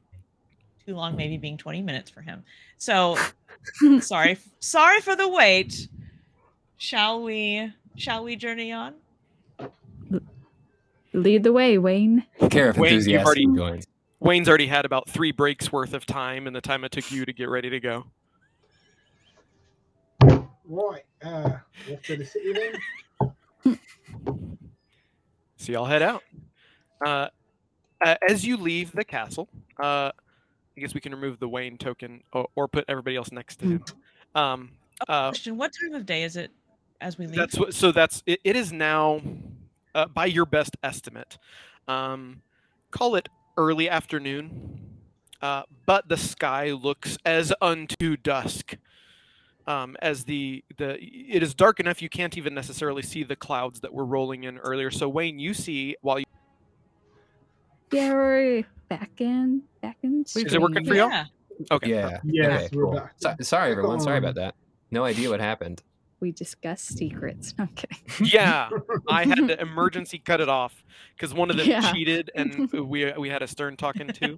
Too 0.86 0.95
long, 0.95 1.16
maybe 1.16 1.38
being 1.38 1.57
20 1.57 1.82
minutes 1.82 2.11
for 2.11 2.22
him. 2.22 2.43
So 2.78 3.18
sorry, 4.01 4.38
sorry 4.59 5.01
for 5.01 5.16
the 5.16 5.28
wait. 5.28 5.88
Shall 6.78 7.24
we? 7.24 7.74
Shall 7.95 8.24
we 8.24 8.36
journey 8.36 8.72
on? 8.72 8.93
Lead 11.13 11.43
the 11.43 11.51
way, 11.53 11.80
Wayne. 11.80 12.24
Karif 12.41 12.78
Wayne, 12.78 12.91
you've 12.93 12.99
enthusiastic 12.99 13.26
already 13.26 13.45
joins. 13.47 13.88
Wayne's 14.20 14.47
already 14.47 14.68
had 14.68 14.86
about 14.86 15.09
three 15.09 15.32
breaks 15.32 15.72
worth 15.72 15.93
of 15.95 16.05
time 16.05 16.45
and 16.45 16.55
the 16.55 16.61
time 16.61 16.84
it 16.84 16.91
took 16.91 17.11
you 17.11 17.26
to 17.26 17.34
get 17.34 17.49
ready 17.49 17.70
to 17.72 17.80
go. 17.80 18.05
Right. 20.68 21.03
Uh, 21.24 21.57
off 21.91 22.01
to 22.03 22.16
the 22.18 22.26
city 22.26 22.53
then. 22.53 22.74
So 25.57 25.72
y'all 25.72 25.86
head 25.86 26.01
out. 26.01 26.24
Uh, 27.05 27.28
as 28.28 28.45
you 28.45 28.57
leave 28.57 28.91
the 28.91 29.03
castle, 29.03 29.47
uh, 29.80 30.11
I 30.78 30.82
guess 30.82 30.93
we 30.93 31.01
can 31.01 31.13
remove 31.13 31.39
the 31.39 31.47
Wayne 31.49 31.78
token 31.78 32.22
or, 32.34 32.47
or 32.55 32.68
put 32.68 32.86
everybody 32.88 33.16
else 33.16 33.32
next 33.32 33.57
to 33.57 33.66
him. 33.66 33.86
Um, 34.36 34.72
uh, 35.07 35.30
Question: 35.30 35.57
What 35.57 35.72
time 35.82 35.93
of 35.95 36.05
day 36.05 36.24
is 36.24 36.36
it 36.36 36.51
as 37.01 37.18
we 37.18 37.26
leave? 37.26 37.36
that's 37.36 37.57
what. 37.57 37.74
So 37.74 37.91
that's 37.91 38.22
it. 38.26 38.39
It 38.43 38.55
is 38.55 38.72
now, 38.72 39.22
uh, 39.93 40.07
by 40.07 40.26
your 40.26 40.45
best 40.45 40.78
estimate, 40.84 41.38
um, 41.88 42.41
call 42.91 43.16
it 43.16 43.30
early 43.57 43.89
afternoon. 43.89 44.80
Uh, 45.41 45.63
but 45.86 46.07
the 46.09 46.18
sky 46.18 46.72
looks 46.72 47.18
as 47.26 47.53
unto 47.61 48.18
dusk. 48.18 48.78
Um, 49.68 49.95
as 50.01 50.24
the 50.26 50.63
the 50.78 50.97
it 51.01 51.41
is 51.41 51.55
dark 51.55 51.80
enough 51.80 51.99
you 52.01 52.09
can't 52.09 52.38
even 52.38 52.53
necessarily 52.53 53.01
see 53.01 53.24
the 53.24 53.36
clouds 53.36 53.80
that 53.80 53.91
were 53.93 54.05
rolling 54.05 54.43
in 54.43 54.59
earlier. 54.59 54.91
So 54.91 55.09
Wayne, 55.09 55.39
you 55.39 55.53
see 55.55 55.95
while 56.01 56.20
you 56.20 56.26
Yeah, 57.91 58.13
we're 58.13 58.63
back 58.89 59.09
in, 59.20 59.63
back 59.82 59.97
in. 60.03 60.22
Is 60.24 60.36
it 60.53 60.61
working 60.61 60.86
for 60.86 60.93
y'all? 60.93 61.09
Yeah. 61.09 61.26
Okay. 61.72 61.89
Yeah. 61.89 62.20
Yes, 62.24 62.61
okay, 62.66 62.76
cool. 62.76 63.09
So- 63.18 63.36
sorry, 63.41 63.72
everyone. 63.72 63.99
Sorry 63.99 64.18
about 64.18 64.36
that. 64.36 64.55
No 64.91 65.03
idea 65.03 65.30
what 65.30 65.39
happened. 65.39 65.82
We 66.20 66.32
discuss 66.32 66.82
secrets. 66.82 67.53
No, 67.57 67.63
I'm 67.66 67.70
kidding. 67.76 67.97
Yeah, 68.22 68.70
I 69.09 69.26
had 69.26 69.47
to 69.47 69.59
emergency 69.70 70.20
cut 70.20 70.41
it 70.41 70.49
off 70.49 70.84
because 71.16 71.34
one 71.34 71.49
of 71.49 71.57
them 71.57 71.68
Yeah. 71.68 71.91
cheated, 71.91 72.32
and 72.36 72.72
we 72.72 73.11
we 73.13 73.30
had 73.30 73.41
a 73.41 73.47
stern 73.47 73.78
talking 73.78 74.07
to. 74.07 74.36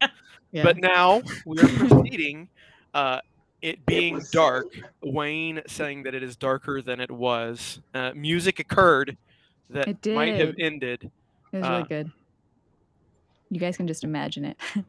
Yeah. 0.52 0.64
But 0.64 0.78
now 0.78 1.22
we 1.46 1.60
are 1.60 1.68
proceeding. 1.68 2.50
Uh, 2.94 3.20
it 3.62 3.86
being 3.86 4.16
was 4.16 4.30
dark, 4.32 4.68
Wayne 5.04 5.62
saying 5.68 6.04
that 6.04 6.14
it 6.14 6.24
is 6.24 6.36
darker 6.36 6.82
than 6.82 7.00
it 7.00 7.12
was. 7.12 7.80
Uh, 7.94 8.12
music 8.16 8.60
occurred 8.60 9.18
that 9.70 9.88
It 9.88 10.14
might 10.14 10.36
have 10.36 10.56
ended. 10.60 11.12
It 11.52 11.58
was 11.58 11.66
Uh, 11.66 11.70
really 11.70 11.84
good. 11.84 12.12
You 13.50 13.60
guys 13.60 13.78
can 13.78 13.88
just 13.88 14.04
imagine 14.04 14.46
it. 14.46 14.58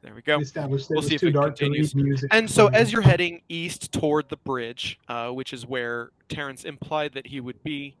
There 0.00 0.14
we 0.14 0.22
go. 0.22 0.38
We'll 0.38 1.02
see 1.02 1.16
if 1.16 1.22
it 1.24 1.34
continues. 1.34 1.94
And 2.30 2.48
so, 2.48 2.68
as 2.68 2.92
you're 2.92 3.02
heading 3.02 3.42
east 3.48 3.92
toward 3.92 4.28
the 4.28 4.36
bridge, 4.36 4.98
uh, 5.08 5.30
which 5.30 5.52
is 5.52 5.66
where 5.66 6.12
Terrence 6.28 6.64
implied 6.64 7.12
that 7.14 7.26
he 7.26 7.40
would 7.40 7.62
be, 7.64 7.96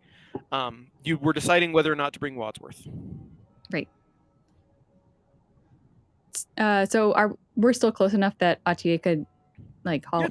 um, 0.52 0.86
you 1.02 1.18
were 1.18 1.32
deciding 1.32 1.72
whether 1.72 1.92
or 1.92 1.96
not 1.96 2.12
to 2.12 2.20
bring 2.20 2.36
Wadsworth. 2.36 2.86
Right. 3.72 3.88
Uh, 6.56 6.86
so 6.86 7.12
are 7.14 7.32
we're 7.56 7.72
still 7.72 7.92
close 7.92 8.14
enough 8.14 8.36
that 8.38 8.62
Atier 8.64 9.02
could 9.02 9.26
like 9.84 10.04
haul? 10.04 10.26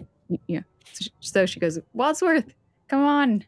Yeah. 0.47 0.61
So 0.93 1.03
she, 1.03 1.09
so 1.19 1.45
she 1.45 1.59
goes, 1.59 1.79
Wadsworth, 1.93 2.53
come 2.87 3.03
on, 3.03 3.43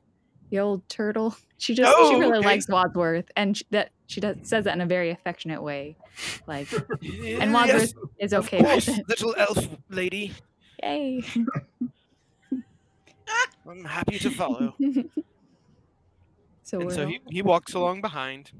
you 0.49 0.59
old 0.59 0.87
turtle. 0.89 1.35
She 1.61 1.75
just 1.75 1.89
she 1.91 2.15
Oh, 2.15 2.19
really 2.19 2.37
okay. 2.37 2.47
likes 2.47 2.69
Wadsworth, 2.69 3.29
and 3.35 3.57
she, 3.57 3.65
that 3.71 3.89
she 4.07 4.21
does 4.21 4.37
says 4.43 4.63
that 4.63 4.73
in 4.75 4.79
a 4.79 4.85
very 4.85 5.09
affectionate 5.09 5.61
way, 5.61 5.97
like, 6.47 6.71
and 7.01 7.01
Yes, 7.01 7.51
Wadsworth 7.53 7.93
is 8.17 8.31
of 8.31 8.45
okay 8.45 8.59
course, 8.63 8.87
with 8.87 8.99
it. 8.99 9.09
little 9.09 9.35
elf 9.37 9.67
lady. 9.89 10.31
Yay. 10.81 11.21
I'm 13.69 13.83
happy 13.83 14.17
to 14.19 14.29
follow. 14.31 14.73
so 16.63 16.79
and 16.79 16.91
so 16.93 17.07
he, 17.07 17.19
he 17.29 17.41
walks 17.41 17.73
along 17.73 17.99
behind. 18.01 18.51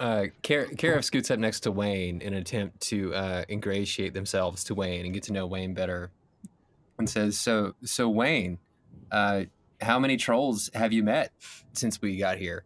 Uh, 0.00 0.26
Kar- 0.42 1.02
scoots 1.02 1.30
up 1.30 1.38
next 1.38 1.60
to 1.60 1.70
Wayne 1.70 2.20
in 2.20 2.34
an 2.34 2.40
attempt 2.40 2.80
to 2.82 3.14
uh, 3.14 3.44
ingratiate 3.48 4.12
themselves 4.12 4.64
to 4.64 4.74
Wayne 4.74 5.04
and 5.04 5.14
get 5.14 5.22
to 5.24 5.32
know 5.32 5.46
Wayne 5.46 5.72
better, 5.72 6.10
and 6.98 7.08
says, 7.08 7.38
"So, 7.38 7.74
so 7.84 8.08
Wayne, 8.08 8.58
uh, 9.12 9.44
how 9.80 9.98
many 9.98 10.16
trolls 10.16 10.70
have 10.74 10.92
you 10.92 11.04
met 11.04 11.32
since 11.72 12.02
we 12.02 12.16
got 12.16 12.38
here?" 12.38 12.64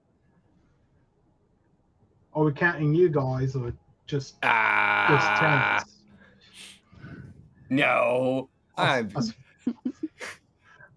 Are 2.34 2.44
we 2.44 2.52
counting 2.52 2.94
you 2.94 3.08
guys 3.08 3.54
or 3.56 3.72
just 4.06 4.34
just 4.34 4.42
Ah, 4.42 5.84
no, 7.68 8.48
I'm 8.76 9.10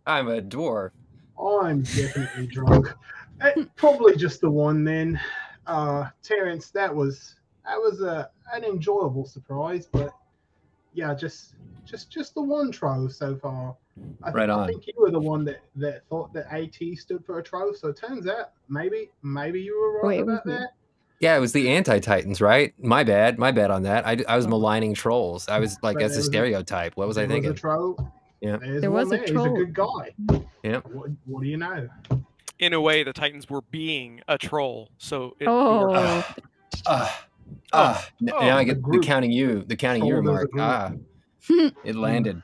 I'm 0.06 0.28
a 0.30 0.42
dwarf. 0.42 0.92
I'm 1.42 1.82
definitely 1.82 2.48
drunk. 2.48 2.94
Probably 3.76 4.16
just 4.16 4.40
the 4.42 4.50
one 4.52 4.84
then. 4.84 5.20
Uh, 5.72 6.10
Terrence, 6.22 6.70
that 6.72 6.94
was 6.94 7.36
that 7.66 7.78
was 7.78 8.02
a 8.02 8.30
an 8.54 8.64
enjoyable 8.66 9.26
surprise, 9.26 9.88
but 9.92 10.14
yeah, 10.94 11.14
just 11.14 11.56
just 11.86 12.12
just 12.12 12.34
the 12.34 12.42
one 12.42 12.72
troll 12.72 13.08
so 13.10 13.36
far. 13.38 13.76
I, 14.24 14.32
Right 14.32 14.50
I 14.50 14.68
think 14.68 14.86
you 14.88 14.94
were 14.98 15.12
the 15.12 15.20
one 15.20 15.46
that 15.46 15.62
that 15.78 16.06
thought 16.10 16.34
that 16.34 16.52
AT 16.52 16.98
stood 16.98 17.24
for 17.26 17.40
a 17.40 17.44
troll. 17.44 17.74
So 17.74 17.88
it 17.90 17.96
turns 17.98 18.28
out 18.28 18.52
maybe 18.68 19.10
maybe 19.24 19.62
you 19.62 19.80
were 19.80 19.94
right 20.02 20.18
Wait, 20.18 20.20
about 20.22 20.46
wait. 20.46 20.54
that. 20.60 20.70
Yeah, 21.22 21.38
it 21.38 21.40
was 21.40 21.54
the 21.54 21.70
anti-Titans, 21.70 22.42
right? 22.42 22.74
My 22.84 23.04
bad, 23.04 23.38
my 23.38 23.52
bad 23.52 23.70
on 23.70 23.84
that. 23.84 24.08
I, 24.08 24.18
I 24.28 24.36
was 24.36 24.48
maligning 24.48 24.96
trolls. 24.96 25.48
I 25.48 25.60
was 25.60 25.78
like, 25.84 25.98
But 25.98 26.04
as 26.04 26.18
a 26.18 26.24
stereotype. 26.24 26.94
a- 26.94 26.96
What 26.96 27.08
was 27.08 27.16
I 27.16 27.22
There 27.28 27.36
thinking? 27.36 27.52
a 27.52 27.54
troll. 27.54 28.12
Yeah. 28.42 28.58
There's 28.58 28.82
There 28.82 28.90
was 28.90 29.08
a 29.12 29.18
there. 29.18 29.28
troll. 29.28 29.56
He's 29.56 29.62
a 29.62 29.66
good 29.66 29.74
guy. 29.76 30.46
Yeah. 30.64 30.80
What, 30.80 31.12
what 31.28 31.44
do 31.44 31.48
you 31.48 31.58
know? 31.58 31.88
In 32.62 32.74
a 32.74 32.80
way, 32.80 33.02
the 33.04 33.12
Titans 33.12 33.50
were 33.50 33.62
being 33.64 34.22
a 34.28 34.38
troll, 34.38 34.92
so 35.00 35.36
it 35.40 35.48
Oh. 35.48 35.80
worked. 35.88 36.40
Ah, 36.86 37.28
ah. 37.74 38.08
n- 38.22 38.30
oh, 38.32 38.40
now 38.40 38.56
I 38.56 38.64
get 38.64 38.76
the 38.76 38.82
group. 38.82 39.04
counting 39.04 39.32
you, 39.32 39.64
the 39.64 39.76
counting 39.76 40.06
you 40.06 40.12
Troll 40.22 40.22
remark. 40.24 40.50
Ah, 40.60 40.92
it 41.84 41.96
landed. 41.96 42.44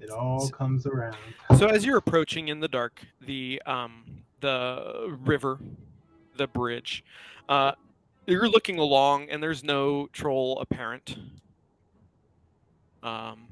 It 0.00 0.08
all 0.08 0.48
comes 0.48 0.86
around. 0.86 1.16
So 1.58 1.66
as 1.66 1.84
you're 1.84 1.98
approaching 1.98 2.48
in 2.48 2.60
the 2.60 2.68
dark, 2.68 3.04
the 3.20 3.60
um 3.66 4.22
the 4.40 5.14
river, 5.22 5.58
the 6.38 6.46
bridge, 6.46 7.04
uh, 7.50 7.72
you're 8.26 8.48
looking 8.48 8.78
along, 8.78 9.28
and 9.28 9.42
there's 9.42 9.62
no 9.62 10.06
troll 10.14 10.58
apparent. 10.60 11.18
Um, 13.02 13.46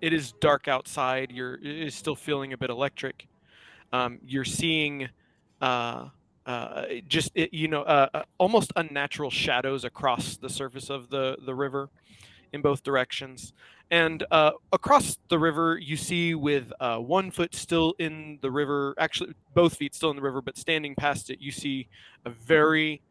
it 0.00 0.12
is 0.12 0.30
dark 0.40 0.68
outside. 0.68 1.32
You're 1.32 1.54
it 1.54 1.66
is 1.66 1.96
still 1.96 2.14
feeling 2.14 2.52
a 2.52 2.56
bit 2.56 2.70
electric. 2.70 3.26
Um, 3.92 4.18
you're 4.24 4.44
seeing, 4.44 5.08
uh, 5.60 6.08
uh, 6.46 6.84
just 7.08 7.32
it, 7.34 7.52
you 7.52 7.68
know, 7.68 7.82
uh, 7.82 8.08
uh, 8.14 8.22
almost 8.38 8.72
unnatural 8.76 9.30
shadows 9.30 9.84
across 9.84 10.36
the 10.36 10.48
surface 10.48 10.90
of 10.90 11.10
the 11.10 11.36
the 11.44 11.54
river, 11.54 11.90
in 12.52 12.62
both 12.62 12.82
directions. 12.82 13.52
And 13.90 14.24
uh, 14.30 14.52
across 14.72 15.18
the 15.28 15.38
river, 15.38 15.76
you 15.76 15.96
see 15.96 16.34
with 16.34 16.72
uh, 16.78 16.98
one 16.98 17.30
foot 17.32 17.54
still 17.54 17.94
in 17.98 18.38
the 18.40 18.50
river, 18.50 18.94
actually 18.98 19.34
both 19.52 19.76
feet 19.76 19.94
still 19.94 20.10
in 20.10 20.16
the 20.16 20.22
river, 20.22 20.40
but 20.40 20.56
standing 20.56 20.94
past 20.94 21.28
it, 21.28 21.40
you 21.40 21.50
see 21.50 21.88
a 22.24 22.30
very 22.30 23.02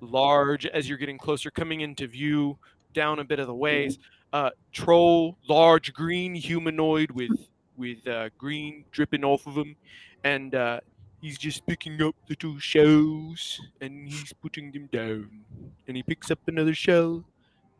large, 0.00 0.64
as 0.64 0.88
you're 0.88 0.96
getting 0.96 1.18
closer, 1.18 1.50
coming 1.50 1.82
into 1.82 2.06
view 2.06 2.58
down 2.94 3.18
a 3.18 3.24
bit 3.24 3.40
of 3.40 3.46
the 3.46 3.54
ways, 3.54 3.98
uh, 4.32 4.50
troll, 4.72 5.36
large 5.48 5.92
green 5.92 6.34
humanoid 6.34 7.10
with 7.10 7.48
with 7.76 8.06
uh, 8.06 8.28
green 8.38 8.84
dripping 8.90 9.24
off 9.24 9.46
of 9.46 9.54
him, 9.54 9.76
and 10.24 10.54
uh, 10.54 10.80
he's 11.20 11.38
just 11.38 11.66
picking 11.66 12.00
up 12.02 12.14
little 12.28 12.58
shells 12.58 13.60
and 13.80 14.08
he's 14.08 14.32
putting 14.32 14.70
them 14.72 14.88
down, 14.92 15.44
and 15.88 15.96
he 15.96 16.02
picks 16.02 16.30
up 16.30 16.38
another 16.46 16.74
shell 16.74 17.24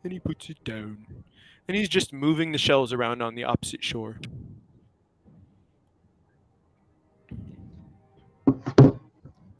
and 0.05 0.13
he 0.13 0.19
puts 0.19 0.51
it 0.51 0.63
down 0.65 1.07
and 1.69 1.77
he's 1.77 1.89
just 1.89 2.13
moving 2.13 2.51
the 2.53 2.59
shells 2.59 2.93
around 2.93 3.23
on 3.23 3.35
the 3.37 3.45
opposite 3.45 3.85
shore. 3.85 4.19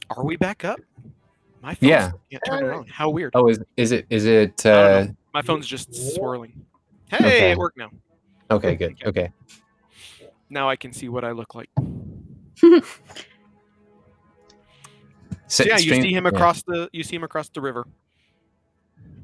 Are 0.09 0.23
we 0.23 0.35
back 0.35 0.63
up? 0.65 0.79
My 1.61 1.73
phone 1.75 1.89
Yeah. 1.89 2.11
can't 2.29 2.43
turn 2.45 2.63
around. 2.63 2.89
How 2.89 3.09
weird. 3.09 3.31
Oh, 3.35 3.47
is 3.47 3.59
is 3.77 3.91
it 3.91 4.05
is 4.09 4.25
it? 4.25 4.65
Uh. 4.65 5.07
My 5.33 5.41
phone's 5.41 5.65
just 5.65 5.93
swirling. 6.15 6.65
Hey, 7.09 7.17
Okay. 7.17 7.51
it 7.51 7.57
worked 7.57 7.77
now. 7.77 7.89
okay, 8.51 8.75
good. 8.75 8.95
Okay. 9.05 9.31
Now 10.49 10.69
I 10.69 10.75
can 10.75 10.93
see 10.93 11.09
what 11.09 11.23
I 11.23 11.31
look 11.31 11.55
like. 11.55 11.69
So, 12.55 12.79
So 15.47 15.63
yeah, 15.65 15.73
you 15.77 15.79
stream- 15.83 16.01
see 16.01 16.13
him 16.13 16.25
yeah. 16.25 16.29
across 16.31 16.63
the 16.63 16.89
you 16.93 17.03
see 17.03 17.15
him 17.15 17.23
across 17.23 17.49
the 17.49 17.61
river. 17.61 17.85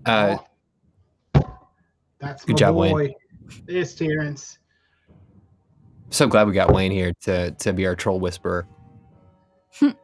Uh, 0.06 0.38
That's 2.20 2.44
Good 2.46 2.54
my 2.54 2.58
job, 2.58 2.76
Wayne. 2.76 2.92
boy. 2.92 3.14
There's 3.66 3.96
Terrence. 3.96 4.60
so 6.12 6.28
glad 6.28 6.48
we 6.48 6.54
got 6.54 6.72
Wayne 6.72 6.92
here 6.92 7.14
to 7.22 7.52
to 7.52 7.74
be 7.74 7.86
our 7.88 7.96
troll 7.96 8.20
whisperer. 8.20 8.68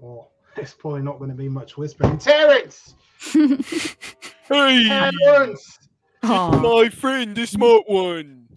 Well, 0.00 0.32
it's 0.56 0.74
probably 0.74 1.02
not 1.02 1.18
going 1.18 1.30
to 1.30 1.36
be 1.36 1.48
much 1.48 1.76
whispering. 1.76 2.18
Terrence! 2.18 2.94
Hey, 4.48 4.88
Terrence! 4.88 5.78
Aw, 6.24 6.58
my 6.60 6.88
friend, 6.90 7.34
the 7.36 7.46
smart 7.46 7.84
one, 7.88 8.48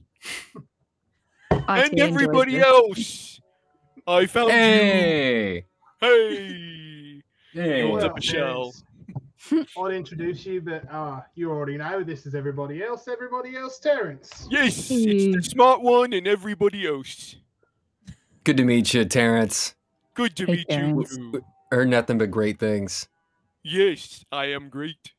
Atier 1.52 1.86
and 1.92 2.00
everybody 2.00 2.60
else. 2.60 3.27
I 4.08 4.26
found 4.26 4.52
Hey, 4.52 5.56
you. 5.56 5.64
Hey. 6.00 7.22
hey. 7.54 7.84
What's 7.84 8.04
Well, 8.04 8.12
up, 8.12 8.16
Michelle? 8.16 8.74
Terrence, 9.50 9.74
I'll 9.78 9.88
introduce 9.88 10.46
you, 10.46 10.62
but 10.62 10.90
uh, 10.92 11.22
you 11.36 11.52
already 11.52 11.78
know 11.78 12.04
this 12.04 12.26
is 12.26 12.34
everybody 12.34 12.82
else. 12.82 13.10
Everybody 13.10 13.58
else, 13.58 13.80
Terrence. 13.80 14.48
Yes, 14.50 14.90
it's 14.90 15.36
the 15.36 15.42
smart 15.44 15.82
one 15.82 16.14
and 16.14 16.26
everybody 16.26 16.88
else. 16.88 17.36
Good 18.46 18.56
to 18.58 18.64
meet 18.64 18.94
you, 18.94 19.04
Terrence. 19.04 19.76
Good 20.14 20.38
to 20.38 20.46
Hey, 20.46 20.52
meet 20.54 20.70
you. 20.70 20.76
Terrence. 20.76 21.16
too. 21.16 21.44
Heard 21.70 21.90
nothing 21.90 22.18
but 22.18 22.32
great 22.32 22.60
things. 22.60 23.10
Yes, 23.64 24.24
I 24.32 24.46
am 24.46 24.70
great. 24.70 25.12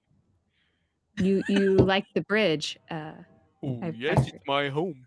You 1.18 1.42
you 1.48 1.76
like 1.76 2.06
the 2.14 2.22
bridge? 2.22 2.78
Uh, 2.90 3.12
Oh, 3.62 3.92
yes, 3.94 4.28
it's 4.28 4.38
my 4.46 4.68
home. 4.68 5.04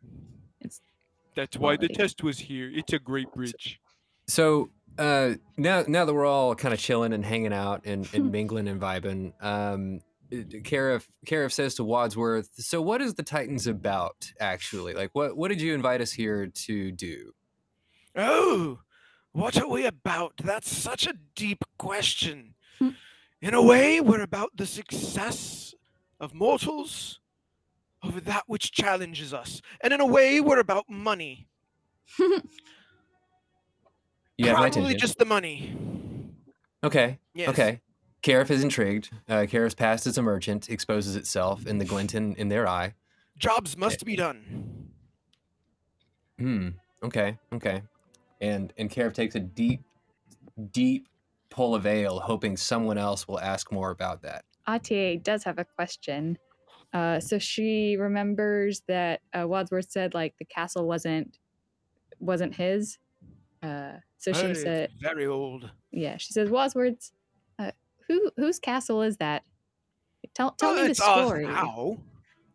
It's 1.32 1.36
That's 1.36 1.58
why 1.58 1.78
the 1.78 1.88
test 1.88 2.24
was 2.24 2.40
here. 2.40 2.70
It's 2.74 2.92
a 2.92 3.00
great 3.00 3.32
bridge. 3.32 3.80
So 4.28 4.70
uh, 4.98 5.36
now 5.56 5.86
now 5.88 6.04
that 6.04 6.14
we're 6.14 6.26
all 6.26 6.56
kind 6.56 6.74
of 6.74 6.80
chilling 6.80 7.14
and 7.14 7.24
hanging 7.24 7.54
out 7.54 7.86
and, 7.86 8.08
and 8.14 8.32
mingling 8.34 8.68
and 8.68 8.82
vibing, 8.82 9.34
um, 9.42 10.02
Karif 10.30 11.08
Karif 11.26 11.54
says 11.54 11.76
to 11.76 11.86
Wadsworth, 11.86 12.50
"So 12.56 12.82
what 12.82 13.02
is 13.02 13.14
the 13.14 13.24
Titans 13.24 13.66
about 13.66 14.34
actually? 14.42 14.94
Like 14.94 15.12
what 15.14 15.38
what 15.38 15.48
did 15.48 15.62
you 15.62 15.74
invite 15.74 16.02
us 16.02 16.12
here 16.12 16.48
to 16.48 16.92
do?" 16.92 17.34
Oh, 18.14 18.80
what 19.32 19.58
are 19.58 19.70
we 19.70 19.86
about? 19.86 20.34
That's 20.44 20.70
such 20.70 21.08
a 21.08 21.14
deep 21.36 21.64
question. 21.78 22.56
Hmm. 22.78 22.90
In 23.42 23.54
a 23.54 23.62
way, 23.62 24.02
we're 24.02 24.22
about 24.22 24.52
the 24.58 24.66
success 24.66 25.74
of 26.20 26.34
mortals 26.34 27.21
over 28.04 28.20
that 28.22 28.44
which 28.48 28.72
challenges 28.72 29.34
us. 29.34 29.62
And 29.82 29.94
in 29.94 30.02
a 30.02 30.06
way, 30.06 30.40
we're 30.42 30.60
about 30.60 30.86
money. 30.90 31.48
You 34.38 34.48
have 34.48 34.58
my 34.58 34.70
Probably 34.72 34.82
attention. 34.92 35.00
just 35.00 35.18
the 35.20 35.26
money. 35.26 35.76
Okay. 36.84 37.20
Yes. 37.36 37.50
Okay. 37.50 37.82
Karif 38.24 38.50
is 38.50 38.64
intrigued. 38.64 39.12
Uh, 39.30 39.42
Karif's 39.42 39.76
past 39.76 40.08
as 40.08 40.18
a 40.18 40.24
merchant 40.24 40.68
exposes 40.70 41.16
itself 41.16 41.68
in 41.68 41.78
the 41.78 41.86
Glinton 41.86 42.34
in 42.38 42.50
their 42.50 42.68
eye. 42.68 42.96
Jobs 43.38 43.78
must 43.78 44.04
be 44.04 44.16
done. 44.16 44.90
Hmm. 46.40 46.70
Okay. 47.04 47.38
Okay. 47.54 47.84
And 48.40 48.74
and 48.80 48.90
Karif 48.90 49.14
takes 49.14 49.36
a 49.36 49.40
deep, 49.40 49.82
deep 50.72 51.08
pull 51.52 51.76
of 51.76 51.86
ale, 51.86 52.20
hoping 52.20 52.58
someone 52.58 52.98
else 52.98 53.28
will 53.28 53.40
ask 53.40 53.72
more 53.72 53.92
about 53.92 54.24
that. 54.24 54.46
Atier 54.68 55.22
does 55.22 55.44
have 55.44 55.60
a 55.60 55.66
question. 55.66 56.38
Uh, 56.94 57.20
so 57.20 57.40
she 57.40 57.96
remembers 57.98 58.82
that 58.88 59.22
uh, 59.34 59.48
Wadsworth 59.48 59.90
said 59.92 60.14
like 60.14 60.36
the 60.38 60.46
castle 60.46 60.88
wasn't 60.88 61.38
wasn't 62.20 62.54
his. 62.56 62.98
Uh, 63.64 63.94
so 64.18 64.32
Oh, 64.32 64.34
she 64.34 64.46
it's 64.48 64.62
said, 64.62 64.90
very 65.00 65.26
old. 65.26 65.70
yeah, 65.92 66.18
she 66.18 66.34
says 66.34 66.50
Wadsworth's. 66.50 67.12
Uh, 67.58 67.72
who 68.08 68.30
whose 68.38 68.60
castle 68.60 69.02
is 69.02 69.18
that? 69.18 69.44
Tell 70.34 70.52
tell 70.52 70.72
Oh, 70.72 70.82
me 70.82 70.88
the 70.90 70.96
story 70.96 71.46
now. 71.48 71.98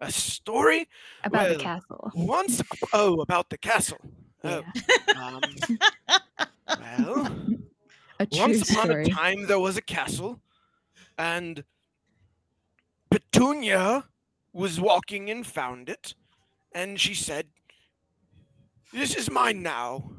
A 0.00 0.12
story? 0.12 0.86
about 1.24 1.48
the 1.48 1.56
castle. 1.56 2.10
Once, 2.14 2.60
oh, 2.92 3.20
about 3.22 3.48
the 3.48 3.56
castle. 3.56 3.98
Yeah. 4.44 4.60
Oh, 5.16 5.40
um, 5.40 5.42
well, 6.68 7.36
A 8.20 8.28
once 8.32 8.70
upon 8.70 8.84
story. 8.86 9.04
a 9.04 9.08
time 9.08 9.46
there 9.46 9.58
was 9.58 9.76
a 9.78 9.82
castle, 9.82 10.40
and 11.18 11.64
Petunia 13.10 14.04
was 14.56 14.80
walking 14.80 15.28
and 15.30 15.46
found 15.46 15.88
it, 15.88 16.14
and 16.74 16.98
she 16.98 17.14
said, 17.14 17.46
"This 18.92 19.14
is 19.14 19.30
mine 19.30 19.62
now." 19.62 20.10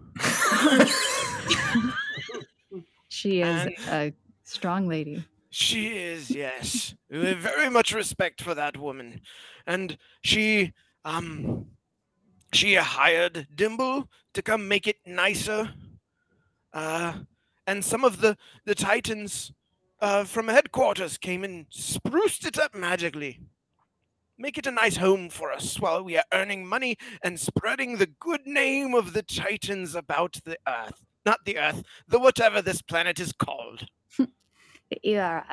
She 3.10 3.42
is 3.42 3.66
and- 3.66 3.76
a 3.90 4.14
strong 4.44 4.88
lady. 4.88 5.26
She 5.50 5.98
is, 5.98 6.30
yes. 6.30 6.94
We 7.10 7.26
have 7.26 7.40
very 7.40 7.70
much 7.70 7.92
respect 7.94 8.44
for 8.44 8.54
that 8.54 8.78
woman. 8.78 9.22
And 9.66 9.98
she 10.22 10.74
um 11.04 11.66
she 12.54 12.76
hired 12.76 13.48
Dimble 13.56 14.08
to 14.34 14.42
come 14.44 14.68
make 14.68 14.88
it 14.88 14.98
nicer. 15.06 15.74
Uh 16.74 17.14
and 17.66 17.84
some 17.84 18.04
of 18.04 18.22
the 18.22 18.38
the 18.66 18.76
Titans 18.76 19.52
uh 20.00 20.26
from 20.26 20.48
headquarters 20.48 21.18
came 21.18 21.44
and 21.44 21.66
spruced 21.72 22.46
it 22.46 22.60
up 22.60 22.76
magically. 22.76 23.40
Make 24.40 24.58
it 24.58 24.68
a 24.68 24.72
nice 24.72 24.98
home 24.98 25.30
for 25.30 25.52
us 25.52 25.80
while 25.80 26.04
we 26.04 26.16
are 26.18 26.24
earning 26.32 26.68
money 26.68 26.98
and 27.24 27.40
spreading 27.40 27.98
the 27.98 28.06
good 28.20 28.46
name 28.46 28.94
of 28.94 29.14
the 29.14 29.24
Titans 29.24 29.96
about 29.96 30.38
the 30.46 30.58
earth. 30.68 31.02
Not 31.26 31.44
the 31.46 31.58
earth, 31.58 31.84
the 32.08 32.20
whatever 32.20 32.62
this 32.62 32.82
planet 32.82 33.20
is 33.20 33.32
called. 33.34 33.86
Yeah. 35.04 35.44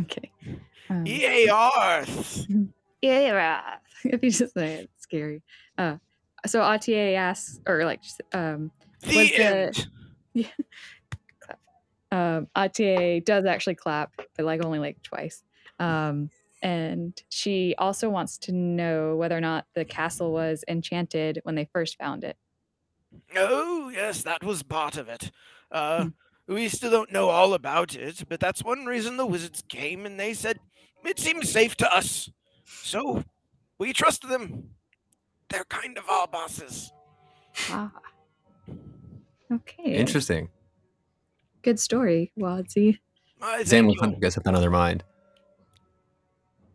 Okay. 0.00 0.30
Um, 0.90 1.06
EA 1.06 1.48
Earth. 1.48 2.46
yeah. 3.00 3.76
If 4.02 4.24
you 4.24 4.30
just 4.32 4.54
say 4.54 4.72
it, 4.72 4.90
it's 4.92 5.04
scary. 5.04 5.40
Uh, 5.78 5.98
so 6.46 6.58
Atier 6.62 7.14
asks, 7.14 7.60
or 7.64 7.84
like, 7.84 8.02
just, 8.02 8.20
um, 8.32 8.72
The 9.02 9.16
Was 9.16 9.28
the- 9.30 9.36
end. 10.34 10.50
um, 12.10 12.48
Atier 12.56 13.24
does 13.24 13.44
actually 13.44 13.76
clap, 13.76 14.10
but 14.36 14.44
like 14.44 14.64
only 14.64 14.80
like 14.80 15.00
twice. 15.04 15.44
Um, 15.78 16.30
and 16.62 17.20
she 17.30 17.74
also 17.78 18.08
wants 18.10 18.38
to 18.38 18.52
know 18.52 19.16
whether 19.16 19.36
or 19.36 19.40
not 19.40 19.66
the 19.74 19.84
castle 19.84 20.32
was 20.32 20.64
enchanted 20.68 21.40
when 21.44 21.54
they 21.54 21.68
first 21.72 21.96
found 21.98 22.24
it. 22.24 22.36
Oh, 23.36 23.88
yes, 23.88 24.22
that 24.22 24.42
was 24.44 24.62
part 24.62 24.96
of 24.96 25.08
it. 25.08 25.30
Uh, 25.70 26.04
Hmm. 26.04 26.08
we 26.54 26.68
still 26.68 26.90
don't 26.90 27.12
know 27.12 27.28
all 27.28 27.54
about 27.54 27.94
it, 27.94 28.24
but 28.28 28.40
that's 28.40 28.62
one 28.64 28.84
reason 28.86 29.16
the 29.16 29.26
wizards 29.26 29.62
came 29.68 30.06
and 30.06 30.18
they 30.18 30.34
said 30.34 30.58
it 31.04 31.18
seems 31.18 31.50
safe 31.50 31.76
to 31.76 31.92
us. 31.94 32.30
So 32.64 33.24
we 33.78 33.92
trust 33.92 34.28
them. 34.28 34.70
They're 35.48 35.64
kind 35.64 35.98
of 35.98 36.08
our 36.08 36.26
bosses. 36.28 36.92
Ah. 37.70 37.90
Okay. 39.52 39.94
Interesting. 39.96 40.48
Good 41.62 41.80
story, 41.80 42.32
Wadsy. 42.38 42.98
Uh, 43.42 43.64
Zane 43.64 43.86
thank 43.86 44.00
will 44.00 44.10
you. 44.10 44.16
guess 44.20 44.34
something 44.34 44.54
on 44.54 44.60
their 44.60 44.70
mind. 44.70 45.02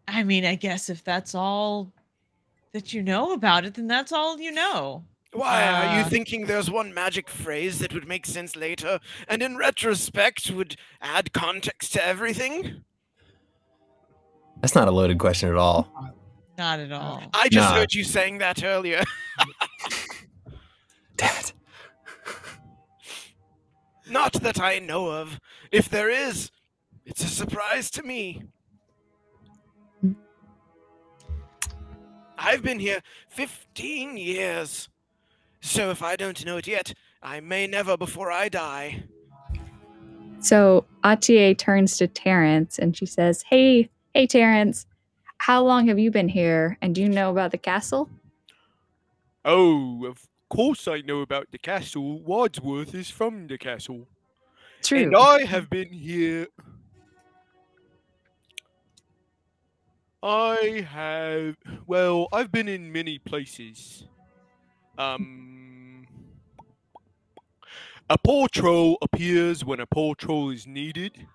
I 0.07 0.23
mean, 0.23 0.45
I 0.45 0.55
guess 0.55 0.89
if 0.89 1.03
that's 1.03 1.33
all 1.35 1.91
that 2.73 2.93
you 2.93 3.01
know 3.01 3.33
about 3.33 3.65
it, 3.65 3.73
then 3.73 3.87
that's 3.87 4.11
all 4.11 4.39
you 4.39 4.51
know. 4.51 5.03
Why 5.33 5.63
are 5.67 5.97
you 5.97 6.05
Uh, 6.05 6.09
thinking 6.09 6.45
there's 6.45 6.69
one 6.71 6.93
magic 6.93 7.29
phrase 7.29 7.79
that 7.79 7.93
would 7.93 8.07
make 8.07 8.25
sense 8.25 8.55
later, 8.55 8.99
and 9.27 9.41
in 9.41 9.57
retrospect 9.57 10.49
would 10.51 10.75
add 11.01 11.33
context 11.33 11.91
to 11.93 12.05
everything? 12.05 12.83
That's 14.61 14.75
not 14.75 14.87
a 14.87 14.91
loaded 14.91 15.19
question 15.19 15.49
at 15.49 15.55
all. 15.55 15.91
Not 16.57 16.79
at 16.79 16.91
all. 16.93 17.21
I 17.33 17.49
just 17.49 17.69
Nah. 17.69 17.75
heard 17.75 17.93
you 17.93 18.05
saying 18.05 18.37
that 18.37 18.63
earlier. 18.63 19.03
Damn 21.17 21.35
it. 21.37 21.53
Not 24.09 24.33
that 24.33 24.59
I 24.61 24.79
know 24.79 25.09
of. 25.11 25.39
If 25.71 25.89
there 25.89 26.09
is, 26.09 26.51
it's 27.05 27.23
a 27.23 27.27
surprise 27.27 27.89
to 27.91 28.03
me. 28.03 28.43
I've 32.37 32.63
been 32.63 32.79
here 32.79 33.01
15 33.29 34.17
years. 34.17 34.89
So 35.61 35.89
if 35.89 36.03
I 36.03 36.15
don't 36.15 36.45
know 36.45 36.57
it 36.57 36.67
yet, 36.67 36.93
I 37.21 37.39
may 37.39 37.67
never 37.67 37.97
before 37.97 38.31
I 38.31 38.49
die. 38.49 39.03
So 40.39 40.85
Atier 41.03 41.57
turns 41.57 41.97
to 41.97 42.07
Terrence 42.07 42.77
and 42.77 42.95
she 42.95 43.05
says, 43.05 43.43
Hey, 43.49 43.89
hey, 44.13 44.27
Terrence, 44.27 44.85
how 45.37 45.63
long 45.63 45.87
have 45.87 45.97
you 45.97 46.11
been 46.11 46.29
here? 46.29 46.77
And 46.81 46.93
do 46.93 47.01
you 47.01 47.09
know 47.09 47.31
about 47.31 47.51
the 47.51 47.57
castle? 47.57 48.09
Oh, 49.43 50.05
of 50.05 50.27
course 50.49 50.87
I 50.87 51.01
know 51.01 51.21
about 51.21 51.51
the 51.51 51.57
castle. 51.57 52.21
Wadsworth 52.21 52.93
is 52.93 53.09
from 53.09 53.47
the 53.47 53.57
castle. 53.57 54.07
True. 54.83 55.03
And 55.03 55.15
I 55.15 55.45
have 55.45 55.69
been 55.69 55.91
here. 55.91 56.47
I 60.27 60.85
have. 60.91 61.55
Well, 61.85 62.27
I've 62.33 62.51
been 62.51 62.67
in 62.67 62.91
many 62.91 63.19
places. 63.19 64.07
Um. 64.97 66.07
A 68.09 68.17
poor 68.17 68.47
troll 68.47 68.97
appears 69.01 69.63
when 69.65 69.79
a 69.79 69.85
poor 69.85 70.15
troll 70.15 70.49
is 70.51 70.65
needed. 70.67 71.25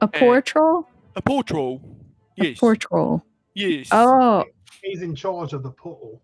A, 0.00 0.08
portal? 0.08 0.08
a 0.08 0.08
poor 0.08 0.42
troll? 0.42 0.88
A 1.16 1.22
poor 1.22 1.42
troll. 1.42 1.80
Yes. 2.36 2.58
Portal. 2.58 3.24
Yes. 3.54 3.88
Oh, 3.90 4.44
He's 4.82 5.02
in 5.02 5.14
charge 5.14 5.52
of 5.52 5.62
the 5.62 5.70
portal. 5.70 6.20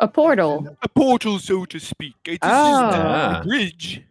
a 0.00 0.06
portal. 0.08 0.76
A 0.82 0.88
portal, 0.88 1.38
so 1.38 1.64
to 1.66 1.78
speak. 1.78 2.14
It 2.26 2.32
is 2.32 2.38
Oh. 2.42 2.90
the 2.90 2.96
Ah. 2.98 3.42
bridge. 3.44 4.02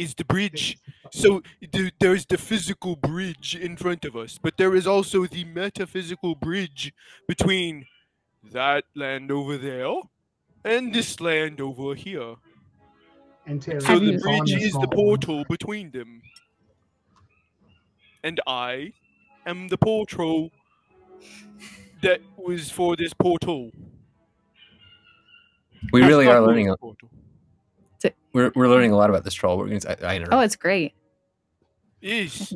Is 0.00 0.14
the 0.14 0.24
bridge. 0.24 0.78
So 1.12 1.42
th- 1.72 1.92
there's 2.00 2.24
the 2.26 2.38
physical 2.38 2.96
bridge 2.96 3.54
in 3.54 3.76
front 3.76 4.04
of 4.04 4.16
us, 4.16 4.38
but 4.42 4.56
there 4.56 4.74
is 4.74 4.86
also 4.86 5.26
the 5.26 5.44
metaphysical 5.44 6.34
bridge 6.34 6.92
between 7.28 7.86
that 8.52 8.84
land 8.94 9.30
over 9.30 9.58
there 9.58 9.94
and 10.64 10.94
this 10.94 11.20
land 11.20 11.60
over 11.60 11.94
here. 11.94 12.36
And 13.46 13.62
So 13.62 13.98
the 13.98 14.16
bridge 14.18 14.52
is 14.52 14.78
the 14.80 14.86
small 14.86 14.86
portal 14.88 15.44
between 15.48 15.90
them. 15.90 16.22
And 18.22 18.40
I 18.46 18.94
am 19.46 19.68
the 19.68 19.78
portal 19.78 20.50
that 22.02 22.20
was 22.36 22.70
for 22.70 22.96
this 22.96 23.12
portal. 23.14 23.70
We 25.92 26.02
really 26.02 26.26
not 26.26 26.36
are 26.36 26.40
for 26.42 26.46
learning. 26.46 26.66
the 26.68 26.76
A, 28.04 28.10
portal. 28.10 28.20
we're 28.32 28.52
we're 28.54 28.68
learning 28.68 28.92
a 28.92 28.96
lot 28.96 29.10
about 29.10 29.24
this 29.24 29.34
troll. 29.34 29.58
We're 29.58 29.68
gonna, 29.68 29.96
I, 30.02 30.12
I 30.12 30.16
interrupt. 30.16 30.34
Oh, 30.34 30.40
it's 30.40 30.56
great. 30.56 30.94
Yes. 32.00 32.54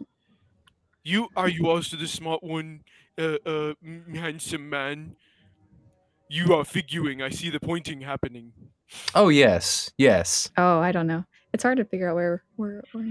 You 1.02 1.28
are 1.36 1.48
you 1.48 1.68
also 1.68 1.96
the 1.96 2.08
smart 2.08 2.42
one, 2.42 2.80
uh, 3.18 3.36
uh, 3.44 3.74
handsome 4.14 4.70
man? 4.70 5.16
You 6.30 6.54
are 6.54 6.64
figuring. 6.64 7.20
I 7.20 7.28
see 7.28 7.50
the 7.50 7.60
pointing 7.60 8.00
happening. 8.00 8.52
Oh 9.14 9.28
yes, 9.28 9.90
yes. 9.98 10.50
Oh, 10.56 10.80
I 10.80 10.92
don't 10.92 11.06
know. 11.06 11.24
It's 11.54 11.62
hard 11.62 11.78
to 11.78 11.84
figure 11.84 12.08
out 12.10 12.16
where 12.16 12.42
where. 12.56 12.82
where 12.92 13.04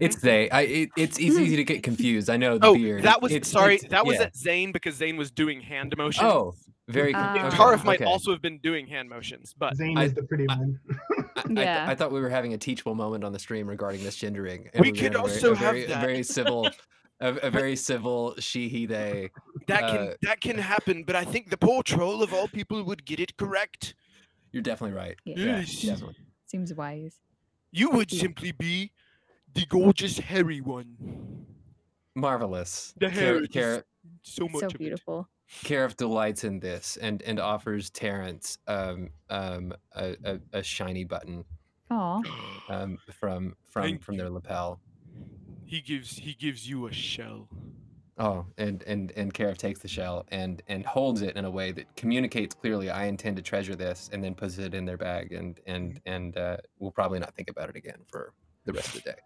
It's 0.00 0.16
they. 0.16 0.50
I. 0.50 0.60
It, 0.62 0.90
it's 0.98 1.18
it's 1.18 1.18
easy 1.18 1.56
to 1.56 1.64
get 1.64 1.82
confused. 1.82 2.28
I 2.28 2.36
know 2.36 2.58
the 2.58 2.66
Oh, 2.66 2.74
beard. 2.74 3.02
that 3.04 3.22
was 3.22 3.32
It's- 3.32 3.50
sorry. 3.50 3.76
it's- 3.76 3.90
That 3.90 4.04
was 4.04 4.16
yeah. 4.18 4.24
at 4.24 4.36
Zane 4.36 4.70
because 4.70 4.96
Zane 4.96 5.16
was 5.16 5.30
doing 5.30 5.62
hand 5.62 5.94
motions. 5.96 6.30
Oh, 6.30 6.52
very. 6.88 7.14
Ah. 7.14 7.34
con- 7.34 7.46
okay, 7.46 7.56
Tarif 7.56 7.84
might 7.84 8.02
okay. 8.02 8.04
also 8.04 8.32
have 8.32 8.42
been 8.42 8.58
doing 8.58 8.86
hand 8.86 9.08
motions, 9.08 9.54
but 9.58 9.74
Zane 9.76 9.96
I- 9.96 10.04
is 10.04 10.14
the 10.14 10.24
pretty 10.24 10.46
one. 10.46 10.78
I, 10.90 10.94
I, 11.36 11.42
th- 11.46 11.58
Yeah. 11.58 11.86
I 11.88 11.94
thought 11.94 12.12
we 12.12 12.20
were 12.20 12.28
having 12.28 12.52
a 12.52 12.58
teachable 12.58 12.94
moment 12.94 13.24
on 13.24 13.32
the 13.32 13.38
stream 13.38 13.66
regarding 13.66 14.02
misgendering. 14.02 14.68
We 14.78 14.90
were 14.90 14.94
could 14.94 15.14
having 15.14 15.16
a 15.16 15.20
also 15.20 15.54
very, 15.54 15.54
a 15.54 15.56
have 15.56 15.64
very, 15.64 15.84
that. 15.86 15.96
a 15.96 16.06
very 16.06 16.22
civil, 16.22 16.68
a, 17.20 17.28
a 17.48 17.50
very 17.50 17.76
civil 17.90 18.34
she 18.38 18.68
he 18.68 18.84
they. 18.84 19.30
that 19.68 19.80
can 19.80 20.08
Uh, 20.08 20.14
that 20.20 20.42
can 20.42 20.58
happen. 20.58 21.02
But 21.02 21.16
I 21.16 21.24
think 21.24 21.48
the 21.48 21.56
poor 21.56 21.82
troll 21.82 22.22
of 22.22 22.34
all 22.34 22.46
people 22.46 22.82
would 22.84 23.06
get 23.06 23.20
it 23.20 23.38
correct. 23.38 23.94
You're 24.52 24.62
definitely 24.62 24.96
right. 24.98 25.16
Yeah. 25.24 25.34
Yeah, 25.38 25.58
Yes. 25.60 25.80
definitely. 25.80 26.16
Seems 26.46 26.74
wise. 26.74 27.16
You 27.76 27.90
would 27.90 28.10
simply 28.10 28.52
be 28.52 28.90
the 29.52 29.66
gorgeous 29.66 30.18
hairy 30.18 30.62
one. 30.62 31.44
Marvelous. 32.14 32.94
The 32.96 33.10
hair 33.10 33.34
Car- 33.34 33.42
is 33.42 33.48
Car- 33.50 33.84
so 34.22 34.48
much 34.48 34.60
So 34.62 34.68
beautiful. 34.78 35.28
Karif 35.62 35.94
delights 35.94 36.42
in 36.42 36.58
this 36.60 36.96
and 36.96 37.20
and 37.22 37.38
offers 37.38 37.90
Terrence 37.90 38.56
um 38.66 39.10
um 39.28 39.74
a, 39.94 40.16
a, 40.24 40.40
a 40.54 40.62
shiny 40.62 41.04
button 41.04 41.44
Aw. 41.90 42.22
um 42.70 42.98
from 43.12 43.54
from 43.68 43.82
Thank 43.82 44.02
from 44.02 44.16
their 44.16 44.30
lapel. 44.30 44.80
He 45.66 45.82
gives 45.82 46.16
he 46.16 46.32
gives 46.32 46.66
you 46.68 46.86
a 46.86 46.92
shell. 46.92 47.48
Oh, 48.18 48.46
and 48.56 48.82
and 48.84 49.12
and 49.12 49.34
Karif 49.34 49.58
takes 49.58 49.80
the 49.80 49.88
shell 49.88 50.24
and 50.28 50.62
and 50.68 50.86
holds 50.86 51.20
it 51.20 51.36
in 51.36 51.44
a 51.44 51.50
way 51.50 51.72
that 51.72 51.94
communicates 51.96 52.54
clearly. 52.54 52.88
I 52.88 53.04
intend 53.04 53.36
to 53.36 53.42
treasure 53.42 53.76
this, 53.76 54.08
and 54.12 54.24
then 54.24 54.34
puts 54.34 54.56
it 54.56 54.72
in 54.72 54.86
their 54.86 54.96
bag, 54.96 55.32
and 55.32 55.60
and 55.66 56.00
and 56.06 56.36
uh, 56.36 56.56
we'll 56.78 56.92
probably 56.92 57.18
not 57.18 57.34
think 57.34 57.50
about 57.50 57.68
it 57.68 57.76
again 57.76 57.98
for 58.10 58.32
the 58.64 58.72
rest 58.72 58.96
of 58.96 59.02
the 59.02 59.10
day. 59.10 59.16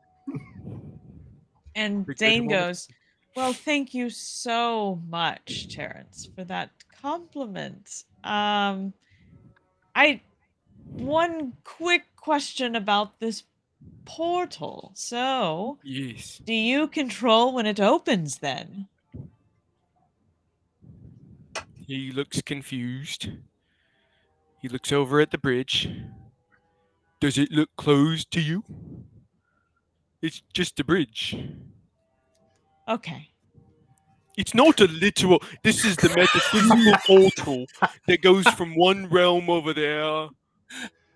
And 1.74 2.04
Big 2.04 2.18
Zane 2.18 2.48
goes, 2.48 2.88
Well, 3.36 3.52
thank 3.52 3.94
you 3.94 4.10
so 4.10 5.00
much, 5.08 5.74
Terrence, 5.74 6.28
for 6.34 6.44
that 6.44 6.70
compliment. 7.00 8.04
Um 8.24 8.92
I 9.94 10.20
one 10.84 11.54
quick 11.64 12.04
question 12.16 12.74
about 12.74 13.20
this 13.20 13.44
portal. 14.16 14.90
So, 14.94 15.78
Yes. 15.84 16.40
do 16.44 16.52
you 16.52 16.88
control 16.88 17.54
when 17.54 17.66
it 17.66 17.78
opens 17.80 18.38
then? 18.38 18.88
He 21.86 22.10
looks 22.12 22.42
confused. 22.42 23.28
He 24.62 24.68
looks 24.68 24.92
over 24.92 25.20
at 25.20 25.30
the 25.30 25.38
bridge. 25.38 25.88
Does 27.20 27.38
it 27.38 27.50
look 27.52 27.70
closed 27.76 28.30
to 28.32 28.40
you? 28.40 28.64
It's 30.22 30.42
just 30.52 30.78
a 30.80 30.84
bridge. 30.84 31.36
Okay. 32.88 33.28
It's 34.36 34.54
not 34.54 34.80
a 34.80 34.84
literal. 34.86 35.42
This 35.62 35.84
is 35.84 35.96
the 35.96 36.08
metaphysical 36.10 36.94
portal 37.06 37.66
that 38.06 38.22
goes 38.22 38.46
from 38.48 38.74
one 38.74 39.08
realm 39.08 39.50
over 39.50 39.72
there 39.72 40.28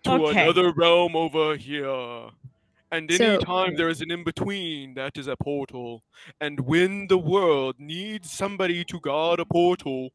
to 0.05 0.11
Okay. 0.13 0.43
another 0.45 0.73
realm 0.73 1.17
over 1.17 1.57
here. 1.57 2.29
And 2.95 3.11
So- 3.13 3.25
any 3.25 3.45
time 3.45 3.75
there 3.75 3.89
is 3.89 4.01
an 4.01 4.13
in 4.13 4.23
between, 4.23 4.95
that 4.95 5.17
is 5.17 5.27
a 5.27 5.37
portal. 5.37 6.05
And 6.41 6.61
when 6.61 7.09
the 7.09 7.19
world 7.19 7.75
needs 7.79 8.31
somebody 8.31 8.85
to 8.85 9.01
guard 9.01 9.41
a 9.41 9.45
portal, 9.45 10.11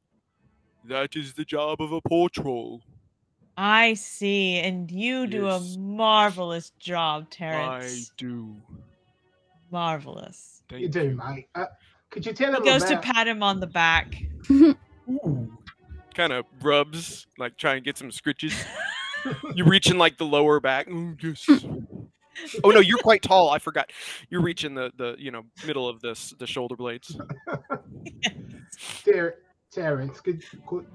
that 0.85 1.17
is 1.17 1.33
the 1.33 1.43
job 1.43 1.81
of 1.81 1.91
a 1.91 1.99
portal. 1.99 2.81
I 3.57 3.95
see. 3.95 4.59
And 4.59 4.89
you 4.89 5.27
do 5.27 5.43
Yes. 5.47 5.75
a 5.75 5.79
marvelous 5.79 6.69
job, 6.79 7.29
Terrence. 7.29 8.11
I 8.11 8.13
do. 8.15 8.55
Marvelous. 9.71 10.63
Thank 10.69 10.81
You 10.83 10.87
do, 10.87 11.15
mate. 11.17 11.49
Uh, 11.53 11.65
could 12.09 12.25
you 12.25 12.31
tell 12.31 12.55
him? 12.55 12.63
He 12.63 12.69
him 12.69 12.79
goes 12.79 12.87
to 12.87 12.93
about... 12.93 13.03
pat 13.03 13.27
him 13.27 13.43
on 13.43 13.59
the 13.59 13.67
back. 13.67 14.15
Kind 16.15 16.31
of 16.33 16.45
rubs, 16.61 17.27
like 17.37 17.57
try 17.57 17.75
and 17.75 17.83
get 17.83 17.97
some 17.97 18.09
scritches. 18.09 18.55
you 19.53 19.65
reach 19.65 19.91
in 19.91 19.97
like 19.97 20.17
the 20.17 20.25
lower 20.25 20.59
back. 20.61 20.87
"Oh, 20.89 21.15
yes." 21.21 21.45
oh 22.63 22.69
no, 22.69 22.79
you're 22.79 22.99
quite 22.99 23.21
tall. 23.21 23.49
I 23.49 23.59
forgot. 23.59 23.91
You're 24.29 24.41
reaching 24.41 24.73
the 24.73 24.91
the 24.97 25.15
you 25.17 25.31
know 25.31 25.43
middle 25.65 25.87
of 25.87 26.01
this 26.01 26.33
the 26.39 26.47
shoulder 26.47 26.75
blades. 26.75 27.15
Ter- 29.03 29.39
Terrence, 29.71 30.19
could, 30.21 30.43
could 30.67 30.85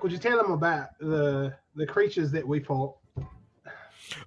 could 0.00 0.12
you 0.12 0.18
tell 0.18 0.36
them 0.36 0.52
about 0.52 0.98
the 0.98 1.54
the 1.74 1.86
creatures 1.86 2.30
that 2.32 2.46
we 2.46 2.60
fought? 2.60 2.96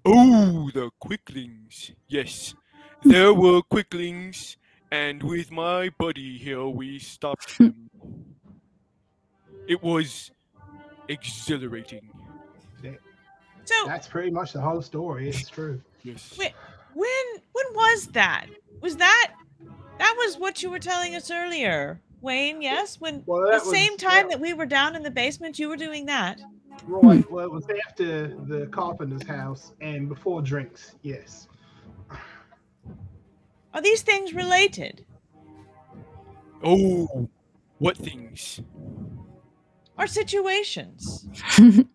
Oh, 0.04 0.70
the 0.74 0.90
quicklings. 1.00 1.92
Yes, 2.08 2.56
there 3.04 3.34
were 3.34 3.62
quicklings, 3.62 4.58
and 4.92 5.22
with 5.22 5.52
my 5.52 5.90
buddy 5.98 6.38
here, 6.38 6.66
we 6.66 7.00
stopped 7.00 7.58
them. 7.58 7.90
It 9.68 9.82
was 9.82 10.32
exhilarating. 11.08 12.10
So, 13.66 13.74
That's 13.88 14.08
pretty 14.08 14.30
much 14.30 14.54
the 14.54 14.62
whole 14.62 14.82
story. 14.82 15.30
It's 15.30 15.50
true. 15.50 15.82
Yes. 16.06 16.36
Wait, 16.38 16.54
when 16.94 17.08
when 17.52 17.66
was 17.74 18.08
that? 18.14 18.46
Was 18.82 18.96
that 18.98 19.34
that 19.98 20.16
was 20.18 20.38
what 20.38 20.62
you 20.62 20.70
were 20.70 20.80
telling 20.80 21.16
us 21.16 21.32
earlier, 21.32 22.00
Wayne? 22.22 22.62
Yes, 22.62 23.00
when 23.02 23.24
Well, 23.26 23.42
the 23.42 23.52
that 23.52 23.66
was- 23.66 23.72
same 23.72 23.98
time 23.98 24.28
that- 24.30 24.34
that 24.38 24.40
we 24.40 24.54
were 24.54 24.66
down 24.68 24.96
in 24.96 25.02
the 25.04 25.10
basement, 25.12 25.58
you 25.58 25.68
were 25.68 25.78
doing 25.78 26.06
that. 26.06 26.40
Right. 26.86 27.24
Hmm. 27.26 27.34
Well, 27.34 27.46
it 27.46 27.52
was 27.52 27.66
after 27.88 28.28
the 28.46 28.68
carpenter's 28.68 29.26
house 29.28 29.74
and 29.82 30.08
before 30.08 30.42
drinks. 30.42 30.96
Yes. 31.02 31.48
Are 33.74 33.82
these 33.82 34.04
things 34.04 34.34
related? 34.34 35.06
Oh, 36.64 37.30
what 37.80 37.98
things? 37.98 38.62
Or 39.98 40.06
situations? 40.08 41.28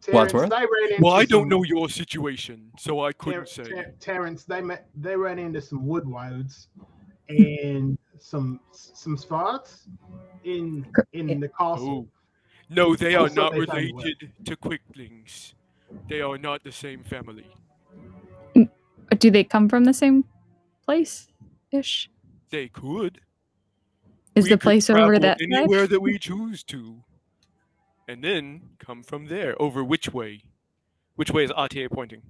Terrence, 0.00 0.32
Wadsworth? 0.32 0.50
they 0.50 0.56
ran 0.56 0.92
into 0.92 1.02
Well, 1.02 1.12
I 1.14 1.24
don't 1.24 1.42
some- 1.42 1.48
know 1.48 1.62
your 1.64 1.88
situation, 1.88 2.70
so 2.78 3.00
I 3.04 3.12
couldn't 3.12 3.48
say. 3.48 3.64
Ter- 3.64 3.94
Terrence, 4.00 4.44
they 4.44 4.60
met. 4.60 4.88
They 4.94 5.16
ran 5.16 5.38
into 5.38 5.60
some 5.60 5.84
woodwoads 5.86 6.68
and 7.28 7.98
some 8.18 8.60
some 8.72 9.16
spots 9.16 9.88
in 10.44 10.86
in 11.12 11.40
the 11.40 11.48
castle. 11.48 12.08
Oh. 12.08 12.08
No, 12.70 12.94
they 12.94 13.14
are 13.14 13.22
Also, 13.22 13.34
not 13.34 13.52
they 13.52 13.60
related 13.60 14.30
to 14.44 14.54
quicklings. 14.56 15.54
They 16.08 16.20
are 16.20 16.36
not 16.38 16.62
the 16.62 16.72
same 16.72 17.02
family. 17.02 17.46
Mm, 18.54 18.68
do 19.18 19.30
they 19.30 19.42
come 19.44 19.68
from 19.70 19.84
the 19.84 19.94
same 19.94 20.24
place 20.84 21.28
ish? 21.70 22.10
They 22.50 22.68
could. 22.68 23.20
Is 24.34 24.44
We 24.44 24.50
the 24.50 24.56
could 24.56 24.60
place 24.60 24.90
over 24.90 24.98
travel 24.98 25.20
that 25.20 25.38
side? 25.40 25.48
anywhere 25.52 25.86
that 25.86 26.00
we 26.00 26.18
choose 26.18 26.62
to, 26.64 27.02
and 28.08 28.24
then 28.24 28.62
come 28.78 29.02
from 29.02 29.26
there. 29.26 29.60
Over 29.60 29.84
which 29.84 30.12
way? 30.12 30.42
Which 31.16 31.30
way 31.30 31.44
is 31.44 31.50
Atier 31.52 31.90
pointing? 31.90 32.22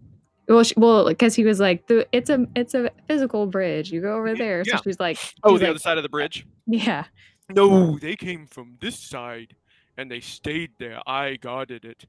Well, 0.49 0.65
she, 0.65 0.75
well, 0.77 1.07
because 1.07 1.35
he 1.35 1.45
was 1.45 1.61
like, 1.61 1.87
the, 1.87 2.07
it's 2.11 2.31
a 2.31 2.47
it's 2.57 2.75
a 2.75 2.91
physical 3.07 3.47
bridge. 3.47 3.91
You 3.93 4.01
go 4.01 4.17
over 4.17 4.35
there. 4.35 4.63
yeah. 4.67 4.77
So 4.77 4.83
she's 4.85 4.99
like, 4.99 5.19
Oh, 5.45 5.53
she's 5.53 5.61
the 5.61 5.67
like, 5.67 5.71
other 5.71 5.79
side 5.79 5.97
of 5.99 6.03
the 6.03 6.09
bridge. 6.09 6.47
Yeah. 6.67 7.05
No, 7.51 7.99
they 7.99 8.17
came 8.17 8.47
from 8.47 8.77
this 8.81 8.99
side, 8.99 9.55
and 9.97 10.11
they 10.11 10.21
stayed 10.21 10.73
there. 10.79 11.01
I 11.07 11.37
guarded 11.37 11.85
it. 11.85 12.05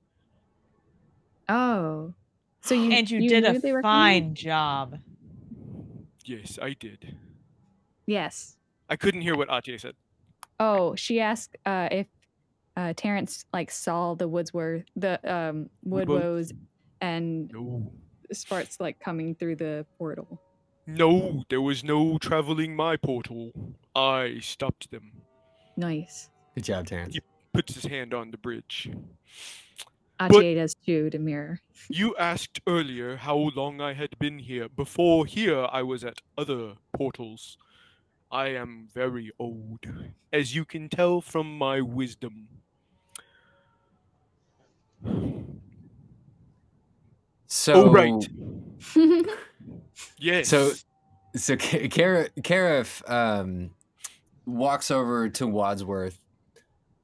Oh. 1.47 2.13
So 2.61 2.75
you 2.75 2.91
and 2.91 3.09
you, 3.09 3.29
did 3.29 3.45
a 3.45 3.57
they 3.59 3.73
fine 3.81 4.21
coming? 4.21 4.33
job. 4.35 4.99
Yes, 6.25 6.59
I 6.61 6.73
did. 6.73 7.15
Yes. 8.05 8.57
I 8.89 8.95
couldn't 8.95 9.21
hear 9.21 9.35
what 9.37 9.47
Atier 9.49 9.79
said. 9.79 9.93
Oh, 10.59 10.95
she 10.95 11.21
asked 11.21 11.57
uh, 11.65 11.87
if 11.91 12.07
uh, 12.79 12.93
Terrence 12.95 13.45
like 13.51 13.69
saw 13.69 14.13
the 14.15 14.27
Woodsworth, 14.27 14.85
the 14.95 15.19
um, 15.29 15.69
Woodwoes, 15.83 16.53
and 17.01 17.51
No. 17.51 17.91
Sparks 18.31 18.79
like 18.79 18.99
coming 18.99 19.35
through 19.35 19.57
the 19.57 19.85
portal. 19.97 20.41
No, 20.87 21.43
there 21.49 21.61
was 21.61 21.83
no 21.83 22.17
traveling 22.19 22.75
my 22.75 22.95
portal. 22.95 23.51
I 23.95 24.37
stopped 24.41 24.91
them. 24.91 25.11
Nice. 25.75 26.29
Good 26.55 26.63
job, 26.63 26.87
Terrence. 26.87 27.15
He 27.15 27.21
puts 27.53 27.73
his 27.73 27.85
hand 27.85 28.13
on 28.13 28.31
the 28.31 28.37
bridge. 28.37 28.89
Atier 30.19 30.55
does 30.55 30.75
too 30.85 31.09
to 31.09 31.19
mirror. 31.19 31.59
You 31.89 32.15
asked 32.17 32.61
earlier 32.67 33.17
how 33.17 33.51
long 33.55 33.81
I 33.81 33.93
had 33.93 34.17
been 34.19 34.39
here. 34.39 34.69
Before 34.69 35.25
here, 35.25 35.67
I 35.71 35.81
was 35.83 36.03
at 36.03 36.21
other 36.37 36.75
portals. 36.93 37.57
I 38.31 38.49
am 38.49 38.87
very 38.93 39.31
old, 39.39 39.85
as 40.31 40.55
you 40.55 40.65
can 40.65 40.87
tell 40.87 41.19
from 41.19 41.57
my 41.57 41.81
wisdom. 41.81 42.47
So 47.47 47.73
oh, 47.73 47.91
right. 47.91 48.29
Yes. 50.19 50.49
So, 50.49 50.71
so 51.35 51.55
Ka- 51.55 51.87
Kara, 51.89 52.29
Karif 52.41 53.09
um, 53.09 53.71
walks 54.45 54.91
over 54.91 55.29
to 55.29 55.47
Wadsworth 55.47 56.19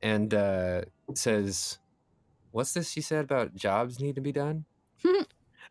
and 0.02 0.34
uh, 0.34 0.82
says, 1.14 1.80
"What's 2.52 2.74
this 2.74 2.96
you 2.96 3.02
said 3.02 3.24
about 3.24 3.56
jobs 3.56 4.00
need 4.00 4.16
to 4.16 4.22
be 4.22 4.32
done?" 4.32 4.66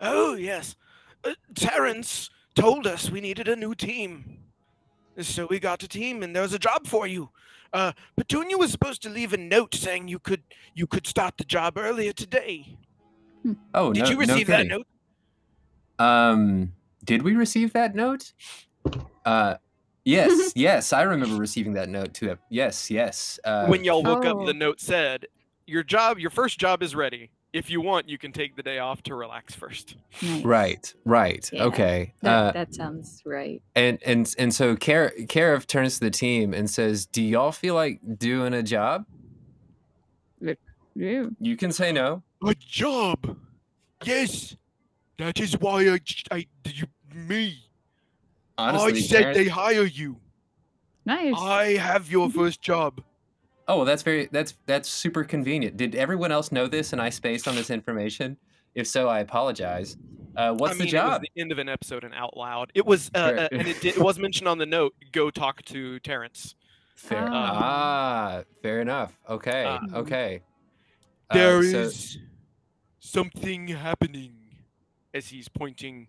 Oh, 0.00 0.34
yes. 0.34 0.74
Uh, 1.22 1.34
Terrence 1.54 2.28
told 2.54 2.86
us 2.86 3.10
we 3.10 3.20
needed 3.20 3.48
a 3.48 3.56
new 3.56 3.74
team. 3.74 4.40
So 5.20 5.46
we 5.48 5.60
got 5.60 5.82
a 5.84 5.88
team 5.88 6.22
and 6.22 6.34
there's 6.34 6.52
a 6.52 6.58
job 6.58 6.86
for 6.86 7.06
you. 7.06 7.30
Uh, 7.74 7.92
Petunia 8.16 8.56
was 8.56 8.70
supposed 8.70 9.02
to 9.02 9.10
leave 9.10 9.32
a 9.32 9.36
note 9.36 9.74
saying 9.74 10.06
you 10.06 10.20
could 10.20 10.42
you 10.74 10.86
could 10.86 11.06
start 11.06 11.36
the 11.36 11.44
job 11.44 11.76
earlier 11.76 12.12
today. 12.12 12.78
Oh, 13.74 13.92
Did 13.92 14.04
no, 14.04 14.08
you 14.10 14.14
no 14.14 14.20
receive 14.20 14.46
that 14.46 14.66
note? 14.68 14.86
Um, 15.98 16.72
did 17.04 17.22
we 17.22 17.34
receive 17.34 17.72
that 17.74 17.94
note? 17.94 18.32
Uh, 19.24 19.56
yes, 20.04 20.52
yes, 20.56 20.92
I 20.92 21.02
remember 21.02 21.36
receiving 21.36 21.74
that 21.74 21.88
note 21.88 22.14
too. 22.14 22.38
Yes, 22.48 22.90
yes. 22.90 23.38
Uh, 23.44 23.66
when 23.66 23.84
y'all 23.84 24.02
look 24.02 24.24
up, 24.24 24.36
Oh. 24.36 24.46
the 24.46 24.54
note 24.54 24.80
said, 24.80 25.26
"Your 25.66 25.82
job, 25.82 26.18
your 26.18 26.30
first 26.30 26.58
job 26.58 26.82
is 26.82 26.94
ready. 26.94 27.30
If 27.54 27.70
you 27.70 27.80
want, 27.80 28.08
you 28.08 28.18
can 28.18 28.32
take 28.32 28.56
the 28.56 28.62
day 28.64 28.80
off 28.80 29.02
to 29.04 29.14
relax 29.14 29.54
first. 29.54 29.94
Nice. 30.20 30.44
right, 30.44 30.94
right, 31.04 31.48
Yeah, 31.52 31.64
okay. 31.66 32.12
That, 32.22 32.34
uh, 32.34 32.52
that 32.52 32.74
sounds 32.74 33.22
right. 33.24 33.62
and 33.76 33.98
and 34.04 34.34
and 34.38 34.52
so 34.52 34.74
Kar- 34.76 35.12
Karif 35.20 35.64
turns 35.66 35.94
to 35.94 36.00
the 36.00 36.10
team 36.10 36.52
and 36.52 36.68
says, 36.68 37.06
"Do 37.06 37.22
y'all 37.22 37.52
feel 37.52 37.74
like 37.76 38.00
doing 38.18 38.52
a 38.54 38.62
job? 38.62 39.06
Yeah. 40.96 41.24
You 41.40 41.56
can 41.56 41.72
say 41.72 41.90
no." 41.92 42.22
A 42.46 42.54
job? 42.54 43.36
Yes. 44.04 44.56
That 45.18 45.38
is 45.40 45.54
why 45.58 45.88
I, 45.88 45.98
I 46.30 46.46
you, 46.66 46.86
me. 47.14 47.64
Honestly, 48.58 48.92
I 48.98 49.00
said 49.00 49.18
Terrence- 49.20 49.38
they 49.38 49.48
hire 49.48 49.84
you. 49.84 50.18
Nice. 51.06 51.34
I 51.36 51.76
have 51.76 52.10
your 52.10 52.30
first 52.30 52.60
job. 52.62 53.00
Oh, 53.66 53.76
well, 53.78 53.84
that's 53.86 54.02
very 54.02 54.28
that's 54.30 54.54
that's 54.66 54.88
super 54.88 55.24
convenient. 55.24 55.76
Did 55.76 55.94
everyone 55.94 56.30
else 56.32 56.52
know 56.52 56.66
this 56.66 56.92
and 56.92 57.00
I 57.00 57.08
spaced 57.10 57.48
on 57.48 57.54
this 57.54 57.70
information? 57.70 58.36
If 58.74 58.86
so, 58.86 59.08
I 59.08 59.20
apologize. 59.20 59.96
Uh, 60.36 60.52
what's 60.54 60.74
I 60.74 60.78
the 60.78 60.86
job? 60.86 61.06
It 61.06 61.10
was 61.12 61.28
the 61.34 61.40
end 61.40 61.52
of 61.52 61.58
an 61.58 61.68
episode 61.68 62.02
and 62.04 62.12
out 62.12 62.36
loud. 62.36 62.72
It 62.74 62.84
was, 62.84 63.08
uh, 63.14 63.18
uh, 63.18 63.48
and 63.52 63.68
it, 63.68 63.80
did, 63.80 63.96
it 63.96 64.02
was 64.02 64.18
mentioned 64.18 64.48
on 64.48 64.58
the 64.58 64.66
note. 64.66 64.92
Go 65.12 65.30
talk 65.30 65.62
to 65.66 66.00
Terrence. 66.00 66.56
Fair. 66.96 67.26
Ah. 67.30 67.60
Ah, 67.62 68.42
fair 68.62 68.80
enough. 68.80 69.16
Okay, 69.30 69.64
Uh, 69.64 69.78
okay. 69.98 70.42
Uh, 71.30 71.34
There 71.34 71.60
is 71.62 72.14
so- 72.14 72.18
something 72.98 73.68
happening, 73.68 74.34
as 75.14 75.28
he's 75.28 75.48
pointing, 75.48 76.08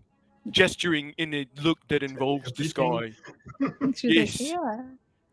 gesturing 0.49 1.13
in 1.17 1.33
a 1.33 1.45
look 1.61 1.77
that 1.89 2.01
involves 2.03 2.51
the 2.53 2.63
sky. 2.67 3.11
Yes. 4.03 4.37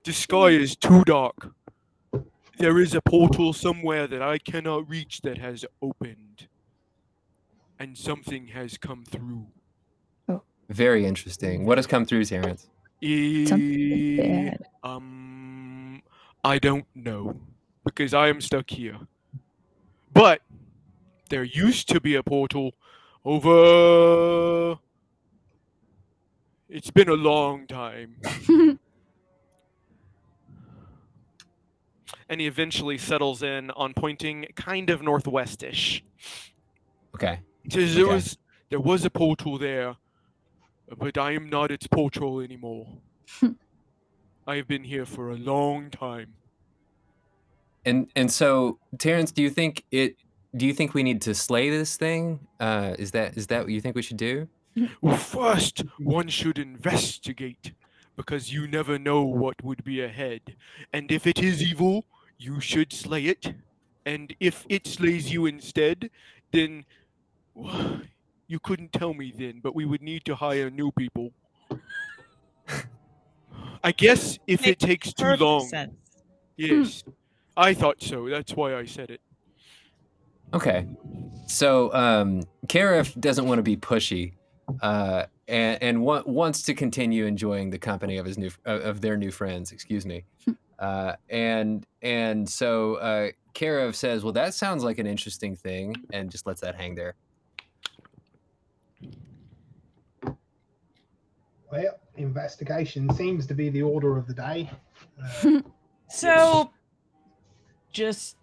The 0.04 0.12
sky 0.12 0.48
is 0.50 0.76
too 0.76 1.02
dark. 1.04 1.52
There 2.62 2.78
is 2.78 2.94
a 2.94 3.00
portal 3.00 3.52
somewhere 3.52 4.06
that 4.06 4.22
I 4.22 4.38
cannot 4.38 4.88
reach 4.88 5.22
that 5.22 5.36
has 5.38 5.64
opened. 5.82 6.46
And 7.76 7.98
something 7.98 8.46
has 8.54 8.78
come 8.78 9.02
through. 9.04 9.48
very 10.68 11.04
interesting. 11.04 11.66
What 11.66 11.76
has 11.78 11.88
come 11.88 12.06
through, 12.06 12.24
Terrence? 12.26 12.68
Something 13.02 14.16
bad. 14.16 14.62
Um, 14.84 16.02
I 16.44 16.60
don't 16.60 16.86
know 16.94 17.40
because 17.84 18.14
I 18.14 18.28
am 18.28 18.40
stuck 18.40 18.70
here. 18.70 19.08
But 20.14 20.42
there 21.30 21.42
used 21.42 21.88
to 21.88 22.00
be 22.00 22.14
a 22.14 22.22
portal 22.22 22.74
over. 23.24 24.78
It's 26.68 26.92
been 26.92 27.08
a 27.08 27.14
long 27.14 27.66
time. 27.66 28.18
and 32.32 32.40
he 32.40 32.46
eventually 32.46 32.96
settles 32.96 33.42
in 33.42 33.70
on 33.72 33.92
pointing 33.92 34.46
kind 34.56 34.88
of 34.88 35.02
northwestish. 35.02 36.00
Okay. 37.14 37.40
Says 37.70 37.94
there 37.94 38.04
Okay. 38.06 38.14
was 38.14 38.38
there 38.70 38.80
was 38.80 39.04
a 39.04 39.10
portal 39.10 39.58
there, 39.58 39.96
but 40.98 41.18
I 41.18 41.32
am 41.32 41.50
not 41.50 41.70
its 41.70 41.86
portal 41.86 42.40
anymore. 42.40 42.86
I 44.46 44.56
have 44.56 44.66
been 44.66 44.82
here 44.84 45.04
for 45.04 45.30
a 45.30 45.36
long 45.36 45.90
time. 45.90 46.32
And 47.84 48.10
and 48.16 48.32
so, 48.32 48.78
Terrence, 48.98 49.30
do 49.30 49.42
you 49.42 49.50
think 49.50 49.84
it? 49.90 50.16
Do 50.56 50.66
you 50.66 50.72
think 50.72 50.94
we 50.94 51.02
need 51.02 51.20
to 51.22 51.34
slay 51.34 51.68
this 51.68 51.98
thing? 51.98 52.40
Uh, 52.58 52.94
is 52.98 53.10
that 53.10 53.36
is 53.36 53.46
that 53.48 53.60
what 53.64 53.72
you 53.72 53.80
think 53.82 53.94
we 53.94 54.02
should 54.02 54.16
do? 54.16 54.48
Well, 55.02 55.18
first, 55.18 55.84
one 55.98 56.28
should 56.28 56.58
investigate, 56.58 57.72
because 58.16 58.50
you 58.54 58.66
never 58.66 58.98
know 58.98 59.22
what 59.22 59.62
would 59.62 59.84
be 59.84 60.00
ahead. 60.00 60.56
And 60.94 61.12
if 61.12 61.26
it 61.26 61.38
is 61.42 61.62
evil, 61.62 62.06
you 62.42 62.60
should 62.60 62.92
slay 62.92 63.26
it. 63.26 63.54
And 64.04 64.34
if 64.40 64.66
it 64.68 64.86
slays 64.86 65.32
you 65.32 65.46
instead, 65.46 66.10
then 66.50 66.84
you 68.48 68.58
couldn't 68.62 68.92
tell 68.92 69.14
me 69.14 69.32
then, 69.36 69.60
but 69.62 69.74
we 69.74 69.84
would 69.84 70.02
need 70.02 70.24
to 70.24 70.34
hire 70.34 70.70
new 70.70 70.90
people. 70.92 71.32
I 73.84 73.92
guess 73.92 74.38
if 74.46 74.62
it 74.66 74.82
Makes 74.82 74.84
takes 74.84 75.12
too 75.14 75.36
long. 75.36 75.66
sense. 75.68 75.94
Yes. 76.56 77.04
I 77.56 77.74
thought 77.74 78.02
so. 78.02 78.28
That's 78.28 78.54
why 78.54 78.76
I 78.76 78.84
said 78.86 79.10
it. 79.10 79.20
Okay. 80.54 80.86
So, 81.46 81.92
um, 81.92 82.42
Karif 82.66 83.18
doesn't 83.20 83.46
want 83.46 83.58
to 83.58 83.62
be 83.62 83.76
pushy, 83.76 84.34
uh, 84.80 85.24
and 85.48 85.82
and 85.82 86.02
wa- 86.02 86.22
wants 86.24 86.62
to 86.62 86.74
continue 86.74 87.26
enjoying 87.26 87.70
the 87.70 87.78
company 87.78 88.16
of 88.18 88.26
his 88.26 88.38
new 88.38 88.50
of 88.64 88.80
of 88.82 89.00
their 89.00 89.16
new 89.16 89.30
friends. 89.30 89.72
Excuse 89.72 90.06
me. 90.06 90.24
Uh, 90.82 91.14
and 91.30 91.86
and 92.02 92.50
so 92.50 92.96
uh, 92.96 93.30
Karif 93.54 93.94
says, 93.94 94.24
"Well, 94.24 94.32
that 94.32 94.52
sounds 94.52 94.82
like 94.82 94.98
an 94.98 95.06
interesting 95.06 95.54
thing," 95.54 95.94
and 96.12 96.28
just 96.28 96.44
lets 96.44 96.60
that 96.62 96.74
hang 96.74 96.96
there. 96.96 97.14
Well, 101.70 102.00
investigation 102.16 103.14
seems 103.14 103.46
to 103.46 103.54
be 103.54 103.70
the 103.70 103.82
order 103.82 104.16
of 104.18 104.26
the 104.26 104.34
day. 104.34 104.70
Uh, 106.14 106.14
So, 106.14 106.70
just 107.90 108.36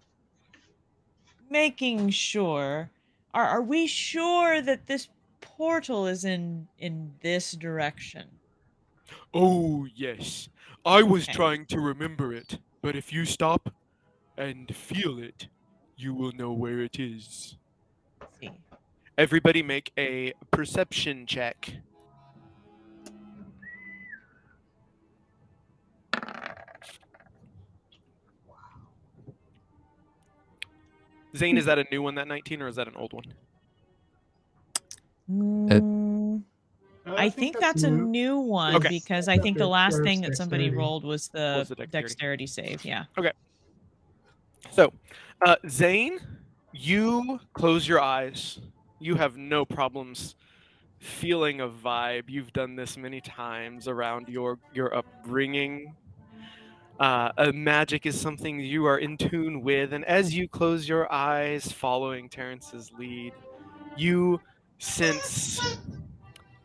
making 1.48 2.10
sure. 2.10 2.90
Are 3.32 3.44
are 3.46 3.62
we 3.62 3.86
sure 3.86 4.60
that 4.60 4.88
this 4.88 5.08
portal 5.40 6.08
is 6.08 6.24
in 6.24 6.66
in 6.78 7.12
this 7.20 7.52
direction? 7.52 8.26
Oh, 9.32 9.86
yes. 9.94 10.48
I 10.84 11.02
was 11.02 11.24
Okay. 11.24 11.32
trying 11.32 11.66
to 11.66 11.80
remember 11.80 12.32
it, 12.32 12.58
but 12.80 12.96
if 12.96 13.12
you 13.12 13.24
stop 13.24 13.74
and 14.36 14.74
feel 14.74 15.18
it, 15.18 15.48
you 15.96 16.14
will 16.14 16.32
know 16.32 16.52
where 16.52 16.80
it 16.80 16.98
is. 16.98 17.56
See. 18.40 18.50
Everybody 19.18 19.62
make 19.62 19.92
a 19.98 20.32
perception 20.50 21.26
check. 21.26 21.74
Zane, 31.36 31.56
is 31.56 31.64
hmm. 31.64 31.68
that 31.68 31.78
a 31.78 31.84
new 31.90 32.02
one, 32.02 32.14
that 32.16 32.26
19, 32.26 32.62
or 32.62 32.68
is 32.68 32.76
that 32.76 32.88
an 32.88 32.96
old 32.96 33.12
one? 33.12 33.34
I, 37.06 37.28
think, 37.30 37.58
that's, 37.58 37.82
a 37.82 37.90
new. 37.90 38.06
new 38.06 38.38
one 38.38 38.76
Okay. 38.76 38.88
because 38.88 39.26
I 39.28 39.38
think 39.38 39.58
the 39.58 39.66
last 39.66 39.92
Dexterity. 39.92 40.10
thing 40.10 40.20
that 40.22 40.36
somebody 40.36 40.70
rolled 40.70 41.04
was 41.04 41.28
the, 41.28 41.56
Was 41.58 41.68
the 41.68 41.74
dexterity. 41.76 42.44
dexterity. 42.44 42.46
save. 42.46 42.84
Yeah. 42.84 43.04
Okay. 43.18 43.32
So, 44.70 44.92
uh, 45.44 45.56
Zane, 45.68 46.20
you 46.72 47.40
close 47.54 47.88
your 47.88 48.00
eyes. 48.00 48.58
You 48.98 49.14
have 49.16 49.36
no 49.36 49.64
problems 49.64 50.36
feeling 50.98 51.62
a 51.62 51.68
vibe. 51.68 52.24
You've 52.28 52.52
done 52.52 52.76
this 52.76 52.96
many 52.98 53.20
times 53.22 53.88
around 53.88 54.28
your 54.28 54.58
your 54.74 54.94
upbringing. 54.94 55.94
Uh, 57.00 57.32
uh, 57.38 57.52
magic 57.54 58.04
is 58.04 58.20
something 58.20 58.60
you 58.60 58.84
are 58.84 58.98
in 58.98 59.16
tune 59.16 59.62
with, 59.62 59.94
and 59.94 60.04
as 60.04 60.34
you 60.34 60.46
close 60.46 60.86
your 60.86 61.10
eyes, 61.10 61.72
following 61.72 62.28
Terrence's 62.28 62.92
lead, 62.98 63.32
you 63.96 64.38
sense 64.78 65.78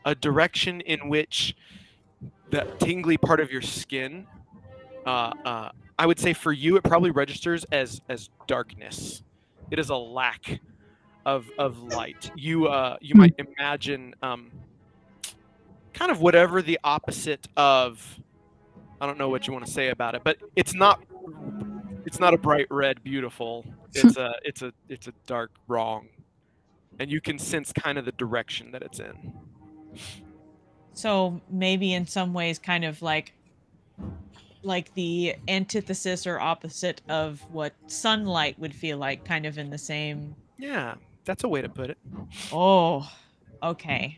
a 0.06 0.16
direction 0.16 0.82
in 0.82 1.10
which 1.10 1.56
that 2.52 2.80
tingly 2.80 3.18
part 3.18 3.40
of 3.40 3.52
your 3.52 3.62
skin. 3.62 4.28
Uh, 5.06 5.32
uh, 5.44 5.70
I 5.98 6.06
would 6.06 6.20
say 6.20 6.34
for 6.34 6.54
you, 6.54 6.78
it 6.78 6.84
probably 6.84 7.12
registers 7.12 7.66
as 7.72 8.02
as 8.10 8.30
darkness. 8.48 9.24
It 9.72 9.80
is 9.80 9.90
a 9.90 9.96
lack 9.96 10.60
of 11.26 11.50
of 11.58 11.80
light. 11.80 12.32
You 12.36 12.68
uh, 12.68 12.98
you 13.02 13.16
might 13.16 13.36
imagine 13.38 14.14
um, 14.22 14.52
kind 15.94 16.12
of 16.12 16.22
whatever 16.22 16.62
the 16.62 16.80
opposite 16.84 17.48
of. 17.58 18.20
I 19.02 19.06
don't 19.06 19.18
know 19.18 19.28
what 19.28 19.46
you 19.46 19.52
want 19.52 19.66
to 19.66 19.72
say 19.72 19.90
about 19.90 20.16
it, 20.16 20.22
but 20.24 20.38
it's 20.56 20.74
not. 20.74 21.04
It's 22.06 22.20
not 22.20 22.34
a 22.34 22.38
bright 22.38 22.68
red, 22.70 23.04
beautiful. 23.04 23.66
It's 23.98 24.18
a 24.18 24.36
it's 24.44 24.62
a 24.62 24.74
it's 24.90 25.08
a 25.08 25.14
dark 25.26 25.52
wrong, 25.70 26.10
and 27.00 27.10
you 27.10 27.22
can 27.22 27.40
sense 27.40 27.72
kind 27.72 27.98
of 27.98 28.04
the 28.04 28.12
direction 28.12 28.72
that 28.72 28.82
it's 28.82 29.00
in. 29.00 29.32
So 30.94 31.42
maybe 31.50 31.94
in 31.94 32.08
some 32.08 32.34
ways, 32.34 32.58
kind 32.58 32.86
of 32.86 33.02
like 33.02 33.34
like 34.64 34.94
the 34.96 35.36
antithesis 35.48 36.26
or 36.26 36.40
opposite 36.40 37.02
of 37.08 37.40
what 37.52 37.74
sunlight 37.88 38.58
would 38.58 38.74
feel 38.74 38.98
like, 38.98 39.24
kind 39.24 39.46
of 39.46 39.58
in 39.58 39.70
the 39.70 39.78
same. 39.78 40.36
Yeah, 40.58 40.96
that's 41.24 41.44
a 41.44 41.48
way 41.48 41.62
to 41.62 41.70
put 41.70 41.90
it. 41.92 41.98
Oh, 42.52 43.10
okay. 43.62 44.18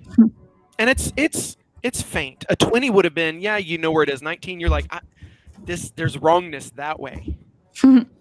And 0.80 0.90
it's 0.90 1.12
it's 1.18 1.58
it's 1.84 2.02
faint. 2.02 2.46
A 2.50 2.56
twenty 2.56 2.90
would 2.90 3.06
have 3.06 3.16
been, 3.16 3.42
yeah, 3.42 3.58
you 3.58 3.78
know 3.78 3.92
where 3.92 4.04
it 4.04 4.10
is. 4.10 4.22
Nineteen, 4.22 4.60
you're 4.60 4.70
like, 4.70 4.86
I, 4.92 5.02
this. 5.66 5.92
There's 5.96 6.18
wrongness 6.18 6.70
that 6.72 7.00
way. 7.00 7.38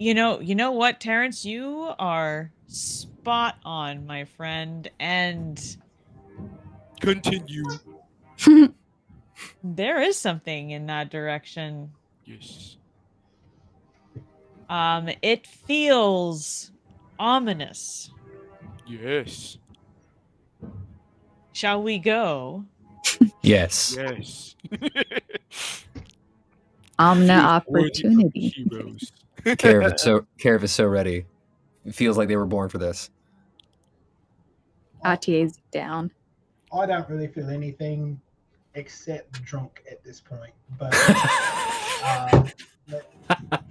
You 0.00 0.14
know, 0.14 0.40
you 0.40 0.54
know 0.54 0.72
what, 0.72 0.98
Terrence, 0.98 1.44
you 1.44 1.92
are 1.98 2.50
spot 2.66 3.56
on, 3.66 4.06
my 4.06 4.24
friend, 4.24 4.90
and 4.98 5.76
Continue. 7.00 7.66
there 9.62 10.00
is 10.00 10.16
something 10.16 10.70
in 10.70 10.86
that 10.86 11.10
direction. 11.10 11.92
Yes. 12.24 12.78
Um, 14.70 15.10
it 15.20 15.46
feels 15.46 16.70
ominous. 17.18 18.10
Yes. 18.86 19.58
Shall 21.52 21.82
we 21.82 21.98
go? 21.98 22.64
Yes. 23.42 23.98
Yes. 23.98 24.56
Omna 26.98 27.42
opportunity. 27.42 28.48
Heroes. 28.48 29.12
Karif 29.44 29.94
is 29.94 30.02
so 30.02 30.26
Karif 30.38 30.62
is 30.62 30.72
so 30.72 30.86
ready. 30.86 31.26
It 31.84 31.94
feels 31.94 32.16
like 32.18 32.28
they 32.28 32.36
were 32.36 32.46
born 32.46 32.68
for 32.68 32.78
this. 32.78 33.10
Atier's 35.04 35.58
down. 35.70 36.10
I 36.72 36.86
don't 36.86 37.08
really 37.08 37.26
feel 37.26 37.48
anything 37.48 38.20
except 38.74 39.42
drunk 39.44 39.82
at 39.90 40.04
this 40.04 40.20
point. 40.20 40.52
But 40.78 40.94
uh, 42.04 42.44
let- 42.88 43.62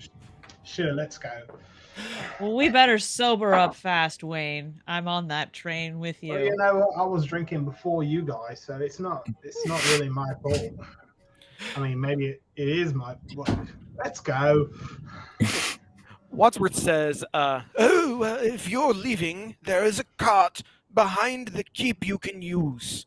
sure, 0.63 0.93
let's 0.93 1.17
go. 1.17 1.41
Well, 2.39 2.55
we 2.55 2.69
better 2.69 2.97
sober 2.97 3.53
up 3.53 3.75
fast, 3.75 4.23
Wayne. 4.23 4.81
I'm 4.87 5.07
on 5.07 5.27
that 5.27 5.51
train 5.51 5.99
with 5.99 6.23
you. 6.23 6.33
Well, 6.33 6.43
you 6.43 6.55
know. 6.55 6.91
I 6.95 7.03
was 7.03 7.25
drinking 7.25 7.65
before 7.65 8.03
you 8.03 8.21
guys, 8.21 8.61
so 8.61 8.77
it's 8.77 8.99
not 8.99 9.27
it's 9.43 9.65
not 9.67 9.83
really 9.91 10.09
my 10.09 10.33
fault. 10.41 10.71
I 11.75 11.79
mean, 11.79 11.99
maybe 11.99 12.27
it, 12.27 12.41
it 12.55 12.67
is 12.69 12.93
my. 12.93 13.15
Well, 13.35 13.67
let's 13.97 14.19
go. 14.19 14.69
Wadsworth 16.31 16.75
says, 16.75 17.23
uh, 17.33 17.61
"Oh, 17.77 18.23
uh, 18.23 18.39
if 18.41 18.69
you're 18.69 18.93
leaving, 18.93 19.55
there 19.63 19.83
is 19.83 19.99
a 19.99 20.03
cart 20.17 20.61
behind 20.93 21.49
the 21.49 21.63
keep 21.63 22.05
you 22.05 22.17
can 22.17 22.41
use, 22.41 23.05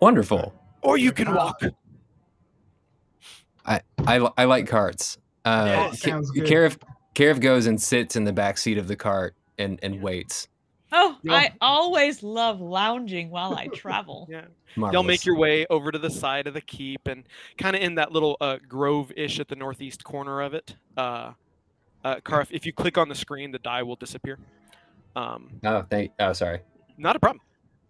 Wonderful. 0.00 0.54
or 0.82 0.98
you 0.98 1.12
can 1.12 1.34
walk." 1.34 1.62
I 3.64 3.80
I, 4.06 4.28
I 4.36 4.44
like 4.44 4.66
carts. 4.66 5.18
Uh, 5.44 5.64
Yeah, 5.66 5.88
Ca- 5.90 5.96
sounds 5.96 6.30
good. 6.30 6.44
Karif 6.44 6.76
Karif 7.14 7.40
goes 7.40 7.66
and 7.66 7.80
sits 7.80 8.16
in 8.16 8.24
the 8.24 8.32
back 8.32 8.58
seat 8.58 8.78
of 8.78 8.88
the 8.88 8.96
cart 8.96 9.34
and 9.58 9.78
and 9.82 10.02
waits. 10.02 10.48
Oh, 10.92 11.16
Y'all- 11.22 11.34
I 11.34 11.52
always 11.60 12.22
love 12.22 12.60
lounging 12.60 13.30
while 13.30 13.54
I 13.54 13.66
travel. 13.74 14.28
Yeah. 14.30 14.42
Marvelous. 14.76 14.92
Y'all 14.94 15.02
make 15.02 15.24
your 15.26 15.36
way 15.36 15.66
over 15.68 15.90
to 15.92 15.98
the 15.98 16.10
side 16.10 16.46
of 16.46 16.54
the 16.54 16.60
keep 16.62 17.06
and 17.06 17.24
kind 17.58 17.76
of 17.76 17.82
in 17.82 17.94
that 17.96 18.12
little 18.12 18.36
uh, 18.40 18.56
grove-ish 18.68 19.38
at 19.40 19.48
the 19.48 19.56
northeast 19.56 20.02
corner 20.04 20.40
of 20.40 20.54
it. 20.54 20.76
Uh, 20.96 21.32
uh, 22.04 22.16
Karif, 22.24 22.46
if 22.50 22.64
you 22.66 22.72
click 22.72 22.96
on 22.96 23.08
the 23.08 23.14
screen, 23.14 23.50
the 23.52 23.58
die 23.58 23.82
will 23.82 23.96
disappear. 23.96 24.38
Um, 25.14 25.50
Oh, 25.64 25.84
thank. 25.90 26.12
Oh, 26.18 26.32
sorry. 26.32 26.60
not 26.96 27.16
a 27.16 27.20
problem. 27.20 27.42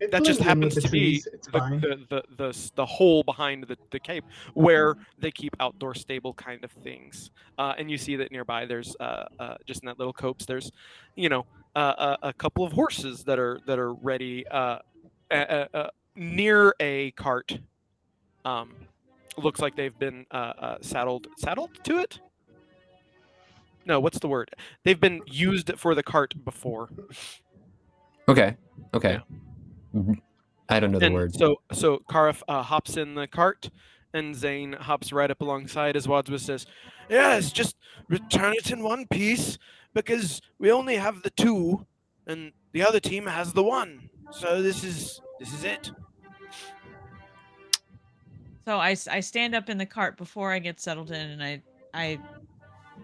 It 0.02 0.10
That 0.10 0.24
just 0.24 0.40
blends 0.40 0.52
in 0.52 0.60
with 0.60 0.72
happens 0.72 0.74
the 0.74 0.80
to 0.80 0.90
be 0.90 0.98
trees, 0.98 1.28
It's 1.32 1.46
the, 1.46 1.60
the, 1.60 2.06
the, 2.10 2.22
the, 2.36 2.70
the 2.74 2.86
hole 2.86 3.22
behind 3.22 3.64
the, 3.68 3.76
the 3.90 4.00
cape 4.00 4.24
where 4.54 4.96
they 5.18 5.30
keep 5.30 5.54
outdoor 5.60 5.94
stable 5.94 6.34
kind 6.34 6.64
of 6.64 6.72
things. 6.72 7.30
Uh, 7.56 7.74
and 7.78 7.88
you 7.88 7.96
see 7.96 8.16
that 8.16 8.32
nearby 8.32 8.66
there's 8.66 8.96
uh, 8.98 9.26
uh, 9.38 9.54
just 9.64 9.82
in 9.82 9.86
that 9.86 9.98
little 10.00 10.12
copse 10.12 10.44
there's, 10.44 10.72
you 11.14 11.28
know, 11.28 11.46
uh, 11.76 12.16
a, 12.22 12.28
a 12.28 12.32
couple 12.32 12.64
of 12.64 12.72
horses 12.72 13.22
that 13.24 13.38
are 13.38 13.60
that 13.66 13.78
are 13.78 13.94
ready 13.94 14.44
uh, 14.48 14.78
uh, 15.30 15.34
uh, 15.34 15.66
uh, 15.72 15.88
near 16.16 16.74
a 16.80 17.12
cart. 17.12 17.58
Um, 18.44 18.74
looks 19.36 19.60
like 19.60 19.76
they've 19.76 19.98
been 19.98 20.26
uh, 20.32 20.52
uh, 20.58 20.76
saddled 20.80 21.28
saddled 21.38 21.70
to 21.84 21.98
it. 21.98 22.18
No, 23.86 24.00
what's 24.00 24.18
the 24.18 24.28
word? 24.28 24.50
They've 24.82 25.00
been 25.00 25.22
used 25.26 25.72
for 25.76 25.94
the 25.94 26.02
cart 26.02 26.34
before. 26.44 26.88
Okay. 28.28 28.56
Okay. 28.94 29.20
Mhm. 29.94 30.20
I 30.68 30.80
don't 30.80 30.92
know 30.92 30.98
the 30.98 31.06
and 31.06 31.14
word. 31.14 31.34
So 31.34 31.60
so 31.72 31.98
Karif 32.10 32.42
uh, 32.48 32.62
hops 32.62 32.96
in 32.96 33.14
the 33.14 33.26
cart, 33.26 33.70
and 34.14 34.34
Zane 34.34 34.72
hops 34.72 35.12
right 35.12 35.30
up 35.30 35.40
alongside 35.40 35.96
as 35.96 36.08
Wadsworth 36.08 36.40
says, 36.42 36.66
"Yes, 37.08 37.52
just 37.52 37.76
return 38.08 38.54
it 38.54 38.70
in 38.70 38.82
one 38.82 39.06
piece 39.06 39.58
because 39.94 40.40
we 40.58 40.70
only 40.70 40.96
have 40.96 41.22
the 41.22 41.30
two, 41.30 41.86
and 42.26 42.52
the 42.72 42.82
other 42.82 43.00
team 43.00 43.26
has 43.26 43.52
the 43.52 43.62
one. 43.62 44.08
So 44.30 44.62
this 44.62 44.84
is 44.84 45.20
this 45.38 45.52
is 45.52 45.64
it." 45.64 45.90
So 48.64 48.78
I, 48.78 48.96
I 49.10 49.20
stand 49.20 49.54
up 49.54 49.68
in 49.68 49.76
the 49.76 49.86
cart 49.86 50.16
before 50.16 50.52
I 50.52 50.58
get 50.60 50.80
settled 50.80 51.10
in 51.10 51.30
and 51.30 51.42
I 51.42 51.62
I 51.92 52.18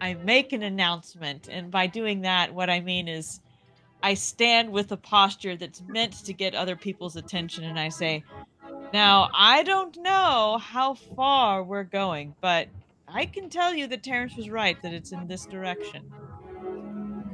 I 0.01 0.14
make 0.14 0.53
an 0.53 0.62
announcement 0.62 1.49
and 1.51 1.70
by 1.70 1.89
doing 1.89 2.20
that 2.22 2.55
what 2.55 2.70
I 2.70 2.80
mean 2.80 3.09
is 3.09 3.41
I 4.03 4.14
stand 4.14 4.70
with 4.70 4.92
a 4.92 4.96
posture 4.96 5.57
that's 5.57 5.82
meant 5.86 6.24
to 6.24 6.32
get 6.32 6.55
other 6.55 6.76
people's 6.76 7.16
attention 7.16 7.64
and 7.64 7.78
I 7.78 7.88
say 7.88 8.24
now 8.92 9.28
I 9.34 9.62
don't 9.62 9.96
know 9.99 10.59
how 10.61 10.94
far 10.94 11.62
we're 11.62 11.84
going 11.84 12.34
but 12.40 12.68
I 13.07 13.26
can 13.26 13.49
tell 13.49 13.74
you 13.74 13.86
that 13.88 14.03
Terrence 14.03 14.36
was 14.36 14.51
right 14.51 14.80
that 14.82 14.92
it's 14.92 15.12
in 15.12 15.26
this 15.26 15.46
direction. 15.46 16.12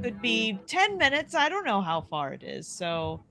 Could 0.02 0.22
be 0.22 0.58
10 0.66 0.98
minutes, 0.98 1.34
I 1.34 1.48
don't 1.48 1.64
know 1.64 1.80
how 1.80 2.02
far 2.02 2.32
it 2.32 2.42
is. 2.42 2.68
So 2.68 3.24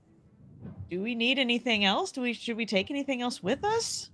do 0.90 1.02
we 1.02 1.14
need 1.14 1.38
anything 1.38 1.84
else? 1.84 2.12
Do 2.12 2.20
we 2.20 2.32
should 2.34 2.56
we 2.56 2.66
take 2.66 2.90
anything 2.90 3.22
else 3.22 3.42
with 3.42 3.64
us? 3.64 4.10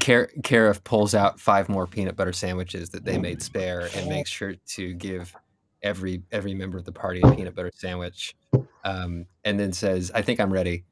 Car- 0.00 0.30
Karif 0.40 0.82
pulls 0.84 1.14
out 1.14 1.40
five 1.40 1.68
more 1.68 1.86
peanut 1.86 2.16
butter 2.16 2.32
sandwiches 2.32 2.90
that 2.90 3.04
they 3.04 3.18
made 3.18 3.40
spare 3.40 3.88
and 3.94 4.08
makes 4.08 4.30
sure 4.30 4.54
to 4.66 4.92
give 4.94 5.34
every 5.82 6.22
every 6.32 6.54
member 6.54 6.78
of 6.78 6.84
the 6.84 6.92
party 6.92 7.20
a 7.22 7.30
peanut 7.32 7.54
butter 7.54 7.70
sandwich. 7.74 8.34
Um, 8.84 9.26
and 9.44 9.58
then 9.58 9.72
says, 9.72 10.10
"I 10.14 10.22
think 10.22 10.40
I'm 10.40 10.52
ready." 10.52 10.84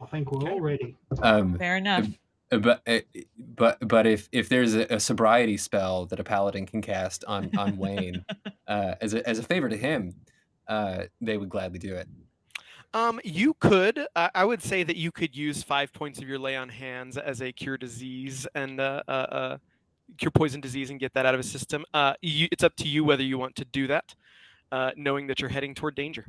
I 0.00 0.06
think 0.06 0.32
we're 0.32 0.50
all 0.50 0.60
ready. 0.60 0.96
Um, 1.22 1.58
Fair 1.58 1.76
enough. 1.76 2.06
Uh, 2.50 2.58
but 2.58 2.82
uh, 2.86 2.98
but 3.38 3.78
but 3.86 4.06
if 4.06 4.28
if 4.32 4.48
there's 4.48 4.74
a, 4.74 4.94
a 4.94 5.00
sobriety 5.00 5.56
spell 5.56 6.06
that 6.06 6.20
a 6.20 6.24
paladin 6.24 6.66
can 6.66 6.82
cast 6.82 7.24
on 7.24 7.50
on 7.56 7.76
Wayne 7.76 8.24
uh, 8.66 8.94
as 9.00 9.14
a 9.14 9.26
as 9.28 9.38
a 9.38 9.42
favor 9.42 9.68
to 9.68 9.76
him, 9.76 10.14
uh, 10.68 11.04
they 11.20 11.38
would 11.38 11.48
gladly 11.48 11.78
do 11.78 11.94
it. 11.94 12.08
Um, 12.94 13.20
you 13.24 13.54
could. 13.54 14.06
Uh, 14.14 14.28
I 14.34 14.44
would 14.44 14.62
say 14.62 14.82
that 14.82 14.96
you 14.96 15.10
could 15.10 15.34
use 15.34 15.62
five 15.62 15.92
points 15.94 16.20
of 16.20 16.28
your 16.28 16.38
lay 16.38 16.56
on 16.56 16.68
hands 16.68 17.16
as 17.16 17.40
a 17.40 17.50
cure 17.50 17.78
disease 17.78 18.46
and 18.54 18.80
uh, 18.80 19.02
uh, 19.08 19.10
uh, 19.10 19.58
cure 20.18 20.30
poison 20.30 20.60
disease 20.60 20.90
and 20.90 20.98
get 21.00 21.14
that 21.14 21.26
out 21.26 21.34
of 21.34 21.38
his 21.38 21.50
system. 21.50 21.84
Uh, 21.94 22.14
you, 22.22 22.48
it's 22.52 22.64
up 22.64 22.74
to 22.76 22.88
you 22.88 23.04
whether 23.04 23.22
you 23.22 23.38
want 23.38 23.56
to 23.56 23.64
do 23.64 23.86
that, 23.88 24.14
uh, 24.70 24.90
knowing 24.96 25.26
that 25.28 25.40
you're 25.40 25.50
heading 25.50 25.74
toward 25.74 25.94
danger. 25.94 26.26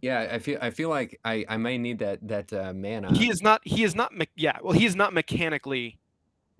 Yeah, 0.00 0.28
I 0.32 0.38
feel 0.38 0.58
I 0.62 0.70
feel 0.70 0.90
like 0.90 1.18
I, 1.24 1.44
I 1.48 1.56
may 1.56 1.76
need 1.76 1.98
that 1.98 2.26
that 2.28 2.52
uh, 2.52 2.72
mana. 2.72 3.12
He 3.16 3.28
is 3.28 3.42
not. 3.42 3.60
He 3.64 3.82
is 3.82 3.94
not. 3.96 4.14
Me- 4.16 4.28
yeah. 4.36 4.58
Well, 4.62 4.72
he 4.72 4.86
is 4.86 4.94
not 4.94 5.12
mechanically 5.12 5.98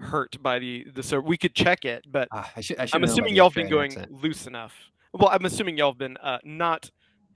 hurt 0.00 0.42
by 0.42 0.58
the 0.58 0.84
the. 0.92 1.02
So 1.04 1.20
we 1.20 1.36
could 1.36 1.54
check 1.54 1.84
it, 1.84 2.04
but 2.10 2.26
Ah, 2.32 2.50
I 2.56 2.60
should, 2.60 2.78
I 2.78 2.82
I'm 2.82 2.86
should've 2.88 3.00
known 3.00 3.04
about 3.04 3.12
assuming 3.12 3.36
y'all 3.36 3.48
have 3.50 3.54
been 3.54 3.68
going 3.70 3.92
accent. 3.92 4.12
loose 4.12 4.46
enough. 4.48 4.74
Well, 5.12 5.28
I'm 5.28 5.44
assuming 5.44 5.76
y'all 5.78 5.92
have 5.92 5.98
been 5.98 6.16
uh, 6.16 6.38
not 6.44 6.90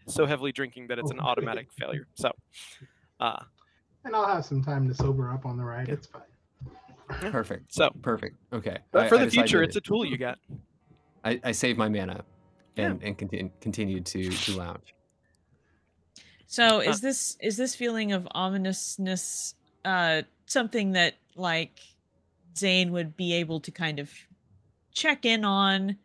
so 0.09 0.27
heavily 0.27 0.51
drinking 0.51 0.89
that 0.89 0.99
it's 0.99 1.13
an 1.13 1.21
automatic 1.31 1.69
failure. 1.73 2.09
So, 2.15 2.33
uh, 3.21 3.45
and 4.05 4.17
I'll 4.17 4.27
have 4.27 4.45
some 4.45 4.61
time 4.63 4.89
to 4.89 4.95
sober 4.95 5.31
up 5.31 5.47
on 5.47 5.57
the 5.57 5.63
ride. 5.63 5.89
It's 5.89 6.09
fine. 6.09 6.23
Perfect. 7.21 7.73
So, 7.75 7.91
perfect. 8.03 8.37
Okay. 8.53 8.79
but 8.91 9.05
I- 9.05 9.09
for 9.09 9.17
I 9.17 9.25
the 9.25 9.31
future, 9.31 9.63
it's 9.63 9.77
a 9.77 9.81
tool 9.81 10.05
you 10.05 10.17
got. 10.17 10.39
I, 11.25 11.41
I 11.45 11.53
save 11.53 11.77
my 11.77 11.89
mana, 11.89 12.25
and 12.77 13.03
and 13.03 13.17
continue 13.17 13.51
continued 13.61 14.07
to 14.07 14.29
to 14.31 14.57
lounge. 14.57 14.95
So 16.47 16.81
is 16.81 17.01
this 17.01 17.37
is 17.41 17.57
this 17.57 17.75
feeling 17.75 18.13
of 18.13 18.27
ominousness 18.35 19.55
uh 19.85 20.23
something 20.47 20.93
that 20.93 21.15
like 21.37 21.79
Zane 22.57 22.93
would 22.93 23.17
be 23.17 23.35
able 23.35 23.61
to 23.61 23.71
kind 23.71 23.99
of 23.99 24.11
check 24.93 25.25
in 25.25 25.45
on 25.45 25.97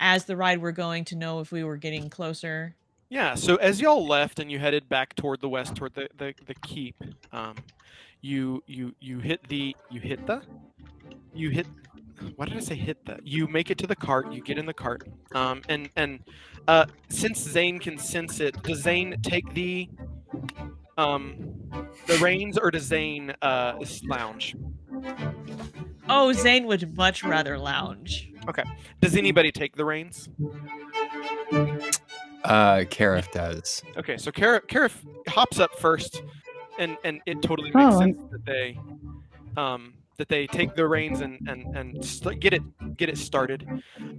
as 0.00 0.24
the 0.24 0.36
ride 0.36 0.60
we're 0.60 0.72
going 0.72 1.04
to 1.06 1.16
know 1.16 1.40
if 1.40 1.50
we 1.52 1.64
were 1.64 1.76
getting 1.76 2.10
closer? 2.10 2.74
Yeah, 3.10 3.34
so 3.34 3.56
as 3.56 3.80
y'all 3.80 4.06
left 4.06 4.38
and 4.38 4.50
you 4.52 4.58
headed 4.58 4.88
back 4.88 5.14
toward 5.16 5.40
the 5.40 5.48
west, 5.48 5.74
toward 5.74 5.94
the, 5.94 6.08
the, 6.18 6.34
the 6.44 6.54
keep, 6.56 6.94
um, 7.32 7.54
you 8.20 8.62
you 8.66 8.94
you 9.00 9.18
hit 9.18 9.46
the 9.48 9.74
you 9.90 10.00
hit 10.00 10.26
the 10.26 10.42
you 11.34 11.50
hit 11.50 11.66
why 12.36 12.46
did 12.46 12.56
I 12.56 12.60
say 12.60 12.74
hit 12.74 13.04
the? 13.04 13.18
You 13.22 13.46
make 13.46 13.70
it 13.70 13.78
to 13.78 13.86
the 13.86 13.96
cart, 13.96 14.32
you 14.32 14.42
get 14.42 14.58
in 14.58 14.66
the 14.66 14.74
cart, 14.74 15.08
um, 15.34 15.62
and 15.68 15.88
and 15.96 16.20
uh, 16.66 16.86
since 17.08 17.38
Zane 17.38 17.78
can 17.78 17.98
sense 17.98 18.40
it, 18.40 18.60
does 18.62 18.82
Zane 18.82 19.16
take 19.22 19.52
the 19.54 19.88
um 20.96 21.54
the 22.06 22.18
reins 22.18 22.58
or 22.58 22.70
does 22.70 22.84
Zane 22.84 23.34
uh 23.42 23.78
lounge? 24.04 24.56
Oh, 26.08 26.32
Zane 26.32 26.66
would 26.66 26.96
much 26.96 27.22
rather 27.22 27.58
lounge. 27.58 28.32
Okay. 28.48 28.64
Does 29.00 29.14
anybody 29.14 29.52
take 29.52 29.76
the 29.76 29.84
reins? 29.84 30.28
Uh, 32.44 32.78
Karif 32.88 33.30
does. 33.30 33.82
Okay, 33.96 34.16
so 34.16 34.30
Karif, 34.30 34.66
Karif 34.68 35.04
hops 35.28 35.60
up 35.60 35.78
first, 35.78 36.22
and 36.78 36.96
and 37.04 37.20
it 37.26 37.42
totally 37.42 37.70
makes 37.72 37.94
Oh. 37.94 37.98
sense 38.00 38.22
that 38.30 38.44
they, 38.46 38.78
um, 39.56 39.94
that 40.16 40.28
they 40.28 40.46
take 40.46 40.74
the 40.74 40.86
reins 40.86 41.20
and 41.20 41.38
and 41.48 41.76
and 41.76 42.04
st- 42.04 42.40
get 42.40 42.52
it 42.52 42.62
get 42.96 43.08
it 43.08 43.18
started. 43.18 43.66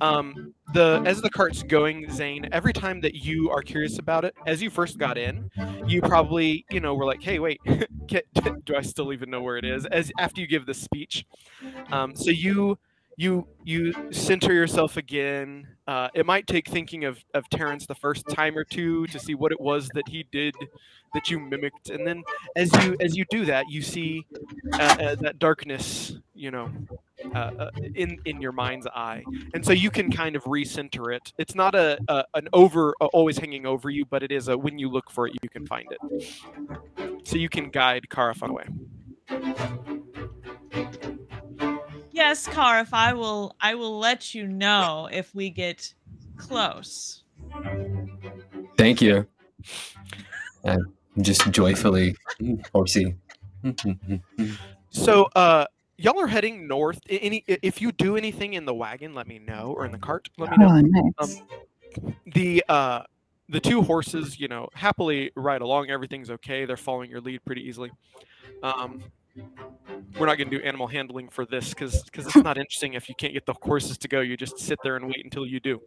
Um, 0.01 0.53
the 0.73 1.01
as 1.05 1.21
the 1.21 1.29
cart's 1.29 1.63
going, 1.63 2.09
Zane, 2.11 2.47
every 2.51 2.73
time 2.73 3.01
that 3.01 3.15
you 3.15 3.49
are 3.49 3.61
curious 3.61 3.99
about 3.99 4.23
it, 4.25 4.33
as 4.45 4.61
you 4.61 4.69
first 4.69 4.97
got 4.97 5.17
in, 5.17 5.49
you 5.87 6.01
probably 6.01 6.65
you 6.71 6.79
know 6.79 6.93
were 6.95 7.05
like, 7.05 7.21
hey, 7.21 7.39
wait, 7.39 7.59
do 8.07 8.75
I 8.75 8.81
still 8.81 9.11
even 9.13 9.29
know 9.29 9.41
where 9.41 9.57
it 9.57 9.65
is? 9.65 9.85
As 9.87 10.11
after 10.19 10.41
you 10.41 10.47
give 10.47 10.65
the 10.65 10.73
speech, 10.73 11.25
um, 11.91 12.15
so 12.15 12.31
you 12.31 12.77
you 13.17 13.47
you 13.63 13.93
center 14.11 14.53
yourself 14.53 14.95
again. 14.97 15.67
Uh, 15.89 16.07
it 16.13 16.23
might 16.23 16.45
take 16.45 16.67
thinking 16.67 17.05
of 17.05 17.17
of 17.33 17.49
Terrence 17.49 17.87
the 17.87 17.95
first 17.95 18.23
time 18.29 18.55
or 18.55 18.63
two 18.63 19.07
to 19.07 19.17
see 19.17 19.33
what 19.33 19.51
it 19.51 19.59
was 19.59 19.89
that 19.95 20.07
he 20.07 20.23
did 20.31 20.53
that 21.15 21.31
you 21.31 21.39
mimicked, 21.39 21.89
and 21.89 22.05
then 22.05 22.23
as 22.55 22.71
you 22.83 22.95
as 22.99 23.17
you 23.17 23.25
do 23.31 23.43
that, 23.45 23.71
you 23.71 23.81
see 23.81 24.23
uh, 24.73 24.77
uh, 24.99 25.15
that 25.15 25.39
darkness, 25.39 26.13
you 26.35 26.51
know, 26.51 26.69
uh, 27.33 27.37
uh, 27.57 27.71
in 27.95 28.19
in 28.25 28.39
your 28.39 28.51
mind's 28.51 28.85
eye, 28.85 29.23
and 29.55 29.65
so 29.65 29.71
you 29.71 29.89
can 29.89 30.11
kind 30.11 30.35
of 30.35 30.43
recenter 30.43 31.11
it. 31.11 31.33
It's 31.39 31.55
not 31.55 31.73
a, 31.73 31.97
a 32.07 32.23
an 32.35 32.49
over 32.53 32.93
uh, 33.01 33.07
always 33.07 33.39
hanging 33.39 33.65
over 33.65 33.89
you, 33.89 34.05
but 34.05 34.21
it 34.21 34.31
is 34.31 34.47
a 34.47 34.55
when 34.55 34.77
you 34.77 34.89
look 34.89 35.09
for 35.09 35.25
it, 35.25 35.33
you 35.41 35.49
can 35.49 35.65
find 35.65 35.87
it. 35.89 37.27
So 37.27 37.35
you 37.35 37.49
can 37.49 37.71
guide 37.71 38.05
Karif 38.11 38.43
on 38.43 38.49
the 38.49 38.53
way. 38.53 39.98
Yes, 42.19 42.45
Car, 42.47 42.81
if 42.81 42.93
I 42.93 43.13
will 43.13 43.55
I 43.61 43.75
will 43.75 43.97
let 43.97 44.35
you 44.35 44.45
know 44.45 45.07
if 45.09 45.33
we 45.33 45.49
get 45.49 45.93
close. 46.35 47.23
Thank 48.77 49.01
you. 49.01 49.25
And 50.65 50.81
just 51.21 51.49
joyfully, 51.51 52.17
horsey. 52.73 53.15
So, 54.89 55.29
uh, 55.33 55.67
y'all 55.97 56.19
are 56.19 56.27
heading 56.27 56.67
north. 56.67 56.99
Any, 57.09 57.45
if 57.47 57.81
you 57.81 57.93
do 57.93 58.17
anything 58.17 58.53
in 58.55 58.65
the 58.65 58.73
wagon, 58.73 59.13
let 59.13 59.25
me 59.25 59.39
know, 59.39 59.73
or 59.77 59.85
in 59.85 59.93
the 59.93 59.97
cart, 59.97 60.27
let 60.37 60.51
me 60.51 60.57
know. 60.57 60.67
Oh, 60.67 60.81
nice. 60.81 61.41
Um, 61.41 62.13
the 62.33 62.61
uh, 62.67 63.03
the 63.47 63.61
two 63.61 63.81
horses, 63.81 64.37
you 64.37 64.49
know, 64.49 64.67
happily 64.73 65.31
ride 65.37 65.61
along. 65.61 65.89
Everything's 65.89 66.29
okay. 66.31 66.65
They're 66.65 66.75
following 66.75 67.09
your 67.09 67.21
lead 67.21 67.45
pretty 67.45 67.61
easily. 67.65 67.91
Um, 68.61 69.01
we're 70.17 70.25
not 70.25 70.37
going 70.37 70.49
to 70.49 70.57
do 70.57 70.63
animal 70.63 70.87
handling 70.87 71.29
for 71.29 71.45
this 71.45 71.69
because 71.69 72.03
because 72.03 72.27
it's 72.27 72.35
not 72.37 72.57
interesting 72.57 72.93
if 72.93 73.07
you 73.07 73.15
can't 73.15 73.33
get 73.33 73.45
the 73.45 73.53
horses 73.61 73.97
to 73.99 74.07
go. 74.07 74.21
You 74.21 74.37
just 74.37 74.59
sit 74.59 74.79
there 74.83 74.95
and 74.95 75.05
wait 75.05 75.23
until 75.23 75.45
you 75.45 75.59
do. 75.59 75.79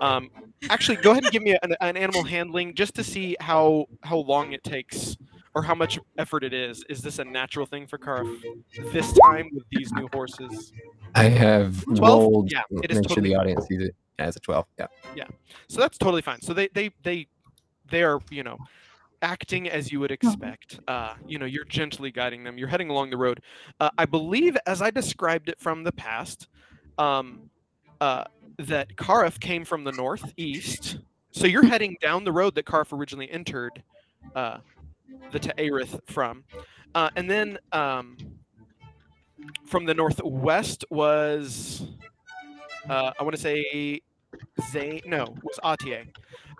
Um, 0.00 0.30
actually, 0.70 0.96
go 0.96 1.12
ahead 1.12 1.24
and 1.24 1.32
give 1.32 1.42
me 1.42 1.56
an, 1.62 1.74
an 1.80 1.96
animal 1.96 2.22
handling 2.22 2.74
just 2.74 2.94
to 2.94 3.04
see 3.04 3.36
how 3.40 3.86
how 4.02 4.18
long 4.18 4.52
it 4.52 4.62
takes 4.64 5.16
or 5.54 5.62
how 5.62 5.74
much 5.74 5.98
effort 6.18 6.44
it 6.44 6.52
is. 6.52 6.84
Is 6.88 7.00
this 7.00 7.18
a 7.18 7.24
natural 7.24 7.66
thing 7.66 7.86
for 7.86 7.98
Karif 7.98 8.42
this 8.92 9.12
time 9.24 9.50
with 9.52 9.64
these 9.70 9.92
new 9.92 10.08
horses? 10.12 10.72
I 11.14 11.24
have 11.24 11.84
12? 11.84 12.00
rolled. 12.00 12.52
Yeah, 12.52 12.62
it 12.82 12.90
is 12.90 12.98
make 12.98 13.08
sure 13.08 13.16
totally 13.16 13.30
the 13.30 13.36
audience 13.36 13.66
sees 13.66 13.82
it 13.82 13.94
as 14.18 14.36
a 14.36 14.40
twelve. 14.40 14.66
Yeah. 14.78 14.86
Yeah. 15.14 15.26
So 15.68 15.80
that's 15.80 15.98
totally 15.98 16.22
fine. 16.22 16.40
So 16.40 16.52
they 16.52 16.68
they 16.74 16.90
they 17.02 17.26
they 17.90 18.02
are, 18.02 18.20
you 18.30 18.42
know, 18.42 18.58
acting 19.24 19.68
as 19.68 19.90
you 19.90 19.98
would 20.00 20.12
expect. 20.12 20.78
Uh, 20.86 21.14
you 21.26 21.38
know, 21.38 21.46
you're 21.46 21.64
gently 21.64 22.12
guiding 22.12 22.44
them. 22.44 22.58
You're 22.58 22.68
heading 22.68 22.90
along 22.90 23.10
the 23.10 23.16
road. 23.16 23.40
Uh, 23.80 23.90
I 23.98 24.04
believe, 24.04 24.56
as 24.66 24.82
I 24.82 24.90
described 24.90 25.48
it 25.48 25.58
from 25.58 25.82
the 25.82 25.92
past, 25.92 26.46
um, 26.98 27.50
uh, 28.00 28.24
that 28.58 28.96
Karif 28.96 29.40
came 29.40 29.64
from 29.64 29.82
the 29.82 29.92
northeast. 29.92 30.98
So 31.32 31.46
you're 31.46 31.66
heading 31.74 31.96
down 32.00 32.24
the 32.24 32.32
road 32.32 32.54
that 32.54 32.66
Karif 32.66 32.92
originally 32.92 33.30
entered 33.30 33.82
uh, 34.36 34.58
the 35.32 35.38
Ta'arith 35.38 36.00
from. 36.06 36.44
Uh, 36.94 37.08
and 37.16 37.28
then 37.28 37.58
um, 37.72 38.16
from 39.64 39.86
the 39.86 39.94
northwest 39.94 40.84
was, 40.90 41.86
uh, 42.88 43.10
I 43.18 43.22
want 43.22 43.34
to 43.34 43.40
say 43.40 44.00
Zane, 44.70 45.00
no, 45.06 45.34
was 45.42 45.58
Atier. 45.64 46.06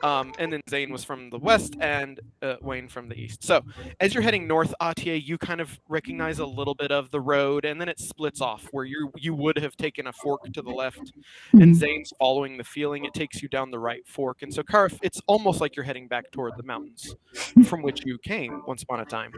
Um, 0.03 0.33
and 0.39 0.53
then 0.53 0.61
Zane 0.69 0.91
was 0.91 1.05
from 1.05 1.31
the 1.31 1.39
west 1.39 1.77
and 1.81 2.21
uh, 2.43 2.57
Wayne 2.61 2.89
from 2.89 3.09
the 3.09 3.15
east. 3.15 3.45
So 3.45 3.63
as 4.01 4.13
you're 4.13 4.23
heading 4.23 4.47
north, 4.47 4.75
Atier, 4.81 5.23
you 5.25 5.39
kind 5.39 5.61
of 5.61 5.79
recognize 5.89 6.39
a 6.39 6.47
little 6.47 6.75
bit 6.75 6.91
of 6.91 7.11
the 7.11 7.21
road, 7.21 7.65
and 7.65 7.81
then 7.81 7.89
it 7.89 7.99
splits 7.99 8.41
off 8.41 8.67
where 8.73 8.85
you 8.85 9.11
you 9.17 9.35
would 9.35 9.59
have 9.59 9.77
taken 9.77 10.07
a 10.09 10.13
fork 10.13 10.45
to 10.53 10.63
the 10.63 10.71
left, 10.71 11.13
and 11.53 11.75
Zane's 11.75 12.13
following 12.19 12.57
the 12.57 12.65
feeling. 12.65 13.05
It 13.05 13.15
takes 13.15 13.43
you 13.43 13.49
down 13.49 13.71
the 13.71 13.79
right 13.79 14.07
fork, 14.07 14.43
and 14.43 14.53
so 14.53 14.63
Karif, 14.63 14.99
it's 15.03 15.21
almost 15.27 15.61
like 15.61 15.77
you're 15.77 15.85
heading 15.85 16.09
back 16.09 16.31
toward 16.33 16.53
the 16.57 16.63
mountains 16.65 17.15
from 17.67 17.83
which 17.83 18.05
you 18.05 18.19
came 18.19 18.63
once 18.67 18.83
upon 18.83 19.01
a 19.01 19.05
time, 19.05 19.33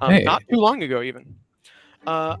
um, 0.00 0.12
Hey. 0.12 0.24
not 0.24 0.42
too 0.50 0.56
long 0.56 0.82
ago 0.82 1.02
even. 1.02 1.34
Uh, 2.06 2.36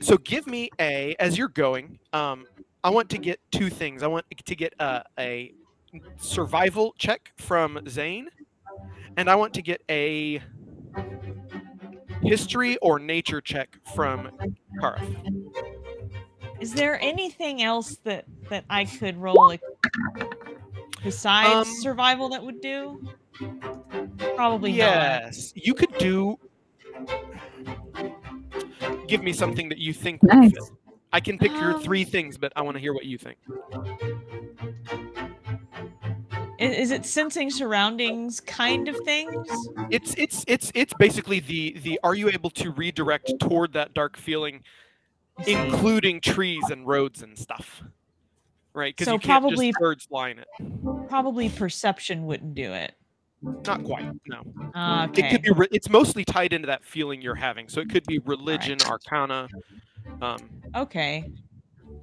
so 0.00 0.16
give 0.18 0.46
me 0.46 0.70
a 0.80 1.14
as 1.18 1.38
you're 1.38 1.48
going. 1.48 1.98
Um, 2.12 2.46
I 2.84 2.90
want 2.90 3.08
to 3.10 3.18
get 3.18 3.38
two 3.52 3.70
things. 3.70 4.02
I 4.02 4.08
want 4.08 4.26
to 4.44 4.56
get 4.56 4.74
uh, 4.80 5.02
a 5.18 5.54
survival 6.16 6.94
check 6.98 7.32
from 7.36 7.80
Zane, 7.88 8.28
and 9.16 9.28
I 9.28 9.34
want 9.34 9.54
to 9.54 9.62
get 9.62 9.82
a 9.90 10.40
history 12.22 12.76
or 12.78 12.98
nature 12.98 13.40
check 13.40 13.76
from 13.94 14.30
Karif. 14.80 15.16
Is 16.60 16.72
there 16.72 17.00
anything 17.02 17.62
else 17.62 17.96
that 18.04 18.24
that 18.48 18.64
I 18.70 18.84
could 18.84 19.16
roll 19.16 19.34
like, 19.34 19.62
besides 21.02 21.68
Um, 21.68 21.74
survival 21.80 22.28
that 22.30 22.42
would 22.42 22.60
do? 22.60 23.00
Probably 24.36 24.70
not. 24.70 24.76
Yes, 24.76 25.52
you 25.56 25.74
could 25.74 25.96
do. 25.98 26.38
Give 29.08 29.22
me 29.22 29.32
something 29.32 29.68
that 29.68 29.78
you 29.78 29.92
think 29.92 30.22
would 30.22 30.32
Nice. 30.32 30.52
fit. 30.52 30.62
I 31.12 31.20
can 31.20 31.38
pick 31.38 31.52
your 31.60 31.74
Um, 31.74 31.82
three 31.82 32.04
things, 32.04 32.38
but 32.38 32.52
I 32.56 32.62
want 32.62 32.76
to 32.76 32.80
hear 32.80 32.94
what 32.94 33.04
you 33.04 33.18
think. 33.18 33.38
Is, 36.62 36.90
it 36.90 37.04
sensing 37.06 37.50
surroundings 37.50 38.40
kind 38.40 38.88
of 38.88 38.96
things? 39.04 39.46
It's 39.90 40.14
it's 40.16 40.44
it's 40.46 40.70
it's 40.74 40.94
basically 40.94 41.40
the 41.40 41.78
the 41.82 41.98
are 42.02 42.14
you 42.14 42.28
able 42.28 42.50
to 42.50 42.70
redirect 42.70 43.32
toward 43.40 43.72
that 43.74 43.94
dark 43.94 44.16
feeling, 44.16 44.62
including 45.46 46.20
trees 46.20 46.64
and 46.70 46.86
roads 46.86 47.22
and 47.22 47.36
stuff, 47.38 47.82
right? 48.74 48.94
Because 48.94 49.06
So 49.06 49.14
you 49.14 49.18
can't 49.18 49.42
probably- 49.42 49.68
just 49.70 49.80
birds 49.80 50.08
line 50.10 50.38
it. 50.38 50.48
Probably 51.08 51.48
perception 51.48 52.24
wouldn't 52.26 52.54
do 52.54 52.72
it. 52.72 52.94
Not 53.42 53.82
quite. 53.82 54.08
No. 54.28 54.42
Uh, 54.72 55.08
It 55.14 55.30
could 55.30 55.42
be. 55.42 55.50
Re- 55.50 55.66
it's 55.72 55.90
mostly 55.90 56.24
tied 56.24 56.52
into 56.52 56.66
that 56.68 56.84
feeling 56.84 57.20
you're 57.20 57.34
having. 57.34 57.68
So 57.68 57.80
it 57.80 57.90
could 57.90 58.06
be 58.06 58.20
religion, 58.20 58.78
arcana. 58.86 59.48
Um, 60.20 60.38
Okay. 60.76 61.28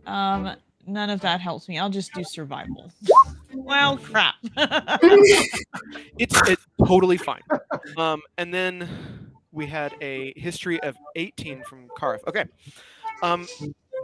Um, 0.06 0.56
none 0.90 1.10
of 1.10 1.22
that 1.22 1.40
helps 1.40 1.68
me. 1.70 1.78
I'll 1.78 1.90
just 1.90 2.14
do 2.14 2.24
survival. 2.24 2.92
well, 3.54 3.98
crap. 3.98 4.36
it's 6.18 6.36
it's 6.50 6.66
totally 6.86 7.18
fine. 7.18 7.42
Um, 7.98 8.22
and 8.38 8.54
then 8.54 8.90
we 9.52 9.66
had 9.66 9.96
a 10.02 10.34
history 10.38 10.82
of 10.82 10.96
18 11.16 11.64
from 11.64 11.88
Karif. 11.98 12.20
Okay. 12.28 12.46
Um, 13.24 13.48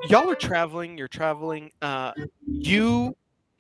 y'all 0.09 0.29
are 0.29 0.35
traveling. 0.35 0.97
You're 0.97 1.07
traveling. 1.07 1.71
Uh, 1.81 2.13
you 2.45 3.15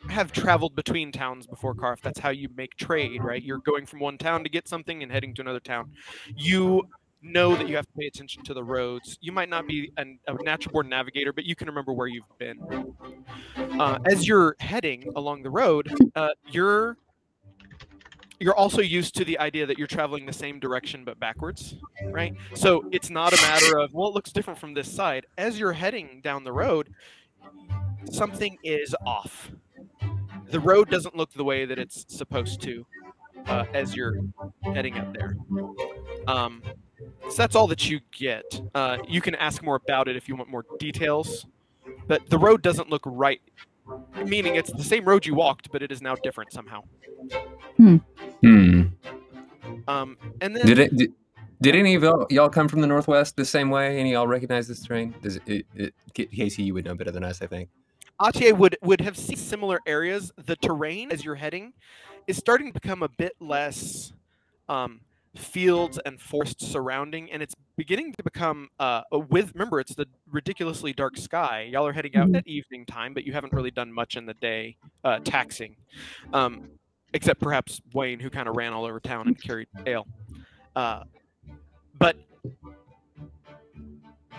have 0.09 0.31
traveled 0.31 0.75
between 0.75 1.11
towns 1.11 1.47
before 1.47 1.73
Karif. 1.73 2.01
That's 2.01 2.19
how 2.19 2.29
you 2.29 2.49
make 2.55 2.75
trade, 2.75 3.23
right? 3.23 3.41
You're 3.41 3.59
going 3.59 3.85
from 3.85 3.99
one 3.99 4.17
town 4.17 4.43
to 4.43 4.49
get 4.49 4.67
something 4.67 5.03
and 5.03 5.11
heading 5.11 5.33
to 5.35 5.41
another 5.41 5.59
town. 5.59 5.91
You 6.35 6.87
know 7.25 7.55
that 7.55 7.67
you 7.67 7.75
have 7.75 7.85
to 7.85 7.93
pay 7.97 8.07
attention 8.07 8.43
to 8.43 8.53
the 8.53 8.63
roads. 8.63 9.17
You 9.21 9.31
might 9.31 9.49
not 9.49 9.67
be 9.67 9.91
an, 9.97 10.19
a 10.27 10.33
natural 10.43 10.73
born 10.73 10.89
navigator, 10.89 11.33
but 11.33 11.45
you 11.45 11.55
can 11.55 11.67
remember 11.67 11.93
where 11.93 12.07
you've 12.07 12.23
been. 12.37 12.59
Uh, 13.79 13.99
as 14.05 14.27
you're 14.27 14.55
heading 14.59 15.11
along 15.15 15.43
the 15.43 15.49
road, 15.49 15.91
uh, 16.15 16.29
you're 16.49 16.97
you're 18.39 18.55
also 18.55 18.81
used 18.81 19.15
to 19.15 19.23
the 19.23 19.39
idea 19.39 19.65
that 19.65 19.77
you're 19.77 19.87
traveling 19.87 20.25
the 20.25 20.33
same 20.33 20.59
direction 20.59 21.05
but 21.05 21.19
backwards, 21.19 21.75
right? 22.07 22.35
So 22.53 22.85
it's 22.91 23.09
not 23.09 23.33
a 23.33 23.41
matter 23.41 23.79
of 23.79 23.93
well, 23.93 24.09
it 24.09 24.13
looks 24.13 24.31
different 24.31 24.59
from 24.59 24.73
this 24.73 24.91
side. 24.91 25.25
As 25.37 25.59
you're 25.59 25.73
heading 25.73 26.21
down 26.23 26.43
the 26.43 26.53
road, 26.53 26.93
something 28.11 28.57
is 28.63 28.95
off. 29.05 29.51
The 30.51 30.59
road 30.59 30.89
doesn't 30.89 31.15
look 31.15 31.33
the 31.33 31.43
way 31.43 31.65
that 31.65 31.79
it's 31.79 32.05
supposed 32.07 32.61
to 32.61 32.85
uh, 33.47 33.65
as 33.73 33.95
you're 33.95 34.17
heading 34.63 34.97
up 34.97 35.13
there. 35.13 35.37
Um, 36.27 36.61
so 37.29 37.35
that's 37.35 37.55
all 37.55 37.67
that 37.67 37.89
you 37.89 37.99
get. 38.11 38.61
Uh, 38.73 38.97
you 39.07 39.21
can 39.21 39.35
ask 39.35 39.63
more 39.63 39.75
about 39.75 40.07
it 40.07 40.15
if 40.15 40.27
you 40.27 40.35
want 40.35 40.49
more 40.49 40.65
details, 40.79 41.45
but 42.07 42.27
the 42.29 42.37
road 42.37 42.61
doesn't 42.61 42.89
look 42.89 43.03
right. 43.05 43.41
Meaning 44.25 44.55
it's 44.55 44.71
the 44.71 44.83
same 44.83 45.05
road 45.05 45.25
you 45.25 45.35
walked, 45.35 45.71
but 45.71 45.83
it 45.83 45.91
is 45.91 46.01
now 46.01 46.15
different 46.15 46.51
somehow. 46.51 46.81
Hmm. 47.77 47.97
Hmm. 48.41 48.81
Um, 49.87 50.17
and 50.41 50.55
then 50.55 50.65
Did 50.65 50.79
it? 50.79 50.97
Did, 50.97 51.13
did 51.61 51.75
any 51.75 51.95
of 51.95 52.03
y'all, 52.03 52.25
y'all 52.29 52.49
come 52.49 52.67
from 52.67 52.81
the 52.81 52.87
northwest 52.87 53.35
the 53.37 53.45
same 53.45 53.69
way? 53.69 53.97
Any 53.97 54.09
of 54.09 54.13
y'all 54.13 54.27
recognize 54.27 54.67
this 54.67 54.83
terrain? 54.83 55.15
Does 55.21 55.37
it, 55.37 55.65
it, 55.75 55.93
it, 56.15 56.31
Casey, 56.31 56.63
you 56.63 56.73
would 56.73 56.85
know 56.85 56.95
better 56.95 57.11
than 57.11 57.23
us, 57.23 57.41
I 57.41 57.47
think. 57.47 57.69
Atier 58.19 58.57
would 58.57 58.77
would 58.81 59.01
have 59.01 59.17
seen 59.17 59.37
similar 59.37 59.81
areas. 59.85 60.31
The 60.45 60.55
terrain 60.57 61.11
as 61.11 61.23
you're 61.23 61.35
heading 61.35 61.73
is 62.27 62.37
starting 62.37 62.67
to 62.67 62.73
become 62.73 63.03
a 63.03 63.09
bit 63.09 63.33
less 63.39 64.13
um, 64.69 65.01
fields 65.37 65.99
and 66.05 66.19
forest 66.19 66.61
surrounding, 66.61 67.31
and 67.31 67.41
it's 67.41 67.55
beginning 67.77 68.13
to 68.13 68.23
become 68.23 68.69
uh, 68.79 69.01
a 69.11 69.19
with. 69.19 69.53
Remember, 69.53 69.79
it's 69.79 69.95
the 69.95 70.05
ridiculously 70.31 70.93
dark 70.93 71.17
sky. 71.17 71.67
Y'all 71.71 71.85
are 71.85 71.93
heading 71.93 72.15
out 72.15 72.29
Mhm. 72.29 72.37
at 72.37 72.47
evening 72.47 72.85
time, 72.85 73.13
but 73.13 73.25
you 73.25 73.33
haven't 73.33 73.53
really 73.53 73.71
done 73.71 73.91
much 73.91 74.15
in 74.17 74.25
the 74.25 74.33
day 74.35 74.77
uh, 75.03 75.19
taxing, 75.19 75.75
um, 76.33 76.69
except 77.13 77.39
perhaps 77.41 77.81
Wayne, 77.93 78.19
who 78.19 78.29
kind 78.29 78.47
of 78.47 78.55
ran 78.55 78.73
all 78.73 78.85
over 78.85 78.99
town 78.99 79.27
and 79.27 79.41
carried 79.41 79.67
ale. 79.85 80.07
Uh, 80.75 81.03
but 81.99 82.15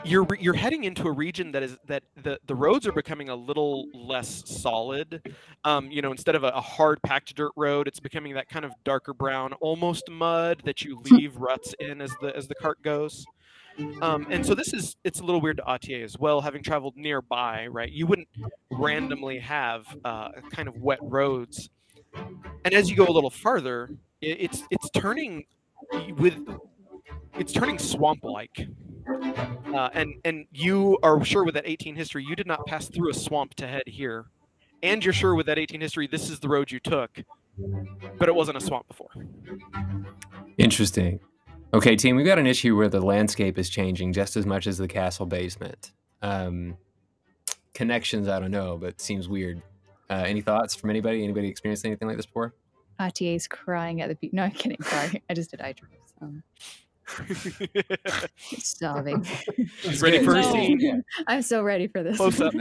you're 0.07 0.27
you're 0.39 0.55
heading 0.55 0.85
into 0.85 1.07
a 1.07 1.13
region 1.13 1.53
that 1.53 1.63
is 1.63 1.77
that 1.87 2.05
the 2.23 2.39
the 2.47 2.55
roads 2.55 2.87
are 2.87 2.93
becoming 2.93 3.29
a 3.29 3.37
little 3.37 3.89
less 3.93 4.43
solid. 4.47 5.23
Um, 5.65 5.91
you 5.91 6.03
know, 6.03 6.11
instead 6.11 6.35
of 6.35 6.45
a, 6.45 6.49
a 6.49 6.61
hard 6.61 7.03
packed 7.03 7.35
dirt 7.35 7.53
road, 7.57 7.89
it's 7.89 8.01
becoming 8.01 8.35
that 8.35 8.49
kind 8.49 8.65
of 8.65 8.73
darker 8.85 9.13
brown, 9.13 9.53
almost 9.55 10.11
mud 10.11 10.63
that 10.65 10.83
you 10.83 11.01
leave 11.11 11.37
ruts 11.37 11.75
in 11.79 12.01
as 12.01 12.13
the 12.21 12.35
as 12.37 12.49
the 12.49 12.55
cart 12.55 12.83
goes. 12.83 13.25
Um, 14.01 14.27
and 14.31 14.45
so 14.45 14.55
this 14.55 14.73
is 14.73 14.97
it's 15.05 15.21
a 15.21 15.25
little 15.25 15.41
weird 15.41 15.59
to 15.59 15.63
Atier 15.65 16.03
as 16.03 16.19
well, 16.19 16.41
having 16.41 16.63
traveled 16.63 16.97
nearby, 16.97 17.67
right? 17.67 17.91
You 17.91 18.07
wouldn't 18.07 18.29
randomly 18.71 19.39
have 19.41 19.85
uh, 20.05 20.31
kind 20.51 20.69
of 20.69 20.77
wet 20.77 20.99
roads. 21.03 21.69
And 22.65 22.73
as 22.73 22.89
you 22.89 22.97
go 22.97 23.07
a 23.07 23.13
little 23.13 23.31
farther, 23.31 23.91
it, 24.21 24.39
it's 24.41 24.63
it's 24.71 24.89
turning 24.91 25.45
with 26.17 26.37
it's 27.39 27.53
turning 27.53 27.79
swamp 27.79 28.25
like. 28.25 28.69
Uh, 29.75 29.91
and 29.93 30.15
and 30.25 30.47
you 30.53 30.99
are 31.03 31.25
sure 31.25 31.45
with 31.45 31.55
that 31.55 31.65
18 31.67 31.95
history 31.95 32.25
you 32.25 32.35
did 32.35 32.47
not 32.47 32.67
pass 32.67 32.89
through 32.89 33.11
a 33.11 33.15
swamp 33.15 33.55
to 33.55 33.67
head 33.67 33.85
here, 33.87 34.27
and 34.83 35.05
you're 35.05 35.13
sure 35.13 35.35
with 35.35 35.47
that 35.47 35.59
18 35.59 35.81
history 35.81 36.07
this 36.07 36.29
is 36.29 36.41
the 36.41 36.49
road 36.49 36.71
you 36.71 36.81
took, 36.81 37.23
but 38.19 38.29
it 38.29 38.35
wasn't 38.35 38.57
a 38.57 38.61
swamp 38.61 38.89
before. 38.89 39.11
Interesting. 40.59 41.21
Okay, 41.75 41.97
team, 41.97 42.17
we've 42.17 42.27
got 42.27 42.39
an 42.39 42.47
issue 42.47 42.77
where 42.77 42.89
the 42.89 43.01
landscape 43.01 43.59
is 43.59 43.69
changing 43.69 44.13
just 44.13 44.37
as 44.37 44.47
much 44.47 44.67
as 44.67 44.79
the 44.79 44.89
castle 44.89 45.27
basement. 45.27 45.93
Um, 46.23 46.77
connections, 47.75 48.29
I 48.29 48.41
don't 48.41 48.51
know, 48.51 48.79
but 48.79 49.01
seems 49.01 49.29
weird. 49.29 49.63
Uh, 50.09 50.25
any 50.27 50.41
thoughts 50.41 50.75
from 50.75 50.91
anybody? 50.91 51.23
Anybody 51.23 51.49
experienced 51.49 51.85
anything 51.85 52.09
like 52.09 52.17
this 52.17 52.27
before? 52.27 52.55
Atier's 52.99 53.47
crying 53.47 54.01
at 54.01 54.09
the 54.09 54.15
beach. 54.15 54.33
No, 54.33 54.45
I'm 54.45 54.53
kidding. 54.53 54.83
Sorry, 54.83 55.23
I 55.31 55.35
just 55.35 55.51
did 55.51 55.61
eye 55.61 55.73
drops. 55.73 56.15
Um, 56.23 56.43
sobbing. 58.59 59.25
She's 59.83 60.03
ready 60.03 60.23
for 60.25 60.33
a 60.35 60.43
No. 60.43 60.53
scene. 60.53 61.05
I'm 61.27 61.43
so 61.43 61.63
ready 61.63 61.87
for 61.87 62.03
this. 62.03 62.17
Close 62.17 62.41
up. 62.41 62.55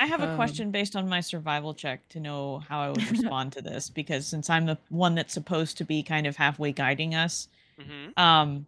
I 0.00 0.06
have 0.06 0.20
a 0.22 0.28
Um, 0.30 0.36
question 0.36 0.70
based 0.70 0.94
on 0.94 1.08
my 1.08 1.20
survival 1.20 1.74
check 1.74 2.08
to 2.10 2.20
know 2.20 2.60
how 2.68 2.80
I 2.80 2.88
would 2.90 3.10
respond 3.10 3.52
to 3.54 3.62
this 3.62 3.90
because 3.90 4.26
since 4.26 4.48
I'm 4.48 4.64
the 4.66 4.78
one 4.90 5.14
that's 5.16 5.34
supposed 5.34 5.76
to 5.78 5.84
be 5.84 6.02
kind 6.02 6.26
of 6.26 6.36
halfway 6.36 6.72
guiding 6.72 7.14
us, 7.16 7.48
Mhm. 7.80 8.16
um, 8.18 8.66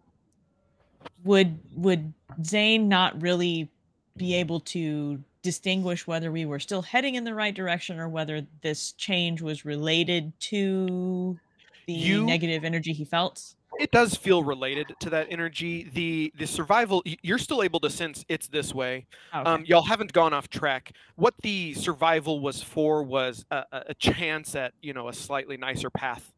would 1.23 1.57
would 1.75 2.13
Zane 2.43 2.87
not 2.89 3.21
really 3.21 3.69
be 4.17 4.35
able 4.35 4.59
to 4.59 5.23
distinguish 5.41 6.05
whether 6.05 6.31
we 6.31 6.45
were 6.45 6.59
still 6.59 6.81
heading 6.81 7.15
in 7.15 7.23
the 7.23 7.33
right 7.33 7.55
direction 7.55 7.97
or 7.99 8.07
whether 8.09 8.45
this 8.61 8.91
change 8.93 9.41
was 9.41 9.65
related 9.65 10.31
to 10.39 11.39
the 11.87 11.93
You- 11.93 12.25
negative 12.25 12.63
energy 12.63 12.93
he 12.93 13.05
felt? 13.05 13.55
It 13.79 13.91
does 13.91 14.15
feel 14.15 14.43
related 14.43 14.93
to 14.99 15.09
that 15.09 15.27
energy. 15.29 15.89
The 15.93 16.31
the 16.37 16.45
survival 16.47 17.01
you're 17.05 17.37
still 17.37 17.63
able 17.63 17.79
to 17.81 17.89
sense 17.89 18.25
it's 18.27 18.47
this 18.47 18.73
way. 18.73 19.05
Okay. 19.33 19.49
Um, 19.49 19.63
y'all 19.65 19.81
haven't 19.83 20.13
gone 20.13 20.33
off 20.33 20.49
track. 20.49 20.91
What 21.15 21.33
the 21.41 21.73
survival 21.73 22.39
was 22.41 22.61
for 22.61 23.03
was 23.03 23.45
a, 23.51 23.63
a 23.71 23.83
a 23.89 23.93
chance 23.93 24.55
at 24.55 24.73
you 24.81 24.93
know 24.93 25.07
a 25.09 25.13
slightly 25.13 25.57
nicer 25.57 25.89
path 25.89 26.31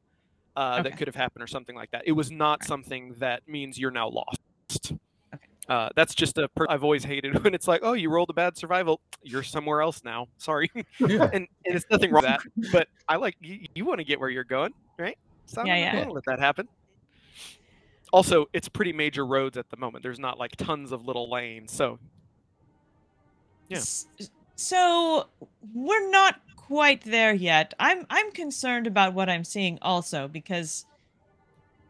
uh, 0.55 0.81
that 0.83 0.97
could 0.97 1.07
have 1.07 1.15
happened 1.15 1.43
or 1.43 1.47
something 1.47 1.75
like 1.75 1.91
that. 1.91 2.03
It 2.05 2.11
was 2.13 2.29
not 2.31 2.59
Okay. 2.61 2.67
something 2.67 3.15
that 3.19 3.41
means 3.47 3.79
you're 3.79 3.89
now 3.91 4.07
lost. 4.09 4.91
Okay. 5.33 5.45
Uh, 5.67 5.89
that's 5.95 6.13
just 6.13 6.37
a 6.37 6.47
per- 6.49 6.67
I've 6.69 6.83
always 6.83 7.03
hated 7.03 7.43
when 7.43 7.53
it's 7.55 7.67
like, 7.67 7.81
oh, 7.83 7.93
you 7.93 8.09
rolled 8.11 8.29
a 8.29 8.33
bad 8.33 8.55
survival, 8.55 8.99
you're 9.23 9.41
somewhere 9.43 9.81
else 9.81 10.03
now. 10.03 10.27
Sorry, 10.37 10.69
Yeah. 10.99 11.23
and, 11.33 11.47
and 11.65 11.75
it's 11.75 11.85
nothing 11.89 12.11
wrong 12.11 12.23
with 12.23 12.29
that. 12.31 12.41
But 12.71 12.87
I 13.09 13.15
like 13.15 13.35
you, 13.41 13.65
you 13.73 13.85
want 13.85 13.97
to 13.99 14.03
get 14.03 14.19
where 14.19 14.29
you're 14.29 14.43
going, 14.43 14.73
right? 14.99 15.17
So 15.47 15.63
Yeah, 15.65 15.73
I'm 15.73 15.79
yeah. 15.79 15.91
not 15.93 16.01
gonna 16.03 16.13
let 16.13 16.25
that 16.25 16.39
happen. 16.39 16.67
Also, 18.13 18.45
it's 18.53 18.69
pretty 18.69 18.93
major 18.93 19.25
roads 19.25 19.57
at 19.57 19.71
the 19.71 19.77
moment. 19.77 20.03
There's 20.03 20.19
not 20.19 20.37
like 20.37 20.55
tons 20.55 20.91
of 20.91 21.03
little 21.05 21.31
lanes, 21.31 21.73
so 21.73 21.97
Yeah. 23.69 23.81
So 24.55 25.27
we're 25.73 26.09
not 26.11 26.39
quite 26.55 27.03
there 27.03 27.33
yet. 27.33 27.73
I'm 27.79 28.05
I'm 28.11 28.31
concerned 28.31 28.85
about 28.85 29.15
what 29.15 29.29
I'm 29.29 29.43
seeing 29.43 29.79
also 29.81 30.27
because 30.27 30.85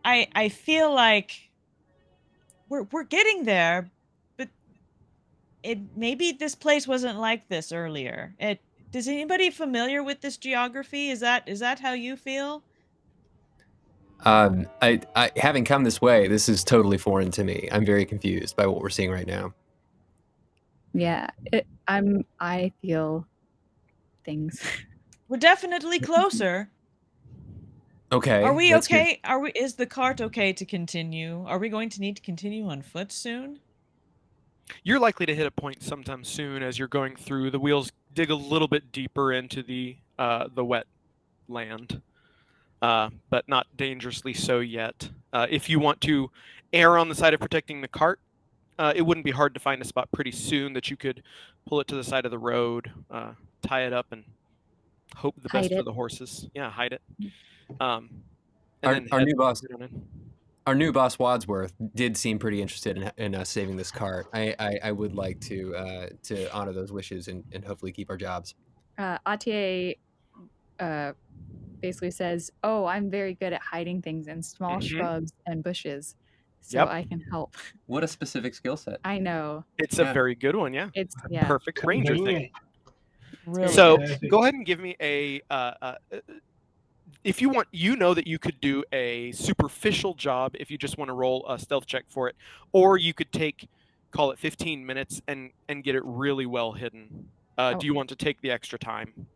I 0.05 0.29
I 0.33 0.47
feel 0.47 0.93
like 0.95 1.49
we're 2.69 2.83
we're 2.83 3.03
getting 3.03 3.43
there, 3.43 3.91
but 4.37 4.47
it 5.61 5.79
maybe 5.97 6.31
this 6.31 6.55
place 6.55 6.87
wasn't 6.87 7.19
like 7.19 7.49
this 7.49 7.73
earlier. 7.73 8.33
It 8.39 8.61
does 8.91 9.09
anybody 9.09 9.49
familiar 9.49 10.01
with 10.03 10.21
this 10.21 10.37
geography? 10.37 11.09
Is 11.09 11.19
that 11.19 11.49
is 11.49 11.59
that 11.59 11.81
how 11.81 11.91
you 11.93 12.15
feel? 12.15 12.63
Um, 14.25 14.67
I, 14.81 15.01
I, 15.15 15.31
having 15.35 15.65
come 15.65 15.83
this 15.83 16.01
way, 16.01 16.27
this 16.27 16.47
is 16.47 16.63
totally 16.63 16.97
foreign 16.97 17.31
to 17.31 17.43
me. 17.43 17.67
I'm 17.71 17.85
very 17.85 18.05
confused 18.05 18.55
by 18.55 18.65
what 18.67 18.81
we're 18.81 18.89
seeing 18.89 19.11
right 19.11 19.27
now. 19.27 19.53
Yeah, 20.93 21.27
it, 21.51 21.67
I'm. 21.87 22.23
I 22.39 22.71
feel 22.81 23.27
things. 24.23 24.61
We're 25.27 25.37
definitely 25.37 25.99
closer. 25.99 26.69
Okay. 28.11 28.43
Are 28.43 28.53
we 28.53 28.71
that's 28.71 28.87
good. 28.87 28.95
okay? 28.95 29.19
Are 29.23 29.39
we 29.39 29.51
is 29.51 29.73
the 29.73 29.87
cart 29.87 30.21
okay 30.21 30.53
to 30.53 30.65
continue? 30.65 31.43
Are 31.47 31.57
we 31.57 31.69
going 31.69 31.89
to 31.89 32.01
need 32.01 32.17
to 32.17 32.21
continue 32.21 32.67
on 32.67 32.83
foot 32.83 33.11
soon? 33.11 33.59
you're 34.83 34.99
likely 34.99 35.25
to 35.25 35.35
hit 35.35 35.45
a 35.45 35.51
point 35.51 35.83
sometime 35.83 36.23
soon 36.23 36.63
as 36.63 36.79
you're 36.79 36.87
going 36.87 37.15
through. 37.15 37.51
The 37.51 37.59
wheels 37.59 37.91
dig 38.13 38.29
a 38.29 38.35
little 38.35 38.67
bit 38.67 38.91
deeper 38.91 39.33
into 39.33 39.63
the 39.63 39.97
uh, 40.17 40.47
the 40.53 40.63
wet 40.63 40.85
land, 41.47 42.01
uh, 42.83 43.09
but 43.29 43.47
not 43.47 43.65
dangerously 43.75 44.33
so 44.33 44.59
yet. 44.59 45.09
Uh, 45.31 45.47
if 45.49 45.69
you 45.69 45.79
want 45.79 46.01
to 46.01 46.29
err 46.73 46.97
on 46.97 47.09
the 47.09 47.15
side 47.15 47.33
of 47.33 47.39
protecting 47.39 47.81
the 47.81 47.87
cart, 47.87 48.19
uh, 48.77 48.93
it 48.95 49.01
wouldn't 49.03 49.23
be 49.23 49.31
hard 49.31 49.53
to 49.53 49.59
find 49.59 49.81
a 49.81 49.85
spot 49.85 50.09
pretty 50.11 50.31
soon 50.31 50.73
that 50.73 50.91
you 50.91 50.97
could 50.97 51.23
pull 51.65 51.79
it 51.79 51.87
to 51.87 51.95
the 51.95 52.03
side 52.03 52.25
of 52.25 52.31
the 52.31 52.37
road, 52.37 52.91
uh, 53.09 53.31
tie 53.61 53.85
it 53.85 53.93
up, 53.93 54.07
and 54.11 54.25
hope 55.15 55.35
the 55.41 55.49
Hide 55.49 55.61
best 55.69 55.73
for 55.75 55.83
the 55.83 55.93
horses. 55.93 56.47
Yeah, 56.53 56.69
hide 56.69 56.93
it. 56.93 57.01
Um, 57.79 58.09
Our, 58.83 58.99
our 59.13 59.21
new 59.21 59.35
boss, 59.35 59.63
our 60.67 60.75
new 60.75 60.91
boss 60.91 61.17
Wadsworth, 61.17 61.73
did 61.95 62.17
seem 62.17 62.37
pretty 62.37 62.61
interested 62.61 62.97
in, 62.97 63.11
in 63.15 63.35
us 63.35 63.49
saving 63.49 63.77
this 63.77 63.91
cart. 63.91 64.27
I, 64.33 64.53
I, 64.59 64.79
I 64.83 64.91
would 64.91 65.15
like 65.15 65.39
to 65.41 65.73
uh, 65.75 66.07
to 66.23 66.53
honor 66.53 66.73
those 66.73 66.91
wishes 66.91 67.29
and, 67.29 67.45
and 67.53 67.63
hopefully 67.63 67.93
keep 67.93 68.09
our 68.09 68.17
jobs. 68.17 68.55
Uh, 68.97 69.17
Atier 69.25 69.95
uh, 70.81 71.13
basically 71.83 72.11
says, 72.11 72.51
"Oh, 72.63 72.85
I'm 72.87 73.11
very 73.11 73.35
good 73.35 73.53
at 73.53 73.61
hiding 73.63 74.01
things 74.03 74.27
in 74.29 74.43
small 74.43 74.79
Mhm. 74.79 74.81
shrubs 74.81 75.33
and 75.47 75.63
bushes, 75.63 76.15
so 76.61 76.79
Yep. 76.79 76.89
I 76.89 77.03
can 77.05 77.21
help." 77.31 77.55
What 77.87 78.03
a 78.03 78.07
specific 78.07 78.55
skill 78.55 78.77
set. 78.77 79.01
I 79.03 79.19
know 79.19 79.65
It's 79.77 79.99
a 79.99 80.05
very 80.05 80.35
good 80.35 80.55
one. 80.55 80.73
Yeah, 80.73 80.89
it's 80.95 81.15
yeah. 81.27 81.41
perfect 81.41 81.83
ranger 81.83 82.17
thing. 82.17 82.49
Really? 83.45 83.67
So 83.67 83.97
Perfect. 83.97 84.25
go 84.27 84.41
ahead 84.43 84.53
and 84.53 84.65
give 84.65 84.79
me 84.79 84.95
a 85.01 85.41
uh, 85.49 85.73
uh, 85.81 85.95
uh, 86.11 86.19
if 87.23 87.41
you 87.41 87.49
want, 87.49 87.67
you 87.71 87.95
know 87.95 88.13
that 88.13 88.27
you 88.27 88.39
could 88.39 88.59
do 88.61 88.83
a 88.93 89.31
superficial 89.33 90.13
job 90.13 90.53
if 90.55 90.69
you 90.71 90.77
just 90.77 90.97
want 90.97 91.09
to 91.09 91.13
roll 91.13 91.45
a 91.47 91.59
stealth 91.59 91.85
check 91.85 92.05
for 92.09 92.27
it, 92.29 92.35
or 92.73 92.97
you 92.97 93.13
could 93.13 93.31
take, 93.31 93.67
call 94.11 94.31
it 94.31 94.39
15 94.39 94.85
minutes 94.85 95.21
and 95.27 95.51
and 95.69 95.83
get 95.83 95.95
it 95.95 96.03
really 96.05 96.45
well 96.45 96.73
hidden. 96.73 97.31
Uh, 97.57 97.73
Oh. 97.73 97.79
Do 97.79 97.85
you 97.85 97.93
want 97.93 98.09
to 98.09 98.15
take 98.15 98.41
the 98.41 98.51
extra 98.51 98.79
time? 98.79 99.27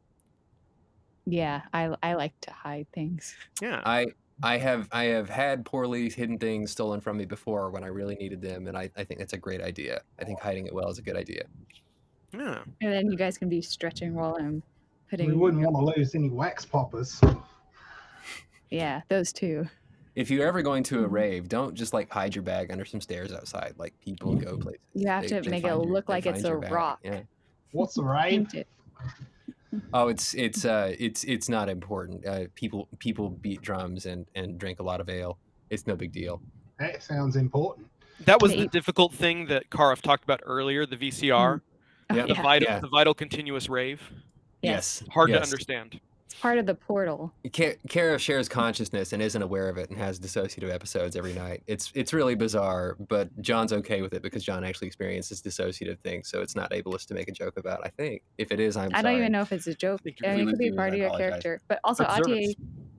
Yeah, 1.30 1.64
I 1.74 1.94
I 2.02 2.14
like 2.14 2.40
to 2.42 2.52
hide 2.52 2.88
things. 2.94 3.36
Yeah. 3.62 3.82
I 3.86 4.08
I 4.42 4.58
have 4.58 4.88
I 4.94 5.06
have 5.06 5.30
had 5.30 5.66
poorly 5.66 6.10
hidden 6.10 6.38
things 6.38 6.72
stolen 6.72 7.02
from 7.02 7.18
me 7.18 7.26
before 7.26 7.70
when 7.70 7.84
I 7.84 7.88
really 7.88 8.16
needed 8.16 8.42
them, 8.42 8.68
and 8.68 8.78
I, 8.78 8.90
I 8.96 9.04
think 9.04 9.20
that's 9.20 9.34
a 9.34 9.38
great 9.38 9.62
idea. 9.62 10.02
I 10.20 10.24
think 10.24 10.40
hiding 10.40 10.68
it 10.68 10.74
well 10.74 10.90
is 10.90 11.00
a 11.00 11.02
good 11.02 11.18
idea. 11.18 11.44
Yeah. 12.34 12.60
And 12.82 12.94
then 12.94 13.12
you 13.12 13.18
guys 13.18 13.38
can 13.38 13.50
be 13.50 13.62
stretching 13.62 14.16
while 14.16 14.38
I'm 14.40 14.64
putting. 15.10 15.28
We 15.28 15.36
wouldn't 15.36 15.62
want 15.64 15.76
to 15.76 16.00
lose 16.00 16.16
any 16.16 16.30
wax 16.30 16.64
poppers. 16.64 17.20
Yeah, 18.70 19.02
those 19.10 19.34
two. 19.34 19.68
If 20.16 20.32
you're 20.32 20.48
ever 20.48 20.62
going 20.62 20.84
to 20.84 21.00
a 21.00 21.04
mm-hmm. 21.04 21.14
rave, 21.14 21.50
don't 21.50 21.76
just 21.76 21.94
like 21.94 22.10
hide 22.10 22.36
your 22.36 22.42
bag 22.42 22.72
under 22.72 22.86
some 22.86 23.02
stairs 23.02 23.34
outside. 23.34 23.74
Like 23.78 24.00
people 24.00 24.34
go 24.36 24.58
places. 24.58 24.80
You 24.94 25.10
have 25.10 25.24
They- 25.24 25.42
to 25.42 25.50
make 25.50 25.64
it 25.64 25.68
find 25.68 25.84
your- 25.84 25.92
look 25.92 26.08
like 26.08 26.26
it's 26.26 26.44
a 26.46 26.48
your 26.48 26.60
rock. 26.60 27.00
Yeah. 27.04 27.22
What's 27.72 27.98
a 27.98 28.04
rave? 28.04 28.48
Paint 29.72 29.84
it. 29.84 29.90
Oh, 29.94 30.08
it's 30.08 30.34
it's 30.34 30.66
uh 30.66 30.94
it's 31.00 31.24
it's 31.24 31.50
not 31.50 31.70
important. 31.70 32.26
Uh, 32.26 32.46
people 32.56 32.88
people 33.00 33.30
beat 33.30 33.62
drums 33.62 34.06
and 34.06 34.26
and 34.36 34.58
drink 34.58 34.80
a 34.80 34.84
lot 34.84 35.00
of 35.02 35.10
ale. 35.10 35.38
It's 35.70 35.86
no 35.88 35.96
big 35.96 36.12
deal. 36.12 36.42
That 36.80 37.02
sounds 37.04 37.36
important. 37.36 37.88
That 38.26 38.42
was 38.42 38.54
the 38.54 38.68
difficult 38.68 39.14
thing 39.14 39.46
that 39.48 39.70
Karif 39.70 40.02
talked 40.02 40.24
about 40.24 40.42
earlier. 40.44 40.86
The 40.86 40.96
VCR, 40.98 41.62
Oh, 42.10 42.16
Yeah. 42.16 42.22
the 42.26 42.34
yeah. 42.34 42.42
vital, 42.42 42.68
Yeah. 42.70 42.80
the 42.80 42.88
vital 42.88 43.14
continuous 43.14 43.68
rave. 43.70 44.02
Yes. 44.62 45.04
Hard 45.12 45.30
to 45.32 45.42
understand. 45.42 46.00
It's 46.38 46.42
part 46.42 46.60
of 46.60 46.66
the 46.68 46.76
portal. 46.76 47.34
Kara 47.54 48.20
shares 48.20 48.50
consciousness 48.50 49.14
and 49.14 49.22
isn't 49.22 49.42
aware 49.42 49.70
of 49.70 49.78
it 49.78 49.90
and 49.90 49.98
has 49.98 50.20
dissociative 50.20 50.70
episodes 50.70 51.16
every 51.16 51.34
night. 51.34 51.64
It's 51.66 51.92
it's 51.96 52.12
really 52.12 52.36
bizarre, 52.36 52.96
but 53.00 53.30
John's 53.42 53.72
okay 53.72 54.02
with 54.02 54.14
it 54.14 54.22
because 54.22 54.44
John 54.44 54.66
actually 54.66 54.88
experiences 54.88 55.42
dissociative 55.42 56.00
things, 56.04 56.30
so 56.30 56.42
it's 56.42 56.56
not 56.56 56.72
ableist 56.72 57.06
to 57.08 57.14
make 57.14 57.30
a 57.30 57.32
joke 57.32 57.58
about. 57.58 57.86
I 57.86 57.90
think 57.98 58.24
if 58.38 58.52
it 58.52 58.60
is, 58.60 58.76
I'm 58.76 58.94
I 58.94 59.02
sorry. 59.02 59.14
don't 59.14 59.18
even 59.20 59.32
know 59.32 59.42
if 59.42 59.52
it's 59.52 59.68
a 59.68 59.76
joke. 59.76 60.02
think 60.04 60.18
I 60.24 60.28
you're 60.28 60.36
mean, 60.36 60.42
it 60.42 60.50
could 60.50 60.60
be 60.60 60.66
doing 60.66 60.76
part 60.76 60.94
of 60.94 61.00
your 61.00 61.12
character, 61.12 61.62
but 61.70 61.80
also 61.84 62.04
Observance. 62.04 62.06
Atier 62.06 62.54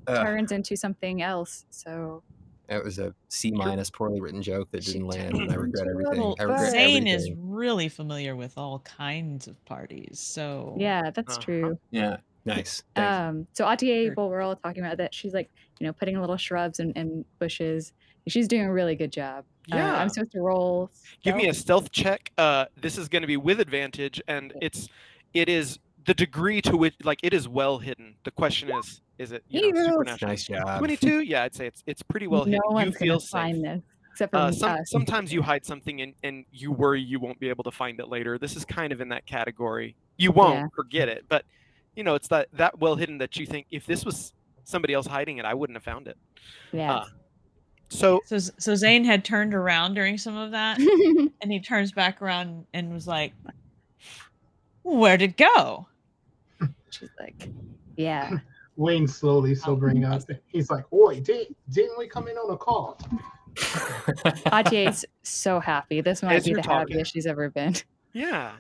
Ugh, 0.08 0.26
turns 0.26 0.52
into 0.52 0.76
something 0.76 1.22
else. 1.22 1.66
So 1.70 2.24
that 2.68 2.84
was 2.84 2.98
a 2.98 3.14
C 3.30 3.50
minus 3.50 3.90
poorly 3.90 4.20
written 4.20 4.42
joke 4.42 4.68
that 4.72 4.84
didn't 4.84 5.06
land, 5.06 5.40
and 5.40 5.50
I 5.50 5.54
regret 5.54 5.86
everything. 5.90 6.34
I 6.38 6.42
regret 6.44 6.72
Zane 6.72 7.06
is 7.06 7.30
really 7.34 7.88
familiar 7.88 8.36
with 8.36 8.58
all 8.58 8.80
kinds 8.80 9.48
of 9.48 9.64
parties, 9.64 10.20
so 10.20 10.74
yeah, 10.78 11.10
that's 11.10 11.36
Uh-huh. 11.36 11.38
true. 11.38 11.78
Yeah, 11.90 12.18
nice. 12.48 12.82
Um, 12.96 13.46
so 13.52 13.64
Atier, 13.64 14.06
Sure. 14.06 14.14
while 14.14 14.28
we're 14.30 14.40
all 14.42 14.56
talking 14.56 14.84
about 14.84 14.96
that, 14.98 15.14
she's 15.14 15.34
like, 15.34 15.50
you 15.78 15.86
know, 15.86 15.92
putting 15.92 16.20
little 16.20 16.36
shrubs 16.36 16.80
and, 16.80 16.96
and 16.96 17.24
bushes. 17.38 17.92
She's 18.26 18.48
doing 18.48 18.64
a 18.64 18.72
really 18.72 18.94
good 18.96 19.12
job. 19.12 19.44
Uh, 19.72 19.76
Yeah. 19.76 19.96
I'm 20.00 20.08
supposed 20.08 20.32
to 20.32 20.40
roll. 20.40 20.90
Give 21.22 21.34
me 21.36 21.48
a 21.48 21.54
stealth? 21.54 21.84
stealth 21.84 21.92
check. 21.92 22.32
Uh, 22.36 22.66
this 22.80 22.98
is 22.98 23.08
going 23.08 23.22
to 23.22 23.26
be 23.28 23.36
with 23.36 23.60
advantage, 23.60 24.20
and 24.28 24.52
it's 24.60 24.88
it 25.34 25.48
is 25.48 25.78
the 26.04 26.14
degree 26.14 26.60
to 26.62 26.76
which 26.76 26.94
like 27.04 27.20
it 27.22 27.32
is 27.34 27.48
well 27.48 27.78
hidden. 27.78 28.14
The 28.24 28.30
question 28.30 28.70
is, 28.70 29.02
is 29.18 29.32
it 29.32 29.44
you 29.48 29.72
know, 29.72 29.86
supernatural? 29.86 30.28
nice 30.30 30.44
job. 30.46 30.78
Twenty-two. 30.78 31.20
Yeah, 31.20 31.44
I'd 31.44 31.54
say 31.54 31.66
it's 31.66 31.82
it's 31.86 32.02
pretty 32.02 32.26
well 32.26 32.44
no 32.46 32.52
hidden. 32.52 32.60
You 32.68 32.74
one's 32.74 32.96
feel 32.96 33.08
gonna 33.14 33.20
safe. 33.20 33.30
find 33.30 33.64
this 33.64 33.82
except 34.12 34.32
for 34.32 34.38
Uh, 34.38 34.52
some, 34.52 34.78
sometimes 34.84 35.32
you 35.32 35.42
hide 35.42 35.64
something 35.64 36.00
and, 36.00 36.12
and 36.24 36.44
you 36.50 36.72
worry 36.72 37.00
you 37.00 37.20
won't 37.20 37.38
be 37.38 37.48
able 37.48 37.62
to 37.64 37.70
find 37.70 38.00
it 38.00 38.08
later. 38.08 38.36
This 38.38 38.56
is 38.56 38.64
kind 38.64 38.92
of 38.92 39.00
in 39.00 39.08
that 39.10 39.26
category. 39.26 39.94
You 40.16 40.32
won't 40.32 40.54
Yeah. 40.56 40.66
forget 40.74 41.08
it, 41.08 41.24
but 41.28 41.44
you 41.98 42.04
know 42.04 42.14
it's 42.14 42.28
that 42.28 42.46
that 42.52 42.78
well 42.78 42.94
hidden 42.94 43.18
that 43.18 43.36
you 43.36 43.44
think 43.44 43.66
if 43.72 43.84
this 43.84 44.04
was 44.04 44.32
somebody 44.62 44.94
else 44.94 45.06
hiding 45.06 45.38
it, 45.38 45.44
I 45.44 45.52
wouldn't 45.52 45.76
have 45.76 45.82
found 45.82 46.06
it. 46.06 46.16
Yeah. 46.72 46.94
uh, 46.94 47.04
So 47.88 48.20
so 48.24 48.38
so 48.38 48.74
Zane 48.76 49.04
had 49.04 49.24
turned 49.24 49.52
around 49.52 49.94
during 49.94 50.16
some 50.16 50.36
of 50.36 50.52
that, 50.52 50.78
and 51.42 51.50
he 51.52 51.58
turns 51.60 51.90
back 51.90 52.22
around 52.22 52.66
and 52.72 52.92
was 52.92 53.06
like, 53.08 53.32
"Where'd 54.84 55.22
it 55.22 55.36
go?" 55.36 55.88
she's 56.90 57.10
like, 57.20 57.48
yeah. 57.96 58.38
Wayne 58.76 59.08
slowly 59.08 59.56
sobering 59.56 60.04
up. 60.04 60.22
He's 60.46 60.70
like, 60.70 60.84
"Oi, 60.92 61.18
did, 61.20 61.52
didn't 61.70 61.98
we 61.98 62.06
come 62.06 62.28
in 62.28 62.36
on 62.36 62.52
a 62.52 62.56
call?" 62.56 62.96
Atier's 64.46 65.04
so 65.24 65.58
happy. 65.58 66.00
This 66.00 66.22
might 66.22 66.36
As 66.36 66.44
be 66.44 66.54
the 66.54 66.62
talking. 66.62 66.94
happiest 66.94 67.12
she's 67.12 67.26
ever 67.26 67.50
been. 67.50 67.74
Yeah. 68.12 68.52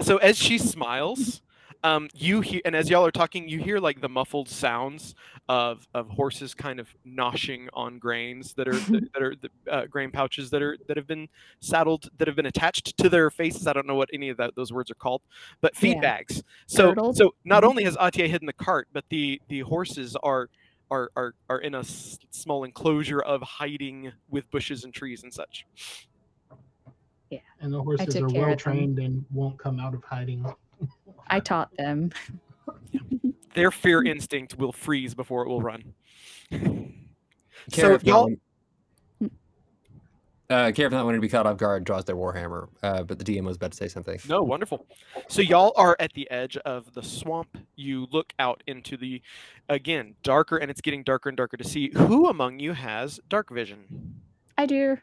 So 0.00 0.16
as 0.16 0.36
she 0.38 0.56
smiles, 0.56 1.42
um, 1.84 2.08
you 2.14 2.40
hear, 2.40 2.60
and 2.64 2.74
as 2.74 2.88
y'all 2.90 3.04
are 3.06 3.10
talking, 3.10 3.48
you 3.48 3.58
hear 3.58 3.78
like 3.78 4.00
the 4.00 4.08
muffled 4.08 4.48
sounds 4.48 5.14
of 5.48 5.86
of 5.94 6.08
horses 6.10 6.54
kind 6.54 6.80
of 6.80 6.88
noshing 7.06 7.68
on 7.72 7.98
grains 7.98 8.52
that 8.54 8.66
are 8.68 8.74
that, 8.74 9.08
that 9.14 9.22
are 9.22 9.34
the 9.36 9.50
uh, 9.70 9.86
grain 9.86 10.10
pouches 10.10 10.50
that 10.50 10.62
are 10.62 10.76
that 10.88 10.96
have 10.96 11.06
been 11.06 11.28
saddled 11.60 12.08
that 12.18 12.26
have 12.26 12.36
been 12.36 12.46
attached 12.46 12.96
to 12.98 13.08
their 13.08 13.30
faces. 13.30 13.66
I 13.66 13.72
don't 13.72 13.86
know 13.86 13.94
what 13.94 14.08
any 14.12 14.28
of 14.28 14.36
that 14.38 14.54
those 14.56 14.72
words 14.72 14.90
are 14.90 14.94
called, 14.96 15.22
but 15.60 15.76
feed 15.76 15.94
Yeah. 15.96 16.00
bags. 16.00 16.42
So 16.66 16.92
Girdled? 16.94 17.16
so 17.16 17.34
not 17.44 17.64
only 17.64 17.84
has 17.84 17.96
Atier 17.96 18.28
hidden 18.28 18.46
the 18.46 18.52
cart, 18.52 18.88
but 18.92 19.04
the 19.08 19.40
the 19.48 19.60
horses 19.60 20.16
are. 20.22 20.48
Are, 20.88 21.10
are, 21.16 21.34
are 21.50 21.58
in 21.58 21.74
a 21.74 21.80
s- 21.80 22.16
small 22.30 22.62
enclosure 22.62 23.18
of 23.20 23.42
hiding 23.42 24.12
with 24.30 24.48
bushes 24.52 24.84
and 24.84 24.94
trees 24.94 25.24
and 25.24 25.34
such. 25.34 25.66
Yeah. 27.28 27.40
And 27.60 27.72
the 27.74 27.82
horses 27.82 28.14
are 28.14 28.20
care 28.20 28.26
of 28.26 28.32
them. 28.32 28.40
well 28.42 28.56
trained 28.56 28.98
and 29.00 29.24
won't 29.32 29.58
come 29.58 29.80
out 29.80 29.94
of 29.94 30.04
hiding. 30.04 30.46
I 31.28 31.40
taught 31.40 31.76
them. 31.76 32.12
Their 33.54 33.70
fear 33.70 34.02
instinct 34.04 34.58
will 34.58 34.72
freeze 34.72 35.14
before 35.14 35.42
it 35.42 35.48
will 35.48 35.62
run. 35.62 35.94
Care 36.50 36.70
so 37.70 37.94
if 37.94 38.04
y'all, 38.04 38.28
not, 39.20 39.30
uh, 40.48 40.72
care 40.72 40.86
if 40.86 40.92
not 40.92 41.04
wanting 41.04 41.20
to 41.20 41.24
be 41.24 41.28
caught 41.28 41.46
off 41.46 41.56
guard 41.56 41.84
draws 41.84 42.04
their 42.04 42.14
warhammer. 42.14 42.68
Uh, 42.82 43.02
but 43.02 43.18
the 43.18 43.24
DM 43.24 43.44
was 43.44 43.56
about 43.56 43.72
to 43.72 43.76
say 43.76 43.88
something. 43.88 44.18
no, 44.28 44.42
wonderful. 44.42 44.86
So 45.28 45.42
y'all 45.42 45.72
are 45.76 45.96
at 45.98 46.12
the 46.12 46.30
edge 46.30 46.56
of 46.58 46.92
the 46.94 47.02
swamp. 47.02 47.58
You 47.74 48.06
look 48.12 48.32
out 48.38 48.62
into 48.66 48.96
the, 48.96 49.22
again, 49.68 50.14
darker, 50.22 50.58
and 50.58 50.70
it's 50.70 50.80
getting 50.80 51.02
darker 51.02 51.28
and 51.28 51.36
darker 51.36 51.56
to 51.56 51.64
see. 51.64 51.90
Who 51.96 52.28
among 52.28 52.60
you 52.60 52.74
has 52.74 53.18
dark 53.28 53.50
vision? 53.50 54.20
I 54.56 54.66
do. 54.66 54.98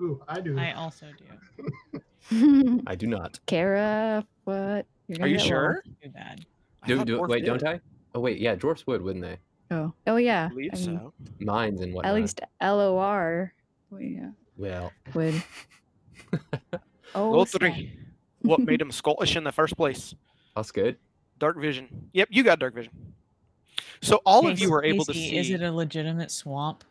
Ooh, 0.00 0.22
I 0.28 0.40
do. 0.40 0.58
I 0.58 0.72
also 0.72 1.06
do. 1.18 2.82
I 2.86 2.94
do 2.94 3.06
not. 3.06 3.40
Kara, 3.46 4.26
what? 4.44 4.86
You're 5.18 5.26
Are 5.26 5.28
you 5.28 5.38
sure? 5.38 5.82
Too 6.02 6.08
bad. 6.10 6.44
Do, 6.86 6.96
thought 6.98 7.06
do, 7.06 7.20
wait, 7.22 7.40
did. 7.44 7.46
don't 7.46 7.66
I? 7.66 7.80
Oh 8.14 8.20
wait, 8.20 8.38
yeah, 8.38 8.54
dwarfs 8.54 8.86
would, 8.86 9.02
wouldn't 9.02 9.24
they? 9.24 9.36
Oh, 9.70 9.92
oh 10.06 10.16
yeah. 10.16 10.46
I 10.46 10.48
believe 10.48 10.70
I 10.74 10.76
mean, 10.76 10.84
so. 10.84 11.12
Mines 11.40 11.80
and 11.80 11.92
whatnot. 11.94 12.10
At 12.14 12.20
least 12.20 12.40
LOR. 12.62 13.52
We 13.90 14.18
uh, 14.22 14.28
Well, 14.56 14.92
would. 15.14 15.42
Oh, 17.14 17.30
Roll 17.30 17.44
three. 17.44 17.92
What 18.40 18.60
made 18.60 18.80
him 18.80 18.90
Scottish 18.90 19.36
in 19.36 19.44
the 19.44 19.52
first 19.52 19.76
place? 19.76 20.14
that's 20.56 20.70
good. 20.70 20.96
Dark 21.38 21.58
vision. 21.60 22.08
Yep, 22.14 22.28
you 22.30 22.42
got 22.42 22.58
dark 22.58 22.74
vision. 22.74 22.92
So 24.00 24.20
all 24.24 24.46
of 24.48 24.58
you 24.58 24.68
Casey- 24.68 24.72
are 24.72 24.84
able 24.84 25.04
to 25.04 25.12
see. 25.14 25.36
Is 25.36 25.50
it 25.50 25.60
a 25.62 25.70
legitimate 25.70 26.30
swamp? 26.30 26.84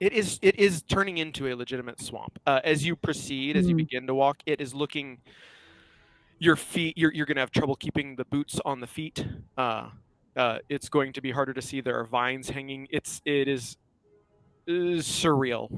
It 0.00 0.12
is. 0.12 0.38
It 0.42 0.58
is 0.58 0.82
turning 0.82 1.18
into 1.18 1.46
a 1.46 1.54
legitimate 1.54 2.00
swamp. 2.00 2.40
Uh, 2.46 2.60
as 2.64 2.84
you 2.84 2.96
proceed, 2.96 3.56
as 3.56 3.68
you 3.68 3.74
Mhm. 3.74 3.78
begin 3.78 4.06
to 4.08 4.14
walk, 4.14 4.42
it 4.46 4.60
is 4.60 4.74
looking. 4.74 5.18
Your 6.40 6.56
feet. 6.56 6.98
You're 6.98 7.12
you're 7.12 7.26
gonna 7.26 7.40
have 7.40 7.50
trouble 7.52 7.76
keeping 7.76 8.16
the 8.16 8.24
boots 8.24 8.58
on 8.64 8.80
the 8.80 8.86
feet. 8.86 9.24
Uh, 9.56 9.90
uh, 10.36 10.58
it's 10.68 10.88
going 10.88 11.12
to 11.12 11.20
be 11.20 11.30
harder 11.30 11.52
to 11.52 11.62
see. 11.62 11.80
There 11.80 11.98
are 11.98 12.04
vines 12.04 12.48
hanging. 12.50 12.88
It's. 12.90 13.20
It 13.24 13.46
is. 13.46 13.76
surreal. 14.66 15.68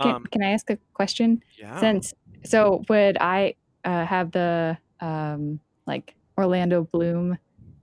Can, 0.00 0.14
Um, 0.14 0.26
can 0.30 0.42
I 0.42 0.50
ask 0.52 0.70
a 0.70 0.78
question? 0.94 1.42
yeah. 1.58 1.78
Since 1.78 2.14
so, 2.44 2.82
would 2.88 3.18
I 3.20 3.54
uh, 3.84 4.04
have 4.06 4.30
the 4.32 4.76
um 5.00 5.60
like 5.86 6.14
Orlando 6.36 6.84
Bloom, 6.84 7.36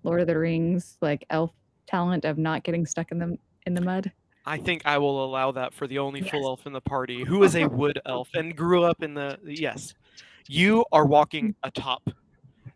Lord 0.04 0.22
of 0.22 0.28
the 0.28 0.38
Rings, 0.38 0.98
like 1.02 1.26
elf 1.30 1.52
talent 1.88 2.26
of 2.26 2.38
not 2.38 2.64
getting 2.64 2.86
stuck 2.86 3.12
in 3.12 3.20
the 3.20 3.38
in 3.68 3.74
the 3.74 3.82
mud? 3.82 4.12
I 4.48 4.58
think 4.58 4.86
I 4.86 4.98
will 4.98 5.26
allow 5.26 5.52
that 5.54 5.74
for 5.74 5.88
the 5.88 6.00
only 6.00 6.22
full 6.22 6.46
elf 6.48 6.66
in 6.68 6.74
the 6.74 6.82
party, 6.82 7.24
who 7.24 7.44
is 7.44 7.56
a 7.56 7.66
wood 7.66 8.00
elf 8.06 8.30
and 8.36 8.56
grew 8.56 8.84
up 8.84 9.02
in 9.04 9.14
the. 9.14 9.38
Yes, 9.44 9.94
you 10.48 10.86
are 10.92 11.06
walking 11.06 11.56
atop, 11.64 12.04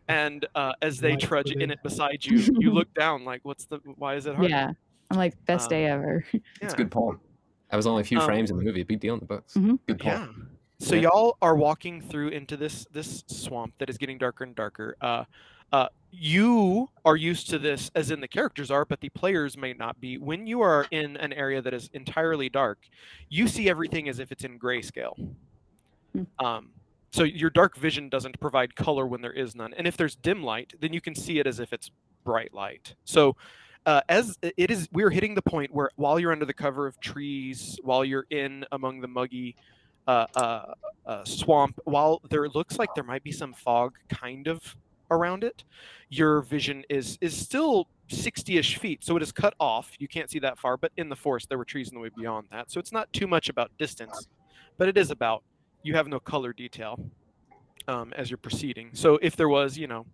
and 0.08 0.46
uh, 0.54 0.72
as 0.82 0.98
they 0.98 1.16
trudge 1.16 1.50
in 1.50 1.70
it 1.70 1.82
beside 1.82 2.24
you, 2.24 2.38
you 2.58 2.70
look 2.72 2.92
down 2.94 3.24
like, 3.24 3.40
"What's 3.44 3.66
the? 3.66 3.80
Why 3.96 4.14
is 4.16 4.26
it 4.26 4.34
hard?" 4.36 4.50
Yeah, 4.50 4.72
I'm 5.10 5.16
like 5.16 5.34
best 5.46 5.64
Um, 5.64 5.70
day 5.70 5.86
ever. 5.86 6.24
It's 6.32 6.42
Yeah. 6.62 6.72
a 6.72 6.76
good 6.76 6.90
poem. 6.90 7.20
I 7.70 7.76
was 7.76 7.86
only 7.86 8.02
a 8.02 8.04
few 8.04 8.18
Um, 8.18 8.26
frames 8.26 8.50
in 8.50 8.56
the 8.56 8.64
movie. 8.64 8.82
Big 8.82 9.00
deal 9.00 9.14
in 9.14 9.20
the 9.20 9.26
books. 9.26 9.54
Mhm. 9.54 9.78
Good 9.86 10.00
poem. 10.00 10.50
Yeah. 10.80 10.86
So 10.86 10.94
Yeah. 10.96 11.02
y'all 11.02 11.36
are 11.40 11.54
walking 11.54 12.00
through 12.00 12.28
into 12.28 12.56
this 12.56 12.86
this 12.90 13.22
swamp 13.28 13.74
that 13.78 13.88
is 13.88 13.96
getting 13.98 14.18
darker 14.18 14.44
and 14.44 14.54
darker. 14.54 14.96
Uh, 15.00 15.24
uh, 15.72 15.88
you 16.10 16.88
are 17.04 17.16
used 17.16 17.48
to 17.50 17.58
this, 17.60 17.92
as 17.94 18.10
in 18.10 18.20
the 18.20 18.26
characters 18.26 18.72
are, 18.72 18.84
but 18.84 19.00
the 19.00 19.08
players 19.10 19.56
may 19.56 19.72
not 19.72 20.00
be. 20.00 20.18
When 20.18 20.48
you 20.48 20.60
are 20.62 20.84
in 20.90 21.16
an 21.18 21.32
area 21.32 21.62
that 21.62 21.72
is 21.72 21.88
entirely 21.92 22.48
dark, 22.48 22.78
you 23.28 23.46
see 23.46 23.68
everything 23.68 24.08
as 24.08 24.18
if 24.18 24.32
it's 24.32 24.42
in 24.42 24.58
grayscale. 24.58 25.14
Hmm. 26.12 26.44
Um, 26.44 26.70
so 27.10 27.24
your 27.24 27.50
dark 27.50 27.76
vision 27.76 28.08
doesn't 28.08 28.38
provide 28.40 28.76
color 28.76 29.06
when 29.06 29.20
there 29.20 29.32
is 29.32 29.54
none, 29.54 29.74
and 29.74 29.86
if 29.86 29.96
there's 29.96 30.14
dim 30.16 30.42
light, 30.42 30.74
then 30.80 30.92
you 30.92 31.00
can 31.00 31.14
see 31.14 31.38
it 31.38 31.46
as 31.46 31.60
if 31.60 31.72
it's 31.72 31.90
bright 32.24 32.54
light. 32.54 32.94
So 33.04 33.36
uh, 33.86 34.02
as 34.08 34.38
it 34.42 34.70
is, 34.70 34.88
we're 34.92 35.10
hitting 35.10 35.34
the 35.34 35.42
point 35.42 35.72
where 35.72 35.90
while 35.96 36.18
you're 36.20 36.32
under 36.32 36.44
the 36.44 36.54
cover 36.54 36.86
of 36.86 37.00
trees, 37.00 37.78
while 37.82 38.04
you're 38.04 38.26
in 38.30 38.64
among 38.72 39.00
the 39.00 39.08
muggy 39.08 39.56
uh, 40.06 40.26
uh, 40.36 40.74
uh, 41.06 41.24
swamp, 41.24 41.78
while 41.84 42.20
there 42.30 42.48
looks 42.48 42.78
like 42.78 42.94
there 42.94 43.04
might 43.04 43.22
be 43.22 43.32
some 43.32 43.54
fog 43.54 43.96
kind 44.08 44.48
of 44.48 44.76
around 45.10 45.44
it, 45.44 45.64
your 46.08 46.42
vision 46.42 46.84
is 46.88 47.16
is 47.20 47.36
still 47.36 47.88
60-ish 48.10 48.76
feet, 48.76 49.02
so 49.02 49.16
it 49.16 49.22
is 49.22 49.32
cut 49.32 49.54
off. 49.58 49.92
You 49.98 50.08
can't 50.08 50.30
see 50.30 50.40
that 50.40 50.58
far, 50.58 50.76
but 50.76 50.92
in 50.96 51.08
the 51.08 51.16
forest 51.16 51.48
there 51.48 51.58
were 51.58 51.64
trees 51.64 51.88
in 51.88 51.94
the 51.94 52.00
way 52.00 52.10
beyond 52.16 52.48
that, 52.52 52.70
so 52.70 52.78
it's 52.78 52.92
not 52.92 53.12
too 53.12 53.26
much 53.26 53.48
about 53.48 53.70
distance, 53.78 54.28
but 54.78 54.88
it 54.88 54.98
is 54.98 55.10
about 55.10 55.42
you 55.82 55.94
have 55.94 56.08
no 56.08 56.20
color 56.20 56.52
detail 56.52 56.98
um, 57.88 58.12
as 58.16 58.30
you're 58.30 58.38
proceeding. 58.38 58.90
So 58.92 59.18
if 59.22 59.36
there 59.36 59.48
was, 59.48 59.78
you 59.78 59.86
know, 59.86 60.06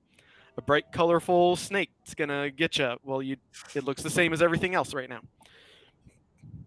a 0.57 0.63
bright, 0.63 0.91
colorful 0.93 1.57
snake, 1.57 1.91
it's 2.03 2.15
gonna 2.15 2.51
get 2.51 2.79
you. 2.79 2.97
Well, 3.05 3.23
you 3.23 3.37
it 3.75 3.85
looks 3.85 4.03
the 4.03 4.11
same 4.11 4.33
as 4.33 4.41
everything 4.41 4.75
else 4.75 4.95
right 4.95 5.09
now, 5.09 5.21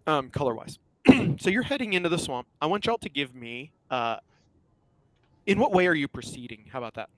um, 0.06 0.30
color-wise. 0.30 0.78
so 1.38 1.50
you're 1.50 1.62
heading 1.62 1.94
into 1.94 2.08
the 2.08 2.18
swamp. 2.18 2.46
I 2.60 2.66
want 2.66 2.86
y'all 2.86 2.98
to 2.98 3.08
give 3.08 3.34
me. 3.34 3.72
Uh, 3.90 4.16
in 5.46 5.58
what 5.58 5.72
way 5.72 5.86
are 5.88 5.94
you 5.94 6.06
proceeding? 6.06 6.66
How 6.70 6.78
about 6.78 6.94
that? 6.94 7.08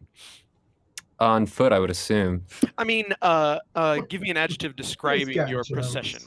On 1.18 1.44
foot, 1.44 1.72
I 1.72 1.78
would 1.78 1.90
assume. 1.90 2.44
I 2.78 2.84
mean, 2.84 3.12
uh, 3.20 3.58
uh, 3.74 3.98
give 4.08 4.22
me 4.22 4.30
an 4.30 4.36
adjective 4.36 4.74
describing 4.74 5.34
your 5.34 5.62
jumps. 5.62 5.70
procession. 5.70 6.20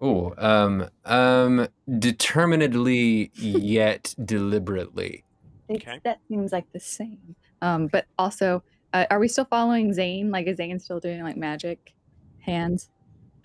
Oh, 0.00 0.32
um, 0.38 0.88
um, 1.04 1.66
determinedly 1.98 3.30
yet 3.34 4.14
deliberately. 4.24 5.24
It's- 5.68 5.82
Okay. 5.88 6.00
That 6.04 6.18
seems 6.28 6.50
like 6.52 6.64
the 6.72 6.80
same. 6.80 7.34
Um, 7.60 7.88
but 7.88 8.06
also, 8.18 8.62
uh, 8.94 9.04
are 9.10 9.18
we 9.18 9.28
still 9.28 9.44
following 9.44 9.92
Zane? 9.92 10.30
Like, 10.30 10.46
is 10.46 10.56
Zane 10.56 10.78
still 10.78 10.98
doing 11.00 11.22
like 11.22 11.36
magic 11.36 11.92
hands? 12.40 12.88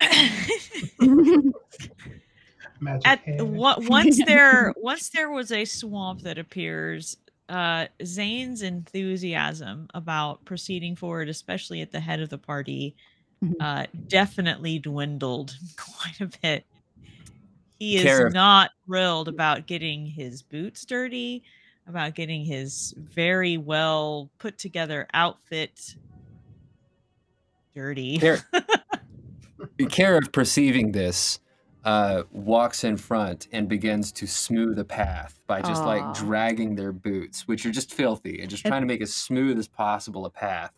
Magic 2.80 3.06
At 3.06 3.20
hand. 3.20 3.56
wa- 3.56 3.76
once 3.78 4.24
there 4.24 4.72
once 4.76 5.08
there 5.10 5.30
was 5.30 5.52
a 5.52 5.64
swamp 5.64 6.22
that 6.22 6.38
appears, 6.38 7.16
uh, 7.48 7.86
Zane's 8.04 8.62
enthusiasm 8.62 9.88
about 9.94 10.44
proceeding 10.44 10.96
forward, 10.96 11.28
especially 11.28 11.80
at 11.82 11.92
the 11.92 12.00
head 12.00 12.20
of 12.20 12.30
the 12.30 12.38
party, 12.38 12.94
Mhm. 13.44 13.54
uh, 13.60 13.86
definitely 14.08 14.78
dwindled 14.78 15.54
quite 15.76 16.20
a 16.20 16.30
bit. 16.42 16.64
He 17.78 17.98
is 17.98 18.32
not 18.32 18.70
thrilled 18.86 19.28
about 19.28 19.66
getting 19.66 20.06
his 20.06 20.42
boots 20.42 20.84
dirty, 20.86 21.42
about 21.86 22.14
getting 22.14 22.44
his 22.44 22.94
very 22.96 23.58
well 23.58 24.30
put 24.38 24.58
together 24.58 25.06
outfit 25.12 25.96
dirty. 27.74 28.18
Care, 28.18 28.38
care 29.90 30.16
of 30.16 30.32
perceiving 30.32 30.92
this, 30.92 31.40
uh, 31.84 32.22
walks 32.32 32.84
in 32.84 32.96
front 32.96 33.48
and 33.52 33.68
begins 33.68 34.12
to 34.12 34.26
smooth 34.26 34.78
a 34.78 34.84
path 34.84 35.38
by 35.46 35.60
just 35.60 35.82
Aw. 35.82 35.86
like 35.86 36.14
dragging 36.14 36.76
their 36.76 36.92
boots, 36.92 37.46
which 37.46 37.66
are 37.66 37.72
just 37.72 37.92
filthy, 37.92 38.40
and 38.40 38.48
just 38.48 38.64
trying 38.64 38.80
to 38.80 38.86
make 38.86 39.02
as 39.02 39.12
smooth 39.12 39.58
as 39.58 39.68
possible 39.68 40.24
a 40.24 40.30
path 40.30 40.72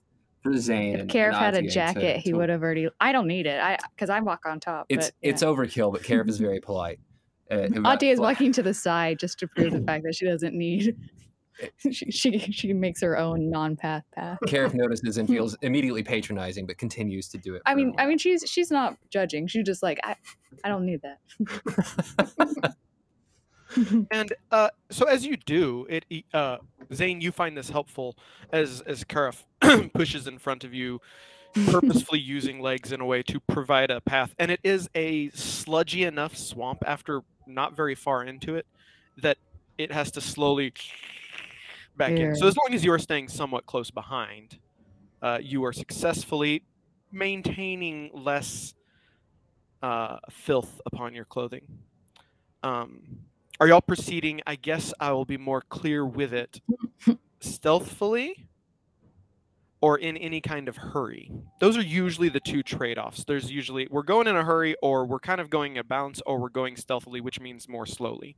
Zane. 0.55 0.95
If 0.95 1.01
and, 1.03 1.11
Karif 1.11 1.35
had 1.35 1.55
a 1.55 1.63
Atier 1.63 1.65
to- 1.65 1.71
jacket, 1.71 2.17
he 2.19 2.33
would 2.33 2.49
have 2.49 2.63
already. 2.63 2.89
I 3.01 3.13
don't 3.13 3.27
need 3.27 3.47
it. 3.47 3.61
I 3.61 3.79
because 3.95 4.11
I 4.11 4.21
walk 4.21 4.47
on 4.47 4.61
top. 4.61 4.87
It's 4.89 5.09
but, 5.09 5.15
yeah. 5.23 5.31
it's 5.31 5.43
overkill, 5.43 5.93
but 5.93 6.03
Karif 6.03 6.29
is 6.29 6.39
very 6.39 6.61
polite. 6.61 7.01
Uh, 7.51 7.65
about- 7.65 8.01
Atier 8.01 8.13
is 8.13 8.21
walking 8.21 8.53
to 8.53 8.63
the 8.63 8.75
side 8.75 9.19
just 9.19 9.39
to 9.41 9.49
prove 9.49 9.73
the 9.73 9.81
fact 9.87 10.05
that 10.05 10.15
she 10.15 10.27
doesn't 10.27 10.55
need. 10.55 10.97
she, 11.91 12.11
she 12.11 12.39
she 12.39 12.73
makes 12.73 13.01
her 13.01 13.17
own 13.19 13.49
non-path 13.51 14.05
path. 14.15 14.39
Karif 14.47 14.75
notices 14.75 15.17
and 15.17 15.29
feels 15.29 15.57
immediately 15.63 16.03
patronizing, 16.03 16.67
but 16.67 16.77
continues 16.79 17.29
to 17.31 17.39
do 17.39 17.55
it. 17.55 17.63
I 17.67 17.75
mean, 17.75 17.95
I 17.99 18.07
mean, 18.07 18.19
she's 18.19 18.45
she's 18.47 18.71
not 18.71 18.97
judging. 19.11 19.47
She's 19.47 19.65
just 19.65 19.83
like, 19.83 19.99
I, 20.05 20.17
I 20.65 20.69
don't 20.69 20.85
need 20.85 21.01
that. 21.03 22.75
And 24.11 24.33
uh, 24.51 24.71
so 24.91 25.07
as 25.07 25.27
you 25.27 25.37
do, 25.37 25.87
it 25.91 26.07
uh, 26.33 26.59
Zane, 26.95 27.21
you 27.21 27.31
find 27.31 27.57
this 27.57 27.69
helpful 27.69 28.17
as 28.53 28.81
as 28.83 29.05
Karif 29.05 29.45
pushes 29.95 30.27
in 30.27 30.39
front 30.39 30.65
of 30.65 30.75
you, 30.75 31.01
purposefully 31.67 32.21
using 32.21 32.61
legs 32.61 32.93
in 32.93 33.01
a 33.01 33.07
way 33.07 33.23
to 33.25 33.41
provide 33.41 33.91
a 33.91 34.01
path. 34.01 34.35
And 34.39 34.51
it 34.51 34.61
is 34.63 34.89
a 34.95 35.31
sludgy 35.31 36.05
enough 36.05 36.37
swamp 36.37 36.83
after 36.87 37.23
not 37.47 37.77
very 37.77 37.95
far 37.95 38.25
into 38.25 38.57
it 38.57 38.67
that 39.19 39.39
it 39.79 39.93
has 39.93 40.11
to 40.13 40.21
slowly 40.21 40.73
back 41.97 42.13
in. 42.13 42.35
So 42.37 42.47
as 42.47 42.57
long 42.57 42.75
as 42.75 42.85
you 42.85 42.93
are 42.93 42.99
staying 42.99 43.29
somewhat 43.29 43.67
close 43.67 43.91
behind, 43.91 44.59
uh, 45.23 45.39
you 45.41 45.65
are 45.65 45.73
successfully 45.73 46.63
maintaining 47.11 48.11
less 48.13 48.75
uh, 49.83 50.19
filth 50.31 50.81
upon 50.87 51.15
your 51.15 51.25
clothing. 51.25 51.67
Um, 52.63 53.21
are 53.61 53.69
y'all 53.69 53.81
proceeding? 53.81 54.41
I 54.47 54.57
guess 54.57 54.93
I 55.01 55.13
will 55.13 55.25
be 55.25 55.39
more 55.39 55.63
clear 55.63 56.05
with 56.05 56.33
it 56.35 56.61
stealthfully 57.41 58.49
or 59.87 59.99
in 59.99 60.17
any 60.17 60.41
kind 60.41 60.67
of 60.69 60.77
hurry. 60.77 61.31
Those 61.61 61.77
are 61.77 61.81
usually 61.81 62.29
the 62.29 62.41
two 62.41 62.65
trade 62.65 62.99
offs. 62.99 63.23
There's 63.23 63.53
usually 63.53 63.87
we're 63.89 64.03
going 64.03 64.27
in 64.27 64.35
a 64.35 64.43
hurry 64.43 64.75
or 64.83 65.07
we're 65.07 65.21
kind 65.21 65.41
of 65.41 65.49
going 65.49 65.79
a 65.79 65.85
bounce 65.85 66.21
or 66.27 66.41
we're 66.41 66.49
going 66.49 66.75
stealthily, 66.75 67.21
which 67.21 67.39
means 67.39 67.69
more 67.69 67.87
slowly. 67.87 68.35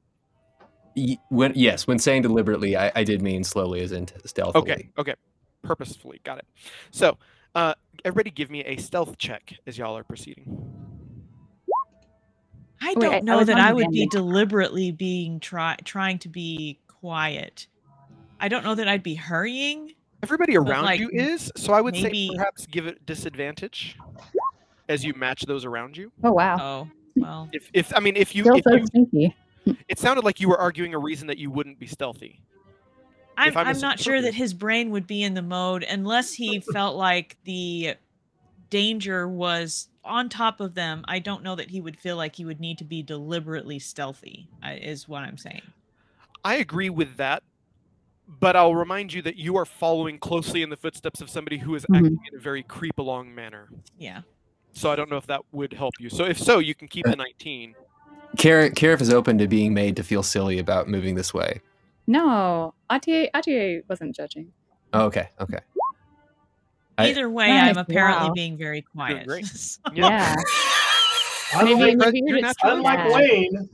When 1.31 1.53
yes, 1.55 1.87
when 1.87 1.99
saying 1.99 2.21
deliberately, 2.21 2.77
I, 2.77 2.93
I 2.95 3.03
did 3.03 3.23
mean 3.23 3.45
slowly 3.45 3.81
as 3.81 3.93
in 3.93 4.05
t- 4.05 4.15
stealthily. 4.27 4.61
Okay, 4.73 4.91
okay. 4.99 5.15
Purposefully. 5.63 6.21
Got 6.23 6.37
it. 6.41 6.45
So, 6.91 7.17
uh, 7.55 7.73
everybody 8.05 8.31
give 8.31 8.51
me 8.51 8.63
a 8.65 8.77
stealth 8.77 9.17
check 9.17 9.55
as 9.67 9.79
y'all 9.79 9.97
are 9.97 10.05
proceeding. 10.05 10.45
I 12.83 12.93
don't 12.93 13.05
I- 13.07 13.17
I 13.17 13.21
know 13.21 13.39
was 13.39 13.47
that 13.47 13.57
I 13.59 13.73
would 13.73 13.91
be 13.91 14.07
deliberately 14.07 14.93
being 14.93 15.41
try 15.41 15.77
trying 15.83 16.19
to 16.19 16.29
be 16.29 16.79
quiet. 16.89 17.69
I 18.39 18.49
don't 18.49 18.65
know 18.65 18.75
that 18.75 18.87
I'd 18.87 19.03
be 19.03 19.15
hurrying. 19.15 19.95
Everybody 20.23 20.57
around 20.57 20.85
like, 20.85 21.01
you 21.01 21.11
is, 21.13 21.53
so 21.57 21.73
I 21.73 21.81
would 21.81 21.95
maybe- 21.95 22.29
say 22.29 22.37
perhaps 22.37 22.67
give 22.67 22.87
it 22.87 23.05
disadvantage 23.07 23.97
as 24.89 25.05
you 25.05 25.15
match 25.15 25.43
those 25.43 25.65
around 25.65 25.97
you. 25.97 26.11
Oh 26.25 26.33
wow, 26.33 26.57
Oh, 26.61 26.89
well. 27.17 27.49
If, 27.53 27.71
if 27.73 27.97
I 27.97 28.01
mean, 28.01 28.17
if 28.17 28.35
you, 28.35 28.45
if 28.55 28.65
so 28.65 28.81
you, 28.93 29.31
hmm. 29.65 29.73
it 29.89 29.99
sounded 29.99 30.25
like 30.25 30.41
you 30.41 30.49
were 30.49 30.59
arguing 30.59 30.95
a 30.95 30.99
reason 30.99 31.29
that 31.29 31.39
you 31.39 31.51
wouldn't 31.51 31.79
be 31.79 31.87
stealthy. 31.87 32.41
I'm, 33.37 33.49
if 33.49 33.57
I 33.57 33.63
I'm 33.63 33.79
not 33.79 34.01
sure 34.01 34.21
that 34.21 34.35
his 34.35 34.53
brain 34.53 34.91
would 34.91 35.07
be 35.07 35.23
in 35.23 35.35
the 35.35 35.43
mode 35.43 35.85
unless 35.85 36.33
he 36.33 36.59
felt 36.73 36.97
like 36.97 37.37
the 37.45 37.95
danger 38.71 39.29
was 39.29 39.89
on 40.05 40.29
top 40.29 40.61
of 40.61 40.75
them. 40.75 41.05
I 41.07 41.21
don't 41.21 41.45
know 41.45 41.55
that 41.55 41.71
he 41.71 41.81
would 41.81 41.97
feel 41.97 42.17
like 42.17 42.35
he 42.35 42.45
would 42.45 42.59
need 42.59 42.79
to 42.79 42.85
be 42.85 43.03
deliberately 43.03 43.79
stealthy, 43.79 44.49
is 44.65 45.09
what 45.09 45.23
I'm 45.23 45.39
saying. 45.39 45.63
I 46.45 46.57
agree 46.57 46.91
with 46.91 47.17
that, 47.17 47.43
but 48.41 48.55
I'll 48.57 48.75
remind 48.75 49.13
you 49.13 49.23
that 49.23 49.37
you 49.37 49.57
are 49.57 49.65
following 49.65 50.19
closely 50.19 50.63
in 50.63 50.71
the 50.71 50.77
footsteps 50.77 51.21
of 51.21 51.31
somebody 51.31 51.59
who 51.59 51.75
is 51.75 51.85
Mhm. 51.87 51.97
acting 51.97 52.19
in 52.31 52.39
a 52.39 52.41
very 52.41 52.63
creep 52.63 52.99
along 52.99 53.35
manner. 53.35 53.69
Yeah. 53.99 54.21
So 54.73 54.91
I 54.93 54.97
don't 54.97 55.11
know 55.11 55.17
if 55.17 55.27
that 55.27 55.43
would 55.53 55.73
help 55.73 55.95
you. 55.99 56.09
So 56.11 56.25
if 56.25 56.39
so, 56.39 56.59
you 56.59 56.75
can 56.75 56.89
keep 56.89 57.07
the 57.07 57.17
19. 57.17 57.75
Karif, 58.37 58.75
Karif 58.75 59.01
is 59.01 59.11
open 59.13 59.39
to 59.39 59.49
being 59.49 59.73
made 59.73 59.97
to 59.97 60.03
feel 60.03 60.23
silly 60.23 60.59
about 60.59 60.87
moving 60.89 61.15
this 61.15 61.33
way. 61.33 61.61
No, 62.07 62.75
Atier 62.91 63.29
Atier 63.35 63.83
wasn't 63.89 64.15
judging. 64.15 64.53
Oh, 64.93 65.07
okay, 65.07 65.29
okay. 65.41 65.59
I- 66.99 67.09
Either 67.11 67.31
way, 67.31 67.49
Nice, 67.49 67.71
I'm 67.71 67.79
apparently 67.79 68.29
wow. 68.29 68.35
being 68.35 68.57
very 68.59 68.83
quiet. 68.83 69.27
So- 69.45 69.81
Yeah, 69.95 70.35
maybe, 71.63 71.73
Unlike, 71.73 71.97
maybe 71.99 72.19
you're 72.27 72.29
you're 72.39 72.41
just 72.43 72.59
natural. 72.63 72.77
unlike. 72.79 73.15
Wayne. 73.15 73.69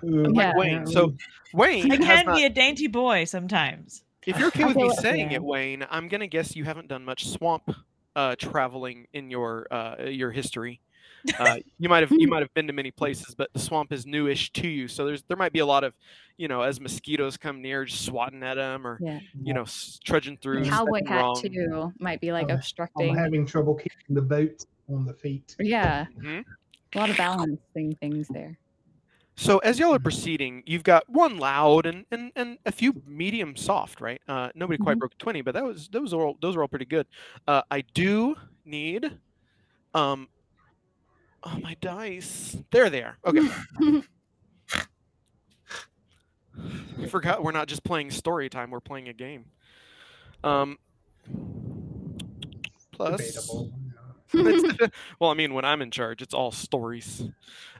who- 0.00 0.32
Yeah. 0.34 0.52
Wayne. 0.56 0.86
So 0.86 1.14
Wayne, 1.54 1.90
I 1.92 1.96
can 1.96 2.26
not- 2.26 2.36
be 2.36 2.44
a 2.44 2.50
dainty 2.50 2.86
boy 2.88 3.24
sometimes. 3.24 4.02
if 4.26 4.38
you're 4.38 4.48
okay 4.48 4.64
with 4.64 4.76
me 4.76 4.90
saying 4.96 5.32
it, 5.32 5.42
Wayne, 5.42 5.86
I'm 5.90 6.08
gonna 6.08 6.26
guess 6.26 6.56
you 6.56 6.64
haven't 6.64 6.88
done 6.88 7.04
much 7.04 7.28
swamp 7.28 7.70
uh, 8.16 8.34
traveling 8.38 9.06
in 9.12 9.30
your 9.30 9.66
uh, 9.70 10.04
your 10.04 10.30
history. 10.32 10.80
Uh, 11.38 11.56
you 11.78 11.88
might 11.88 12.02
have 12.02 12.12
you 12.12 12.28
might 12.28 12.40
have 12.42 12.52
been 12.54 12.66
to 12.66 12.72
many 12.72 12.90
places, 12.90 13.34
but 13.34 13.50
the 13.54 13.58
swamp 13.58 13.92
is 13.92 14.04
newish 14.06 14.52
to 14.52 14.68
you. 14.68 14.88
So 14.88 15.06
there's 15.06 15.22
there 15.22 15.36
might 15.38 15.52
be 15.52 15.60
a 15.60 15.66
lot 15.66 15.82
of, 15.84 15.94
you 16.36 16.48
know, 16.48 16.60
as 16.62 16.80
mosquitoes 16.80 17.36
come 17.38 17.62
near, 17.62 17.84
just 17.86 18.04
swatting 18.04 18.42
at 18.42 18.54
them 18.54 18.86
or 18.86 18.98
Yeah. 19.00 19.20
you 19.42 19.54
know 19.54 19.62
s- 19.62 19.98
trudging 20.04 20.36
through. 20.36 20.64
Cowboy 20.66 21.00
hat 21.06 21.16
wrong. 21.20 21.40
too 21.40 21.92
might 21.98 22.20
be 22.20 22.30
like 22.32 22.42
I'm- 22.44 22.50
I'm 22.52 22.56
obstructing. 22.58 23.10
I'm 23.10 23.16
having 23.16 23.46
trouble 23.46 23.74
keeping 23.74 24.14
the 24.14 24.20
boat 24.22 24.64
on 24.92 25.06
the 25.06 25.14
feet. 25.14 25.56
Yeah, 25.58 26.06
Mhm. 26.18 26.44
a 26.94 26.98
lot 26.98 27.08
of 27.10 27.16
balancing 27.16 27.94
things 27.96 28.28
there. 28.28 28.58
So 29.36 29.58
as 29.58 29.78
y'all 29.78 29.92
are 29.94 29.98
proceeding, 29.98 30.62
you've 30.64 30.84
got 30.84 31.08
one 31.08 31.38
loud 31.38 31.86
and, 31.86 32.06
and, 32.12 32.30
and 32.36 32.58
a 32.66 32.72
few 32.72 33.02
medium 33.06 33.56
soft, 33.56 34.00
right? 34.00 34.20
Uh, 34.28 34.50
nobody 34.54 34.78
quite 34.78 34.96
Mhm. 34.96 35.00
broke 35.00 35.18
twenty, 35.18 35.42
but 35.42 35.54
that 35.54 35.64
was 35.64 35.88
those 35.88 36.14
are 36.14 36.20
all 36.20 36.36
those 36.40 36.54
are 36.56 36.62
all 36.62 36.68
pretty 36.68 36.84
good. 36.84 37.06
Uh, 37.48 37.62
I 37.70 37.80
do 37.80 38.36
need, 38.64 39.18
um, 39.92 40.28
oh 41.42 41.58
my 41.60 41.76
dice, 41.80 42.56
there 42.70 42.88
they 42.88 43.02
are. 43.02 43.18
Okay, 43.26 43.48
I 47.02 47.06
forgot 47.08 47.42
we're 47.42 47.50
not 47.52 47.66
just 47.66 47.82
playing 47.82 48.12
story 48.12 48.48
time; 48.48 48.70
we're 48.70 48.80
playing 48.80 49.08
a 49.08 49.12
game. 49.12 49.46
Um, 50.44 50.78
plus 52.92 53.18
Debatable. 53.18 53.72
It's- 54.34 54.90
well, 55.20 55.30
I 55.30 55.34
mean, 55.34 55.54
when 55.54 55.64
I'm 55.64 55.82
in 55.82 55.90
charge, 55.90 56.22
it's 56.22 56.34
all 56.34 56.50
stories. 56.52 57.28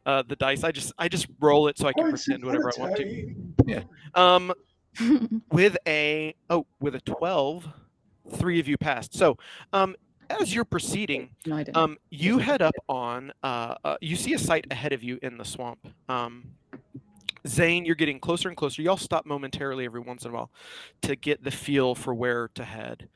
Uh, 0.07 0.23
the 0.27 0.37
dice, 0.37 0.65
I 0.65 0.73
just 0.73 0.93
I 0.99 1.09
just 1.09 1.27
roll 1.41 1.69
it 1.69 1.79
so 1.79 1.89
I 1.89 1.93
can 1.93 2.11
pretend 2.11 2.45
whatever 2.45 2.71
I 2.77 2.81
want 2.81 2.97
to. 2.97 3.35
Yeah. 3.67 3.83
Um, 4.15 4.53
with 5.51 5.77
a 5.87 6.35
oh, 6.51 6.67
with 6.81 6.95
a 6.95 7.01
twelve, 7.01 7.67
three 8.33 8.61
of 8.61 8.69
you 8.69 8.77
passed. 8.77 9.15
So, 9.15 9.39
um, 9.73 9.97
as 10.29 10.55
you're 10.55 10.65
proceeding, 10.65 11.31
No, 11.47 11.57
I 11.57 11.63
didn't. 11.65 11.77
um, 11.77 11.99
you 12.11 12.39
head 12.39 12.63
up 12.63 12.75
on. 12.89 13.33
Uh, 13.43 13.75
uh, 13.85 13.97
you 14.01 14.17
see 14.17 14.35
a 14.35 14.39
site 14.39 14.67
ahead 14.71 14.93
of 14.93 15.03
you 15.03 15.19
in 15.23 15.37
the 15.39 15.45
swamp. 15.45 15.89
Um, 16.09 16.45
Zane, 17.47 17.85
you're 17.85 17.95
getting 17.95 18.21
closer 18.21 18.49
and 18.49 18.57
closer. 18.57 18.81
Y'all 18.83 18.97
stop 18.97 19.27
momentarily 19.27 19.85
every 19.85 20.01
once 20.01 20.25
in 20.25 20.31
a 20.31 20.35
while 20.35 20.51
to 21.03 21.15
get 21.17 21.45
the 21.45 21.51
feel 21.51 21.95
for 21.95 22.15
where 22.15 22.49
to 22.55 22.65
head. 22.65 23.09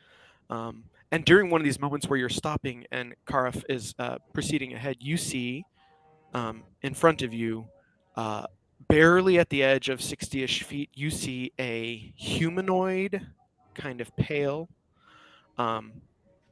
Um, 0.50 0.84
and 1.10 1.24
during 1.24 1.50
one 1.50 1.60
of 1.60 1.64
these 1.64 1.80
moments 1.80 2.08
where 2.08 2.18
you're 2.18 2.28
stopping 2.28 2.84
and 2.92 3.14
Karif 3.26 3.62
is 3.68 3.94
uh, 3.98 4.18
proceeding 4.32 4.74
ahead, 4.74 4.96
you 5.00 5.16
see 5.16 5.64
um, 6.34 6.64
in 6.82 6.94
front 6.94 7.22
of 7.22 7.32
you, 7.32 7.66
uh, 8.16 8.44
barely 8.88 9.38
at 9.38 9.48
the 9.48 9.62
edge 9.62 9.88
of 9.88 10.02
60 10.02 10.42
ish 10.42 10.62
feet, 10.62 10.90
you 10.94 11.10
see 11.10 11.52
a 11.58 12.12
humanoid, 12.16 13.26
kind 13.74 14.00
of 14.00 14.14
pale, 14.16 14.68
um, 15.56 15.92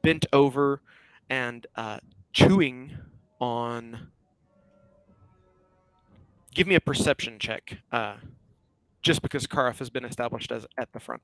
bent 0.01 0.25
over 0.33 0.81
and 1.29 1.67
uh, 1.75 1.99
chewing 2.33 2.97
on. 3.39 4.07
Give 6.53 6.65
me 6.65 6.73
a 6.73 6.81
perception 6.81 7.37
check, 7.37 7.77
uh, 7.91 8.15
just 9.03 9.21
because 9.21 9.45
Karif 9.45 9.77
has 9.77 9.91
been 9.91 10.05
established 10.05 10.51
as 10.51 10.65
at 10.79 10.91
the 10.93 10.99
front. 10.99 11.21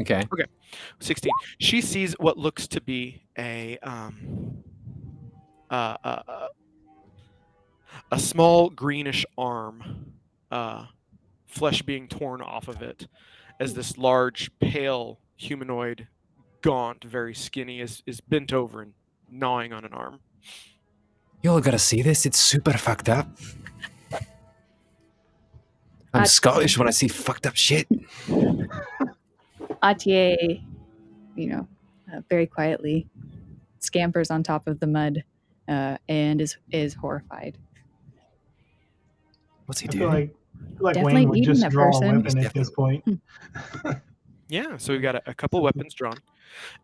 Okay. 0.00 0.22
Okay. 0.32 0.44
16. 1.00 1.30
She 1.58 1.80
sees 1.80 2.14
what 2.18 2.36
looks 2.36 2.66
to 2.68 2.80
be 2.80 3.22
a 3.38 3.78
um 3.82 4.58
uh, 5.70 5.96
uh, 6.04 6.22
uh, 6.28 6.48
a 8.12 8.18
small 8.18 8.70
greenish 8.70 9.24
arm, 9.38 10.12
uh, 10.50 10.86
flesh 11.46 11.82
being 11.82 12.06
torn 12.06 12.40
off 12.42 12.68
of 12.68 12.82
it, 12.82 13.08
as 13.60 13.74
this 13.74 13.96
large, 13.96 14.50
pale 14.58 15.18
humanoid, 15.36 16.06
gaunt, 16.60 17.02
very 17.04 17.34
skinny, 17.34 17.80
is 17.80 18.02
is 18.06 18.20
bent 18.20 18.52
over 18.52 18.82
and 18.82 18.92
gnawing 19.30 19.72
on 19.72 19.84
an 19.84 19.92
arm. 19.92 20.20
Y'all 21.42 21.60
gotta 21.60 21.78
see 21.78 22.02
this. 22.02 22.24
It's 22.26 22.38
super 22.38 22.72
fucked 22.72 23.08
up. 23.08 23.28
I'm 26.12 26.22
Uh, 26.22 26.24
Scottish 26.26 26.78
when 26.78 26.86
I 26.86 26.92
see 26.92 27.08
fucked 27.08 27.46
up 27.46 27.56
shit. 27.56 27.88
Atier, 29.84 30.62
you 31.36 31.46
know, 31.46 31.68
uh, 32.12 32.20
very 32.28 32.46
quietly 32.46 33.06
scampers 33.80 34.30
on 34.30 34.42
top 34.42 34.66
of 34.66 34.80
the 34.80 34.86
mud 34.86 35.22
uh, 35.68 35.98
and 36.08 36.40
is 36.40 36.56
is 36.72 36.94
horrified. 36.94 37.58
What's 39.66 39.80
he 39.80 39.88
I 39.88 39.92
feel 39.92 40.00
doing? 40.00 40.12
like, 40.12 40.30
I 40.30 40.76
feel 40.76 40.84
like 40.84 40.94
Definitely 40.94 41.26
Wayne 41.26 41.28
would 41.28 41.42
just 41.44 41.68
draw 41.70 41.86
person. 41.86 42.10
a 42.10 42.20
weapon 42.20 42.38
at 42.38 42.54
this 42.54 42.70
point. 42.70 43.04
Yeah, 44.48 44.76
so 44.76 44.92
we've 44.92 45.02
got 45.02 45.14
a, 45.16 45.22
a 45.30 45.34
couple 45.34 45.62
weapons 45.62 45.94
drawn. 45.94 46.18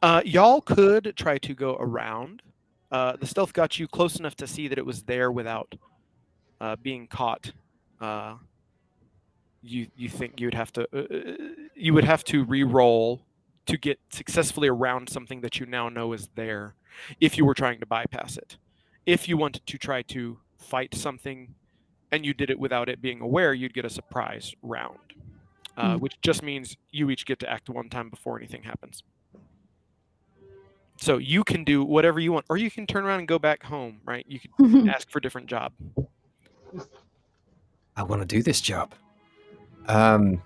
Uh, 0.01 0.22
y'all 0.24 0.62
could 0.62 1.12
try 1.16 1.36
to 1.39 1.55
go 1.55 1.77
around. 1.78 2.43
Uh, 2.90 3.16
the 3.16 3.27
stealth 3.27 3.52
got 3.52 3.78
you 3.78 3.86
close 3.86 4.18
enough 4.18 4.35
to 4.36 4.47
see 4.47 4.66
that 4.66 4.78
it 4.78 4.85
was 4.85 5.02
there 5.02 5.31
without 5.31 5.72
uh, 6.60 6.77
being 6.82 7.06
caught. 7.06 7.52
Uh, 9.62 9.66
you 9.69 9.87
you 9.97 10.09
think 10.09 10.41
you 10.41 10.47
would 10.47 10.55
have 10.55 10.73
to 10.73 10.89
uh, 10.97 11.47
you 11.74 11.93
would 11.95 12.05
have 12.05 12.24
to 12.24 12.45
re-roll 12.45 13.23
to 13.66 13.77
get 13.77 13.99
successfully 14.11 14.69
around 14.69 15.09
something 15.09 15.43
that 15.43 15.61
you 15.61 15.66
now 15.66 15.89
know 15.89 16.12
is 16.12 16.28
there, 16.35 16.74
if 17.20 17.37
you 17.37 17.45
were 17.45 17.55
trying 17.55 17.78
to 17.81 17.87
bypass 17.87 18.37
it. 18.37 18.57
If 19.07 19.28
you 19.28 19.37
wanted 19.37 19.66
to 19.66 19.78
try 19.78 20.03
to 20.03 20.39
fight 20.59 20.95
something, 20.95 21.55
and 22.11 22.24
you 22.24 22.35
did 22.35 22.51
it 22.51 22.59
without 22.59 22.89
it 22.89 23.01
being 23.01 23.20
aware, 23.20 23.53
you'd 23.55 23.74
get 23.74 23.85
a 23.85 23.91
surprise 23.91 24.55
round 24.62 24.99
uh, 25.77 25.95
Mm. 25.97 26.01
which 26.01 26.15
just 26.20 26.43
means 26.43 26.77
you 26.91 27.11
each 27.11 27.24
get 27.27 27.39
to 27.41 27.49
act 27.51 27.69
one 27.70 27.89
time 27.89 28.11
before 28.11 28.39
anything 28.39 28.62
happens. 28.65 29.03
So 30.97 31.16
you 31.19 31.45
can 31.45 31.65
do 31.65 31.85
whatever 31.85 32.20
you 32.20 32.32
want, 32.32 32.45
or 32.51 32.57
you 32.59 32.70
can 32.70 32.87
turn 32.87 33.05
around 33.05 33.20
and 33.20 33.28
go 33.28 33.39
back 33.39 33.62
home, 33.62 34.01
right? 34.05 34.24
You 34.28 34.41
could 34.41 34.89
ask 34.95 35.11
for 35.11 35.19
a 35.19 35.23
different 35.23 35.47
job. 35.47 35.73
I 37.97 38.03
want 38.03 38.20
to 38.23 38.27
do 38.27 38.43
this 38.43 38.61
job. 38.61 38.95
Um, 39.91 40.43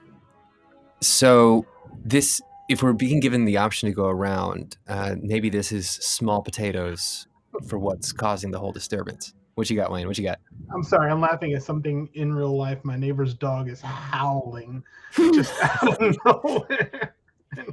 so 1.01 1.66
this, 2.05 2.41
if 2.69 2.83
we're 2.83 2.93
being 2.93 3.21
given 3.21 3.45
the 3.45 3.57
option 3.59 3.89
to 3.89 3.95
go 3.95 4.07
around, 4.07 4.77
uh, 4.89 5.16
maybe 5.21 5.49
this 5.51 5.71
is 5.73 5.89
small 5.91 6.43
potatoes 6.43 7.27
for 7.69 7.79
what's 7.79 8.12
causing 8.12 8.51
the 8.51 8.59
whole 8.59 8.73
disturbance. 8.73 9.35
What 9.55 9.71
you 9.71 9.77
got, 9.77 9.93
Wayne? 9.93 10.07
What 10.09 10.19
you 10.19 10.25
got? 10.25 10.41
I'm 10.75 10.83
sorry, 10.83 11.11
I'm 11.11 11.21
laughing 11.21 11.53
at 11.53 11.62
something 11.62 12.09
in 12.15 12.35
real 12.35 12.57
life. 12.57 12.79
My 12.85 12.97
neighbor's 12.97 13.35
dog 13.35 13.69
is 13.69 13.81
howling 13.81 14.83
just 15.15 15.53
out 15.62 16.03
of 16.03 16.16
nowhere. 16.25 17.15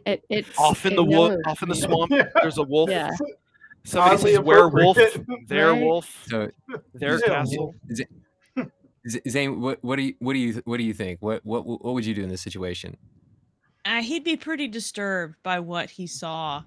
It, 0.05 0.23
it's 0.29 0.59
Off 0.59 0.85
in 0.85 0.93
it 0.93 0.95
the 0.97 1.03
wo- 1.03 1.29
knows. 1.29 1.39
off 1.47 1.63
in 1.63 1.69
the 1.69 1.75
swamp, 1.75 2.11
Yeah. 2.11 2.27
there's 2.41 2.59
a 2.59 2.63
wolf. 2.63 2.89
Yeah. 2.91 3.09
Somebody 3.83 4.15
Oddly 4.15 4.31
says 4.35 4.39
werewolf, 4.41 4.97
their 5.47 5.71
Right? 5.71 5.81
wolf, 5.81 6.23
So, 6.29 6.51
their 6.93 7.17
Yeah. 7.19 7.25
castle. 7.25 7.73
Z- 7.91 8.05
Zane, 9.07 9.59
what, 9.61 9.79
what 9.83 9.95
do 9.95 10.03
you 10.03 10.15
what 10.19 10.33
do 10.33 10.39
you 10.39 10.61
what 10.65 10.77
do 10.77 10.83
you 10.83 10.93
think? 10.93 11.21
What 11.21 11.45
what 11.45 11.65
what 11.65 11.93
would 11.93 12.05
you 12.05 12.13
do 12.13 12.23
in 12.23 12.29
this 12.29 12.41
situation? 12.41 12.97
Uh, 13.83 14.01
he'd 14.01 14.23
be 14.23 14.37
pretty 14.37 14.67
disturbed 14.67 15.35
by 15.41 15.59
what 15.59 15.89
he 15.89 16.05
saw 16.05 16.63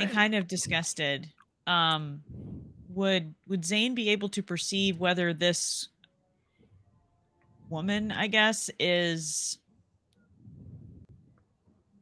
and 0.00 0.10
kind 0.10 0.34
of 0.34 0.46
disgusted. 0.46 1.28
Um, 1.66 2.22
would 2.90 3.34
would 3.48 3.64
Zane 3.64 3.94
be 3.94 4.10
able 4.10 4.28
to 4.30 4.42
perceive 4.42 4.98
whether 4.98 5.32
this 5.32 5.88
woman, 7.68 8.12
I 8.12 8.26
guess, 8.26 8.70
is 8.78 9.58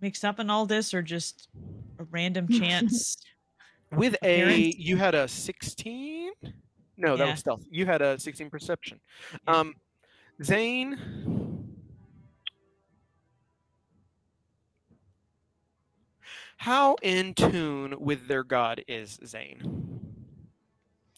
mixed 0.00 0.24
up 0.24 0.40
in 0.40 0.50
all 0.50 0.66
this 0.66 0.92
or 0.92 1.02
just 1.02 1.48
a 1.98 2.04
random 2.04 2.48
chance? 2.58 3.16
With 3.92 4.16
a, 4.24 4.72
you 4.76 4.96
had 4.96 5.14
a 5.14 5.28
16? 5.28 6.32
No, 6.96 7.16
that 7.16 7.28
was 7.28 7.40
stealth. 7.40 7.64
You 7.70 7.86
had 7.86 8.02
a 8.02 8.18
16 8.18 8.50
perception. 8.50 9.00
Yeah. 9.46 9.56
Um, 9.60 9.74
Zane. 10.42 10.98
How 16.56 16.96
in 17.02 17.34
tune 17.34 17.94
with 17.98 18.26
their 18.28 18.42
god 18.42 18.84
is 18.88 19.18
Zane? 19.26 20.00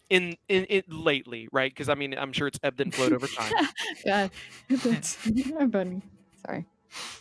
In 0.09 0.37
in 0.47 0.65
it 0.69 0.91
lately, 0.91 1.47
right? 1.51 1.71
Because 1.71 1.89
I 1.89 1.95
mean, 1.95 2.13
I'm 2.17 2.33
sure 2.33 2.47
it's 2.47 2.59
ebbed 2.63 2.81
and 2.81 2.93
flowed 2.93 3.13
over 3.13 3.27
time. 3.27 3.51
God, 4.05 4.31
that's 4.69 5.15
funny. 5.71 6.01
Sorry. 6.45 6.65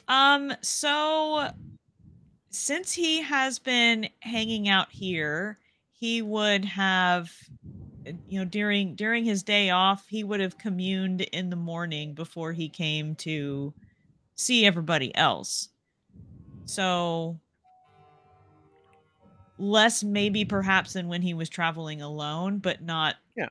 Um, 0.09 0.53
so 0.63 1.51
since 2.51 2.93
he 2.93 3.23
has 3.23 3.59
been 3.59 4.09
hanging 4.21 4.69
out 4.69 4.91
here, 4.91 5.59
he 5.93 6.23
would 6.23 6.65
have 6.65 7.33
you 8.29 8.39
know 8.39 8.45
during 8.45 8.95
during 8.95 9.25
his 9.25 9.43
day 9.43 9.71
off, 9.71 10.07
he 10.09 10.25
would 10.25 10.41
have 10.41 10.59
communed 10.59 11.23
in 11.23 11.51
the 11.51 11.57
morning 11.57 12.15
before 12.15 12.53
he 12.53 12.69
came 12.69 13.15
to 13.17 13.75
see 14.37 14.67
everybody 14.67 15.15
else. 15.15 15.69
So 16.67 17.39
less 19.59 20.03
maybe 20.05 20.45
perhaps 20.45 20.93
than 20.93 21.09
when 21.09 21.23
he 21.23 21.35
was 21.35 21.49
traveling 21.49 22.03
alone, 22.03 22.59
but 22.59 22.83
not 22.83 23.17
Yeah. 23.37 23.49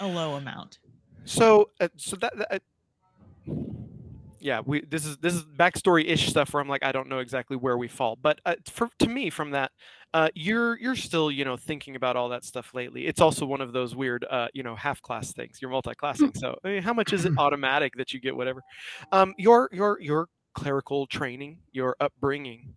a 0.00 0.06
low 0.06 0.34
amount. 0.34 0.78
So, 1.24 1.70
uh, 1.80 1.88
so 1.96 2.16
that, 2.16 2.36
that 2.38 2.62
yeah, 4.40 4.60
we 4.64 4.82
this 4.82 5.04
is 5.04 5.16
this 5.18 5.34
is 5.34 5.44
backstory 5.44 6.08
ish 6.08 6.28
stuff 6.28 6.52
where 6.52 6.60
I'm 6.60 6.68
like 6.68 6.84
I 6.84 6.92
don't 6.92 7.08
know 7.08 7.18
exactly 7.18 7.56
where 7.56 7.76
we 7.76 7.88
fall, 7.88 8.16
but 8.20 8.40
uh, 8.44 8.56
for 8.70 8.88
to 9.00 9.08
me 9.08 9.30
from 9.30 9.50
that, 9.52 9.72
uh, 10.14 10.28
you're 10.34 10.78
you're 10.78 10.96
still 10.96 11.30
you 11.30 11.44
know 11.44 11.56
thinking 11.56 11.96
about 11.96 12.16
all 12.16 12.28
that 12.30 12.44
stuff 12.44 12.74
lately. 12.74 13.06
It's 13.06 13.20
also 13.20 13.46
one 13.46 13.60
of 13.60 13.72
those 13.72 13.94
weird 13.94 14.24
uh, 14.30 14.48
you 14.54 14.62
know 14.62 14.74
half 14.76 15.02
class 15.02 15.32
things. 15.32 15.58
You're 15.60 15.70
multi-classing, 15.70 16.34
so 16.34 16.56
I 16.64 16.68
mean, 16.68 16.82
how 16.82 16.92
much 16.92 17.12
is 17.12 17.24
it 17.24 17.32
automatic 17.38 17.94
that 17.96 18.12
you 18.12 18.20
get 18.20 18.36
whatever? 18.36 18.62
Um, 19.12 19.34
your 19.38 19.68
your 19.72 20.00
your 20.00 20.28
clerical 20.54 21.06
training, 21.06 21.58
your 21.72 21.96
upbringing, 22.00 22.74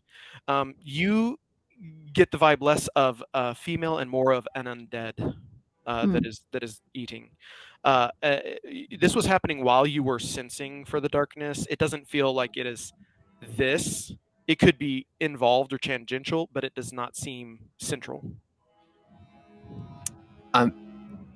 um, 0.48 0.76
you 0.80 1.38
get 2.14 2.32
the 2.32 2.38
vibe 2.38 2.62
less 2.62 2.88
of 2.90 3.24
a 3.34 3.56
female 3.56 3.98
and 3.98 4.10
more 4.10 4.32
of 4.32 4.48
an 4.56 4.66
undead 4.66 5.36
uh, 5.86 6.06
that 6.08 6.26
is 6.26 6.44
that 6.52 6.64
is 6.64 6.82
eating. 6.94 7.30
Uh, 7.84 8.10
uh, 8.22 8.38
this 9.00 9.16
was 9.16 9.26
happening 9.26 9.64
while 9.64 9.88
you 9.88 10.04
were 10.04 10.20
sensing 10.20 10.86
for 10.86 11.00
the 11.00 11.10
darkness. 11.10 11.66
It 11.70 11.80
doesn't 11.80 12.08
feel 12.08 12.34
like 12.34 12.56
it 12.56 12.68
is 12.68 12.94
this. 13.58 14.14
It 14.48 14.60
could 14.60 14.78
be 14.78 15.08
involved 15.20 15.74
or 15.74 15.78
tangential, 15.78 16.50
but 16.54 16.64
it 16.64 16.76
does 16.76 16.94
not 16.94 17.16
seem 17.16 17.60
central. 17.78 18.24
Um, 20.54 20.74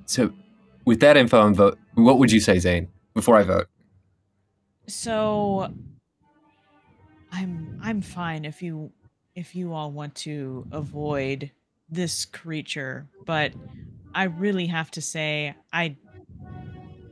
so 0.06 0.34
with 0.86 1.00
that 1.00 1.18
info 1.18 1.46
and 1.46 1.56
vote, 1.56 1.80
what 1.96 2.20
would 2.20 2.32
you 2.32 2.40
say, 2.40 2.60
Zane? 2.60 2.90
Before 3.14 3.38
I 3.38 3.44
vote, 3.44 3.68
So 4.88 5.74
I'm 7.32 7.80
I'm 7.82 8.02
fine 8.02 8.44
if 8.44 8.62
you 8.62 8.92
if 9.36 9.56
you 9.56 9.74
all 9.74 9.92
want 9.92 10.16
to 10.16 10.68
avoid 10.72 11.52
this 11.90 12.26
creature, 12.26 13.08
but 13.26 13.54
I 14.14 14.26
really 14.26 14.68
have 14.68 14.92
to 14.92 15.02
say 15.02 15.56
I 15.72 15.96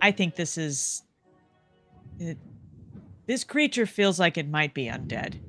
I 0.04 0.12
think 0.12 0.36
this 0.36 0.58
is 0.58 1.02
it, 2.20 2.38
this 3.26 3.44
creature 3.44 3.86
feels 3.86 4.20
like 4.20 4.38
it 4.38 4.50
might 4.50 4.74
be 4.74 4.86
undead. 4.86 5.40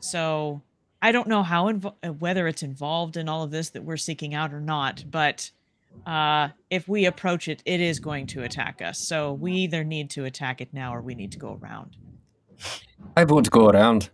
So 0.00 0.62
I 1.02 1.10
don't 1.12 1.26
know 1.28 1.42
how 1.42 1.66
invo- 1.70 1.96
uh, 2.02 2.12
whether 2.12 2.46
it's 2.46 2.62
involved 2.62 3.16
in 3.16 3.28
all 3.28 3.42
of 3.42 3.50
this 3.50 3.70
that 3.70 3.82
we're 3.82 3.96
seeking 3.96 4.34
out 4.34 4.54
or 4.54 4.60
not, 4.60 5.04
but 5.10 5.50
uh, 6.06 6.48
if 6.70 6.88
we 6.88 7.04
approach 7.06 7.48
it, 7.48 7.60
it 7.66 7.80
is 7.80 7.98
going 7.98 8.28
to 8.28 8.44
attack 8.44 8.80
us. 8.80 9.06
So 9.06 9.32
we 9.32 9.52
either 9.52 9.82
need 9.82 10.10
to 10.10 10.24
attack 10.24 10.60
it 10.60 10.72
now 10.72 10.94
or 10.94 11.02
we 11.02 11.16
need 11.16 11.32
to 11.32 11.38
go 11.38 11.58
around. 11.60 11.96
I 13.16 13.24
vote 13.24 13.44
to 13.44 13.50
go 13.50 13.68
around. 13.68 14.10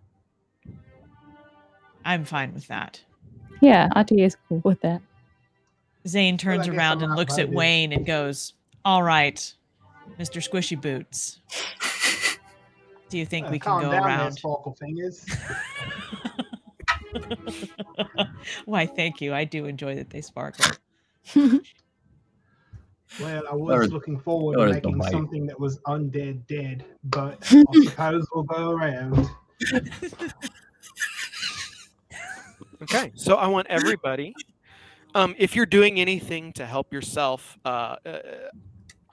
I'm 2.06 2.24
fine 2.24 2.54
with 2.54 2.68
that. 2.68 3.02
Yeah, 3.60 3.88
Ati 3.94 4.22
is 4.22 4.36
cool 4.48 4.62
with 4.64 4.80
that. 4.80 5.02
Zane 6.06 6.38
turns 6.38 6.66
guess 6.66 6.74
around 6.74 7.02
and 7.02 7.14
looks 7.14 7.38
at. 7.38 7.50
Wayne 7.50 7.92
and 7.92 8.06
goes, 8.06 8.54
"All 8.84 9.02
right, 9.02 9.54
Mr. 10.18 10.40
Squishy 10.42 10.80
Boots. 10.80 11.40
Do 13.08 13.18
you 13.18 13.24
think 13.26 13.46
Uh, 13.46 13.50
we 13.50 13.58
can 13.58 13.70
calm 13.72 13.82
go 13.82 13.90
down 13.90 14.02
there, 14.02 14.18
around?" 14.18 14.38
Fingers. 14.78 15.24
Why, 18.66 18.86
thank 18.86 19.20
you. 19.20 19.32
I 19.34 19.44
do 19.44 19.64
enjoy 19.66 19.94
that 19.96 20.10
they 20.10 20.20
sparkle. 20.20 20.66
Well, 23.20 23.42
I 23.50 23.54
was 23.54 23.74
Or- 23.74 23.86
looking 23.86 24.20
forward 24.20 24.58
to 24.58 24.66
making 24.74 24.98
might. 24.98 25.10
something 25.10 25.46
that 25.46 25.58
was 25.58 25.78
undead 25.86 26.46
dead, 26.46 26.84
but 27.04 27.38
I 27.50 27.64
suppose 27.86 28.28
we'll 28.34 28.44
go 28.44 28.70
around. 28.70 29.26
Okay, 32.82 33.10
so 33.14 33.36
I 33.36 33.46
want 33.48 33.66
everybody. 33.68 34.34
Um, 35.14 35.34
if 35.38 35.56
you're 35.56 35.64
doing 35.66 35.98
anything 35.98 36.52
to 36.52 36.66
help 36.66 36.92
yourself, 36.92 37.58
uh, 37.64 37.96
uh, 38.04 38.18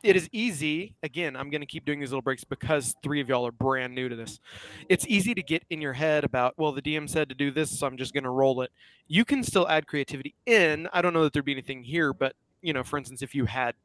it 0.05 0.15
is 0.15 0.29
easy. 0.31 0.95
Again, 1.01 1.35
I'm 1.35 1.49
going 1.49 1.61
to 1.61 1.67
keep 1.67 1.83
doing 1.83 1.99
these 1.99 2.11
little 2.11 2.21
breaks 2.21 2.43
because 2.43 2.95
three 3.01 3.19
of 3.21 3.27
y'all 3.27 3.45
are 3.47 3.51
brand 3.51 3.95
new 3.95 4.07
to 4.07 4.15
this. 4.15 4.39
It's 4.87 5.05
easy 5.07 5.33
to 5.33 5.41
get 5.41 5.63
in 5.69 5.81
your 5.81 5.93
head 5.93 6.23
about, 6.23 6.53
well, 6.57 6.71
the 6.71 6.81
DM 6.81 7.09
said 7.09 7.27
to 7.29 7.35
do 7.35 7.49
this, 7.49 7.77
so 7.79 7.87
I'm 7.87 7.97
just 7.97 8.13
going 8.13 8.23
to 8.23 8.29
roll 8.29 8.61
it. 8.61 8.71
You 9.07 9.25
can 9.25 9.43
still 9.43 9.67
add 9.67 9.87
creativity 9.87 10.35
in. 10.45 10.87
I 10.93 11.01
don't 11.01 11.13
know 11.13 11.23
that 11.23 11.33
there'd 11.33 11.43
be 11.43 11.53
anything 11.53 11.83
here, 11.83 12.13
but 12.13 12.35
you 12.61 12.73
know, 12.73 12.83
for 12.83 12.97
instance, 12.97 13.21
if 13.21 13.33
you 13.33 13.45
had 13.45 13.75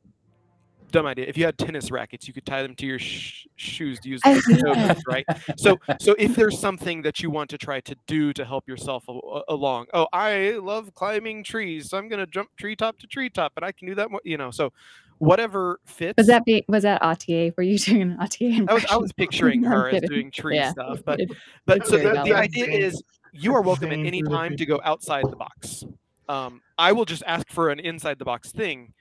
dumb 0.91 1.07
idea, 1.07 1.27
if 1.27 1.37
you 1.39 1.45
had 1.45 1.57
tennis 1.57 1.91
rackets, 1.91 2.27
you 2.27 2.35
could 2.35 2.45
tie 2.45 2.63
them 2.63 2.75
to 2.75 2.87
your 2.87 2.99
sh- 2.99 3.47
shoes 3.57 3.99
to 4.01 4.09
use 4.09 4.21
them 4.23 4.37
as 4.37 4.45
tokens, 4.45 5.03
right? 5.07 5.25
So, 5.57 5.79
so 6.01 6.15
if 6.19 6.35
there's 6.35 6.59
something 6.59 7.03
that 7.03 7.21
you 7.21 7.31
want 7.31 7.51
to 7.51 7.59
try 7.59 7.81
to 7.81 7.97
do 8.07 8.33
to 8.33 8.45
help 8.45 8.69
yourself 8.69 9.05
a- 9.09 9.43
along, 9.49 9.87
oh, 9.95 10.09
I 10.13 10.59
love 10.63 10.95
climbing 10.95 11.45
trees, 11.45 11.91
so 11.91 11.99
I'm 11.99 12.09
gonna 12.09 12.27
jump 12.27 12.51
treetop 12.57 12.99
to 12.99 13.07
treetop, 13.07 13.53
and 13.57 13.65
I 13.65 13.73
can 13.73 13.87
do 13.87 13.95
that, 13.95 14.09
you 14.25 14.37
know. 14.37 14.51
So, 14.51 14.73
whatever 15.21 15.79
fits. 15.87 16.17
Was 16.17 16.27
that 16.27 16.45
be 16.45 16.65
was 16.69 16.83
that 16.83 17.01
ATA? 17.03 17.53
Were 17.57 17.63
you 17.63 17.79
doing 17.79 18.03
an 18.03 18.17
ATA 18.19 18.45
impression? 18.47 18.69
I 18.69 18.75
was, 18.75 18.85
I 18.87 18.97
was 18.97 19.13
picturing 19.17 19.63
her 19.63 19.89
as 19.89 20.03
doing 20.03 20.31
tree 20.33 20.57
Yeah. 20.57 20.73
stuff, 20.73 21.01
but 21.05 21.21
It- 21.21 21.31
but 21.67 21.79
it's 21.79 21.91
so 21.91 21.97
the, 21.99 22.09
the 22.09 22.13
valid. 22.15 22.33
idea 22.33 22.67
is 22.67 23.01
you 23.33 23.55
are 23.55 23.63
welcome 23.63 23.93
at 23.93 23.99
any 24.01 24.23
time 24.23 24.57
to 24.57 24.67
go 24.67 24.81
outside 24.85 25.27
the 25.31 25.37
box. 25.37 25.85
Um, 26.29 26.61
I 26.77 26.91
will 26.93 27.05
just 27.05 27.23
ask 27.27 27.49
for 27.51 27.69
an 27.71 27.79
inside 27.79 28.19
the 28.19 28.25
box 28.25 28.51
thing. 28.51 28.93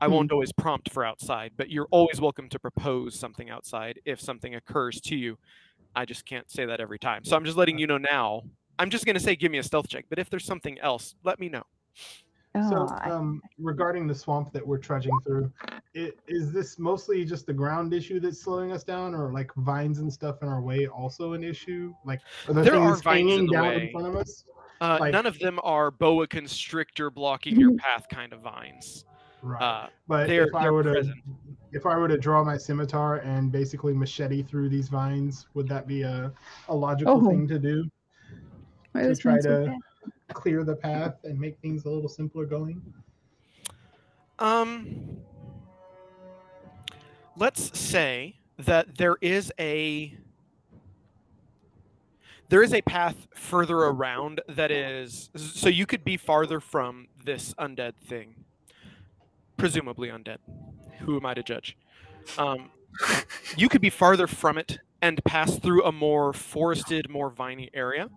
I 0.00 0.06
Hmm. 0.06 0.12
won't 0.12 0.32
always 0.32 0.50
prompt 0.52 0.90
for 0.90 1.04
outside, 1.04 1.52
but 1.56 1.70
you're 1.70 1.88
always 1.90 2.20
welcome 2.20 2.48
to 2.48 2.58
propose 2.58 3.18
something 3.18 3.50
outside 3.50 4.00
if 4.04 4.20
something 4.20 4.54
occurs 4.54 5.00
to 5.02 5.16
you. 5.16 5.36
I 5.94 6.04
just 6.04 6.24
can't 6.24 6.50
say 6.50 6.64
that 6.66 6.80
every 6.80 6.98
time. 6.98 7.24
So 7.24 7.36
I'm 7.36 7.44
just 7.44 7.56
letting 7.56 7.78
you 7.78 7.86
know 7.86 7.98
now. 7.98 8.42
I'm 8.78 8.88
just 8.88 9.04
going 9.04 9.14
to 9.14 9.20
say 9.20 9.36
give 9.36 9.52
me 9.52 9.58
a 9.58 9.62
stealth 9.62 9.88
check, 9.88 10.06
but 10.08 10.18
if 10.18 10.30
there's 10.30 10.44
something 10.46 10.78
else, 10.78 11.14
let 11.22 11.38
me 11.38 11.48
know. 11.50 11.64
So, 12.54 12.86
Oh, 12.90 12.94
I- 13.00 13.10
um, 13.10 13.40
regarding 13.58 14.08
the 14.08 14.14
swamp 14.14 14.52
that 14.52 14.66
we're 14.66 14.78
trudging 14.78 15.12
through, 15.24 15.52
i- 15.94 16.12
is 16.26 16.50
this 16.52 16.80
mostly 16.80 17.24
just 17.24 17.46
the 17.46 17.52
ground 17.52 17.94
issue 17.94 18.18
that's 18.18 18.40
slowing 18.42 18.72
us 18.72 18.82
down, 18.82 19.14
or 19.14 19.32
like 19.32 19.54
vines 19.54 20.00
and 20.00 20.12
stuff 20.12 20.42
in 20.42 20.48
our 20.48 20.60
way 20.60 20.88
also 20.88 21.34
an 21.34 21.44
issue? 21.44 21.94
Like, 22.04 22.20
are 22.48 22.54
there, 22.54 22.64
There 22.64 22.74
are 22.76 22.90
things 22.94 23.02
vines 23.02 23.32
in 23.32 23.46
the 23.46 23.52
down 23.52 23.66
way. 23.68 23.86
in 23.86 23.92
front 23.92 24.06
of 24.08 24.16
us? 24.16 24.44
Uh, 24.80 24.96
Like- 24.98 25.12
none 25.12 25.26
of 25.26 25.38
them 25.38 25.60
are 25.62 25.92
boa 25.92 26.26
constrictor 26.26 27.08
blocking 27.08 27.58
your 27.60 27.76
path 27.76 28.06
kind 28.10 28.32
of 28.32 28.40
vines. 28.40 29.04
Right. 29.42 29.62
Uh, 29.62 29.88
but 30.08 30.28
if 30.28 30.52
I 30.54 30.70
were 30.70 30.82
to, 30.82 30.90
present. 30.92 31.16
if 31.72 31.86
I 31.86 31.96
were 31.96 32.08
to 32.08 32.18
draw 32.18 32.42
my 32.42 32.56
scimitar 32.56 33.18
and 33.18 33.52
basically 33.52 33.94
machete 33.94 34.42
through 34.42 34.70
these 34.70 34.88
vines, 34.88 35.46
would 35.54 35.68
that 35.68 35.86
be 35.86 36.02
a, 36.02 36.32
a 36.68 36.74
logical 36.74 37.24
Oh. 37.24 37.30
thing 37.30 37.46
to 37.46 37.58
do? 37.60 37.88
I 38.94 39.02
to 39.02 39.14
try 39.14 39.34
nice 39.34 39.46
with 39.46 39.66
to 39.66 39.78
clear 40.32 40.64
the 40.64 40.76
path 40.76 41.16
and 41.24 41.38
make 41.38 41.58
things 41.58 41.84
a 41.84 41.90
little 41.90 42.08
simpler 42.08 42.46
going. 42.46 42.82
Um, 44.38 45.18
let's 47.36 47.78
say 47.78 48.36
that 48.58 48.96
there 48.96 49.16
is 49.20 49.52
a 49.58 50.16
there 52.48 52.62
is 52.62 52.74
a 52.74 52.82
path 52.82 53.28
further 53.34 53.76
around 53.76 54.40
that 54.48 54.70
is 54.70 55.30
so 55.36 55.68
you 55.68 55.86
could 55.86 56.04
be 56.04 56.16
farther 56.16 56.58
from 56.58 57.08
this 57.24 57.54
undead 57.54 57.94
thing. 57.96 58.34
Presumably 59.56 60.08
undead. 60.08 60.38
Who 61.00 61.16
am 61.16 61.26
i 61.26 61.34
to 61.34 61.42
judge? 61.42 61.76
Um, 62.38 62.70
you 63.56 63.68
could 63.68 63.80
be 63.80 63.90
farther 63.90 64.26
from 64.26 64.58
it 64.58 64.78
and 65.00 65.22
pass 65.24 65.58
through 65.58 65.84
a 65.84 65.92
more 65.92 66.32
forested 66.32 67.08
more 67.08 67.30
viney 67.30 67.70
area 67.72 68.10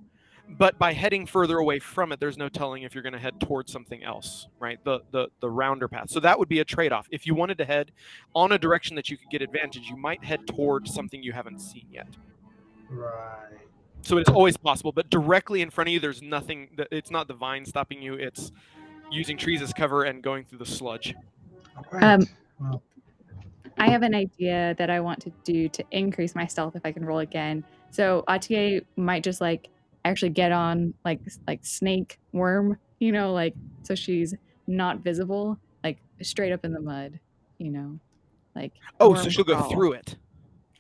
but 0.50 0.78
by 0.78 0.94
heading 0.94 1.26
further 1.26 1.58
away 1.58 1.80
from 1.80 2.12
it 2.12 2.20
there's 2.20 2.38
no 2.38 2.50
telling 2.50 2.84
if 2.84 2.94
you're 2.94 3.02
going 3.02 3.14
to 3.14 3.20
head 3.20 3.40
towards 3.40 3.72
something 3.72 4.04
else 4.04 4.48
right? 4.60 4.80
The, 4.84 5.00
the 5.12 5.30
the 5.40 5.50
rounder 5.50 5.88
path. 5.88 6.10
So 6.10 6.20
that 6.20 6.38
would 6.38 6.50
be 6.50 6.60
a 6.60 6.66
trade-off. 6.66 7.08
If 7.12 7.26
you 7.26 7.34
wanted 7.36 7.58
to 7.60 7.66
head 7.66 7.92
on 8.36 8.52
a 8.52 8.58
direction 8.58 8.96
that 8.96 9.10
you 9.10 9.18
could 9.18 9.30
get 9.30 9.42
advantage 9.42 9.88
you 9.90 9.96
might 9.98 10.24
head 10.24 10.46
towards 10.48 10.94
something 10.94 11.24
you 11.24 11.32
haven't 11.32 11.60
seen 11.60 11.86
yet. 11.92 12.08
Right. 12.90 13.58
so 14.02 14.18
it's 14.18 14.30
always 14.30 14.58
possible 14.58 14.92
but 14.92 15.10
directly 15.10 15.62
in 15.62 15.70
front 15.70 15.88
of 15.88 15.94
you 15.94 16.00
there's 16.00 16.22
nothing 16.22 16.70
that 16.78 16.88
it's 16.92 17.10
not 17.12 17.28
the 17.28 17.34
vine 17.34 17.66
stopping 17.66 18.02
you. 18.02 18.14
It's 18.16 18.52
using 19.12 19.38
trees 19.38 19.62
as 19.62 19.74
cover 19.74 20.04
and 20.04 20.22
going 20.24 20.44
through 20.46 20.60
the 20.60 20.66
sludge. 20.66 21.16
Um, 21.92 22.22
Well, 22.60 22.82
I 23.78 23.90
have 23.90 24.04
an 24.04 24.14
idea 24.14 24.76
that 24.78 24.90
I 24.90 25.00
want 25.00 25.20
to 25.22 25.32
do 25.44 25.68
to 25.70 25.84
increase 25.92 26.36
my 26.36 26.46
stealth 26.46 26.76
if 26.76 26.86
I 26.86 26.92
can 26.92 27.06
roll 27.06 27.20
again. 27.20 27.64
So 27.90 28.24
Atie 28.30 28.86
might 28.96 29.24
just 29.24 29.42
like 29.42 29.70
actually 30.06 30.30
get 30.32 30.52
on 30.52 30.94
like 31.06 31.22
like 31.48 31.66
snake 31.66 32.18
worm, 32.32 32.80
you 33.00 33.12
know, 33.12 33.34
like 33.34 33.56
so 33.84 33.96
she's 33.96 34.34
not 34.68 35.00
visible, 35.00 35.58
like 35.84 36.00
straight 36.22 36.52
up 36.54 36.66
in 36.66 36.74
the 36.74 36.82
mud, 36.82 37.20
you 37.60 37.72
know, 37.72 38.00
like. 38.56 38.74
oh 39.00 39.14
so 39.16 39.30
she'll 39.30 39.46
go 39.46 39.62
through 39.62 39.94
it 39.94 40.18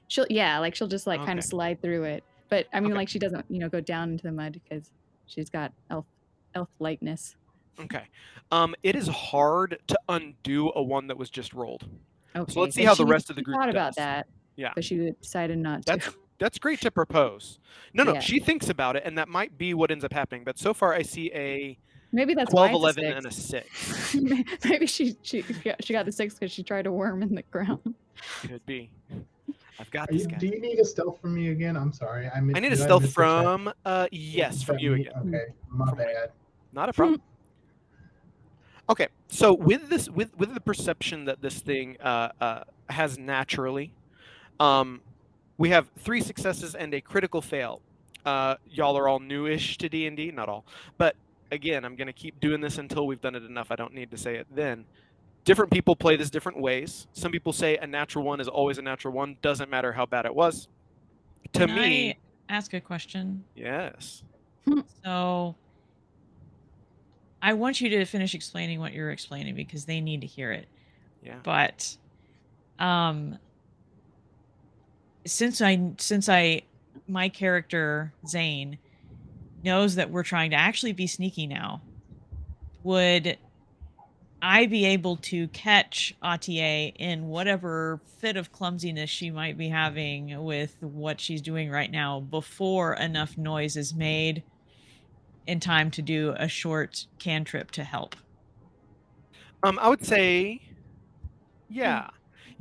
She'll 0.07 0.27
yeah, 0.29 0.59
like 0.59 0.75
she'll 0.75 0.87
just 0.87 1.07
like 1.07 1.25
kind 1.25 1.39
of 1.39 1.45
slide 1.45 1.81
through 1.81 2.03
it, 2.03 2.23
but 2.49 2.67
I 2.73 2.79
mean 2.79 2.91
Okay. 2.91 2.99
like 2.99 3.09
she 3.09 3.19
doesn't 3.19 3.45
you 3.49 3.59
know 3.59 3.69
go 3.69 3.81
down 3.81 4.11
into 4.11 4.23
the 4.23 4.31
mud 4.31 4.53
because 4.53 4.91
she's 5.25 5.49
got 5.49 5.73
elf 5.89 6.05
elf 6.53 6.69
lightness. 6.79 7.35
okay 7.79 8.07
um 8.51 8.75
it 8.83 8.95
is 8.95 9.07
hard 9.07 9.79
to 9.87 9.97
undo 10.09 10.71
a 10.75 10.83
one 10.83 11.07
that 11.07 11.17
was 11.17 11.29
just 11.31 11.53
rolled 11.53 11.89
Okay, 12.35 12.51
so 12.53 12.61
let's 12.61 12.75
see 12.75 12.83
how 12.83 12.93
the 12.95 13.05
rest 13.05 13.29
of 13.29 13.35
the 13.35 13.41
group 13.41 13.59
thought 13.59 13.69
about 13.69 13.95
that, 13.95 14.27
yeah 14.55 14.71
but 14.75 14.83
she 14.83 15.11
decided 15.21 15.57
not 15.57 15.85
to. 15.87 16.13
That's 16.39 16.53
that's 16.53 16.59
great 16.59 16.81
to 16.81 16.91
propose 16.91 17.59
no 17.93 18.03
no 18.03 18.13
Yeah. 18.13 18.19
she 18.19 18.39
thinks 18.39 18.69
about 18.69 18.95
it 18.95 19.03
and 19.05 19.17
that 19.17 19.27
might 19.27 19.57
be 19.57 19.73
what 19.73 19.91
ends 19.91 20.03
up 20.03 20.13
happening 20.13 20.43
but 20.43 20.57
so 20.57 20.73
far 20.73 20.93
i 20.93 21.01
see 21.01 21.31
a 21.33 21.77
Maybe 22.15 22.35
that's 22.35 22.51
12 22.51 22.79
why 22.79 22.89
it's 22.89 22.97
a 22.99 23.05
and 23.15 23.25
a 23.25 23.31
six. 23.31 24.15
Maybe 24.65 24.85
she 24.85 25.15
she 25.23 25.41
got, 25.41 25.83
she 25.83 25.93
got 25.93 26.05
the 26.05 26.11
six 26.11 26.35
because 26.35 26.51
she 26.51 26.61
tried 26.61 26.83
to 26.83 26.91
worm 26.91 27.23
in 27.23 27.33
the 27.33 27.41
ground. 27.49 27.95
could 28.41 28.63
be 28.67 28.91
i've 29.79 29.89
got 29.89 30.09
are 30.09 30.13
this 30.13 30.21
you, 30.21 30.27
guy 30.27 30.37
do 30.37 30.45
you 30.45 30.61
need 30.61 30.77
a 30.77 30.85
stealth 30.85 31.19
from 31.19 31.33
me 31.33 31.49
again? 31.49 31.75
I'm 31.75 31.91
sorry. 31.91 32.29
I, 32.29 32.39
mi- 32.39 32.53
i 32.55 32.59
need 32.59 32.67
a 32.71 32.75
did 32.75 32.83
stealth 32.83 33.01
miss 33.01 33.13
the 33.15 33.21
check? 33.23 33.43
from 33.43 33.73
uh 33.85 34.07
yes 34.11 34.57
Is 34.57 34.63
from 34.63 34.77
you 34.77 34.91
me? 34.91 35.01
again 35.07 35.13
Okay, 35.27 35.53
my 35.69 35.89
From 35.89 35.97
me. 35.97 36.03
bad. 36.05 36.31
not 36.71 36.87
a 36.89 36.93
problem 36.93 37.19
okay 38.89 39.07
so 39.27 39.51
with 39.53 39.89
this 39.89 40.07
with 40.09 40.37
with 40.37 40.53
the 40.53 40.61
perception 40.61 41.25
that 41.25 41.41
this 41.41 41.59
thing 41.61 41.97
uh, 41.99 42.29
uh, 42.39 42.63
has 42.89 43.17
naturally 43.17 43.91
um, 44.59 45.01
we 45.57 45.69
have 45.69 45.89
three 45.99 46.21
successes 46.21 46.75
and 46.75 46.93
a 46.93 47.01
critical 47.01 47.41
fail. 47.41 47.81
Uh, 48.25 48.55
y'all 48.69 48.97
are 48.97 49.07
all 49.07 49.19
newish 49.19 49.77
to 49.77 49.89
d&d 49.89 50.31
not 50.31 50.47
all. 50.49 50.65
But 50.97 51.15
again 51.51 51.85
i'm 51.85 51.95
going 51.95 52.07
to 52.07 52.13
keep 52.13 52.39
doing 52.39 52.61
this 52.61 52.77
until 52.79 53.05
we've 53.05 53.21
done 53.21 53.35
it 53.35 53.43
enough. 53.43 53.67
I 53.69 53.75
don't 53.75 53.93
need 53.93 54.09
to 54.11 54.17
say 54.17 54.35
it 54.35 54.47
then. 54.53 54.85
Different 55.45 55.71
people 55.71 55.95
play 55.95 56.15
this 56.15 56.29
different 56.29 56.59
ways. 56.59 57.05
Some 57.13 57.31
people 57.31 57.51
say 57.51 57.75
a 57.77 57.85
natural 57.85 58.23
one 58.23 58.39
is 58.39 58.47
always 58.47 58.77
a 58.77 58.81
natural 58.81 59.13
one. 59.13 59.35
Doesn't 59.41 59.69
matter 59.69 59.91
how 59.91 60.05
bad 60.05 60.25
it 60.25 60.33
was. 60.33 60.67
To 61.53 61.67
Can 61.67 61.75
me 61.75 62.17
I 62.49 62.53
ask 62.55 62.73
a 62.73 62.79
question? 62.81 63.43
yes. 63.55 64.23
So 65.03 65.55
I 67.41 67.53
want 67.53 67.81
you 67.81 67.89
to 67.89 68.05
finish 68.05 68.33
explaining 68.33 68.79
what 68.79 68.93
you're 68.93 69.11
explaining 69.11 69.53
because 69.55 69.83
they 69.83 69.99
need 69.99 70.21
to 70.21 70.27
hear 70.27 70.53
it. 70.53 70.67
yeah. 71.21 71.39
But 71.43 71.97
um 72.79 73.37
since 75.25 75.61
I 75.61 75.91
since 75.97 76.29
I 76.29 76.63
my 77.07 77.29
character 77.29 78.13
Zane 78.27 78.77
knows 79.63 79.95
that 79.95 80.09
we're 80.09 80.23
trying 80.23 80.51
to 80.51 80.57
actually 80.57 80.93
be 80.93 81.07
sneaky 81.07 81.47
now, 81.47 81.81
would 82.83 83.37
I 84.41 84.65
be 84.65 84.83
able 84.85 85.15
to 85.17 85.47
catch 85.49 86.13
Atier 86.21 86.93
in 86.97 87.29
whatever 87.29 88.01
fit 88.17 88.35
of 88.35 88.51
clumsiness 88.51 89.09
she 89.09 89.31
might 89.31 89.57
be 89.57 89.69
having 89.69 90.43
with 90.43 90.75
what 90.81 91.21
she's 91.21 91.41
doing 91.41 91.69
right 91.71 91.89
now 91.89 92.19
before 92.19 92.95
enough 92.95 93.37
noise 93.37 93.77
is 93.77 93.93
made 93.93 94.43
in 95.47 95.61
time 95.61 95.89
to 95.91 96.01
do 96.01 96.35
a 96.37 96.49
short 96.49 97.05
cantrip 97.19 97.71
to 97.71 97.85
help? 97.85 98.17
Um, 99.63 99.79
I 99.79 99.87
would 99.87 100.05
say, 100.05 100.61
yeah, 101.69 102.09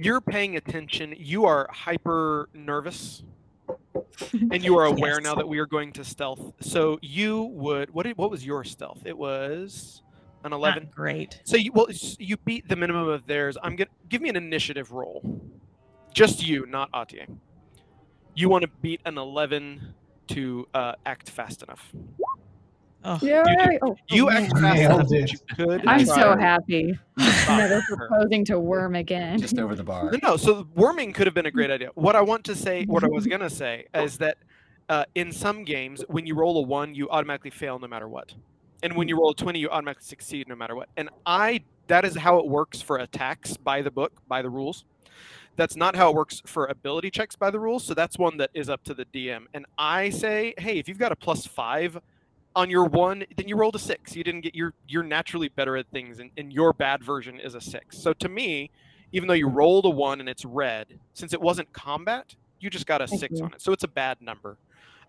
you're 0.05 0.21
paying 0.21 0.57
attention. 0.57 1.15
You 1.17 1.45
are 1.45 1.69
hyper 1.71 2.49
nervous, 2.55 3.23
and 4.33 4.63
you 4.65 4.79
are 4.79 4.87
aware 4.87 5.15
Yes. 5.15 5.25
now 5.25 5.35
that 5.35 5.49
we 5.49 5.59
are 5.59 5.67
going 5.67 5.93
to 5.95 6.05
stealth. 6.05 6.53
So 6.61 6.99
you 7.03 7.45
would 7.53 7.91
what? 7.93 8.05
Did, 8.07 8.17
what 8.17 8.31
was 8.31 8.45
your 8.45 8.65
stealth? 8.65 9.03
It 9.05 9.17
was 9.17 10.03
an 10.45 10.53
eleven. 10.53 10.85
Not 10.85 10.95
great. 10.95 11.41
So 11.45 11.57
you 11.57 11.73
well 11.73 11.87
you 12.19 12.37
beat 12.39 12.69
the 12.69 12.77
minimum 12.77 13.09
of 13.09 13.27
theirs. 13.27 13.57
I'm 13.63 13.77
gonna 13.77 13.91
give 14.09 14.21
me 14.23 14.29
an 14.29 14.37
initiative 14.37 14.93
roll. 14.93 15.41
Just 16.13 16.47
you, 16.47 16.67
not 16.67 16.91
Atie. 16.93 17.27
You 18.35 18.49
want 18.49 18.63
to 18.63 18.69
beat 18.81 19.01
an 19.05 19.19
eleven 19.19 19.95
to 20.29 20.67
uh, 20.75 20.95
act 21.05 21.29
fast 21.31 21.63
enough. 21.63 21.93
Oh, 23.05 23.19
Yeah. 23.23 23.43
You, 23.71 23.79
Oh, 23.83 23.97
you 24.11 24.27
oh, 24.29 24.31
act 24.31 24.55
man. 24.55 24.63
fast 24.63 24.77
Nailed 24.77 24.93
enough 24.93 25.09
that 25.09 25.17
it. 25.19 25.33
you 25.33 25.39
could. 25.57 25.87
I'm 25.87 26.07
so 26.07 26.37
happy. 26.37 26.99
Never 27.49 27.83
proposing 27.89 28.45
to 28.47 28.59
worm 28.61 28.95
again. 28.95 29.39
Just 29.39 29.59
over 29.59 29.75
the 29.75 29.83
bar. 29.85 30.11
No, 30.13 30.19
no. 30.23 30.37
So 30.37 30.67
worming 30.75 31.13
could 31.13 31.27
have 31.27 31.35
been 31.35 31.47
a 31.47 31.51
great 31.51 31.71
idea. 31.71 31.91
What 31.95 32.15
I 32.17 32.21
want 32.21 32.45
to 32.45 32.55
say, 32.55 32.85
what 32.85 33.03
I 33.05 33.09
was 33.09 33.27
gonna 33.27 33.51
say, 33.51 33.87
is 33.95 34.19
that 34.19 34.39
uh, 34.89 35.05
in 35.15 35.33
some 35.33 35.65
games, 35.65 36.05
when 36.09 36.27
you 36.27 36.35
roll 36.35 36.59
a 36.59 36.63
one, 36.63 36.95
you 36.95 37.09
automatically 37.11 37.51
fail 37.51 37.79
no 37.79 37.87
matter 37.89 38.09
what, 38.09 38.35
and 38.83 38.95
when 38.97 39.09
you 39.09 39.17
roll 39.17 39.31
a 39.31 39.35
twenty, 39.35 39.59
you 39.59 39.69
automatically 39.71 40.05
succeed 40.07 40.49
no 40.49 40.55
matter 40.55 40.75
what. 40.77 40.89
And 40.97 41.09
I, 41.27 41.63
that 41.89 42.05
is 42.05 42.17
how 42.17 42.39
it 42.39 42.47
works 42.47 42.81
for 42.83 42.99
attacks 42.99 43.57
by 43.57 43.83
the 43.83 43.91
book, 43.91 44.13
by 44.29 44.43
the 44.43 44.51
rules. 44.51 44.85
That's 45.57 45.77
not 45.77 45.95
how 45.97 46.09
it 46.11 46.15
works 46.17 46.41
for 46.47 46.65
ability 46.67 47.11
checks 47.11 47.37
by 47.37 47.51
the 47.51 47.61
rules. 47.61 47.85
So 47.85 47.93
that's 47.93 48.17
one 48.19 48.39
that 48.39 48.49
is 48.55 48.71
up 48.71 48.83
to 48.85 48.95
the 48.95 49.05
DM. 49.05 49.45
And 49.53 49.67
I 49.77 50.09
say, 50.09 50.55
hey, 50.57 50.79
if 50.79 50.89
you've 50.89 50.97
got 50.99 51.13
a 51.13 51.17
plus 51.17 51.47
five 51.47 51.99
on 52.55 52.71
your 52.71 52.85
one, 52.85 53.25
then 53.37 53.49
you 53.49 53.57
rolled 53.57 53.75
a 53.75 53.79
six. 53.79 54.15
You 54.17 54.25
didn't 54.25 54.43
get 54.43 54.55
you're 54.55 54.75
you're 54.89 55.03
naturally 55.03 55.49
better 55.49 55.77
at 55.77 55.87
things, 55.89 56.19
and, 56.19 56.31
and 56.37 56.53
your 56.53 56.73
bad 56.73 57.03
version 57.03 57.39
is 57.41 57.55
a 57.55 57.61
six. 57.61 57.99
So 57.99 58.13
to 58.15 58.29
me, 58.29 58.71
even 59.13 59.27
though 59.29 59.35
you 59.35 59.49
rolled 59.49 59.85
a 59.85 59.91
one 59.91 60.21
and 60.21 60.29
it's 60.29 60.45
red, 60.45 60.99
since 61.15 61.33
it 61.33 61.41
wasn't 61.41 61.73
combat, 61.73 62.35
you 62.61 62.71
just 62.71 62.87
got 62.87 63.01
a 63.01 63.05
I 63.05 63.07
six 63.07 63.37
see. 63.39 63.43
on 63.43 63.53
it. 63.55 63.61
So 63.61 63.73
it's 63.73 63.85
a 63.85 63.89
bad 63.89 64.21
number. 64.21 64.57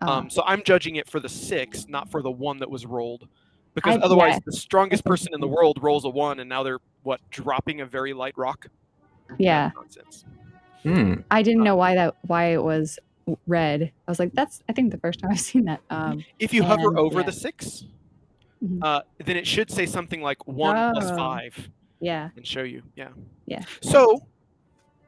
Oh. 0.02 0.08
Um, 0.12 0.30
so 0.30 0.42
I'm 0.46 0.62
judging 0.64 0.96
it 0.96 1.08
for 1.08 1.20
the 1.20 1.28
six, 1.28 1.86
not 1.88 2.10
for 2.10 2.20
the 2.22 2.30
one 2.30 2.58
that 2.58 2.70
was 2.70 2.84
rolled. 2.86 3.28
Because 3.74 3.96
I- 3.96 4.00
otherwise, 4.00 4.34
yeah. 4.34 4.40
the 4.46 4.52
strongest 4.52 5.04
person 5.04 5.34
in 5.34 5.40
the 5.40 5.48
world 5.48 5.78
rolls 5.82 6.04
a 6.04 6.08
one, 6.08 6.40
and 6.40 6.48
now 6.48 6.62
they're 6.62 6.80
what 7.02 7.20
dropping 7.30 7.80
a 7.80 7.86
very 7.86 8.12
light 8.12 8.36
rock. 8.36 8.66
yeah. 9.38 9.70
Nonsense. 9.74 10.24
Hmm. 10.82 11.14
I 11.30 11.42
didn't 11.42 11.62
know 11.64 11.76
why 11.76 11.94
that 11.94 12.16
why 12.26 12.46
it 12.52 12.62
was 12.62 12.98
w- 12.98 13.02
red. 13.46 13.92
I 14.06 14.10
was 14.10 14.18
like, 14.18 14.32
that's 14.34 14.62
I 14.68 14.72
think 14.72 14.90
the 14.92 14.98
first 14.98 15.20
time 15.20 15.30
I've 15.32 15.40
seen 15.40 15.64
that. 15.66 15.80
Um, 15.90 16.24
If 16.38 16.52
you 16.52 16.62
hover 16.62 16.96
over 16.98 17.20
yeah. 17.20 17.26
the 17.26 17.32
6 17.32 17.84
Mhm. 18.62 18.78
uh, 18.82 19.02
then 19.24 19.36
it 19.36 19.46
should 19.46 19.70
say 19.70 19.84
something 19.84 20.22
like 20.22 20.46
one 20.46 20.94
plus 20.94 21.10
Oh. 21.10 21.16
five 21.16 21.68
yeah. 22.00 22.30
and 22.36 22.46
show 22.46 22.62
you. 22.62 22.82
Yeah. 22.96 23.08
Yeah. 23.46 23.62
So 23.82 24.26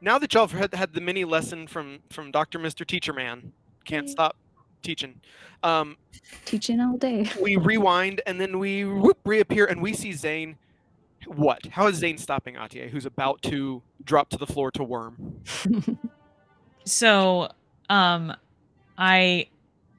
now 0.02 0.18
that 0.18 0.34
y'all 0.34 0.46
have 0.46 0.58
had, 0.58 0.74
had 0.74 0.92
the 0.92 1.00
mini 1.00 1.24
lesson 1.24 1.66
from 1.66 2.00
from 2.10 2.30
Dr. 2.30 2.58
Mr. 2.58 2.86
Teacher 2.86 3.12
Man, 3.14 3.52
can't 3.86 4.10
stop 4.10 4.36
teaching. 4.82 5.20
Um, 5.62 5.96
Teaching 6.44 6.80
all 6.80 6.96
day. 6.98 7.30
we 7.42 7.56
rewind 7.56 8.20
and 8.26 8.38
then 8.40 8.58
we 8.58 8.84
whoop, 8.84 9.18
reappear 9.24 9.64
and 9.64 9.80
we 9.80 9.94
see 9.94 10.12
Zane. 10.12 10.58
What? 11.26 11.66
How 11.72 11.86
is 11.86 11.96
Zane 11.96 12.18
stopping 12.18 12.54
Atier, 12.56 12.90
who's 12.90 13.06
about 13.06 13.40
to 13.42 13.82
drop 14.04 14.28
to 14.30 14.36
the 14.36 14.46
floor 14.46 14.70
to 14.72 14.84
worm? 14.84 15.40
So, 16.84 17.50
um, 17.88 18.34
I, 18.98 19.48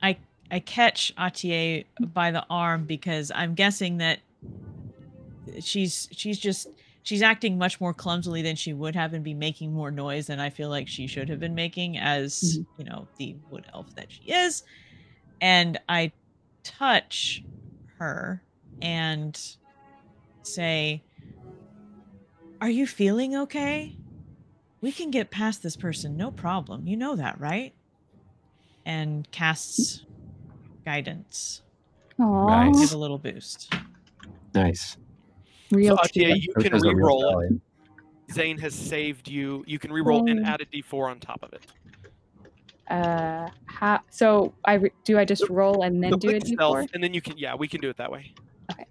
I, 0.01 0.17
I 0.51 0.59
catch 0.59 1.13
Atier 1.17 1.85
by 1.99 2.31
the 2.31 2.45
arm 2.49 2.85
because 2.85 3.31
I'm 3.33 3.55
guessing 3.55 3.97
that 3.97 4.19
she's 5.59 6.07
she's 6.11 6.39
just 6.39 6.67
she's 7.03 7.21
acting 7.21 7.57
much 7.57 7.79
more 7.79 7.93
clumsily 7.93 8.41
than 8.41 8.55
she 8.55 8.73
would 8.73 8.95
have 8.95 9.13
and 9.13 9.23
be 9.23 9.33
making 9.33 9.73
more 9.73 9.91
noise 9.91 10.27
than 10.27 10.39
I 10.39 10.49
feel 10.49 10.69
like 10.69 10.87
she 10.87 11.07
should 11.07 11.29
have 11.29 11.39
been 11.39 11.55
making 11.55 11.97
as 11.97 12.59
you 12.77 12.85
know 12.85 13.07
the 13.17 13.37
wood 13.49 13.65
elf 13.73 13.93
that 13.95 14.11
she 14.11 14.23
is, 14.31 14.63
and 15.41 15.79
I 15.87 16.13
touch 16.63 17.45
her 17.99 18.43
and 18.81 19.39
say, 20.43 21.03
"Are 22.61 22.69
you 22.69 22.87
feeling 22.87 23.35
okay?" 23.35 23.95
we 24.81 24.91
can 24.91 25.11
get 25.11 25.31
past 25.31 25.63
this 25.63 25.75
person 25.77 26.17
no 26.17 26.31
problem. 26.31 26.87
You 26.87 26.97
know 26.97 27.15
that 27.15 27.39
right 27.39 27.75
and 28.87 29.29
casts 29.31 30.05
guidance 30.85 31.61
Aw. 32.19 32.47
Nice. 32.71 32.79
give 32.79 32.93
a 32.93 32.97
little 32.97 33.17
boost 33.19 33.71
Nice. 34.55 34.97
Real 35.69 35.97
so 35.97 36.03
Atier, 36.03 36.27
tear. 36.27 36.35
you 36.37 36.53
can 36.53 36.71
guys 36.71 36.81
are 36.83 36.87
real 36.87 36.95
re-roll 36.95 37.39
it. 37.41 37.51
Zane 38.33 38.57
has 38.57 38.73
saved 38.73 39.27
you. 39.27 39.63
You 39.67 39.77
can 39.77 39.91
re-roll 39.91 40.29
and 40.29 40.39
Oh. 40.39 40.49
add 40.49 40.61
a 40.61 40.65
d4 40.65 41.09
on 41.11 41.19
top 41.19 41.43
of 41.43 41.51
it. 41.53 41.65
Uh, 42.89 43.49
how, 43.65 43.99
so 44.09 44.53
I 44.65 44.75
re- 44.75 44.91
do 45.03 45.19
I 45.19 45.25
just 45.25 45.47
roll 45.49 45.83
and 45.83 46.01
then 46.01 46.11
So 46.11 46.17
do 46.17 46.29
a 46.29 46.39
click 46.39 46.45
stealth, 46.47 46.77
d4? 46.77 46.93
and 46.93 47.03
then 47.03 47.13
you 47.13 47.21
can 47.21 47.37
yeah, 47.37 47.53
we 47.55 47.67
can 47.67 47.81
do 47.81 47.89
it 47.89 47.97
that 47.97 48.09
way. 48.11 48.33
Okay. 48.71 48.85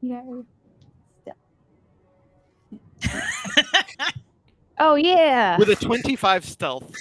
Yeah. 0.00 0.22
Yeah. 1.26 1.32
Oh 4.84 4.96
yeah. 4.96 5.56
With 5.58 5.68
a 5.68 5.76
25 5.76 6.44
stealth, 6.44 6.92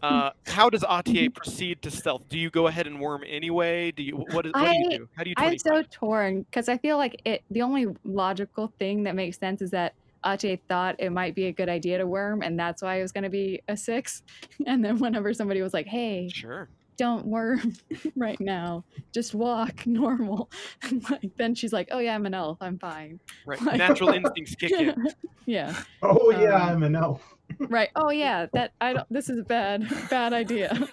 uh, 0.00 0.30
how 0.46 0.70
does 0.70 0.82
Atier 0.82 1.34
proceed 1.34 1.82
to 1.82 1.90
stealth? 1.90 2.28
Do 2.28 2.38
you 2.38 2.50
go 2.50 2.68
ahead 2.68 2.86
and 2.86 3.00
worm 3.00 3.24
anyway? 3.26 3.90
Do 3.90 4.02
you 4.04 4.16
what, 4.16 4.46
is- 4.46 4.52
what 4.52 4.70
do 4.70 4.78
you 4.78 4.86
I- 4.92 4.96
do? 4.98 5.08
How 5.16 5.24
do 5.24 5.30
you 5.30 5.34
I'm 5.36 5.58
so 5.58 5.82
torn 5.90 6.42
because 6.42 6.68
I 6.68 6.78
feel 6.78 6.96
like 6.96 7.20
it. 7.24 7.42
The 7.50 7.62
only 7.62 7.86
logical 8.04 8.72
thing 8.78 9.02
that 9.04 9.16
makes 9.16 9.38
sense 9.38 9.60
is 9.60 9.70
that 9.72 9.94
Ache 10.24 10.60
thought 10.68 10.94
it 11.00 11.10
might 11.10 11.34
be 11.34 11.46
a 11.46 11.52
good 11.52 11.68
idea 11.68 11.98
to 11.98 12.06
worm, 12.06 12.42
and 12.42 12.58
that's 12.58 12.80
why 12.80 12.96
it 12.98 13.02
was 13.02 13.12
going 13.12 13.24
to 13.24 13.30
be 13.30 13.60
a 13.68 13.76
six. 13.76 14.22
And 14.66 14.84
then 14.84 14.98
whenever 14.98 15.34
somebody 15.34 15.62
was 15.62 15.74
like, 15.74 15.86
"Hey, 15.86 16.28
Sure. 16.32 16.68
Don't 16.96 17.26
worm 17.26 17.74
right 18.16 18.40
now, 18.40 18.84
just 19.12 19.34
walk 19.34 19.86
normal," 19.86 20.50
like 21.10 21.30
then 21.36 21.54
she's 21.54 21.72
like, 21.72 21.88
"Oh 21.90 21.98
yeah, 21.98 22.14
I'm 22.14 22.26
an 22.26 22.34
elf. 22.34 22.58
I'm 22.60 22.78
fine." 22.78 23.20
Right. 23.46 23.60
Like- 23.62 23.76
Natural 23.78 24.10
instincts 24.10 24.54
kick 24.54 24.72
in. 24.72 25.08
yeah. 25.46 25.74
Oh 26.02 26.30
yeah, 26.30 26.54
Um, 26.54 26.68
I'm 26.70 26.82
an 26.84 26.96
elf. 26.96 27.22
Right. 27.58 27.90
Oh 27.94 28.10
yeah. 28.10 28.46
That 28.54 28.72
I 28.80 28.94
don't. 28.94 29.06
This 29.10 29.28
is 29.28 29.38
a 29.38 29.42
bad, 29.44 29.86
bad 30.10 30.32
idea. 30.32 30.88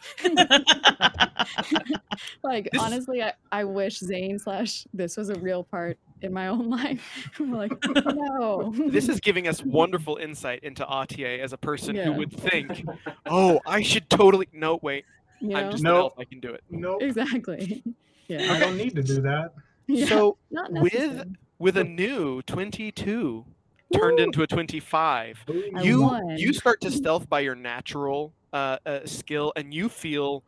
like 2.43 2.69
This- 2.71 2.81
honestly, 2.81 3.23
I, 3.23 3.33
I 3.51 3.63
wish 3.63 3.99
Zane 3.99 4.37
slash 4.39 4.85
this 4.93 5.17
was 5.17 5.29
a 5.29 5.35
real 5.39 5.63
part 5.63 5.97
in 6.21 6.33
my 6.33 6.47
own 6.47 6.69
life. 6.69 7.29
I'm 7.39 7.51
like, 7.51 7.71
no. 8.05 8.73
This 8.89 9.09
is 9.09 9.19
giving 9.19 9.47
us 9.47 9.63
wonderful 9.63 10.17
insight 10.17 10.63
into 10.63 10.83
Atier 10.85 11.39
as 11.39 11.53
a 11.53 11.57
person 11.57 11.95
Yeah. 11.95 12.05
who 12.05 12.13
would 12.13 12.31
think, 12.33 12.85
"Oh, 13.25 13.59
I 13.65 13.81
should 13.81 14.09
totally." 14.09 14.47
No, 14.53 14.77
wait. 14.81 15.05
You 15.41 15.55
I'm 15.57 15.65
know 15.65 15.71
just 15.71 15.83
No. 15.83 15.89
an 15.91 15.97
elf. 15.97 16.13
I 16.19 16.23
can 16.25 16.39
do 16.39 16.53
it. 16.53 16.63
Nope, 16.69 17.01
exactly. 17.01 17.83
Yeah. 18.27 18.53
I 18.53 18.59
don't 18.59 18.77
need 18.77 18.95
to 18.95 19.03
do 19.03 19.19
that. 19.23 19.53
yeah. 19.87 20.05
So 20.05 20.37
with 20.69 21.23
with 21.59 21.75
a 21.75 21.83
new 21.83 22.41
22 22.43 23.45
turned 23.93 24.17
Woo! 24.19 24.23
into 24.23 24.41
a 24.43 24.47
25, 24.47 25.45
I 25.75 25.81
you 25.81 26.03
won. 26.03 26.37
you 26.37 26.53
start 26.53 26.79
to 26.81 26.91
stealth 26.91 27.27
by 27.29 27.41
your 27.41 27.55
natural 27.55 28.31
uh, 28.53 28.77
uh, 28.85 28.99
skill, 29.05 29.51
and 29.57 29.73
you 29.73 29.89
feel. 29.89 30.45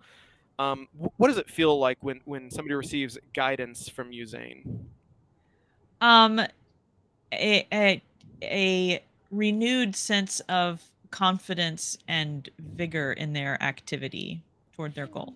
Um, 0.60 0.88
what 0.94 1.28
does 1.28 1.38
it 1.38 1.50
feel 1.50 1.78
like 1.78 1.98
when 2.02 2.22
when 2.24 2.50
somebody 2.52 2.76
receives 2.76 3.18
guidance 3.34 3.90
from 3.90 4.14
you, 4.14 4.26
Zane? 4.26 4.88
um 6.00 6.40
a, 7.34 7.68
a 7.74 8.02
a 8.44 9.04
renewed 9.32 9.94
sense 9.96 10.40
of 10.42 10.82
confidence 11.12 11.98
and 12.08 12.50
vigor 12.60 13.12
in 13.14 13.34
their 13.34 13.62
activity 13.62 14.42
toward 14.76 14.94
their 14.96 15.08
goal 15.08 15.36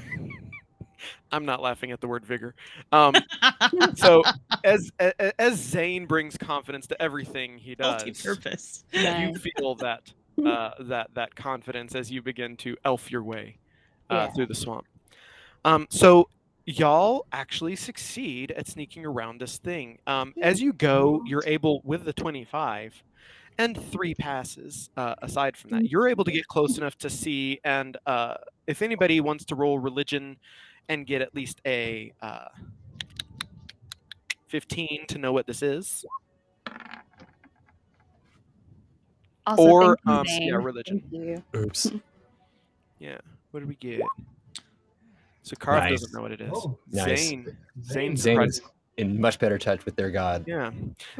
I'm 1.31 1.45
not 1.45 1.61
laughing 1.61 1.91
at 1.91 2.01
the 2.01 2.07
word 2.07 2.25
vigor. 2.25 2.55
Um, 2.91 3.13
so 3.95 4.23
as 4.63 4.91
a- 4.99 5.13
a- 5.19 5.41
as 5.41 5.55
Zane 5.57 6.05
brings 6.07 6.37
confidence 6.37 6.87
to 6.87 7.01
everything 7.01 7.57
he 7.57 7.75
does, 7.75 8.03
multi-purpose 8.03 8.83
you 8.91 9.33
feel 9.35 9.75
that 9.75 10.11
uh, 10.45 10.71
that 10.81 11.07
that 11.13 11.35
confidence 11.35 11.95
as 11.95 12.11
you 12.11 12.21
begin 12.21 12.57
to 12.57 12.75
elf 12.83 13.11
your 13.11 13.23
way 13.23 13.57
uh, 14.09 14.15
Yeah. 14.15 14.31
through 14.31 14.47
the 14.47 14.55
swamp. 14.55 14.85
Um, 15.63 15.87
so 15.89 16.29
y'all 16.65 17.25
actually 17.31 17.75
succeed 17.75 18.51
at 18.51 18.67
sneaking 18.67 19.05
around 19.05 19.39
this 19.39 19.57
thing. 19.57 19.99
Um, 20.07 20.33
as 20.41 20.59
you 20.61 20.73
go, 20.73 21.21
you're 21.25 21.43
able 21.45 21.81
with 21.83 22.03
the 22.05 22.13
25 22.13 23.03
and 23.59 23.79
three 23.91 24.15
passes. 24.15 24.89
Uh, 24.97 25.13
aside 25.21 25.55
from 25.55 25.69
that, 25.71 25.83
you're 25.91 26.07
able 26.07 26.23
to 26.23 26.31
get 26.31 26.47
close 26.47 26.77
enough 26.79 26.97
to 26.97 27.09
see 27.09 27.59
and 27.63 27.97
uh, 28.07 28.35
if 28.65 28.81
anybody 28.81 29.19
wants 29.21 29.45
to 29.45 29.55
roll 29.55 29.77
religion 29.77 30.37
and 30.87 31.05
get 31.05 31.21
at 31.21 31.35
least 31.35 31.61
a 31.67 32.11
uh, 32.21 32.45
15 34.47 35.05
to 35.09 35.17
know 35.19 35.31
what 35.33 35.45
this 35.45 35.61
is, 35.61 36.03
Also, 39.45 39.63
or 39.63 39.97
um, 40.07 40.25
yeah, 40.27 40.55
religion. 40.55 41.43
Oops. 41.55 41.91
Yeah. 42.99 43.17
What 43.51 43.61
did 43.61 43.69
we 43.69 43.75
get? 43.75 44.01
So 45.43 45.55
Karif 45.55 45.79
Nice. 45.89 46.01
doesn't 46.01 46.13
know 46.13 46.21
what 46.21 46.33
it 46.33 46.41
is. 46.41 46.51
Oh, 46.53 46.77
Nice. 46.91 47.29
Zane. 47.29 47.45
Zane 47.81 48.17
Zane's 48.17 48.23
surprises- 48.23 48.61
in 48.99 49.19
much 49.19 49.39
better 49.39 49.57
touch 49.57 49.85
with 49.85 49.95
their 49.95 50.11
god. 50.11 50.43
Yeah. 50.45 50.71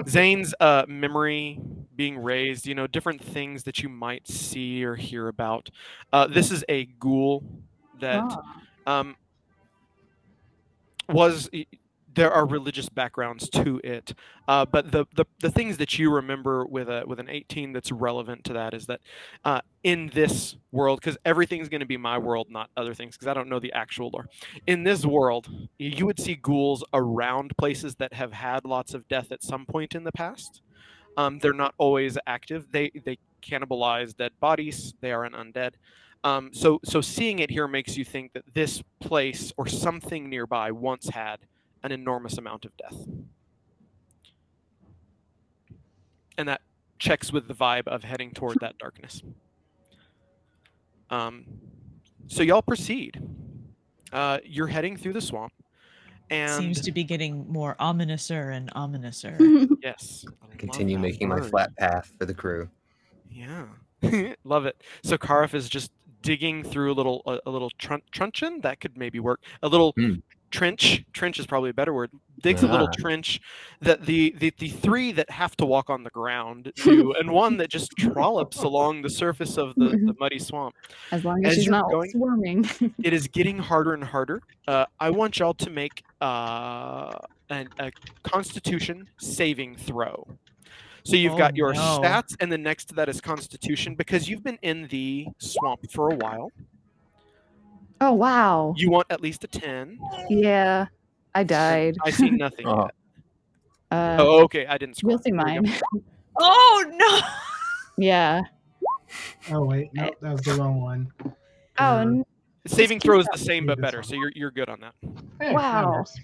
Zane's 0.07 0.53
uh, 0.59 0.85
memory 0.87 1.59
being 1.95 2.17
raised, 2.19 2.67
you 2.67 2.75
know, 2.75 2.87
different 2.87 3.23
things 3.23 3.63
that 3.63 3.79
you 3.81 3.89
might 3.89 4.27
see 4.27 4.83
or 4.83 4.95
hear 4.95 5.27
about. 5.29 5.69
Uh, 6.13 6.27
this 6.27 6.51
is 6.51 6.63
a 6.69 6.85
ghoul 6.99 7.43
that 7.99 8.23
Ah. 8.25 8.99
um, 8.99 9.15
was. 11.07 11.49
There 12.19 12.33
are 12.33 12.45
religious 12.45 12.89
backgrounds 12.89 13.49
to 13.51 13.79
it, 13.81 14.13
uh, 14.45 14.65
but 14.65 14.91
the, 14.91 15.05
the 15.15 15.23
the 15.39 15.49
things 15.49 15.77
that 15.77 15.97
you 15.97 16.11
remember 16.11 16.65
with 16.65 16.89
a 16.89 17.03
with 17.07 17.17
an 17.17 17.29
18 17.29 17.71
that's 17.71 17.93
relevant 17.93 18.43
to 18.43 18.51
that 18.55 18.73
is 18.73 18.87
that 18.87 18.99
uh, 19.45 19.61
in 19.85 20.11
this 20.13 20.57
world, 20.73 20.99
because 20.99 21.17
everything's 21.23 21.69
going 21.69 21.79
to 21.79 21.85
be 21.85 21.95
my 21.95 22.17
world, 22.17 22.47
not 22.49 22.71
other 22.75 22.93
things, 22.93 23.15
because 23.15 23.29
I 23.29 23.33
don't 23.33 23.47
know 23.47 23.61
the 23.61 23.71
actual 23.71 24.09
lore. 24.09 24.27
In 24.67 24.83
this 24.83 25.05
world, 25.05 25.47
you 25.77 26.05
would 26.07 26.19
see 26.19 26.35
ghouls 26.35 26.83
around 26.93 27.55
places 27.55 27.95
that 27.95 28.11
have 28.11 28.33
had 28.33 28.65
lots 28.65 28.93
of 28.93 29.07
death 29.07 29.31
at 29.31 29.41
some 29.41 29.65
point 29.65 29.95
in 29.95 30.03
the 30.03 30.11
past. 30.11 30.61
Um, 31.15 31.39
they're 31.39 31.53
not 31.53 31.73
always 31.77 32.17
active. 32.27 32.67
They 32.73 32.91
they 33.05 33.17
cannibalize 33.41 34.17
dead 34.17 34.33
bodies. 34.41 34.93
They 34.99 35.13
are 35.13 35.23
an 35.23 35.31
undead. 35.31 35.75
Um, 36.25 36.49
so 36.51 36.81
so 36.83 36.99
seeing 36.99 37.39
it 37.39 37.49
here 37.49 37.69
makes 37.69 37.95
you 37.95 38.03
think 38.03 38.33
that 38.33 38.43
this 38.53 38.83
place 38.99 39.53
or 39.55 39.67
something 39.67 40.29
nearby 40.29 40.73
once 40.73 41.07
had 41.07 41.39
an 41.83 41.91
enormous 41.91 42.37
amount 42.37 42.65
of 42.65 42.71
death, 42.77 42.97
and 46.37 46.47
that 46.47 46.61
checks 46.97 47.31
with 47.31 47.47
the 47.47 47.53
vibe 47.53 47.87
of 47.87 48.03
heading 48.03 48.31
toward 48.31 48.57
that 48.61 48.77
darkness. 48.77 49.21
Um, 51.09 51.45
so 52.27 52.43
y'all 52.43 52.61
proceed. 52.61 53.21
Uh, 54.11 54.39
you're 54.43 54.67
heading 54.67 54.97
through 54.97 55.13
the 55.13 55.21
swamp, 55.21 55.53
and 56.29 56.51
Seems 56.51 56.81
to 56.81 56.91
be 56.91 57.03
getting 57.03 57.51
more 57.51 57.75
ominouser 57.79 58.55
and 58.55 58.71
ominouser. 58.73 59.67
yes, 59.83 60.25
I 60.41 60.55
Continue 60.57 60.97
that 60.97 61.01
making 61.01 61.29
my 61.29 61.41
flat 61.41 61.75
path 61.77 62.11
for 62.17 62.25
the 62.25 62.33
crew. 62.33 62.69
Yeah, 63.29 63.65
love 64.43 64.65
it. 64.65 64.81
So 65.03 65.17
Karif 65.17 65.53
is 65.53 65.69
just 65.69 65.91
digging 66.21 66.63
through 66.63 66.91
a 66.91 66.95
little 66.95 67.21
a, 67.25 67.39
a 67.45 67.49
little 67.49 67.69
trun- 67.77 68.01
truncheon 68.11 68.61
that 68.61 68.79
could 68.81 68.97
maybe 68.97 69.19
work. 69.19 69.41
A 69.63 69.67
little 69.69 69.93
Hmm. 69.95 70.15
Trench. 70.51 71.03
Trench 71.13 71.39
is 71.39 71.45
probably 71.45 71.69
a 71.69 71.73
better 71.73 71.93
word. 71.93 72.11
Digs 72.41 72.63
a 72.63 72.67
little 72.67 72.87
trench 72.87 73.41
that 73.81 74.05
the, 74.05 74.33
the 74.39 74.53
the 74.59 74.69
three 74.69 75.11
that 75.11 75.29
have 75.29 75.57
to 75.57 75.65
walk 75.65 75.89
on 75.89 76.03
the 76.03 76.09
ground 76.11 76.71
do, 76.83 77.13
and 77.19 77.29
one 77.31 77.57
that 77.57 77.69
just 77.69 77.91
trollops 77.97 78.59
along 78.63 79.01
the 79.01 79.09
surface 79.09 79.57
of 79.57 79.75
the, 79.75 79.89
the 79.89 80.15
muddy 80.21 80.39
swamp. 80.39 80.73
As 81.11 81.25
long 81.25 81.45
as, 81.45 81.51
As 81.57 81.63
she's 81.63 81.69
not 81.69 81.89
going- 81.91 82.09
swarming. 82.11 82.69
It 83.03 83.11
is 83.11 83.27
getting 83.27 83.57
harder 83.57 83.93
and 83.93 84.03
harder. 84.03 84.41
Uh, 84.67 84.85
I 85.01 85.09
want 85.09 85.39
y'all 85.39 85.53
to 85.55 85.69
make 85.69 86.01
uh, 86.21 87.11
an, 87.49 87.67
a 87.79 87.91
Constitution 88.23 89.07
saving 89.19 89.75
throw. 89.75 90.25
So 91.03 91.15
you've 91.17 91.33
Oh, 91.33 91.37
got 91.37 91.55
your 91.57 91.73
no. 91.73 91.79
stats, 91.79 92.35
and 92.39 92.49
then 92.51 92.61
next 92.63 92.85
to 92.85 92.95
that 92.95 93.09
is 93.09 93.19
Constitution 93.19 93.95
because 93.95 94.29
you've 94.29 94.43
been 94.43 94.59
in 94.61 94.87
the 94.87 95.27
swamp 95.39 95.89
for 95.91 96.11
a 96.11 96.15
while. 96.15 96.51
Oh 98.01 98.13
wow. 98.13 98.73
You 98.77 98.89
want 98.89 99.07
at 99.09 99.21
least 99.21 99.43
a 99.43 99.47
ten. 99.47 99.99
Yeah. 100.29 100.87
I 101.35 101.43
died. 101.43 101.95
I 102.03 102.11
see 102.11 102.29
nothing. 102.29 102.65
Oh. 102.75 102.83
yet. 102.85 102.93
Uh, 103.91 104.17
Oh, 104.19 104.43
okay. 104.43 104.67
I 104.67 104.77
didn't 104.77 104.97
scroll. 104.97 105.13
you'll 105.13 105.21
see 105.23 105.31
There 105.31 105.61
we 105.61 105.67
go. 105.69 105.71
mine. 105.71 106.03
Oh 106.41 106.85
no! 106.93 107.19
yeah. 107.97 108.41
Oh 109.51 109.63
wait, 109.65 109.89
no, 109.93 110.09
that 110.21 110.31
was 110.31 110.41
the 110.41 110.53
wrong 110.53 110.79
one. 110.81 111.11
Oh, 111.25 111.33
Uh, 111.79 112.23
Saving 112.67 112.99
throw 112.99 113.19
is 113.19 113.27
the 113.31 113.37
same 113.39 113.65
but 113.65 113.81
better, 113.81 114.03
so 114.03 114.15
you're 114.15 114.31
you're 114.35 114.51
good 114.51 114.69
on 114.69 114.79
that. 114.81 114.93
hey, 115.41 115.53
Wow. 115.53 115.91
works. 115.97 116.15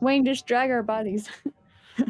Wayne 0.00 0.24
just 0.24 0.46
drag 0.46 0.70
our 0.70 0.82
bodies. 0.82 1.28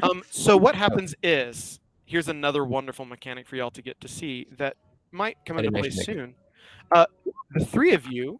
Um, 0.03 0.23
so 0.31 0.57
what 0.57 0.75
happens 0.75 1.15
is 1.23 1.79
here's 2.07 2.29
another 2.29 2.65
wonderful 2.65 3.05
mechanic 3.05 3.47
for 3.47 3.57
y'all 3.57 3.71
to 3.73 3.83
get 3.83 4.01
to 4.01 4.09
see 4.09 4.47
that 4.57 4.77
might 5.13 5.37
come 5.45 5.59
into 5.59 5.71
play 5.71 5.91
soon. 5.91 6.35
Uh, 6.91 7.05
the 7.53 7.65
three 7.67 7.93
of 7.93 8.07
you 8.07 8.39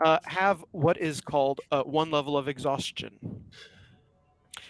uh, 0.00 0.18
have 0.24 0.64
what 0.72 0.98
is 0.98 1.20
called 1.20 1.60
uh, 1.70 1.82
one 1.82 2.10
level 2.10 2.36
of 2.36 2.48
exhaustion. 2.48 3.18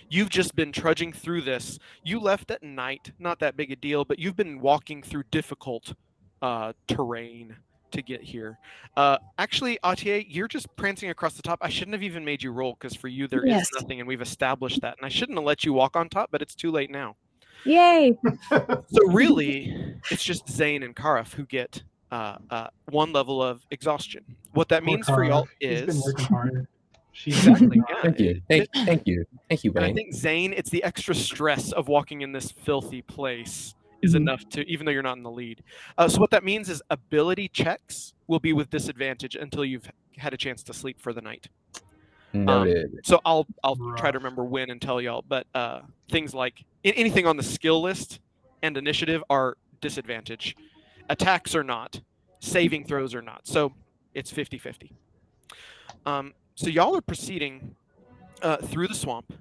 You've 0.09 0.31
just 0.31 0.57
been 0.57 0.73
trudging 0.73 1.13
through 1.13 1.43
this. 1.43 1.79
You 2.03 2.19
left 2.19 2.51
at 2.51 2.63
night, 2.63 3.13
not 3.19 3.39
that 3.41 3.57
big 3.57 3.71
a 3.71 3.77
deal, 3.77 4.05
but 4.05 4.19
you've 4.19 4.37
been 4.37 4.61
walking 4.61 5.03
through 5.03 5.23
difficult 5.31 5.95
uh, 6.43 6.73
terrain 6.89 7.57
to 7.93 8.03
get 8.03 8.23
here. 8.23 8.59
Uh, 8.97 9.19
actually, 9.39 9.79
Atier, 9.85 10.25
you're 10.29 10.49
just 10.49 10.67
prancing 10.77 11.11
across 11.11 11.35
the 11.35 11.43
top. 11.43 11.59
I 11.63 11.69
shouldn't 11.69 11.95
have 11.95 12.03
even 12.03 12.25
made 12.25 12.43
you 12.43 12.51
roll 12.51 12.77
because 12.79 12.97
for 12.97 13.09
you 13.09 13.29
there 13.29 13.45
is 13.45 13.53
Yes. 13.53 13.69
nothing, 13.75 14.01
and 14.01 14.09
we've 14.09 14.21
established 14.21 14.81
that. 14.81 14.97
And 14.99 15.07
I 15.07 15.09
shouldn't 15.09 15.39
have 15.39 15.45
let 15.45 15.65
you 15.65 15.73
walk 15.73 15.97
on 15.97 16.09
top, 16.09 16.31
but 16.33 16.43
it's 16.43 16.55
too 16.55 16.71
late 16.71 16.91
now. 16.91 17.17
Yay. 17.65 18.17
So 18.51 19.07
really, 19.09 19.97
it's 20.11 20.25
just 20.25 20.49
Zane 20.49 20.83
and 20.83 20.97
Karif 20.97 21.35
who 21.35 21.47
get 21.47 21.83
uh, 22.11 22.37
uh, 22.51 22.67
one 22.91 23.13
level 23.13 23.43
of 23.43 23.65
exhaustion. 23.71 24.25
What 24.53 24.69
that 24.71 24.85
means 24.85 25.07
for 25.07 25.25
y'all 25.25 25.49
Cara. 25.61 25.87
She's 25.87 25.87
been 25.87 25.97
is. 25.97 26.67
She's 27.13 27.47
exactly. 27.47 27.83
yeah, 27.89 28.03
Thank 28.03 28.21
you. 28.21 28.43
Thank, 28.49 28.63
it- 28.63 28.69
thank 28.87 29.07
you. 29.07 29.25
Thank 29.49 29.65
you, 29.65 29.73
and 29.75 29.85
I 29.85 29.93
think 29.93 30.15
Zane, 30.15 30.53
it's 30.57 30.71
the 30.71 30.83
extra 30.85 31.15
stress 31.15 31.73
of 31.73 31.89
walking 31.89 32.21
in 32.23 32.33
this 32.33 32.51
filthy 32.53 33.03
place 33.03 33.75
is 34.01 34.13
Mhm. 34.15 34.19
enough 34.19 34.49
to, 34.51 34.67
even 34.71 34.87
though 34.87 34.93
you're 34.93 35.03
not 35.03 35.17
in 35.17 35.23
the 35.25 35.31
lead. 35.31 35.63
Uh, 35.99 36.09
so 36.09 36.21
what 36.21 36.31
that 36.31 36.45
means 36.45 36.69
is 36.71 36.81
ability 36.89 37.49
checks 37.49 38.15
will 38.29 38.39
be 38.39 38.53
with 38.53 38.71
disadvantage 38.71 39.35
until 39.37 39.65
you've 39.65 39.91
had 40.17 40.33
a 40.33 40.37
chance 40.37 40.63
to 40.63 40.73
sleep 40.73 41.01
for 41.01 41.13
the 41.13 41.21
night. 41.21 41.49
Noted. 42.33 43.01
So 43.05 43.21
I'll 43.25 43.47
I'll 43.65 43.77
try 43.97 44.13
to 44.13 44.19
remember 44.19 44.45
when 44.45 44.71
and 44.71 44.81
tell 44.81 45.01
y'all. 45.01 45.25
But 45.27 45.47
uh, 45.55 45.81
things 46.11 46.33
like 46.33 46.65
anything 46.85 47.27
on 47.27 47.37
the 47.37 47.43
skill 47.43 47.83
list 47.83 48.21
and 48.63 48.77
initiative 48.77 49.23
are 49.29 49.57
disadvantage. 49.81 50.55
Attacks 51.11 51.57
are 51.57 51.65
not. 51.65 52.01
Saving 52.39 52.85
throws 52.85 53.15
are 53.15 53.21
not. 53.21 53.47
So 53.47 53.75
it's 54.15 54.33
50-50. 54.33 54.93
Um, 56.07 56.33
so 56.55 56.69
y'all 56.69 56.97
are 56.97 57.03
proceeding 57.03 57.75
uh, 58.43 58.59
through 58.59 58.89
the 58.89 58.95
swamp. 58.95 59.35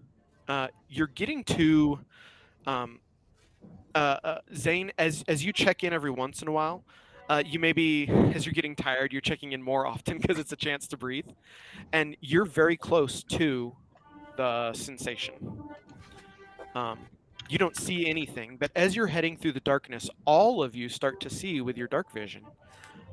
Uh, 0.48 0.68
you're 0.90 1.08
getting 1.08 1.44
to 1.44 2.00
um, 2.66 3.00
uh, 3.94 4.18
uh, 4.24 4.38
Zane 4.56 4.92
as 4.98 5.24
as 5.28 5.46
you 5.46 5.54
check 5.54 5.84
in 5.84 5.94
every 5.94 6.12
once 6.12 6.42
in 6.42 6.48
a 6.48 6.52
while. 6.52 6.84
Uh, 7.30 7.44
you 7.46 7.60
may 7.60 7.72
be 7.72 8.10
as 8.34 8.46
you're 8.46 8.54
getting 8.54 8.76
tired, 8.76 9.14
you're 9.14 9.22
checking 9.22 9.52
in 9.52 9.62
more 9.62 9.86
often 9.94 10.18
because 10.18 10.40
it's 10.40 10.52
a 10.52 10.56
chance 10.58 10.88
to 10.88 10.98
breathe, 10.98 11.28
and 11.94 12.18
you're 12.20 12.46
very 12.46 12.76
close 12.76 13.24
to 13.24 13.76
the 14.38 14.74
sensation. 14.74 15.34
Um, 16.74 17.00
you 17.50 17.58
don't 17.58 17.76
see 17.76 18.08
anything, 18.08 18.58
but 18.58 18.72
as 18.76 18.96
you're 18.96 19.08
heading 19.08 19.38
through 19.38 19.54
the 19.54 19.60
darkness, 19.62 20.10
all 20.26 20.62
of 20.62 20.76
you 20.76 20.90
start 20.90 21.20
to 21.22 21.30
see 21.30 21.62
with 21.62 21.78
your 21.78 21.88
dark 21.88 22.12
vision. 22.14 22.44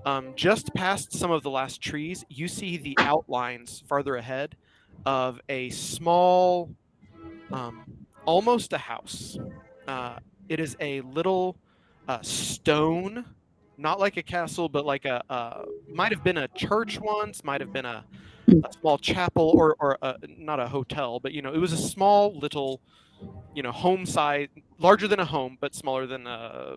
Um, 0.05 0.35
just 0.37 0.73
past 0.75 1.13
some 1.13 1.31
of 1.31 1.43
the 1.43 1.51
last 1.51 1.81
trees, 1.81 2.25
you 2.29 2.47
see 2.47 2.77
the 2.77 2.97
outlines 2.99 3.83
farther 3.89 4.17
ahead 4.17 4.57
of 5.05 5.41
a 5.49 5.71
small, 5.71 6.71
um, 7.53 7.85
almost 8.25 8.73
a 8.73 8.79
house. 8.79 9.37
Uh, 9.89 10.19
it 10.49 10.61
is 10.61 10.77
a 10.81 11.01
little 11.01 11.57
uh, 12.09 12.21
stone, 12.23 13.25
not 13.79 13.99
like 13.99 14.17
a 14.17 14.23
castle, 14.23 14.69
but 14.69 14.85
like 14.85 15.05
a 15.07 15.23
uh, 15.29 15.65
might 15.93 16.13
have 16.13 16.23
been 16.23 16.39
a 16.39 16.49
church 16.49 17.01
once, 17.01 17.43
might 17.43 17.61
have 17.61 17.73
been 17.73 17.85
a, 17.85 18.05
a 18.49 18.73
small 18.81 18.99
chapel, 18.99 19.53
or 19.57 19.77
or 19.81 19.99
a, 20.03 20.17
not 20.39 20.61
a 20.61 20.69
hotel, 20.69 21.19
but 21.19 21.33
you 21.33 21.43
know, 21.43 21.53
it 21.53 21.59
was 21.59 21.73
a 21.73 21.77
small 21.77 22.39
little, 22.39 22.81
you 23.55 23.63
know, 23.63 23.73
home 23.73 24.07
size, 24.07 24.49
larger 24.79 25.09
than 25.09 25.21
a 25.21 25.25
home, 25.25 25.59
but 25.61 25.75
smaller 25.75 26.07
than 26.07 26.27
a 26.27 26.77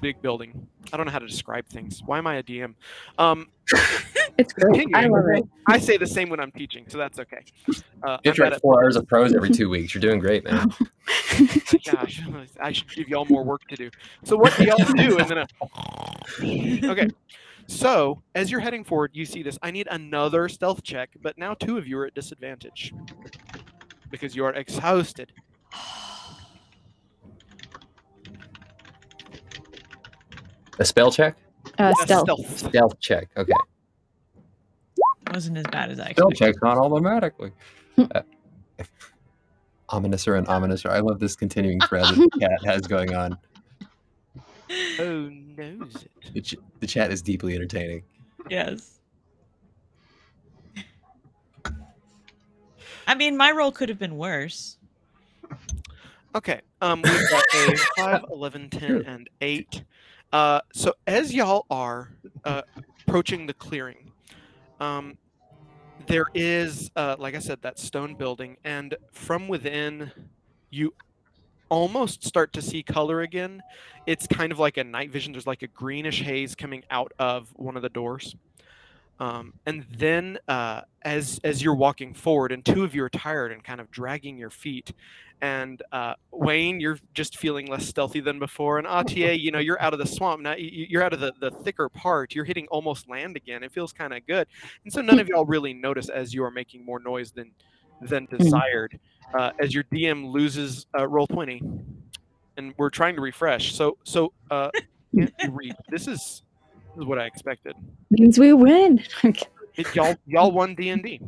big 0.00 0.20
building. 0.22 0.66
I 0.92 0.96
don't 0.96 1.06
know 1.06 1.12
how 1.12 1.18
to 1.18 1.26
describe 1.26 1.66
things. 1.66 2.02
Why 2.04 2.18
am 2.18 2.26
I 2.26 2.36
a 2.36 2.42
DM? 2.42 2.74
Um, 3.18 3.48
It's 4.38 4.52
great. 4.52 4.86
I 4.94 5.06
love 5.06 5.24
it. 5.34 5.44
I 5.66 5.80
say 5.80 5.96
the 5.96 6.06
same 6.06 6.28
when 6.30 6.38
I'm 6.38 6.52
teaching, 6.52 6.84
so 6.86 6.96
that's 6.96 7.18
okay. 7.18 7.44
Uh, 7.68 7.72
You 7.72 7.74
I'm 8.04 8.08
have 8.08 8.22
to 8.22 8.30
bad 8.30 8.52
write 8.52 8.60
four 8.60 8.82
hours 8.82 8.94
of 8.94 9.06
prose 9.08 9.34
every 9.34 9.50
two 9.50 9.68
weeks. 9.68 9.92
You're 9.92 10.00
doing 10.00 10.20
great, 10.20 10.44
man. 10.44 10.72
Gosh, 11.84 12.22
I 12.60 12.70
should 12.70 12.88
give 12.94 13.08
y'all 13.08 13.26
more 13.28 13.42
work 13.42 13.66
to 13.68 13.74
do. 13.74 13.90
So 14.22 14.36
what 14.36 14.56
do 14.56 14.64
y'all 14.64 14.76
do? 14.76 15.18
And 15.18 15.28
then 15.28 15.38
a... 15.38 15.46
okay. 16.92 17.08
So 17.66 18.22
as 18.36 18.48
you're 18.48 18.60
heading 18.60 18.84
forward, 18.84 19.10
you 19.12 19.26
see 19.26 19.42
this. 19.42 19.58
I 19.60 19.72
need 19.72 19.88
another 19.90 20.48
stealth 20.48 20.84
check, 20.84 21.10
but 21.20 21.36
now 21.36 21.54
two 21.54 21.76
of 21.76 21.88
you 21.88 21.98
are 21.98 22.06
at 22.06 22.14
disadvantage 22.14 22.94
because 24.08 24.36
you 24.36 24.44
are 24.44 24.52
exhausted. 24.52 25.32
A 30.78 30.84
spell 30.84 31.10
check? 31.10 31.36
Uh, 31.78 31.92
Yeah, 31.98 32.04
stealth. 32.04 32.24
stealth. 32.24 32.58
Stealth 32.70 33.00
check. 33.00 33.28
Okay. 33.36 33.52
Wasn't 35.32 35.56
as 35.58 35.64
bad 35.70 35.90
as 35.90 36.00
I 36.00 36.12
Spell 36.12 36.28
expected. 36.28 36.36
checks 36.54 36.58
on 36.62 36.78
automatically. 36.78 37.52
Uh, 37.98 38.22
ominouser 39.90 40.38
and 40.38 40.46
ominouser. 40.46 40.90
I 40.90 41.00
love 41.00 41.18
this 41.18 41.34
continuing 41.36 41.80
thread 41.80 42.04
that 42.04 42.16
the 42.16 42.40
chat 42.40 42.64
has 42.64 42.82
going 42.82 43.14
on. 43.14 43.38
Oh, 45.00 45.30
knows 45.56 46.04
it. 46.04 46.10
The, 46.34 46.42
ch- 46.42 46.56
the 46.80 46.86
chat 46.86 47.10
is 47.10 47.22
deeply 47.22 47.54
entertaining. 47.54 48.02
Yes. 48.50 48.98
I 53.06 53.14
mean, 53.14 53.36
my 53.38 53.50
role 53.52 53.72
could 53.72 53.88
have 53.88 53.98
been 53.98 54.18
worse. 54.18 54.76
Okay. 56.34 56.60
Um, 56.80 57.02
we've 57.02 57.30
got 57.30 57.44
a 57.54 57.76
5, 57.96 58.24
11, 58.30 58.70
10, 58.70 59.02
and 59.06 59.30
8. 59.40 59.82
Uh, 60.32 60.60
so 60.72 60.94
as 61.06 61.34
y'all 61.34 61.66
are 61.70 62.10
uh, 62.44 62.62
approaching 63.06 63.46
the 63.46 63.54
clearing, 63.54 64.12
um, 64.80 65.16
there 66.06 66.26
is, 66.34 66.90
uh, 66.96 67.16
like 67.18 67.34
I 67.34 67.38
said, 67.38 67.62
that 67.62 67.78
stone 67.78 68.14
building, 68.14 68.56
and 68.64 68.94
from 69.12 69.48
within, 69.48 70.10
you 70.70 70.94
almost 71.70 72.24
start 72.24 72.52
to 72.54 72.62
see 72.62 72.82
color 72.82 73.20
again. 73.22 73.62
It's 74.06 74.26
kind 74.26 74.52
of 74.52 74.58
like 74.58 74.76
a 74.76 74.84
night 74.84 75.10
vision. 75.10 75.32
There's 75.32 75.46
like 75.46 75.62
a 75.62 75.66
greenish 75.66 76.22
haze 76.22 76.54
coming 76.54 76.82
out 76.90 77.12
of 77.18 77.48
one 77.56 77.76
of 77.76 77.82
the 77.82 77.88
doors. 77.90 78.34
Um, 79.20 79.52
and 79.66 79.84
then, 79.90 80.38
uh, 80.48 80.82
as 81.02 81.40
as 81.44 81.62
you're 81.62 81.74
walking 81.74 82.14
forward, 82.14 82.52
and 82.52 82.64
two 82.64 82.84
of 82.84 82.94
you 82.94 83.02
are 83.04 83.08
tired 83.10 83.52
and 83.52 83.62
kind 83.64 83.80
of 83.80 83.90
dragging 83.90 84.38
your 84.38 84.50
feet, 84.50 84.92
and 85.40 85.82
uh, 85.92 86.14
Wayne, 86.32 86.80
you're 86.80 86.98
just 87.14 87.36
feeling 87.36 87.66
less 87.66 87.86
stealthy 87.86 88.20
than 88.20 88.38
before, 88.38 88.78
and 88.78 88.86
Atier, 88.86 89.38
you 89.40 89.50
know, 89.50 89.58
you're 89.58 89.80
out 89.82 89.92
of 89.92 89.98
the 89.98 90.06
swamp 90.06 90.40
now. 90.42 90.54
you- 90.54 90.86
You're 90.88 91.02
out 91.02 91.12
of 91.12 91.20
the, 91.20 91.32
the 91.40 91.50
thicker 91.50 91.88
part. 91.88 92.34
You're 92.34 92.44
hitting 92.44 92.66
almost 92.68 93.08
land 93.08 93.36
again. 93.36 93.62
It 93.64 93.72
feels 93.72 93.92
kind 93.92 94.12
of 94.14 94.24
good, 94.26 94.46
and 94.84 94.92
so 94.92 95.00
none 95.00 95.18
of 95.18 95.28
y'all 95.28 95.44
really 95.46 95.74
notice 95.74 96.08
as 96.08 96.32
you 96.32 96.44
are 96.44 96.50
making 96.50 96.84
more 96.84 97.00
noise 97.00 97.32
than 97.32 97.50
than 98.00 98.26
desired. 98.30 98.98
Uh, 99.34 99.50
as 99.60 99.74
your 99.74 99.84
DM 99.92 100.30
loses 100.30 100.86
uh, 100.94 101.00
Roll20, 101.02 101.60
and 102.56 102.72
we're 102.78 102.90
trying 102.90 103.14
to 103.16 103.20
refresh. 103.20 103.74
So 103.74 103.96
so 104.04 104.32
uh, 104.50 104.70
this 105.90 106.06
is 106.06 106.42
is 106.98 107.04
what 107.04 107.18
I 107.18 107.26
expected. 107.26 107.74
Means 108.10 108.38
we 108.38 108.52
win. 108.52 109.02
It, 109.76 109.94
y'all 109.94 110.16
y'all 110.26 110.50
won 110.50 110.74
D 110.74 110.90
and 110.90 111.02
D. 111.02 111.20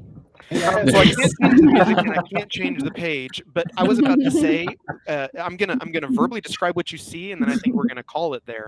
So 0.53 0.59
I 0.59 1.05
can't 1.05 1.17
change 1.41 1.61
the 1.61 1.95
and 1.99 2.19
I 2.19 2.23
can't 2.35 2.51
change 2.51 2.83
the 2.83 2.91
page. 2.91 3.43
But 3.55 3.67
I 3.77 3.85
was 3.85 3.99
about 4.01 4.19
to 4.21 4.31
say 4.31 4.67
uh, 5.09 5.29
I'm 5.39 5.57
gonna 5.57 5.79
I'm 5.81 5.93
gonna 5.93 6.09
verbally 6.11 6.41
describe 6.41 6.75
what 6.77 6.91
you 6.91 6.99
see, 6.99 7.33
and 7.33 7.41
then 7.41 7.49
I 7.51 7.55
think 7.57 7.77
we're 7.77 7.87
gonna 7.87 8.03
call 8.03 8.35
it 8.35 8.43
there. 8.47 8.67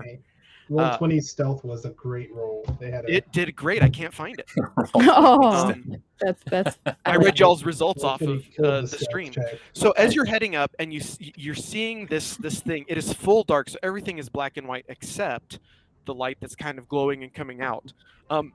Roll 0.69 0.79
Uh, 0.79 0.97
20 0.97 1.19
stealth 1.19 1.65
was 1.65 1.83
a 1.83 1.89
great 1.89 2.33
roll. 2.33 2.65
They 2.79 2.89
had 2.89 3.03
a, 3.03 3.13
It 3.13 3.29
did 3.33 3.53
great. 3.53 3.83
I 3.83 3.89
can't 3.89 4.13
find 4.13 4.39
it. 4.39 4.49
oh, 4.95 5.43
Um, 5.43 5.97
that's 6.21 6.41
that's. 6.45 6.79
I 7.05 7.17
read 7.17 7.37
y'all's 7.37 7.65
results 7.65 8.05
off 8.05 8.21
of 8.21 8.41
uh, 8.63 8.81
the 8.81 8.87
stream. 8.87 9.31
check. 9.33 9.59
So 9.73 9.91
as 9.91 10.15
you're 10.15 10.23
heading 10.25 10.55
up 10.55 10.73
and 10.79 10.93
you 10.93 11.01
you're 11.19 11.53
seeing 11.55 12.05
this 12.05 12.37
this 12.37 12.61
thing, 12.61 12.85
it 12.87 12.97
is 12.97 13.11
full 13.11 13.43
dark, 13.43 13.69
so 13.69 13.77
everything 13.83 14.19
is 14.19 14.29
black 14.29 14.55
and 14.55 14.67
white 14.67 14.85
except 14.87 15.59
the 16.05 16.13
light 16.13 16.37
that's 16.39 16.55
kind 16.55 16.77
of 16.77 16.87
glowing 16.87 17.23
and 17.23 17.33
coming 17.33 17.61
out. 17.61 17.93
Um, 18.29 18.53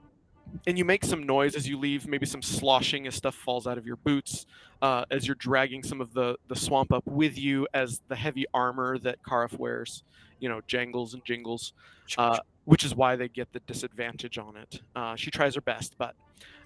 and 0.67 0.79
you 0.79 0.85
make 0.85 1.05
some 1.05 1.25
noise 1.25 1.55
as 1.55 1.69
you 1.69 1.79
leave, 1.79 2.07
maybe 2.09 2.27
some 2.27 2.43
sloshing 2.43 3.07
as 3.07 3.15
stuff 3.15 3.35
falls 3.35 3.67
out 3.67 3.79
of 3.79 3.87
your 3.87 3.97
boots, 3.97 4.47
uh, 4.81 5.05
as 5.11 5.27
you're 5.27 5.37
dragging 5.37 5.83
some 5.83 6.01
of 6.01 6.15
the 6.15 6.37
the 6.49 6.57
swamp 6.57 6.93
up 6.93 7.07
with 7.07 7.39
you, 7.39 7.67
as 7.75 8.01
the 8.09 8.17
heavy 8.17 8.47
armor 8.55 8.99
that 8.99 9.23
Karif 9.23 9.59
wears, 9.59 10.03
you 10.41 10.49
know, 10.49 10.61
jangles 10.67 11.15
and 11.15 11.25
jingles, 11.25 11.73
uh, 12.17 12.39
which 12.65 12.85
is 12.85 12.95
why 12.95 13.17
they 13.17 13.29
get 13.29 13.53
the 13.53 13.61
disadvantage 13.61 14.39
on 14.39 14.57
it. 14.57 14.81
Uh, 14.97 15.17
she 15.17 15.31
tries 15.31 15.55
her 15.55 15.61
best, 15.61 15.95
but 15.99 16.15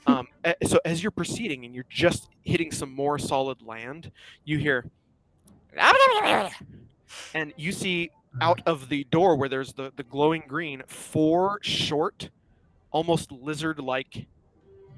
um, 0.07 0.29
so 0.65 0.79
as 0.85 1.03
you're 1.03 1.11
proceeding 1.11 1.65
and 1.65 1.75
you're 1.75 1.87
just 1.89 2.29
hitting 2.43 2.73
some 2.73 2.93
more 2.93 3.19
solid 3.19 3.63
land, 3.63 4.11
you 4.45 4.59
hear, 4.59 4.85
and 7.35 7.53
you 7.57 7.73
see 7.73 8.11
out 8.41 8.61
of 8.67 8.89
the 8.89 9.05
door 9.05 9.37
where 9.37 9.49
there's 9.49 9.73
the, 9.75 9.93
the 9.97 10.03
glowing 10.03 10.43
green 10.47 10.83
four 10.87 11.59
short, 11.63 12.31
almost 12.91 13.31
lizard 13.31 13.79
like 13.79 14.27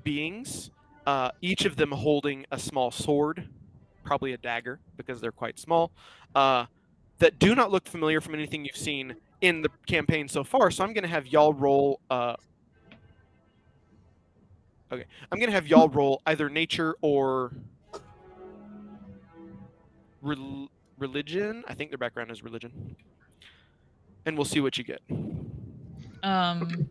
beings, 0.05 0.71
uh, 1.07 1.31
each 1.43 1.65
of 1.65 1.77
them 1.77 1.91
holding 1.91 2.47
a 2.51 2.59
small 2.59 2.91
sword, 2.91 3.49
probably 4.05 4.33
a 4.33 4.37
dagger 4.37 4.79
because 4.97 5.21
they're 5.21 5.33
quite 5.33 5.59
small, 5.59 5.91
uh, 6.35 6.67
that 7.19 7.39
do 7.39 7.55
not 7.55 7.71
look 7.71 7.87
familiar 7.87 8.21
from 8.21 8.35
anything 8.35 8.65
you've 8.65 8.77
seen 8.77 9.17
in 9.41 9.63
the 9.63 9.71
campaign 9.87 10.29
so 10.29 10.45
far. 10.45 10.71
So 10.71 10.85
I'm 10.85 10.93
going 10.93 11.03
to 11.03 11.09
have 11.09 11.27
y'all 11.27 11.53
roll. 11.53 12.01
Uh, 12.11 12.35
okay, 14.93 15.05
I'm 15.31 15.39
going 15.39 15.51
to 15.51 15.55
have 15.55 15.67
y'all 15.67 15.89
roll 15.89 16.23
either 16.27 16.49
nature 16.49 16.97
or 17.03 17.53
rel- 20.23 20.71
religion. 20.99 21.65
I 21.69 21.75
think 21.75 21.91
their 21.91 21.99
background 21.99 22.31
is 22.31 22.43
religion. 22.43 22.97
And 24.27 24.37
we'll 24.37 24.45
see 24.45 24.61
what 24.61 24.79
you 24.79 24.85
get. 24.85 25.01
Um, 26.23 26.89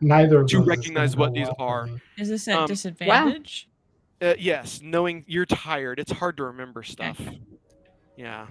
Neither 0.00 0.40
of 0.40 0.48
To 0.48 0.60
recognize 0.60 1.16
what 1.16 1.32
these 1.32 1.46
well 1.46 1.68
are. 1.68 1.88
is 2.18 2.28
this 2.28 2.48
at 2.48 2.58
Um, 2.58 2.66
disadvantage? 2.66 3.68
Uh, 4.20 4.34
yes, 4.38 4.80
knowing 4.82 5.24
you're 5.28 5.46
tired, 5.46 6.00
it's 6.00 6.10
hard 6.12 6.36
to 6.38 6.44
remember 6.44 6.82
stuff. 6.82 7.20
Yeah. 8.16 8.46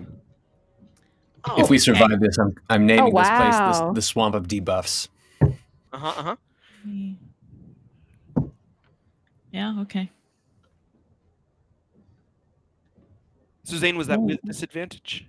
if 1.58 1.70
we 1.70 1.76
okay. 1.76 1.78
survive 1.78 2.20
this, 2.20 2.38
I'm 2.38 2.56
I'm 2.70 2.86
naming 2.86 3.14
this 3.14 3.28
place 3.30 3.80
the, 3.80 3.92
the 3.94 4.02
swamp 4.02 4.36
of 4.36 4.48
debuffs. 4.48 5.10
Uh 5.42 5.48
huh. 5.94 6.14
Uh 6.18 6.24
huh. 6.24 6.36
Yeah, 9.52 9.80
okay. 9.82 10.12
So 13.64 13.78
Zane, 13.78 13.98
was 13.98 14.08
that 14.08 14.22
with 14.22 14.40
disadvantage? 14.44 15.28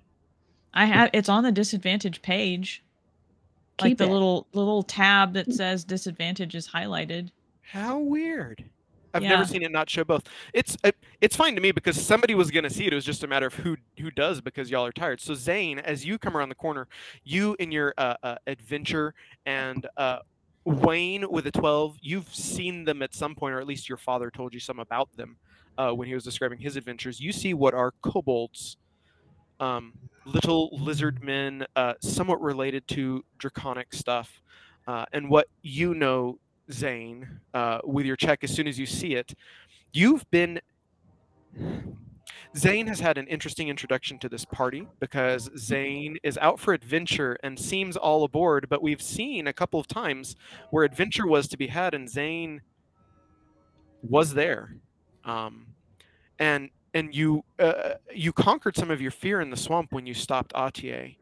I 0.76 0.84
have 0.84 1.10
it's 1.12 1.28
on 1.28 1.42
the 1.42 1.50
disadvantage 1.52 2.22
page. 2.22 2.84
like 3.80 3.90
Keep 3.90 3.98
the 3.98 4.04
it. 4.04 4.10
little 4.10 4.46
little 4.52 4.82
tab 4.82 5.32
that 5.34 5.52
says 5.52 5.84
disadvantage 5.84 6.54
is 6.54 6.68
highlighted. 6.68 7.30
How 7.62 7.98
weird. 7.98 8.64
I've 9.14 9.22
Yeah. 9.22 9.30
never 9.30 9.46
seen 9.46 9.62
it 9.62 9.72
not 9.72 9.88
show 9.88 10.04
both. 10.04 10.24
It's 10.52 10.76
it's 11.22 11.34
fine 11.34 11.54
to 11.54 11.60
me 11.62 11.72
because 11.72 12.00
somebody 12.00 12.34
was 12.34 12.50
going 12.50 12.64
to 12.64 12.70
see 12.70 12.86
it. 12.86 12.92
It 12.92 12.96
was 12.96 13.04
just 13.06 13.24
a 13.24 13.26
matter 13.26 13.46
of 13.46 13.54
who 13.54 13.76
who 13.98 14.10
does 14.10 14.42
because 14.42 14.70
y'all 14.70 14.84
are 14.84 14.92
tired. 14.92 15.20
So 15.20 15.34
Zane, 15.34 15.78
as 15.78 16.04
you 16.04 16.18
come 16.18 16.36
around 16.36 16.50
the 16.50 16.54
corner, 16.54 16.86
you 17.24 17.56
in 17.58 17.72
your 17.72 17.94
uh, 17.96 18.14
uh, 18.22 18.36
adventure 18.46 19.14
and 19.46 19.86
uh, 19.96 20.18
Wayne 20.66 21.24
with 21.30 21.46
a 21.46 21.50
twelve, 21.52 21.96
you've 22.02 22.32
seen 22.34 22.84
them 22.84 23.00
at 23.00 23.14
some 23.14 23.34
point, 23.34 23.54
or 23.54 23.60
at 23.60 23.66
least 23.66 23.88
your 23.88 23.98
father 23.98 24.30
told 24.30 24.52
you 24.52 24.60
some 24.60 24.78
about 24.78 25.08
them 25.16 25.38
uh, 25.78 25.92
when 25.92 26.06
he 26.08 26.14
was 26.14 26.24
describing 26.24 26.58
his 26.58 26.76
adventures. 26.76 27.18
You 27.18 27.32
see 27.32 27.54
what 27.54 27.72
are 27.72 27.92
kobolds, 28.02 28.76
um, 29.60 29.92
little 30.24 30.70
lizard 30.72 31.22
men, 31.22 31.66
uh, 31.76 31.94
somewhat 32.00 32.40
related 32.40 32.86
to 32.88 33.24
draconic 33.38 33.92
stuff, 33.92 34.42
uh, 34.86 35.04
and 35.12 35.28
what 35.28 35.48
you 35.62 35.94
know 35.94 36.38
Zane, 36.70 37.40
uh, 37.54 37.78
with 37.84 38.06
your 38.06 38.16
check 38.16 38.42
as 38.42 38.52
soon 38.52 38.66
as 38.66 38.78
you 38.78 38.86
see 38.86 39.14
it. 39.14 39.34
You've 39.92 40.28
been. 40.30 40.60
Zane 42.56 42.86
has 42.86 43.00
had 43.00 43.18
an 43.18 43.26
interesting 43.26 43.68
introduction 43.68 44.18
to 44.20 44.30
this 44.30 44.46
party 44.46 44.86
because 44.98 45.50
Zane 45.58 46.16
is 46.22 46.38
out 46.38 46.58
for 46.58 46.72
adventure 46.72 47.36
and 47.42 47.58
seems 47.58 47.98
all 47.98 48.24
aboard, 48.24 48.66
but 48.70 48.82
we've 48.82 49.02
seen 49.02 49.46
a 49.46 49.52
couple 49.52 49.78
of 49.78 49.86
times 49.86 50.36
where 50.70 50.84
adventure 50.84 51.26
was 51.26 51.48
to 51.48 51.58
be 51.58 51.66
had 51.66 51.92
and 51.92 52.08
Zane 52.08 52.62
was 54.02 54.32
there. 54.32 54.76
Um, 55.24 55.66
and 56.38 56.70
and 56.96 57.14
you 57.14 57.44
uh, 57.58 57.94
you 58.14 58.32
conquered 58.32 58.74
some 58.74 58.90
of 58.90 59.02
your 59.02 59.10
fear 59.10 59.40
in 59.42 59.50
the 59.50 59.56
swamp 59.56 59.92
when 59.92 60.06
you 60.06 60.14
stopped 60.14 60.52
Atier 60.54 61.14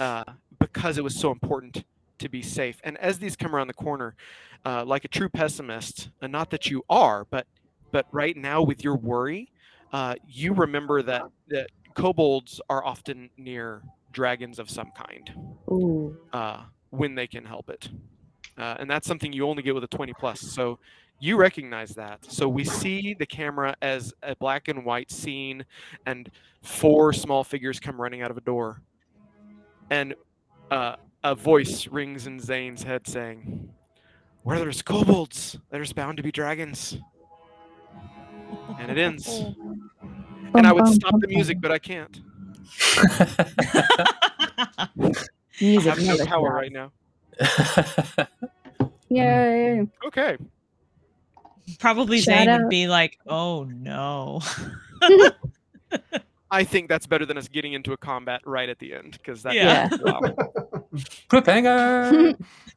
uh, 0.00 0.24
because 0.58 0.98
it 0.98 1.04
was 1.04 1.14
so 1.14 1.30
important 1.30 1.84
to 2.18 2.28
be 2.28 2.42
safe. 2.42 2.80
And 2.82 2.98
as 2.98 3.20
these 3.20 3.36
come 3.36 3.54
around 3.54 3.68
the 3.68 3.74
corner, 3.74 4.16
uh, 4.66 4.84
like 4.84 5.04
a 5.04 5.08
true 5.08 5.28
pessimist, 5.28 6.10
and 6.20 6.32
not 6.32 6.50
that 6.50 6.68
you 6.68 6.82
are, 6.90 7.24
but 7.24 7.46
but 7.92 8.06
right 8.10 8.36
now 8.36 8.60
with 8.60 8.82
your 8.82 8.96
worry, 8.96 9.52
uh, 9.92 10.16
you 10.26 10.52
remember 10.52 11.00
that 11.02 11.22
that 11.48 11.70
kobolds 11.94 12.60
are 12.68 12.84
often 12.84 13.30
near 13.36 13.82
dragons 14.12 14.58
of 14.58 14.68
some 14.68 14.90
kind 14.96 15.32
uh, 16.32 16.62
when 16.90 17.14
they 17.14 17.28
can 17.28 17.44
help 17.44 17.70
it, 17.70 17.88
uh, 18.58 18.76
and 18.80 18.90
that's 18.90 19.06
something 19.06 19.32
you 19.32 19.46
only 19.48 19.62
get 19.62 19.74
with 19.76 19.84
a 19.84 19.88
twenty 19.96 20.12
plus. 20.12 20.40
So 20.40 20.80
you 21.20 21.36
recognize 21.36 21.90
that. 21.90 22.24
So 22.24 22.48
we 22.48 22.64
see 22.64 23.14
the 23.14 23.26
camera 23.26 23.76
as 23.82 24.12
a 24.22 24.34
black 24.36 24.68
and 24.68 24.84
white 24.84 25.10
scene, 25.10 25.64
and 26.06 26.30
four 26.62 27.12
small 27.12 27.44
figures 27.44 27.78
come 27.78 28.00
running 28.00 28.22
out 28.22 28.30
of 28.30 28.38
a 28.38 28.40
door, 28.40 28.82
and 29.90 30.14
uh, 30.70 30.96
a 31.22 31.34
voice 31.34 31.86
rings 31.86 32.26
in 32.26 32.40
Zane's 32.40 32.82
head 32.82 33.06
saying, 33.06 33.68
"Where 34.42 34.58
there's 34.58 34.80
kobolds, 34.80 35.58
there's 35.70 35.92
bound 35.92 36.16
to 36.16 36.22
be 36.22 36.32
dragons." 36.32 36.98
And 38.78 38.90
it 38.90 38.98
ends. 38.98 39.42
And 40.54 40.66
I 40.66 40.72
would 40.72 40.88
stop 40.88 41.14
the 41.20 41.28
music, 41.28 41.60
but 41.60 41.70
I 41.70 41.78
can't. 41.78 42.20
I 44.80 44.88
Music 45.60 45.94
have 45.94 46.02
no 46.02 46.24
power 46.24 46.52
right 46.54 46.72
now. 46.72 46.90
Yay! 49.10 49.86
Okay. 50.06 50.38
Probably 51.78 52.20
Shout 52.20 52.38
Zane 52.38 52.48
out- 52.48 52.60
would 52.62 52.70
be 52.70 52.88
like, 52.88 53.18
"Oh 53.26 53.64
no." 53.64 54.40
I 56.52 56.64
think 56.64 56.88
that's 56.88 57.06
better 57.06 57.24
than 57.24 57.38
us 57.38 57.46
getting 57.48 57.72
into 57.74 57.92
a 57.92 57.96
combat 57.96 58.40
right 58.44 58.68
at 58.68 58.78
the 58.80 58.92
end 58.94 59.12
because 59.12 59.42
that. 59.44 59.54
Yeah. 59.54 59.88
Wow. 60.02 60.20
Cliffhanger. 61.30 62.34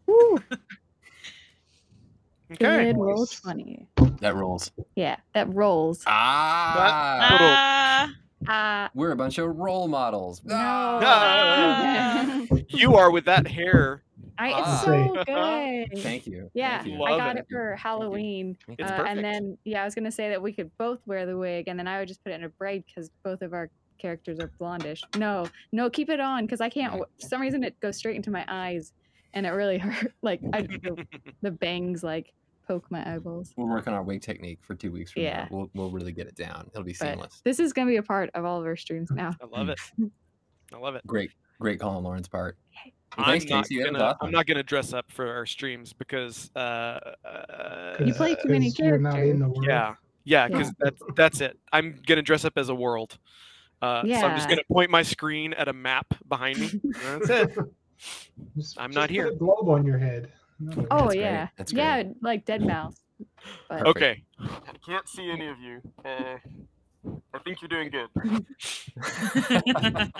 Okay. 2.51 2.91
Good 2.93 2.97
roll 2.99 3.25
20. 3.25 3.87
that 4.21 4.35
rolls. 4.35 4.71
Yeah, 4.95 5.15
that 5.33 5.51
rolls. 5.51 6.03
Ah, 6.05 8.11
Ah, 8.47 8.85
Uh, 8.85 8.89
we're 8.93 9.11
a 9.11 9.15
bunch 9.15 9.39
of 9.39 9.55
role 9.57 9.87
models. 9.87 10.41
no. 10.43 10.53
Ah. 10.55 12.41
You 12.69 12.95
are 12.95 13.09
with 13.09 13.25
that 13.25 13.47
hair. 13.47 14.03
I, 14.37 14.51
Ah. 14.53 14.73
it's 14.73 14.83
so 14.85 15.23
good. 15.25 16.01
Thank 16.03 16.27
you. 16.27 16.49
Yeah, 16.53 16.81
Thank 16.81 16.93
you. 16.97 17.03
I 17.03 17.17
got 17.17 17.35
it. 17.37 17.39
it 17.41 17.45
for 17.51 17.75
Halloween. 17.75 18.57
It's 18.67 18.91
uh, 18.91 18.95
perfect. 18.97 19.09
and 19.09 19.23
then, 19.23 19.57
yeah, 19.63 19.81
I 19.81 19.85
was 19.85 19.95
going 19.95 20.05
to 20.05 20.11
say 20.11 20.29
that 20.29 20.41
we 20.41 20.51
could 20.53 20.71
both 20.77 20.99
wear 21.05 21.25
the 21.25 21.37
wig, 21.37 21.67
and 21.67 21.77
then 21.77 21.87
I 21.87 21.99
would 21.99 22.07
just 22.07 22.23
put 22.23 22.31
it 22.31 22.35
in 22.35 22.43
a 22.45 22.49
braid 22.49 22.83
because 22.85 23.09
both 23.23 23.41
of 23.41 23.53
our 23.53 23.69
characters 23.99 24.39
are 24.39 24.51
blondish. 24.59 25.01
No, 25.17 25.47
no, 25.71 25.89
keep 25.89 26.09
it 26.09 26.19
on 26.19 26.45
because 26.45 26.61
I 26.61 26.69
can't. 26.69 26.93
For 26.93 27.07
some 27.19 27.41
reason, 27.41 27.63
it 27.63 27.79
goes 27.79 27.97
straight 27.97 28.15
into 28.15 28.31
my 28.31 28.43
eyes, 28.47 28.93
and 29.33 29.45
it 29.45 29.49
really 29.51 29.77
hurt. 29.79 30.13
Like, 30.21 30.41
I, 30.51 30.61
the, 30.63 31.05
the 31.41 31.51
bangs, 31.51 32.03
like, 32.03 32.33
poke 32.67 32.89
my 32.89 33.15
eyeballs. 33.15 33.53
We'll 33.57 33.67
work 33.67 33.87
on 33.87 33.93
our 33.93 34.03
wig 34.03 34.21
technique 34.21 34.59
for 34.61 34.73
two 34.73 34.91
weeks 34.91 35.11
from 35.11 35.23
Yeah. 35.23 35.43
now. 35.43 35.47
We'll, 35.51 35.69
we'll 35.73 35.91
really 35.91 36.11
get 36.13 36.27
it 36.27 36.35
down. 36.35 36.69
It'll 36.73 36.83
be 36.83 36.95
But 36.97 37.09
seamless. 37.09 37.41
this 37.43 37.59
is 37.59 37.73
going 37.73 37.87
to 37.87 37.91
be 37.91 37.97
a 37.97 38.03
part 38.03 38.29
of 38.33 38.45
all 38.45 38.59
of 38.59 38.65
our 38.65 38.77
streams 38.77 39.11
now. 39.11 39.35
I 39.41 39.45
love 39.45 39.69
it. 39.69 39.79
I 40.73 40.77
love 40.77 40.95
it. 40.95 41.05
Great, 41.05 41.29
great 41.59 41.79
call 41.79 41.97
on 41.97 42.03
Lauren's 42.03 42.27
part. 42.29 42.57
Well, 42.85 42.93
I'm 43.17 43.25
thanks, 43.25 43.45
not 43.49 43.63
Casey. 43.67 43.83
Gonna. 43.83 43.99
awesome. 43.99 44.17
I'm 44.21 44.31
not 44.31 44.45
gonna 44.45 44.63
dress 44.63 44.93
up 44.93 45.11
for 45.11 45.27
our 45.31 45.45
streams 45.45 45.93
because. 45.93 46.49
Uh, 46.55 46.99
uh, 47.25 47.95
You 48.03 48.13
play 48.13 48.35
too 48.35 48.49
many 48.49 48.69
'Cause 48.71 48.79
you're 48.79 48.97
not 48.97 49.19
in 49.19 49.39
the 49.39 49.47
world. 49.47 49.65
Yeah, 49.65 49.95
yeah, 50.23 50.43
Yeah. 50.43 50.47
because 50.47 50.73
that's 50.79 51.01
that's 51.15 51.41
it. 51.41 51.59
I'm 51.71 51.99
gonna 52.05 52.21
dress 52.21 52.45
up 52.45 52.53
as 52.57 52.69
a 52.69 52.75
world. 52.75 53.17
Uh, 53.81 54.01
So 54.03 54.13
I'm 54.27 54.35
just 54.37 54.47
gonna 54.49 54.61
point 54.71 54.89
my 54.89 55.01
screen 55.03 55.53
at 55.53 55.67
a 55.67 55.73
map 55.73 56.07
behind 56.27 56.59
me. 56.59 56.69
That's 57.03 57.29
it. 57.29 57.51
Just- 58.57 58.77
I'm 58.79 58.89
just 58.89 58.95
not 58.95 59.01
put 59.03 59.11
here. 59.11 59.27
a 59.27 59.35
globe 59.35 59.69
on 59.69 59.85
your 59.85 59.97
head. 59.97 60.31
No. 60.59 60.71
Oh, 60.91 60.97
That's 60.97 61.05
great. 61.13 61.19
yeah. 61.21 61.47
That's 61.57 61.73
Yeah, 61.73 62.03
like 62.21 62.45
Deadmau5. 62.45 62.95
But 63.69 63.87
Okay. 63.87 64.23
I 64.39 64.73
can't 64.85 65.07
see 65.07 65.29
any 65.29 65.47
of 65.47 65.59
you. 65.59 65.81
Uh, 66.03 66.37
I 67.33 67.39
think 67.39 67.61
you're 67.61 67.69
doing 67.69 67.89
good. 67.89 68.09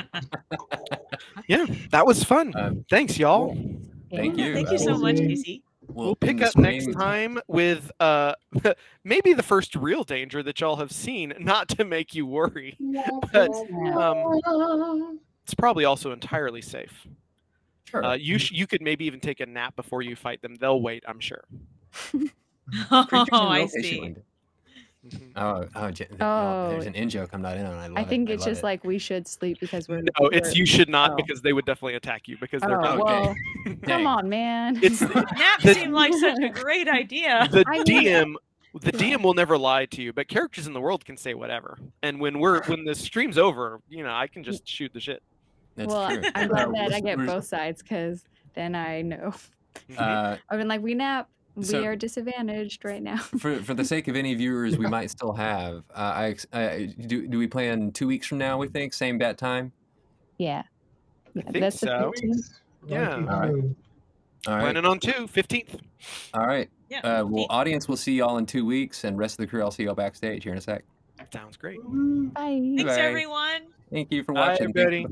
Yeah, 1.47 1.65
that 1.91 2.05
was 2.05 2.23
fun. 2.23 2.53
Um, 2.55 2.85
Thanks, 2.89 3.17
y'all. 3.17 3.55
Thank 4.11 4.37
you. 4.37 4.53
Thank 4.53 4.71
you 4.71 4.77
so 4.77 4.93
Uh, 4.93 4.99
much, 4.99 5.17
Casey. 5.17 5.27
Casey. 5.27 5.63
We'll 5.87 6.15
pick 6.15 6.41
up 6.41 6.55
next 6.57 6.93
time 6.93 7.39
with 7.47 7.91
uh 7.99 8.33
maybe 9.03 9.33
the 9.33 9.43
first 9.43 9.75
real 9.75 10.03
danger 10.03 10.41
that 10.43 10.61
y'all 10.61 10.77
have 10.77 10.91
seen, 10.91 11.33
not 11.39 11.67
to 11.69 11.83
make 11.83 12.15
you 12.15 12.25
worry. 12.25 12.77
But 13.33 13.49
um 13.97 15.19
it's 15.43 15.53
probably 15.53 15.83
also 15.85 16.11
entirely 16.13 16.61
safe. 16.61 17.05
Sure. 17.85 18.03
Uh, 18.03 18.13
you 18.15 18.37
sh- 18.37 18.51
you 18.53 18.65
could 18.65 18.81
maybe 18.81 19.05
even 19.05 19.19
take 19.19 19.39
a 19.41 19.45
nap 19.45 19.75
before 19.75 20.01
you 20.01 20.15
fight 20.15 20.41
them. 20.41 20.55
They'll 20.55 20.81
wait, 20.81 21.03
I'm 21.07 21.19
sure. 21.19 21.43
Oh, 22.89 23.05
I 23.31 23.59
rotation 23.61 23.83
see. 23.83 24.15
Window. 25.03 25.17
Mhm. 25.25 25.31
Oh, 25.35 25.67
oh, 25.75 25.91
j- 25.91 26.07
y'all- 26.19 26.69
there's 26.69 26.85
Oh. 26.85 26.87
an 26.87 26.95
in 26.95 27.09
joke 27.09 27.29
I'm 27.33 27.41
not 27.41 27.57
in 27.57 27.65
on. 27.65 27.73
I 27.77 27.87
love 27.87 27.97
I 27.97 28.01
it. 28.01 28.07
think 28.09 28.29
it's 28.29 28.41
love 28.41 28.49
just 28.49 28.61
it. 28.61 28.63
like 28.65 28.83
we 28.83 28.97
should 28.97 29.27
sleep 29.27 29.59
because 29.59 29.87
we're. 29.87 30.01
No, 30.19 30.27
it's 30.29 30.55
you 30.55 30.65
should 30.65 30.89
not 30.89 31.11
oh. 31.11 31.15
because 31.15 31.41
they 31.41 31.53
would 31.53 31.65
definitely 31.65 31.95
attack 31.95 32.27
you 32.27 32.37
because 32.39 32.61
they're 32.61 32.79
Oh, 32.79 32.95
not. 32.95 33.05
well, 33.05 33.35
Dang. 33.65 33.77
come 33.81 34.07
on, 34.07 34.29
man. 34.29 34.79
It's 34.81 35.01
Nap 35.15 35.61
The- 35.61 35.73
seemed 35.73 35.93
like 35.93 36.13
such 36.13 36.39
a 36.41 36.49
great 36.49 36.87
idea. 36.87 37.47
the 37.51 37.63
I. 37.67 37.79
DM 37.79 38.35
the 38.81 38.91
DM 38.91 39.21
will 39.21 39.35
never 39.35 39.55
lie 39.55 39.85
to 39.85 40.01
you, 40.01 40.11
but 40.13 40.27
characters 40.27 40.65
in 40.65 40.73
the 40.73 40.81
world 40.81 41.05
can 41.05 41.15
say 41.15 41.35
whatever. 41.35 41.77
And 42.01 42.19
when 42.19 42.39
we're 42.39 42.63
when 42.63 42.85
the 42.85 42.95
stream's 42.95 43.37
over, 43.37 43.79
you 43.87 44.03
know, 44.03 44.11
I 44.11 44.25
can 44.25 44.43
just 44.43 44.67
shoot 44.67 44.91
the 44.93 44.99
shit. 44.99 45.21
That's 45.75 45.93
well, 45.93 46.09
true. 46.09 46.23
I'm 46.33 46.47
glad 46.47 46.73
that 46.73 46.93
I 46.93 46.99
get 46.99 47.17
both 47.23 47.45
sides 47.45 47.83
because 47.83 48.23
then 48.55 48.73
I 48.73 49.01
know. 49.03 49.31
Uh, 49.97 50.37
I've 50.49 50.57
been 50.59 50.67
like, 50.67 50.81
we 50.81 50.93
nap. 50.95 51.29
We 51.55 51.63
So- 51.65 51.83
are 51.83 51.95
disadvantaged 51.95 52.83
right 52.83 53.01
now. 53.03 53.17
for 53.17 53.57
for 53.57 53.73
the 53.73 53.85
sake 53.85 54.07
of 54.07 54.15
any 54.15 54.33
viewers 54.33 54.77
we 54.77 54.87
might 54.87 55.11
still 55.11 55.33
have, 55.33 55.83
uh, 55.93 56.13
I, 56.15 56.25
ex- 56.29 56.47
uh, 56.51 56.77
do 57.07 57.27
do 57.27 57.37
we 57.37 57.47
plan 57.47 57.91
two 57.91 58.07
weeks 58.07 58.25
from 58.27 58.39
now? 58.39 58.57
We 58.57 58.67
think 58.67 58.93
same 58.93 59.17
bat 59.17 59.37
time. 59.37 59.71
yeah. 60.37 60.63
Yeah, 61.35 61.41
think 61.43 61.59
that's 61.61 61.79
so. 61.79 62.11
Yeah. 62.85 63.15
All 63.15 63.21
right. 63.21 63.51
All 64.45 64.53
right, 64.55 64.61
Planning 64.61 64.85
on 64.85 64.99
two, 64.99 65.25
15th. 65.27 65.79
all 66.35 66.45
right. 66.45 66.69
Yeah. 66.89 66.99
Uh, 66.99 67.25
well, 67.25 67.47
audience, 67.49 67.87
we'll 67.87 67.97
see 67.97 68.13
y'all 68.17 68.37
in 68.37 68.45
two 68.45 68.65
weeks, 68.65 69.03
and 69.03 69.17
rest 69.17 69.33
of 69.39 69.45
the 69.45 69.47
crew, 69.47 69.61
I'll 69.63 69.71
see 69.71 69.83
y'all 69.85 69.95
backstage 69.95 70.43
here 70.43 70.51
in 70.51 70.57
a 70.59 70.61
sec. 70.61 70.83
Sounds 71.33 71.57
great. 71.57 71.79
Bye. 71.81 72.59
Thanks, 72.75 72.83
Bye. 72.83 72.99
everyone. 73.01 73.61
Thank 73.91 74.11
you 74.11 74.23
for 74.23 74.33
watching. 74.33 74.73
Thank 74.73 74.75
you 74.75 74.81
for 74.81 74.87
everybody. 74.87 75.05